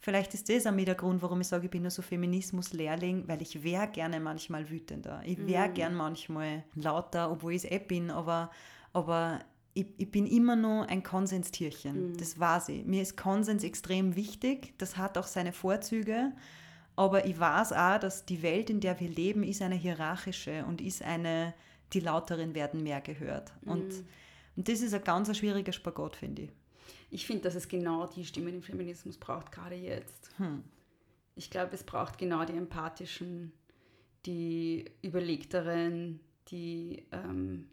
vielleicht 0.00 0.34
ist 0.34 0.48
das 0.48 0.66
auch 0.66 0.72
mit 0.72 0.86
der 0.86 0.94
Grund, 0.94 1.22
warum 1.22 1.40
ich 1.40 1.48
sage, 1.48 1.66
ich 1.66 1.70
bin 1.70 1.82
nur 1.82 1.90
so 1.90 2.02
Feminismus-Lehrling, 2.02 3.26
weil 3.26 3.42
ich 3.42 3.62
wäre 3.62 3.88
gerne 3.88 4.20
manchmal 4.20 4.68
wütender. 4.70 5.22
Ich 5.24 5.44
wäre 5.46 5.68
mhm. 5.68 5.74
gern 5.74 5.94
manchmal 5.94 6.64
lauter, 6.74 7.30
obwohl 7.30 7.52
ich 7.52 7.64
es 7.64 7.70
eh 7.70 7.78
bin, 7.78 8.10
aber, 8.10 8.50
aber 8.92 9.40
ich, 9.74 9.86
ich, 9.96 10.10
bin 10.10 10.26
immer 10.26 10.56
nur 10.56 10.88
ein 10.88 11.02
Konsenstierchen. 11.02 12.10
Mhm. 12.10 12.16
Das 12.16 12.38
war 12.38 12.60
sie. 12.60 12.84
Mir 12.84 13.02
ist 13.02 13.16
Konsens 13.16 13.62
extrem 13.64 14.16
wichtig. 14.16 14.74
Das 14.78 14.96
hat 14.96 15.18
auch 15.18 15.26
seine 15.26 15.52
Vorzüge. 15.52 16.32
Aber 16.96 17.26
ich 17.26 17.38
weiß 17.38 17.72
auch, 17.74 17.98
dass 18.00 18.24
die 18.24 18.42
Welt, 18.42 18.70
in 18.70 18.80
der 18.80 18.98
wir 18.98 19.08
leben, 19.08 19.44
ist 19.44 19.62
eine 19.62 19.76
hierarchische 19.76 20.64
und 20.64 20.80
ist 20.80 21.02
eine, 21.02 21.54
die 21.92 22.00
Lauteren 22.00 22.56
werden 22.56 22.82
mehr 22.82 23.00
gehört. 23.00 23.52
Mhm. 23.62 23.70
Und, 23.70 24.04
und 24.56 24.68
das 24.68 24.80
ist 24.80 24.94
ein 24.94 25.04
ganz 25.04 25.36
schwieriger 25.36 25.72
Spagat, 25.72 26.16
finde 26.16 26.42
ich. 26.42 26.50
Ich 27.10 27.26
finde, 27.26 27.42
dass 27.42 27.54
es 27.54 27.68
genau 27.68 28.06
die 28.06 28.24
Stimmen 28.24 28.54
im 28.54 28.62
Feminismus 28.62 29.16
braucht, 29.16 29.50
gerade 29.52 29.74
jetzt. 29.74 30.30
Hm. 30.36 30.62
Ich 31.36 31.50
glaube, 31.50 31.74
es 31.74 31.84
braucht 31.84 32.18
genau 32.18 32.44
die 32.44 32.56
empathischen, 32.56 33.52
die 34.26 34.84
überlegteren, 35.02 36.20
die, 36.48 37.06
ähm, 37.12 37.68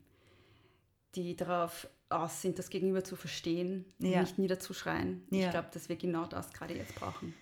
die 1.15 1.35
darauf 1.35 1.87
aus 2.09 2.41
sind, 2.41 2.59
das 2.59 2.69
Gegenüber 2.69 3.03
zu 3.03 3.15
verstehen 3.15 3.85
ja. 3.99 4.17
und 4.17 4.21
nicht 4.21 4.37
niederzuschreien. 4.37 5.23
Ja. 5.31 5.45
Ich 5.45 5.51
glaube, 5.51 5.69
dass 5.73 5.89
wir 5.89 5.95
genau 5.95 6.25
das 6.25 6.53
gerade 6.53 6.75
jetzt 6.75 6.95
brauchen. 6.95 7.33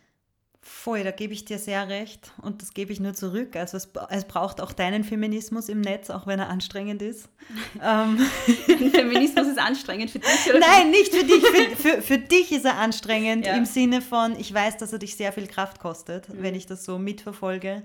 Voll, 0.66 1.04
da 1.04 1.12
gebe 1.12 1.34
ich 1.34 1.44
dir 1.44 1.60
sehr 1.60 1.90
recht 1.90 2.32
und 2.42 2.62
das 2.62 2.74
gebe 2.74 2.94
ich 2.94 3.02
nur 3.02 3.14
zurück. 3.14 3.58
Also 3.58 3.76
es, 3.76 3.90
es 4.10 4.24
braucht 4.24 4.62
auch 4.62 4.72
deinen 4.72 5.04
Feminismus 5.04 5.68
im 5.68 5.82
Netz, 5.82 6.10
auch 6.10 6.26
wenn 6.26 6.40
er 6.40 6.48
anstrengend 6.48 7.02
ist. 7.02 7.28
ähm. 7.84 8.18
Feminismus 8.94 9.48
ist 9.48 9.60
anstrengend 9.60 10.12
für 10.12 10.20
dich? 10.20 10.50
Oder 10.50 10.60
Nein, 10.60 10.90
nicht 10.90 11.14
für 11.14 11.26
dich. 11.26 11.46
Für, 11.46 11.76
für, 11.76 12.02
für 12.02 12.18
dich 12.18 12.54
ist 12.54 12.64
er 12.64 12.78
anstrengend 12.78 13.46
ja. 13.46 13.58
im 13.58 13.66
Sinne 13.66 14.02
von, 14.02 14.40
ich 14.40 14.54
weiß, 14.54 14.78
dass 14.78 14.94
er 14.94 15.00
dich 15.00 15.18
sehr 15.18 15.34
viel 15.34 15.48
Kraft 15.48 15.82
kostet, 15.82 16.30
mhm. 16.30 16.36
wenn 16.40 16.56
ich 16.56 16.66
das 16.66 16.86
so 16.86 16.98
mitverfolge. 16.98 17.84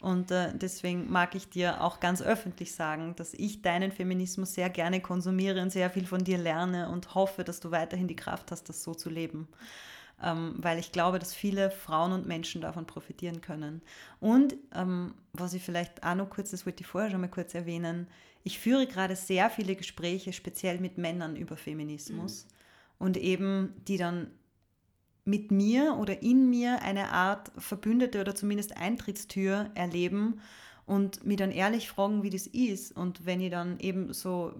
Und 0.00 0.30
äh, 0.30 0.52
deswegen 0.52 1.10
mag 1.10 1.34
ich 1.34 1.48
dir 1.48 1.82
auch 1.82 2.00
ganz 2.00 2.20
öffentlich 2.20 2.74
sagen, 2.74 3.14
dass 3.16 3.32
ich 3.32 3.62
deinen 3.62 3.92
Feminismus 3.92 4.52
sehr 4.52 4.68
gerne 4.68 5.00
konsumiere 5.00 5.62
und 5.62 5.70
sehr 5.70 5.88
viel 5.88 6.06
von 6.06 6.22
dir 6.22 6.36
lerne 6.36 6.90
und 6.90 7.14
hoffe, 7.14 7.44
dass 7.44 7.60
du 7.60 7.70
weiterhin 7.70 8.08
die 8.08 8.16
Kraft 8.16 8.50
hast, 8.50 8.68
das 8.68 8.82
so 8.82 8.92
zu 8.92 9.08
leben 9.08 9.48
ähm, 10.22 10.54
weil 10.58 10.78
ich 10.78 10.92
glaube, 10.92 11.18
dass 11.18 11.34
viele 11.34 11.70
Frauen 11.70 12.12
und 12.12 12.26
Menschen 12.26 12.60
davon 12.60 12.86
profitieren 12.86 13.40
können. 13.40 13.82
Und 14.20 14.56
ähm, 14.74 15.14
was 15.32 15.54
ich 15.54 15.62
vielleicht 15.62 16.02
auch 16.04 16.14
noch 16.14 16.30
kurz, 16.30 16.50
das 16.50 16.66
wollte 16.66 16.82
ich 16.82 16.86
vorher 16.86 17.10
schon 17.10 17.20
mal 17.20 17.28
kurz 17.28 17.54
erwähnen, 17.54 18.06
ich 18.42 18.58
führe 18.58 18.86
gerade 18.86 19.16
sehr 19.16 19.50
viele 19.50 19.76
Gespräche, 19.76 20.32
speziell 20.32 20.80
mit 20.80 20.96
Männern 20.96 21.36
über 21.36 21.56
Feminismus 21.56 22.46
mhm. 22.46 23.06
und 23.06 23.16
eben 23.16 23.74
die 23.86 23.98
dann 23.98 24.30
mit 25.24 25.50
mir 25.50 25.96
oder 25.98 26.22
in 26.22 26.48
mir 26.48 26.82
eine 26.82 27.10
Art 27.10 27.52
Verbündete 27.58 28.20
oder 28.20 28.34
zumindest 28.34 28.76
Eintrittstür 28.76 29.70
erleben 29.74 30.40
und 30.90 31.24
mich 31.24 31.36
dann 31.36 31.52
ehrlich 31.52 31.88
fragen, 31.88 32.24
wie 32.24 32.30
das 32.30 32.48
ist. 32.48 32.96
Und 32.96 33.24
wenn 33.24 33.40
ich 33.40 33.52
dann 33.52 33.78
eben 33.78 34.12
so 34.12 34.52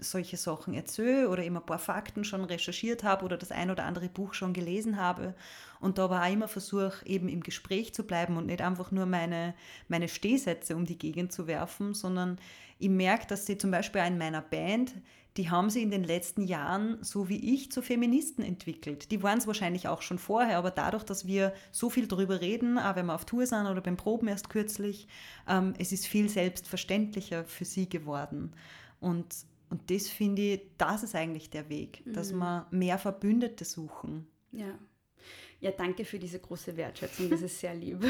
solche 0.00 0.36
Sachen 0.36 0.74
erzähle 0.74 1.28
oder 1.28 1.44
immer 1.44 1.60
ein 1.60 1.66
paar 1.66 1.78
Fakten 1.78 2.24
schon 2.24 2.42
recherchiert 2.42 3.04
habe 3.04 3.24
oder 3.24 3.36
das 3.36 3.52
ein 3.52 3.70
oder 3.70 3.84
andere 3.84 4.08
Buch 4.08 4.34
schon 4.34 4.52
gelesen 4.52 4.96
habe 4.96 5.36
und 5.80 5.98
da 5.98 6.04
aber 6.04 6.22
auch 6.22 6.32
immer 6.32 6.48
versuche, 6.48 7.04
eben 7.04 7.28
im 7.28 7.42
Gespräch 7.42 7.94
zu 7.94 8.04
bleiben 8.04 8.36
und 8.36 8.46
nicht 8.46 8.62
einfach 8.62 8.90
nur 8.90 9.06
meine, 9.06 9.54
meine 9.88 10.08
Stehsätze 10.08 10.76
um 10.76 10.84
die 10.84 10.98
Gegend 10.98 11.32
zu 11.32 11.46
werfen, 11.46 11.94
sondern 11.94 12.38
ich 12.78 12.90
merke, 12.90 13.26
dass 13.26 13.46
sie 13.46 13.58
zum 13.58 13.70
Beispiel 13.70 14.02
in 14.02 14.18
meiner 14.18 14.42
Band 14.42 14.94
die 15.36 15.50
haben 15.50 15.70
sie 15.70 15.82
in 15.82 15.90
den 15.90 16.04
letzten 16.04 16.42
Jahren, 16.42 16.98
so 17.02 17.28
wie 17.28 17.54
ich, 17.54 17.70
zu 17.70 17.82
Feministen 17.82 18.42
entwickelt. 18.42 19.10
Die 19.10 19.22
waren 19.22 19.38
es 19.38 19.46
wahrscheinlich 19.46 19.86
auch 19.88 20.02
schon 20.02 20.18
vorher, 20.18 20.56
aber 20.56 20.70
dadurch, 20.70 21.04
dass 21.04 21.26
wir 21.26 21.52
so 21.72 21.90
viel 21.90 22.06
darüber 22.06 22.40
reden, 22.40 22.78
auch 22.78 22.96
wenn 22.96 23.06
wir 23.06 23.14
auf 23.14 23.26
Tour 23.26 23.46
sind 23.46 23.66
oder 23.66 23.80
beim 23.80 23.96
Proben 23.96 24.28
erst 24.28 24.48
kürzlich, 24.48 25.08
ähm, 25.46 25.74
es 25.78 25.92
ist 25.92 26.06
viel 26.06 26.28
selbstverständlicher 26.28 27.44
für 27.44 27.64
sie 27.64 27.88
geworden. 27.88 28.52
Und, 29.00 29.26
und 29.68 29.90
das 29.90 30.08
finde 30.08 30.42
ich, 30.42 30.60
das 30.78 31.02
ist 31.02 31.14
eigentlich 31.14 31.50
der 31.50 31.68
Weg, 31.68 32.04
mhm. 32.06 32.14
dass 32.14 32.32
wir 32.32 32.66
mehr 32.70 32.98
Verbündete 32.98 33.64
suchen. 33.64 34.26
Ja. 34.52 34.78
Ja, 35.60 35.70
danke 35.70 36.04
für 36.04 36.18
diese 36.18 36.38
große 36.38 36.76
Wertschätzung, 36.76 37.30
das 37.30 37.40
ist 37.40 37.58
sehr 37.58 37.74
lieb. 37.74 38.04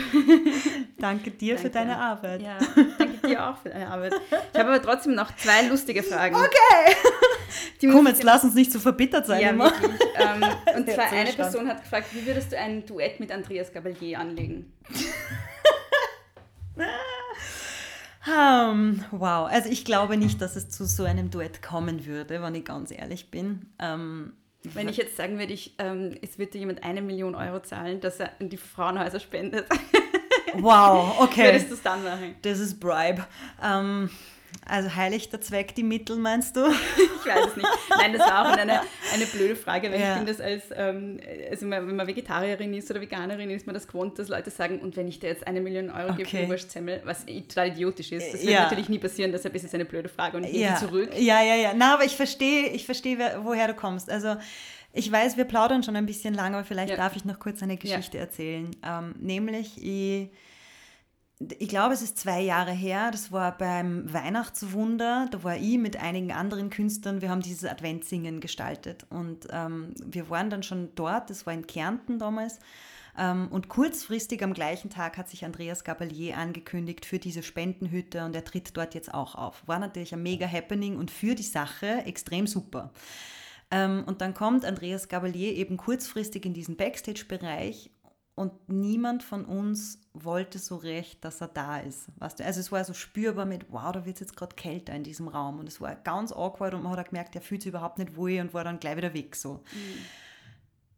danke 0.98 1.30
dir 1.30 1.54
danke. 1.54 1.68
für 1.68 1.70
deine 1.72 1.96
Arbeit. 1.96 2.42
Ja, 2.42 2.58
danke 2.98 3.28
dir 3.28 3.48
auch 3.48 3.56
für 3.58 3.68
deine 3.68 3.88
Arbeit. 3.88 4.14
Ich 4.52 4.58
habe 4.58 4.70
aber 4.70 4.82
trotzdem 4.82 5.14
noch 5.14 5.34
zwei 5.36 5.62
lustige 5.68 6.02
Fragen. 6.02 6.34
Okay. 6.34 6.96
Die 7.80 7.88
Komm, 7.88 8.08
jetzt 8.08 8.24
lass 8.24 8.42
uns 8.42 8.54
nicht 8.54 8.72
so 8.72 8.80
verbittert 8.80 9.26
sein. 9.26 9.40
Ja, 9.40 9.50
immer. 9.50 9.72
Ähm, 10.16 10.44
und 10.76 10.90
zwar 10.90 11.12
eine 11.12 11.32
Person 11.32 11.68
hat 11.68 11.82
gefragt, 11.82 12.08
wie 12.12 12.26
würdest 12.26 12.50
du 12.50 12.58
ein 12.58 12.84
Duett 12.84 13.20
mit 13.20 13.30
Andreas 13.30 13.72
Gabalier 13.72 14.18
anlegen? 14.18 14.72
Um, 18.26 19.04
wow, 19.12 19.48
also 19.48 19.70
ich 19.70 19.84
glaube 19.84 20.16
nicht, 20.16 20.42
dass 20.42 20.56
es 20.56 20.68
zu 20.68 20.84
so 20.84 21.04
einem 21.04 21.30
Duett 21.30 21.62
kommen 21.62 22.06
würde, 22.06 22.42
wenn 22.42 22.56
ich 22.56 22.64
ganz 22.64 22.90
ehrlich 22.90 23.30
bin. 23.30 23.70
Um, 23.80 24.32
wenn 24.74 24.88
ich 24.88 24.96
jetzt 24.96 25.16
sagen 25.16 25.38
würde, 25.38 25.52
ich, 25.52 25.74
ähm, 25.78 26.16
es 26.22 26.38
wird 26.38 26.54
dir 26.54 26.58
jemand 26.58 26.84
eine 26.84 27.02
Million 27.02 27.34
Euro 27.34 27.60
zahlen, 27.60 28.00
dass 28.00 28.20
er 28.20 28.30
in 28.38 28.48
die 28.48 28.56
Frauenhäuser 28.56 29.20
spendet. 29.20 29.66
Wow, 30.54 31.20
okay. 31.20 31.44
Würdest 31.52 31.70
du 31.70 31.74
es 31.74 31.82
dann 31.82 32.02
machen? 32.02 32.34
Das 32.42 32.58
ist 32.58 32.80
Bribe. 32.80 33.26
Ähm, 33.62 34.10
also 34.64 34.94
heiligt 34.94 35.32
der 35.32 35.40
Zweck 35.40 35.74
die 35.74 35.82
Mittel, 35.82 36.16
meinst 36.16 36.56
du? 36.56 36.66
ich 36.66 37.26
weiß 37.26 37.46
es 37.48 37.56
nicht. 37.56 37.68
Nein, 37.90 38.12
das 38.12 38.20
war 38.22 38.42
auch 38.42 38.56
eine, 38.56 38.80
eine 39.12 39.26
blöde 39.26 39.56
Frage, 39.56 39.90
weil 39.90 40.00
ja. 40.00 40.10
ich 40.10 40.16
finde 40.16 40.32
das 40.32 40.40
als, 40.40 40.64
ähm, 40.74 41.20
also 41.50 41.68
wenn 41.68 41.96
man 41.96 42.06
Vegetarierin 42.06 42.74
ist 42.74 42.90
oder 42.90 43.00
Veganerin, 43.00 43.50
ist 43.50 43.66
man 43.66 43.74
das 43.74 43.86
gewohnt, 43.86 44.18
dass 44.18 44.28
Leute 44.28 44.50
sagen, 44.50 44.80
und 44.80 44.96
wenn 44.96 45.08
ich 45.08 45.20
dir 45.20 45.28
jetzt 45.28 45.46
eine 45.46 45.60
Million 45.60 45.90
Euro 45.90 46.12
okay. 46.12 46.24
gebe 46.24 46.28
für 46.28 46.48
Wurstsemmel, 46.48 47.02
was 47.04 47.26
total 47.26 47.68
idiotisch 47.68 48.12
ist, 48.12 48.32
das 48.32 48.42
wird 48.42 48.52
ja. 48.52 48.62
natürlich 48.64 48.88
nie 48.88 48.98
passieren, 48.98 49.32
deshalb 49.32 49.54
ist 49.54 49.64
es 49.64 49.74
eine 49.74 49.84
blöde 49.84 50.08
Frage 50.08 50.36
und 50.36 50.44
ich 50.44 50.56
ja. 50.56 50.76
zurück. 50.76 51.10
Ja, 51.16 51.42
ja, 51.42 51.54
ja. 51.56 51.72
Na, 51.74 51.94
aber 51.94 52.04
ich 52.04 52.16
verstehe, 52.16 52.68
ich 52.68 52.86
verstehe, 52.86 53.18
woher 53.42 53.68
du 53.68 53.74
kommst. 53.74 54.10
Also 54.10 54.36
ich 54.92 55.10
weiß, 55.12 55.36
wir 55.36 55.44
plaudern 55.44 55.82
schon 55.82 55.94
ein 55.96 56.06
bisschen 56.06 56.34
lang, 56.34 56.54
aber 56.54 56.64
vielleicht 56.64 56.90
ja. 56.90 56.96
darf 56.96 57.16
ich 57.16 57.24
noch 57.24 57.38
kurz 57.38 57.62
eine 57.62 57.76
Geschichte 57.76 58.18
erzählen. 58.18 58.74
Ähm, 58.82 59.14
nämlich, 59.18 59.76
ich 59.82 60.30
ich 61.38 61.68
glaube, 61.68 61.92
es 61.92 62.00
ist 62.00 62.18
zwei 62.18 62.40
Jahre 62.40 62.72
her, 62.72 63.10
das 63.10 63.30
war 63.30 63.56
beim 63.56 64.10
Weihnachtswunder, 64.10 65.28
da 65.30 65.44
war 65.44 65.56
ich 65.56 65.76
mit 65.76 65.98
einigen 65.98 66.32
anderen 66.32 66.70
Künstlern, 66.70 67.20
wir 67.20 67.28
haben 67.28 67.42
dieses 67.42 67.68
Adventssingen 67.68 68.40
gestaltet. 68.40 69.06
Und 69.10 69.46
ähm, 69.50 69.94
wir 70.02 70.30
waren 70.30 70.48
dann 70.48 70.62
schon 70.62 70.94
dort, 70.94 71.28
das 71.28 71.44
war 71.44 71.52
in 71.52 71.66
Kärnten 71.66 72.18
damals. 72.18 72.58
Ähm, 73.18 73.48
und 73.50 73.68
kurzfristig 73.68 74.42
am 74.42 74.54
gleichen 74.54 74.88
Tag 74.88 75.18
hat 75.18 75.28
sich 75.28 75.44
Andreas 75.44 75.84
Gabalier 75.84 76.38
angekündigt 76.38 77.04
für 77.04 77.18
diese 77.18 77.42
Spendenhütte. 77.42 78.24
Und 78.24 78.34
er 78.34 78.44
tritt 78.44 78.74
dort 78.74 78.94
jetzt 78.94 79.12
auch 79.12 79.34
auf. 79.34 79.62
War 79.66 79.78
natürlich 79.78 80.14
ein 80.14 80.22
mega 80.22 80.46
Happening 80.46 80.96
und 80.96 81.10
für 81.10 81.34
die 81.34 81.42
Sache 81.42 82.04
extrem 82.06 82.46
super. 82.46 82.92
Ähm, 83.70 84.04
und 84.06 84.20
dann 84.20 84.32
kommt 84.32 84.64
Andreas 84.64 85.08
Gabalier 85.08 85.54
eben 85.54 85.76
kurzfristig 85.76 86.46
in 86.46 86.54
diesen 86.54 86.76
Backstage-Bereich 86.76 87.90
und 88.36 88.68
niemand 88.68 89.22
von 89.22 89.46
uns 89.46 89.98
wollte 90.12 90.58
so 90.58 90.76
recht, 90.76 91.24
dass 91.24 91.40
er 91.40 91.48
da 91.48 91.78
ist. 91.78 92.08
Weißt 92.18 92.38
du? 92.38 92.44
Also 92.44 92.60
es 92.60 92.70
war 92.70 92.84
so 92.84 92.92
spürbar 92.92 93.46
mit, 93.46 93.72
wow, 93.72 93.90
da 93.92 94.04
wird 94.04 94.16
es 94.16 94.20
jetzt 94.20 94.36
gerade 94.36 94.54
kälter 94.54 94.92
in 94.92 95.04
diesem 95.04 95.26
Raum. 95.26 95.58
Und 95.58 95.66
es 95.66 95.80
war 95.80 95.96
ganz 95.96 96.32
awkward 96.32 96.74
und 96.74 96.82
man 96.82 96.92
hat 96.92 97.00
auch 97.00 97.08
gemerkt, 97.08 97.34
er 97.34 97.40
fühlt 97.40 97.62
sich 97.62 97.70
überhaupt 97.70 97.98
nicht 97.98 98.14
wohl 98.14 98.38
und 98.38 98.52
war 98.52 98.62
dann 98.62 98.78
gleich 98.78 98.98
wieder 98.98 99.14
weg 99.14 99.34
so. 99.34 99.54
Mhm. 99.54 99.98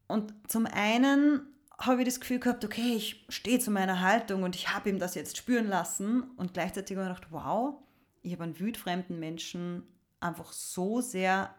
Und 0.08 0.34
zum 0.48 0.66
einen 0.66 1.42
habe 1.78 2.02
ich 2.02 2.08
das 2.08 2.18
Gefühl 2.18 2.40
gehabt, 2.40 2.64
okay, 2.64 2.96
ich 2.96 3.24
stehe 3.28 3.60
zu 3.60 3.70
meiner 3.70 4.00
Haltung 4.00 4.42
und 4.42 4.56
ich 4.56 4.74
habe 4.74 4.90
ihm 4.90 4.98
das 4.98 5.14
jetzt 5.14 5.36
spüren 5.36 5.68
lassen. 5.68 6.24
Und 6.36 6.54
gleichzeitig 6.54 6.96
habe 6.96 7.08
ich 7.08 7.14
gedacht, 7.14 7.32
wow, 7.32 7.76
ich 8.22 8.32
habe 8.32 8.42
einen 8.42 8.58
wildfremden 8.58 9.20
Menschen 9.20 9.84
einfach 10.18 10.50
so 10.50 11.00
sehr 11.00 11.54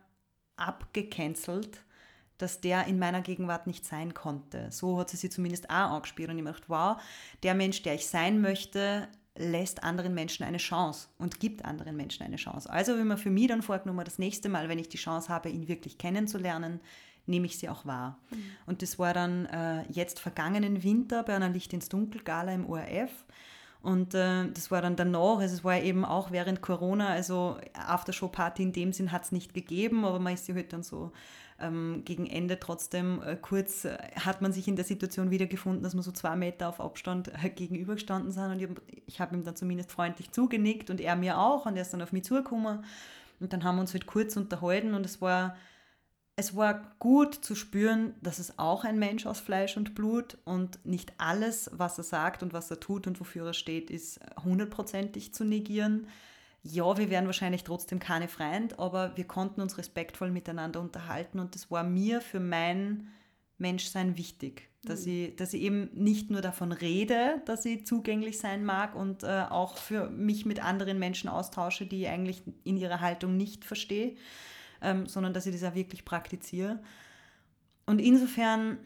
abgecancelt, 0.58 1.86
dass 2.40 2.62
der 2.62 2.88
in 2.88 2.98
meiner 2.98 3.22
Gegenwart 3.22 3.68
nicht 3.68 3.86
sein 3.86 4.16
konnte. 4.16 4.68
So 4.72 4.98
hat 4.98 5.10
sie 5.10 5.18
sich 5.18 5.32
zumindest 5.32 5.70
auch 5.70 5.92
angespielt 5.92 6.30
und 6.30 6.40
ich 6.40 6.46
dachte, 6.46 6.64
wow, 6.68 6.98
der 7.44 7.54
Mensch, 7.54 7.84
der 7.84 7.94
ich 7.94 8.08
sein 8.08 8.42
möchte, 8.42 9.08
lässt 9.38 9.84
anderen 9.84 10.14
Menschen 10.14 10.46
eine 10.46 10.58
Chance 10.58 11.08
und 11.18 11.40
gibt 11.40 11.64
anderen 11.66 11.96
Menschen 11.96 12.26
eine 12.26 12.38
Chance. 12.38 12.70
Also 12.70 12.98
ich 12.98 13.04
mir 13.04 13.18
für 13.18 13.30
mich 13.30 13.48
dann 13.48 13.62
vorgenommen, 13.62 14.04
das 14.04 14.20
nächste 14.20 14.50
Mal, 14.50 14.70
wenn 14.70 14.80
ich 14.80 14.90
die 14.90 14.98
Chance 14.98 15.30
habe, 15.30 15.50
ihn 15.50 15.68
wirklich 15.68 15.98
kennenzulernen, 15.98 16.80
nehme 17.26 17.46
ich 17.46 17.58
sie 17.58 17.70
auch 17.70 17.86
wahr. 17.86 18.18
Mhm. 18.32 18.44
Und 18.66 18.82
das 18.82 19.00
war 19.00 19.14
dann 19.14 19.46
äh, 19.46 19.84
jetzt 19.92 20.20
vergangenen 20.20 20.84
Winter 20.84 21.24
bei 21.24 21.36
einer 21.36 21.50
Licht 21.50 21.74
ins 21.74 21.90
Dunkel 21.90 22.22
Gala 22.24 22.54
im 22.54 22.70
ORF. 22.70 23.26
Und 23.82 24.14
äh, 24.14 24.50
das 24.52 24.72
war 24.72 24.82
dann 24.82 24.98
danach, 24.98 25.38
also 25.40 25.56
es 25.56 25.64
war 25.64 25.80
eben 25.80 26.04
auch 26.04 26.32
während 26.32 26.62
Corona, 26.62 27.10
also 27.10 27.58
Aftershow-Party 27.74 28.64
in 28.64 28.74
dem 28.74 28.92
Sinn 28.92 29.12
hat 29.12 29.24
es 29.24 29.32
nicht 29.32 29.54
gegeben, 29.54 30.04
aber 30.04 30.20
man 30.20 30.34
ist 30.34 30.46
sie 30.46 30.54
halt 30.54 30.74
dann 30.74 30.84
so 30.84 31.14
ähm, 31.62 32.04
gegen 32.06 32.28
Ende 32.28 32.60
trotzdem 32.60 33.22
äh, 33.22 33.36
kurz 33.36 33.86
äh, 33.86 33.98
hat 34.16 34.42
man 34.42 34.54
sich 34.54 34.68
in 34.68 34.76
der 34.76 34.86
Situation 34.86 35.32
wiedergefunden, 35.32 35.84
dass 35.84 35.96
wir 35.96 36.04
so 36.04 36.12
zwei 36.12 36.36
Meter 36.36 36.70
auf 36.70 36.80
Abstand 36.80 37.32
äh, 37.44 37.50
gegenübergestanden 37.50 38.32
sind. 38.32 38.52
Und 38.52 38.62
ich, 38.62 39.04
ich 39.06 39.22
habe 39.22 39.36
ihm 39.36 39.44
dann 39.44 39.56
zumindest 39.56 39.92
freundlich 39.92 40.32
zugenickt 40.32 40.90
und 40.90 41.02
er 41.02 41.16
mir 41.16 41.38
auch. 41.38 41.66
Und 41.66 41.76
er 41.76 41.82
ist 41.82 41.94
dann 41.94 42.02
auf 42.02 42.12
mich 42.12 42.24
zugekommen. 42.24 42.84
Und 43.40 43.54
dann 43.54 43.64
haben 43.64 43.76
wir 43.76 43.82
uns 43.82 43.94
halt 43.94 44.06
kurz 44.06 44.36
unterhalten 44.36 44.94
und 44.94 45.06
es 45.06 45.22
war 45.22 45.56
es 46.40 46.56
war 46.56 46.96
gut 47.00 47.36
zu 47.36 47.54
spüren, 47.54 48.16
dass 48.22 48.40
es 48.40 48.58
auch 48.60 48.86
ein 48.86 48.98
Mensch 48.98 49.26
aus 49.26 49.42
Fleisch 49.42 49.76
und 49.76 49.94
Blut 49.94 50.38
und 50.46 50.86
nicht 50.86 51.12
alles, 51.18 51.70
was 51.74 51.98
er 51.98 52.06
sagt 52.06 52.44
und 52.44 52.54
was 52.54 52.72
er 52.72 52.80
tut 52.80 53.08
und 53.08 53.20
wofür 53.20 53.48
er 53.48 53.54
steht, 53.54 53.90
ist 53.90 54.22
hundertprozentig 54.42 55.34
zu 55.34 55.44
negieren. 55.44 56.08
Ja, 56.62 56.98
wir 56.98 57.10
wären 57.10 57.26
wahrscheinlich 57.26 57.64
trotzdem 57.64 58.00
keine 58.00 58.28
Freund, 58.28 58.80
aber 58.80 59.16
wir 59.16 59.26
konnten 59.26 59.62
uns 59.62 59.78
respektvoll 59.78 60.30
miteinander 60.30 60.82
unterhalten 60.82 61.40
und 61.40 61.56
das 61.56 61.72
war 61.72 61.84
mir 61.84 62.22
für 62.22 62.40
mein 62.40 63.08
Menschsein 63.58 64.18
wichtig, 64.18 64.70
dass, 64.84 65.06
mhm. 65.06 65.12
ich, 65.12 65.36
dass 65.36 65.54
ich 65.54 65.62
eben 65.62 65.90
nicht 65.94 66.32
nur 66.32 66.42
davon 66.42 66.72
rede, 66.72 67.42
dass 67.46 67.66
ich 67.66 67.86
zugänglich 67.86 68.40
sein 68.40 68.66
mag 68.66 68.96
und 68.96 69.24
äh, 69.24 69.46
auch 69.50 69.78
für 69.78 70.10
mich 70.10 70.46
mit 70.46 70.64
anderen 70.64 71.00
Menschen 71.00 71.30
austausche, 71.30 71.86
die 71.86 72.04
ich 72.04 72.10
eigentlich 72.10 72.44
in 72.64 72.78
ihrer 72.78 73.02
Haltung 73.02 73.38
nicht 73.38 73.66
verstehe, 73.66 74.16
ähm, 74.82 75.08
sondern 75.08 75.34
dass 75.34 75.46
ich 75.46 75.54
das 75.54 75.70
auch 75.70 75.76
wirklich 75.76 76.06
praktiziere. 76.06 76.80
Und 77.86 78.00
insofern, 78.00 78.78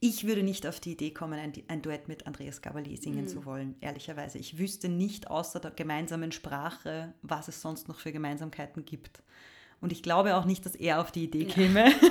ich 0.00 0.26
würde 0.26 0.42
nicht 0.42 0.66
auf 0.66 0.80
die 0.80 0.92
Idee 0.92 1.10
kommen, 1.10 1.38
ein, 1.38 1.52
ein 1.68 1.82
Duett 1.82 2.08
mit 2.08 2.26
Andreas 2.26 2.62
Gabalier 2.62 2.96
singen 2.96 3.22
mhm. 3.22 3.28
zu 3.28 3.44
wollen, 3.44 3.74
ehrlicherweise. 3.80 4.38
Ich 4.38 4.58
wüsste 4.58 4.88
nicht 4.88 5.28
außer 5.28 5.60
der 5.60 5.72
gemeinsamen 5.72 6.32
Sprache, 6.32 7.14
was 7.22 7.48
es 7.48 7.60
sonst 7.60 7.88
noch 7.88 7.98
für 7.98 8.12
Gemeinsamkeiten 8.12 8.84
gibt. 8.84 9.22
Und 9.80 9.92
ich 9.92 10.02
glaube 10.02 10.36
auch 10.36 10.44
nicht, 10.44 10.66
dass 10.66 10.74
er 10.74 11.00
auf 11.00 11.10
die 11.12 11.24
Idee 11.24 11.44
käme. 11.44 11.90
Ja. 11.90 11.96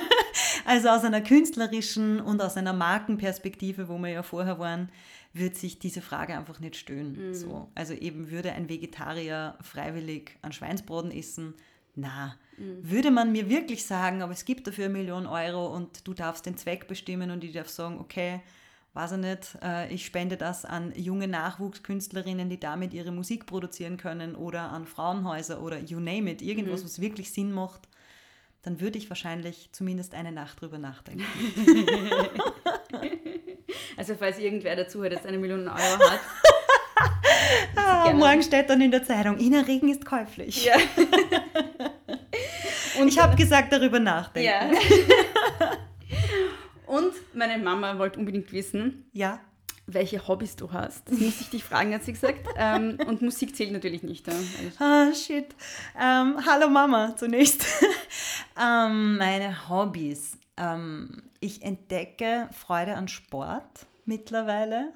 Also 0.64 0.90
aus 0.90 1.02
einer 1.02 1.22
künstlerischen 1.22 2.20
und 2.20 2.42
aus 2.42 2.58
einer 2.58 2.74
Markenperspektive, 2.74 3.88
wo 3.88 3.96
wir 3.96 4.10
ja 4.10 4.22
vorher 4.22 4.58
waren, 4.58 4.90
wird 5.32 5.56
sich 5.56 5.78
diese 5.78 6.02
Frage 6.02 6.36
einfach 6.36 6.60
nicht 6.60 6.76
stören. 6.76 7.28
Mhm. 7.28 7.34
So. 7.34 7.68
Also 7.74 7.94
eben 7.94 8.30
würde 8.30 8.52
ein 8.52 8.68
Vegetarier 8.68 9.56
freiwillig 9.62 10.36
an 10.42 10.52
Schweinsbraten 10.52 11.10
essen, 11.10 11.54
na, 11.98 12.36
mhm. 12.56 12.78
würde 12.82 13.10
man 13.10 13.32
mir 13.32 13.48
wirklich 13.48 13.84
sagen, 13.84 14.22
aber 14.22 14.32
es 14.32 14.44
gibt 14.44 14.66
dafür 14.66 14.86
eine 14.86 14.94
Million 14.94 15.26
Euro 15.26 15.74
und 15.74 16.06
du 16.06 16.14
darfst 16.14 16.46
den 16.46 16.56
Zweck 16.56 16.86
bestimmen 16.86 17.30
und 17.30 17.42
ich 17.42 17.52
darf 17.52 17.68
sagen, 17.68 17.98
okay, 17.98 18.40
weiß 18.94 19.12
ich 19.12 19.18
nicht, 19.18 19.58
äh, 19.62 19.92
ich 19.92 20.06
spende 20.06 20.36
das 20.36 20.64
an 20.64 20.92
junge 20.96 21.28
Nachwuchskünstlerinnen, 21.28 22.48
die 22.48 22.60
damit 22.60 22.94
ihre 22.94 23.12
Musik 23.12 23.46
produzieren 23.46 23.96
können 23.96 24.34
oder 24.34 24.70
an 24.70 24.86
Frauenhäuser 24.86 25.62
oder 25.62 25.78
you 25.80 26.00
name 26.00 26.30
it, 26.30 26.42
irgendwas, 26.42 26.82
mhm. 26.82 26.84
was 26.86 27.00
wirklich 27.00 27.32
Sinn 27.32 27.52
macht, 27.52 27.88
dann 28.62 28.80
würde 28.80 28.98
ich 28.98 29.08
wahrscheinlich 29.08 29.70
zumindest 29.72 30.14
eine 30.14 30.32
Nacht 30.32 30.60
drüber 30.60 30.78
nachdenken. 30.78 31.24
also 33.96 34.14
falls 34.14 34.38
irgendwer 34.38 34.76
dazu 34.76 35.02
hat, 35.04 35.12
jetzt 35.12 35.26
eine 35.26 35.38
Million 35.38 35.68
Euro 35.68 36.10
hat, 36.10 36.20
ah, 37.76 38.12
morgen 38.12 38.42
steht 38.42 38.68
dann 38.68 38.80
in 38.80 38.90
der 38.90 39.04
Zeitung, 39.04 39.38
Ina 39.38 39.60
Regen 39.60 39.88
ist 39.88 40.04
käuflich. 40.04 40.64
Ja. 40.64 40.74
Und 43.00 43.08
ich 43.08 43.18
habe 43.18 43.36
gesagt, 43.36 43.72
darüber 43.72 44.00
nachdenken. 44.00 44.48
Ja. 44.48 44.70
Und 46.86 47.12
meine 47.34 47.62
Mama 47.62 47.98
wollte 47.98 48.18
unbedingt 48.18 48.50
wissen, 48.50 49.10
ja. 49.12 49.40
welche 49.86 50.26
Hobbys 50.26 50.56
du 50.56 50.72
hast. 50.72 51.10
Das 51.10 51.18
muss 51.18 51.40
ich 51.40 51.50
dich 51.50 51.62
fragen, 51.62 51.92
hat 51.92 52.02
sie 52.02 52.12
gesagt. 52.12 52.48
Ähm, 52.56 52.98
und 53.06 53.20
Musik 53.20 53.54
zählt 53.54 53.72
natürlich 53.72 54.02
nicht. 54.02 54.26
Ja. 54.26 54.34
Ah, 54.78 55.12
shit. 55.14 55.54
Ähm, 56.00 56.38
hallo 56.46 56.68
Mama 56.68 57.14
zunächst. 57.14 57.66
ähm, 58.60 59.18
meine 59.18 59.68
Hobbys. 59.68 60.38
Ähm, 60.56 61.22
ich 61.40 61.62
entdecke 61.62 62.48
Freude 62.52 62.94
an 62.96 63.06
Sport 63.06 63.86
mittlerweile. 64.06 64.94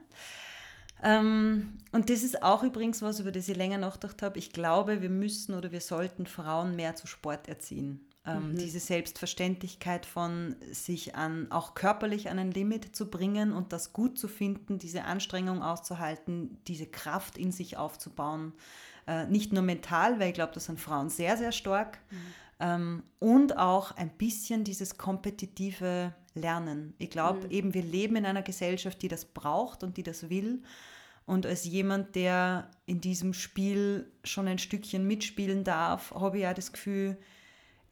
Ähm, 1.02 1.78
und 1.92 2.10
das 2.10 2.22
ist 2.22 2.42
auch 2.42 2.62
übrigens 2.62 3.02
was, 3.02 3.20
über 3.20 3.32
das 3.32 3.48
ich 3.48 3.56
länger 3.56 3.78
nachgedacht 3.78 4.22
habe. 4.22 4.38
Ich 4.38 4.52
glaube, 4.52 5.02
wir 5.02 5.10
müssen 5.10 5.54
oder 5.54 5.72
wir 5.72 5.80
sollten 5.80 6.26
Frauen 6.26 6.74
mehr 6.74 6.96
zu 6.96 7.06
Sport 7.06 7.48
erziehen. 7.48 8.00
Ähm, 8.24 8.52
mhm. 8.52 8.56
Diese 8.56 8.80
Selbstverständlichkeit 8.80 10.06
von 10.06 10.56
sich 10.70 11.16
an, 11.16 11.50
auch 11.50 11.74
körperlich 11.74 12.30
an 12.30 12.38
ein 12.38 12.50
Limit 12.50 12.94
zu 12.96 13.10
bringen 13.10 13.52
und 13.52 13.72
das 13.72 13.92
gut 13.92 14.18
zu 14.18 14.28
finden, 14.28 14.78
diese 14.78 15.04
Anstrengung 15.04 15.62
auszuhalten, 15.62 16.58
diese 16.66 16.86
Kraft 16.86 17.36
in 17.36 17.52
sich 17.52 17.76
aufzubauen. 17.76 18.52
Äh, 19.06 19.26
nicht 19.26 19.52
nur 19.52 19.62
mental, 19.62 20.20
weil 20.20 20.28
ich 20.28 20.34
glaube, 20.34 20.52
das 20.54 20.66
sind 20.66 20.80
Frauen 20.80 21.08
sehr, 21.10 21.36
sehr 21.36 21.52
stark. 21.52 21.98
Mhm. 22.10 22.16
Ähm, 22.60 23.02
und 23.18 23.58
auch 23.58 23.96
ein 23.96 24.10
bisschen 24.10 24.62
dieses 24.62 24.96
kompetitive 24.96 26.14
Lernen. 26.34 26.94
Ich 26.98 27.10
glaube 27.10 27.46
mhm. 27.46 27.50
eben, 27.50 27.74
wir 27.74 27.82
leben 27.82 28.16
in 28.16 28.24
einer 28.24 28.42
Gesellschaft, 28.42 29.02
die 29.02 29.08
das 29.08 29.24
braucht 29.24 29.82
und 29.82 29.96
die 29.96 30.04
das 30.04 30.30
will. 30.30 30.62
Und 31.26 31.46
als 31.46 31.64
jemand, 31.64 32.14
der 32.14 32.70
in 32.86 33.00
diesem 33.00 33.32
Spiel 33.32 34.10
schon 34.24 34.48
ein 34.48 34.58
Stückchen 34.58 35.06
mitspielen 35.06 35.64
darf, 35.64 36.12
habe 36.12 36.38
ich 36.38 36.42
ja 36.42 36.54
das 36.54 36.72
Gefühl, 36.72 37.16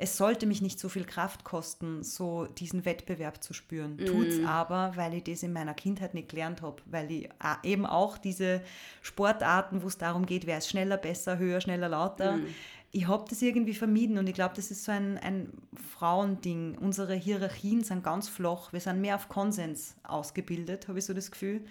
es 0.02 0.16
sollte 0.16 0.47
mich 0.47 0.62
nicht 0.62 0.81
so 0.81 0.89
viel 0.89 1.05
Kraft 1.05 1.44
kosten, 1.44 2.02
so 2.02 2.47
diesen 2.47 2.86
Wettbewerb 2.86 3.44
zu 3.44 3.52
spüren. 3.52 3.97
Mm. 3.97 4.07
Tut 4.07 4.27
es 4.28 4.44
aber, 4.47 4.93
weil 4.97 5.12
ich 5.12 5.24
das 5.24 5.43
in 5.43 5.52
meiner 5.52 5.74
Kindheit 5.74 6.15
nicht 6.15 6.31
gelernt 6.31 6.62
habe, 6.62 6.82
weil 6.86 7.11
ich 7.11 7.28
eben 7.65 7.85
auch 7.85 8.16
diese 8.16 8.62
Sportarten, 9.02 9.82
wo 9.82 9.89
es 9.89 9.98
darum 9.98 10.24
geht, 10.24 10.47
wer 10.47 10.57
ist 10.57 10.70
schneller, 10.70 10.97
besser, 10.97 11.36
höher, 11.36 11.61
schneller, 11.61 11.90
lauter, 11.90 12.39
mm. 12.39 12.47
ich 12.93 13.09
habe 13.09 13.27
das 13.28 13.43
irgendwie 13.43 13.74
vermieden 13.74 14.16
und 14.16 14.27
ich 14.27 14.35
glaube, 14.35 14.55
das 14.57 14.70
ist 14.70 14.85
so 14.85 14.93
ein, 14.93 15.19
ein 15.19 15.52
Frauending. 15.94 16.78
Unsere 16.78 17.15
Hierarchien 17.15 17.85
sind 17.85 18.02
ganz 18.02 18.27
flach, 18.27 18.73
wir 18.73 18.81
sind 18.81 19.02
mehr 19.02 19.16
auf 19.16 19.28
Konsens 19.28 19.97
ausgebildet, 20.02 20.89
habe 20.89 20.98
ich 20.98 21.05
so 21.05 21.12
das 21.12 21.31
Gefühl. 21.31 21.62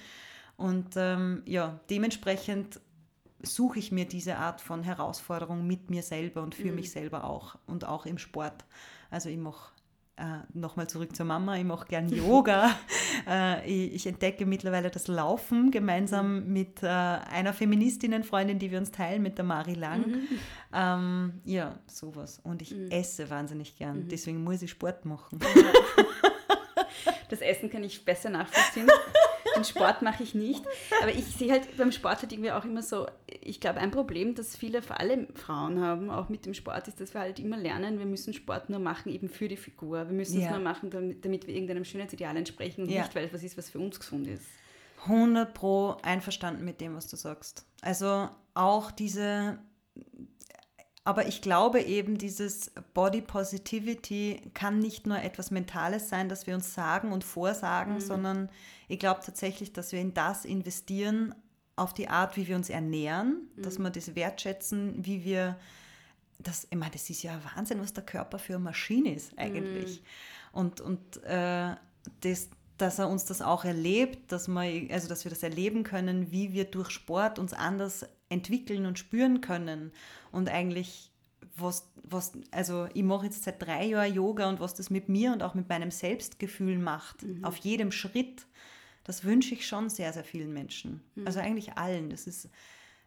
Und 0.59 0.97
ähm, 0.97 1.41
ja, 1.45 1.79
dementsprechend 1.89 2.81
suche 3.41 3.79
ich 3.79 3.93
mir 3.93 4.03
diese 4.03 4.35
Art 4.35 4.59
von 4.59 4.83
Herausforderung 4.83 5.65
mit 5.65 5.89
mir 5.89 6.03
selber 6.03 6.43
und 6.43 6.53
für 6.53 6.67
mhm. 6.67 6.75
mich 6.75 6.91
selber 6.91 7.23
auch 7.23 7.57
und 7.65 7.85
auch 7.85 8.05
im 8.05 8.17
Sport. 8.17 8.65
Also 9.09 9.29
ich 9.29 9.37
mache 9.37 9.71
äh, 10.17 10.39
nochmal 10.53 10.87
zurück 10.87 11.15
zur 11.15 11.25
Mama, 11.25 11.55
ich 11.55 11.63
mache 11.63 11.87
gern 11.87 12.09
Yoga. 12.13 12.75
äh, 13.25 13.65
ich, 13.65 13.93
ich, 13.93 14.07
entdecke 14.07 14.45
mittlerweile 14.45 14.91
das 14.91 15.07
Laufen 15.07 15.71
gemeinsam 15.71 16.41
mhm. 16.41 16.51
mit 16.51 16.83
äh, 16.83 16.87
einer 16.87 17.53
Feministinnenfreundin, 17.53 18.59
die 18.59 18.69
wir 18.69 18.79
uns 18.79 18.91
teilen, 18.91 19.21
mit 19.21 19.37
der 19.37 19.45
Mari 19.45 19.75
Lang. 19.75 20.07
Mhm. 20.07 20.27
Ähm, 20.73 21.33
ja, 21.45 21.79
sowas. 21.87 22.41
Und 22.43 22.61
ich 22.61 22.75
mhm. 22.75 22.91
esse 22.91 23.29
wahnsinnig 23.29 23.77
gern. 23.77 24.03
Mhm. 24.03 24.07
Deswegen 24.09 24.43
muss 24.43 24.61
ich 24.61 24.71
Sport 24.71 25.05
machen. 25.05 25.39
Das 27.29 27.41
Essen 27.41 27.69
kann 27.69 27.83
ich 27.83 28.05
besser 28.05 28.29
nachvollziehen. 28.29 28.87
Den 29.55 29.63
Sport 29.63 30.01
mache 30.01 30.23
ich 30.23 30.35
nicht. 30.35 30.63
Aber 31.01 31.11
ich 31.11 31.25
sehe 31.25 31.51
halt 31.51 31.77
beim 31.77 31.91
Sport 31.91 32.21
halt 32.21 32.31
irgendwie 32.31 32.51
auch 32.51 32.65
immer 32.65 32.81
so, 32.81 33.07
ich 33.41 33.59
glaube, 33.59 33.79
ein 33.79 33.91
Problem, 33.91 34.35
das 34.35 34.55
viele, 34.55 34.81
vor 34.81 34.99
allem 34.99 35.27
Frauen 35.35 35.79
haben, 35.81 36.09
auch 36.09 36.29
mit 36.29 36.45
dem 36.45 36.53
Sport, 36.53 36.87
ist, 36.87 36.99
dass 36.99 37.13
wir 37.13 37.21
halt 37.21 37.39
immer 37.39 37.57
lernen, 37.57 37.99
wir 37.99 38.05
müssen 38.05 38.33
Sport 38.33 38.69
nur 38.69 38.79
machen, 38.79 39.11
eben 39.11 39.29
für 39.29 39.47
die 39.47 39.57
Figur. 39.57 40.07
Wir 40.07 40.15
müssen 40.15 40.39
ja. 40.39 40.47
es 40.47 40.51
nur 40.51 40.59
machen, 40.59 40.89
damit, 40.89 41.25
damit, 41.25 41.47
wir 41.47 41.53
irgendeinem 41.53 41.85
Schönheitsideal 41.85 42.35
entsprechen 42.37 42.83
und 42.83 42.89
ja. 42.89 43.01
nicht, 43.01 43.15
weil 43.15 43.25
es 43.25 43.33
was 43.33 43.43
ist, 43.43 43.57
was 43.57 43.69
für 43.69 43.79
uns 43.79 43.99
gesund 43.99 44.27
ist. 44.27 44.45
100 45.03 45.53
pro 45.53 45.97
einverstanden 46.01 46.65
mit 46.65 46.81
dem, 46.81 46.95
was 46.95 47.07
du 47.07 47.15
sagst. 47.15 47.65
Also 47.81 48.29
auch 48.53 48.91
diese 48.91 49.59
aber 51.03 51.27
ich 51.27 51.41
glaube 51.41 51.81
eben, 51.81 52.17
dieses 52.17 52.71
Body 52.93 53.21
Positivity 53.21 54.41
kann 54.53 54.79
nicht 54.79 55.07
nur 55.07 55.19
etwas 55.19 55.49
Mentales 55.49 56.09
sein, 56.09 56.29
das 56.29 56.45
wir 56.45 56.55
uns 56.55 56.73
sagen 56.73 57.11
und 57.11 57.23
vorsagen, 57.23 57.95
mhm. 57.95 58.01
sondern 58.01 58.49
ich 58.87 58.99
glaube 58.99 59.21
tatsächlich, 59.25 59.73
dass 59.73 59.91
wir 59.91 60.01
in 60.01 60.13
das 60.13 60.45
investieren, 60.45 61.33
auf 61.75 61.93
die 61.93 62.09
Art, 62.09 62.35
wie 62.35 62.47
wir 62.47 62.57
uns 62.57 62.69
ernähren, 62.69 63.49
mhm. 63.55 63.61
dass 63.61 63.79
wir 63.79 63.89
das 63.89 64.13
wertschätzen, 64.13 65.05
wie 65.05 65.23
wir 65.23 65.57
das, 66.37 66.67
ich 66.69 66.77
meine, 66.77 66.91
das 66.91 67.09
ist 67.09 67.23
ja 67.23 67.39
Wahnsinn, 67.55 67.81
was 67.81 67.93
der 67.93 68.05
Körper 68.05 68.39
für 68.39 68.55
eine 68.55 68.63
Maschine 68.63 69.13
ist 69.13 69.37
eigentlich. 69.37 70.01
Mhm. 70.01 70.59
Und, 70.59 70.81
und 70.81 71.23
äh, 71.23 71.75
das, 72.21 72.49
dass 72.77 72.99
er 72.99 73.09
uns 73.09 73.25
das 73.25 73.41
auch 73.41 73.65
erlebt, 73.65 74.31
dass, 74.31 74.47
wir, 74.47 74.93
also 74.93 75.07
dass 75.07 75.25
wir 75.25 75.29
das 75.29 75.43
erleben 75.43 75.83
können, 75.83 76.31
wie 76.31 76.53
wir 76.53 76.65
durch 76.65 76.91
Sport 76.91 77.39
uns 77.39 77.53
anders 77.53 78.05
entwickeln 78.29 78.85
und 78.85 78.99
spüren 78.99 79.41
können 79.41 79.91
und 80.31 80.49
eigentlich 80.49 81.11
was, 81.55 81.89
was, 82.03 82.31
also 82.51 82.87
ich 82.93 83.03
mache 83.03 83.25
jetzt 83.25 83.43
seit 83.43 83.61
drei 83.61 83.85
Jahren 83.85 84.13
Yoga 84.13 84.49
und 84.49 84.59
was 84.59 84.73
das 84.73 84.89
mit 84.89 85.09
mir 85.09 85.33
und 85.33 85.43
auch 85.43 85.53
mit 85.53 85.67
meinem 85.69 85.91
Selbstgefühl 85.91 86.77
macht, 86.77 87.23
mhm. 87.23 87.43
auf 87.43 87.57
jedem 87.57 87.91
Schritt, 87.91 88.45
das 89.03 89.23
wünsche 89.23 89.53
ich 89.53 89.67
schon 89.67 89.89
sehr, 89.89 90.13
sehr 90.13 90.23
vielen 90.23 90.53
Menschen. 90.53 91.01
Mhm. 91.15 91.27
Also 91.27 91.39
eigentlich 91.39 91.73
allen. 91.73 92.09
Das 92.09 92.27
ist, 92.27 92.49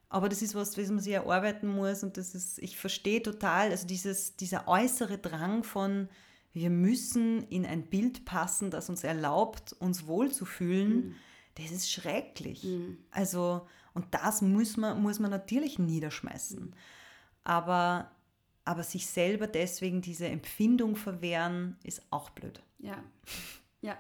aber 0.09 0.29
das 0.29 0.43
ist 0.43 0.55
was, 0.55 0.77
was 0.77 0.89
man 0.89 1.01
sich 1.01 1.15
erarbeiten 1.15 1.69
muss 1.69 2.03
und 2.03 2.17
das 2.17 2.35
ist, 2.35 2.59
ich 2.59 2.77
verstehe 2.77 3.23
total, 3.23 3.71
also 3.71 3.87
dieses, 3.87 4.37
dieser 4.37 4.69
äußere 4.69 5.19
Drang 5.19 5.65
von, 5.65 6.09
wir 6.53 6.71
müssen 6.71 7.45
in 7.49 7.65
ein 7.65 7.85
Bild 7.85 8.25
passen, 8.25 8.71
das 8.71 8.91
uns 8.91 9.05
erlaubt, 9.05 9.75
uns 9.79 10.07
wohlzufühlen, 10.07 10.95
mhm. 10.95 11.15
das 11.55 11.71
ist 11.71 11.91
schrecklich. 11.91 12.65
Mhm. 12.65 12.99
Also, 13.11 13.67
und 13.95 14.07
das 14.11 14.43
muss 14.43 14.77
man, 14.77 15.01
muss 15.01 15.19
man 15.19 15.31
natürlich 15.31 15.79
niederschmeißen. 15.79 16.75
Aber 17.45 18.11
aber 18.65 18.83
sich 18.83 19.07
selber 19.07 19.47
deswegen 19.47 20.03
diese 20.03 20.27
Empfindung 20.27 20.97
verwehren, 20.97 21.77
ist 21.83 22.03
auch 22.11 22.31
blöd. 22.31 22.63
Ja, 22.79 22.97
ja. 23.81 23.97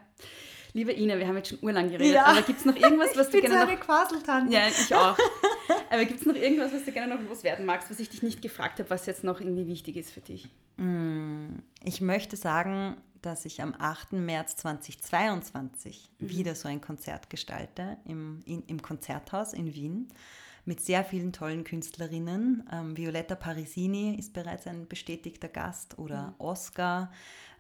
Liebe 0.75 0.93
Ina, 0.93 1.19
wir 1.19 1.27
haben 1.27 1.37
jetzt 1.37 1.51
schon 1.51 1.59
urlang 1.61 1.91
geredet, 1.91 2.15
ja. 2.15 2.25
aber 2.25 2.43
gibt 2.43 2.61
es 2.61 2.65
noch 2.65 2.77
irgendwas, 2.77 3.15
was 3.15 3.29
du 3.29 3.41
gerne 3.41 3.55
so 3.55 3.61
noch... 3.61 3.69
eine 3.69 3.79
Quaseltante. 3.79 4.55
Ja, 4.55 4.69
ich 4.69 4.95
auch. 4.95 5.19
aber 5.91 6.05
gibt 6.07 6.21
es 6.21 6.27
noch 6.27 6.35
irgendwas, 6.35 6.73
was 6.73 6.85
du 6.85 6.93
gerne 6.93 7.15
noch 7.15 7.23
loswerden 7.23 7.67
magst, 7.67 7.91
was 7.91 8.01
ich 8.01 8.09
dich 8.09 8.23
nicht 8.23 8.41
gefragt 8.41 8.79
habe, 8.79 8.89
was 8.89 9.05
jetzt 9.05 9.23
noch 9.23 9.41
irgendwie 9.41 9.67
wichtig 9.67 9.97
ist 9.97 10.13
für 10.13 10.23
dich? 10.23 10.49
Mm, 10.79 11.57
Ich 11.85 12.01
möchte 12.01 12.37
sagen, 12.37 12.97
dass 13.27 13.45
ich 13.45 13.63
am 13.63 13.75
8. 13.79 14.13
März 14.15 14.57
2022 14.57 16.11
Mhm. 16.19 16.29
wieder 16.29 16.55
so 16.55 16.69
ein 16.69 16.81
Konzert 16.81 17.31
gestalte 17.31 17.97
im, 18.05 18.41
in, 18.45 18.63
im 18.67 18.83
Konzerthaus 18.83 19.53
in 19.53 19.75
Wien 19.75 20.09
mit 20.65 20.81
sehr 20.81 21.05
vielen 21.05 21.33
tollen 21.33 21.65
Künstlerinnen. 21.65 22.69
Ähm, 22.73 22.97
Violetta 22.97 23.35
Parisini 23.35 24.15
ist 24.17 24.33
bereits 24.33 24.67
ein 24.67 24.87
bestätigter 24.87 25.49
Gast 25.49 25.99
oder 25.99 26.29
Mhm. 26.29 26.35
Oscar. 26.39 27.11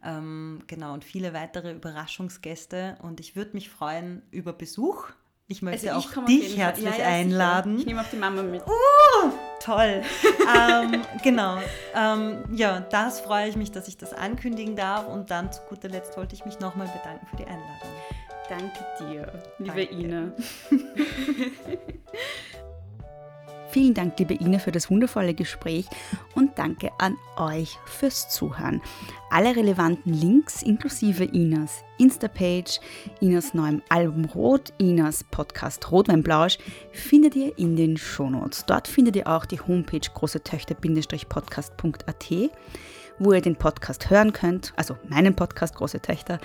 Ähm, 0.05 0.62
genau, 0.66 0.94
und 0.94 1.05
viele 1.05 1.32
weitere 1.32 1.72
Überraschungsgäste. 1.72 2.98
Und 3.02 3.20
ich 3.20 3.34
würde 3.36 3.52
mich 3.55 3.70
freuen 3.70 4.22
über 4.30 4.52
Besuch. 4.52 5.09
Ich 5.48 5.62
möchte 5.62 5.93
Also 5.93 6.09
ich 6.09 6.16
auch 6.18 6.24
dich 6.26 6.56
herzlich 6.56 6.86
Ja, 6.86 6.97
ja, 6.97 7.06
einladen. 7.06 7.78
Ich 7.78 7.86
nehme 7.86 8.01
auch 8.01 8.10
die 8.10 8.16
Mama 8.16 8.43
mit. 8.43 8.62
Uh, 8.62 9.32
toll. 9.64 10.02
ähm, 10.56 11.02
genau. 11.22 11.59
Ähm, 11.94 12.44
ja, 12.52 12.80
das 12.80 13.20
freue 13.20 13.48
ich 13.48 13.56
mich, 13.56 13.70
dass 13.70 13.89
ich 13.89 13.97
das 13.97 14.12
ankündigen 14.12 14.76
darf. 14.76 15.06
Und 15.06 15.30
dann 15.30 15.52
zu 15.52 15.60
guter 15.68 15.89
Letzt 15.89 16.16
wollte 16.16 16.34
ich 16.34 16.44
mich 16.44 16.60
nochmal 16.60 16.89
bedanken 16.89 17.26
für 17.26 17.36
die 17.36 17.47
Einladung. 17.47 17.90
Danke 18.48 18.84
dir, 18.98 19.32
liebe 19.59 19.86
Danke. 19.86 19.94
Ina. 19.94 20.32
Vielen 23.73 23.94
Dank, 23.94 24.19
liebe 24.19 24.35
Ina, 24.35 24.59
für 24.59 24.70
das 24.70 24.90
wundervolle 24.90 25.32
Gespräch 25.32 25.86
und 26.35 26.59
danke 26.59 26.90
an 26.99 27.16
euch 27.39 27.78
fürs 27.86 28.28
Zuhören. 28.28 28.82
Alle 29.31 29.57
relevanten 29.57 30.12
Links 30.12 30.62
inklusive 30.62 31.24
Inas 31.24 31.82
Insta-Page, 31.97 32.81
Inas 33.20 33.55
neuem 33.55 33.81
Album 33.89 34.27
Rot, 34.27 34.74
Inas 34.77 35.24
Podcast 35.24 35.90
Rotweinblausch 35.90 36.59
findet 36.90 37.35
ihr 37.35 37.59
in 37.59 37.74
den 37.74 37.97
Shownotes. 37.97 38.66
Dort 38.66 38.89
findet 38.89 39.16
ihr 39.16 39.27
auch 39.27 39.47
die 39.47 39.61
Homepage 39.61 40.01
großetöchter-podcast.at, 40.01 42.51
wo 43.19 43.32
ihr 43.32 43.40
den 43.40 43.57
Podcast 43.57 44.11
hören 44.11 44.35
könnt, 44.35 44.74
also 44.77 44.99
meinen 45.09 45.35
Podcast 45.35 45.77
Große 45.77 46.03
Töchter 46.03 46.40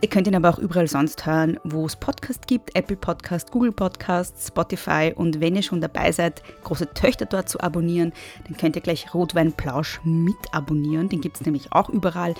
Ihr 0.00 0.10
könnt 0.10 0.26
ihn 0.26 0.34
aber 0.34 0.50
auch 0.50 0.58
überall 0.58 0.86
sonst 0.86 1.24
hören, 1.24 1.58
wo 1.64 1.86
es 1.86 1.96
Podcast 1.96 2.46
gibt, 2.46 2.76
Apple 2.76 2.96
Podcast, 2.96 3.50
Google 3.50 3.72
Podcast, 3.72 4.36
Spotify 4.46 5.12
und 5.14 5.40
wenn 5.40 5.56
ihr 5.56 5.62
schon 5.62 5.80
dabei 5.80 6.12
seid, 6.12 6.42
große 6.62 6.92
Töchter 6.92 7.24
dort 7.24 7.48
zu 7.48 7.58
abonnieren, 7.60 8.12
dann 8.46 8.56
könnt 8.58 8.76
ihr 8.76 8.82
gleich 8.82 9.14
Rotweinplausch 9.14 10.00
mit 10.04 10.36
abonnieren, 10.52 11.08
den 11.08 11.22
gibt 11.22 11.36
es 11.36 11.46
nämlich 11.46 11.72
auch 11.72 11.88
überall. 11.88 12.34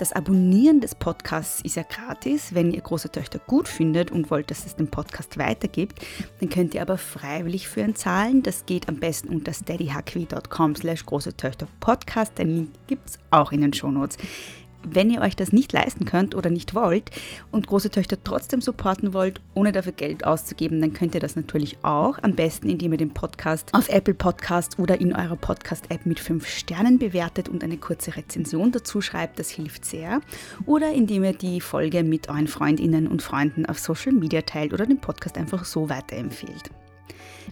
Das 0.00 0.12
Abonnieren 0.12 0.80
des 0.80 0.96
Podcasts 0.96 1.60
ist 1.60 1.76
ja 1.76 1.84
gratis, 1.84 2.52
wenn 2.52 2.72
ihr 2.72 2.80
große 2.80 3.12
Töchter 3.12 3.38
gut 3.38 3.68
findet 3.68 4.10
und 4.10 4.30
wollt, 4.32 4.50
dass 4.50 4.66
es 4.66 4.74
den 4.74 4.88
Podcast 4.88 5.38
weitergibt, 5.38 6.04
dann 6.40 6.48
könnt 6.48 6.74
ihr 6.74 6.82
aber 6.82 6.98
freiwillig 6.98 7.68
für 7.68 7.82
ihn 7.82 7.94
zahlen. 7.94 8.42
Das 8.42 8.66
geht 8.66 8.88
am 8.88 8.96
besten 8.96 9.28
unter 9.28 9.52
steadyhq.com 9.52 10.74
slash 10.74 11.06
große 11.06 11.36
Töchter 11.36 11.68
Podcast, 11.78 12.38
den 12.38 12.48
Link 12.48 12.70
gibt 12.88 13.10
es 13.10 13.18
auch 13.30 13.52
in 13.52 13.60
den 13.60 13.72
Shownotes. 13.72 14.18
Wenn 14.86 15.10
ihr 15.10 15.22
euch 15.22 15.34
das 15.34 15.52
nicht 15.52 15.72
leisten 15.72 16.04
könnt 16.04 16.34
oder 16.34 16.50
nicht 16.50 16.74
wollt 16.74 17.10
und 17.50 17.66
große 17.66 17.90
Töchter 17.90 18.16
trotzdem 18.22 18.60
supporten 18.60 19.14
wollt, 19.14 19.40
ohne 19.54 19.72
dafür 19.72 19.92
Geld 19.92 20.24
auszugeben, 20.24 20.80
dann 20.80 20.92
könnt 20.92 21.14
ihr 21.14 21.20
das 21.20 21.36
natürlich 21.36 21.78
auch. 21.82 22.18
Am 22.22 22.34
besten, 22.34 22.68
indem 22.68 22.92
ihr 22.92 22.98
den 22.98 23.14
Podcast 23.14 23.72
auf 23.72 23.88
Apple 23.88 24.14
Podcast 24.14 24.78
oder 24.78 25.00
in 25.00 25.14
eurer 25.14 25.36
Podcast-App 25.36 26.04
mit 26.04 26.20
5 26.20 26.46
Sternen 26.46 26.98
bewertet 26.98 27.48
und 27.48 27.64
eine 27.64 27.78
kurze 27.78 28.14
Rezension 28.16 28.72
dazu 28.72 29.00
schreibt. 29.00 29.38
Das 29.38 29.50
hilft 29.50 29.86
sehr. 29.86 30.20
Oder 30.66 30.92
indem 30.92 31.24
ihr 31.24 31.32
die 31.32 31.60
Folge 31.60 32.04
mit 32.04 32.28
euren 32.28 32.48
Freundinnen 32.48 33.06
und 33.06 33.22
Freunden 33.22 33.64
auf 33.66 33.78
Social 33.78 34.12
Media 34.12 34.42
teilt 34.42 34.74
oder 34.74 34.86
den 34.86 35.00
Podcast 35.00 35.38
einfach 35.38 35.64
so 35.64 35.88
weiterempfehlt. 35.88 36.70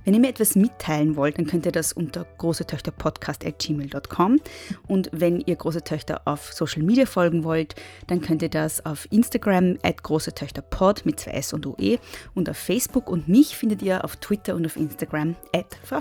Wenn 0.05 0.15
ihr 0.15 0.21
mir 0.21 0.31
etwas 0.31 0.55
mitteilen 0.55 1.17
wollt, 1.17 1.39
dann 1.39 1.47
könnt 1.47 1.67
ihr 1.67 1.73
das 1.73 1.93
unter 1.93 2.25
großetöchterpodcast.gmail.com 2.39 4.41
und 4.89 5.11
wenn 5.13 5.41
ihr 5.41 5.57
große 5.57 5.85
Töchter 5.85 6.23
auf 6.25 6.53
Social 6.53 6.83
Media 6.83 7.07
folgen 7.07 7.45
wollt, 7.45 7.75
dann 8.07 8.21
könnt 8.21 8.43
ihr 8.43 8.49
das 8.49 8.85
auf 8.85 9.07
Instagram 9.11 9.79
at 9.83 10.03
großetöchterpod 10.03 11.07
mit 11.07 11.21
zwei 11.21 11.33
S 11.33 11.53
und 11.53 11.67
OE 11.67 11.99
und 12.35 12.49
auf 12.49 12.57
Facebook 12.57 13.09
und 13.09 13.29
mich 13.29 13.57
findet 13.57 13.83
ihr 13.83 14.05
auf 14.05 14.17
Twitter 14.17 14.55
und 14.55 14.67
auf 14.67 14.77
Instagram 14.77 15.37
at 15.55 15.79
Frau 15.85 16.01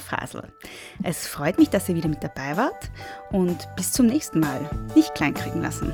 Es 1.04 1.28
freut 1.28 1.58
mich, 1.58 1.70
dass 1.70 1.90
ihr 1.90 1.96
wieder 1.96 2.10
mit 2.10 2.24
dabei 2.24 2.58
wart 2.58 2.92
und 3.32 3.68
bis 3.76 3.92
zum 3.92 4.08
nächsten 4.08 4.40
Mal. 4.40 4.70
Nicht 4.96 5.14
kleinkriegen 5.16 5.62
lassen. 5.62 5.94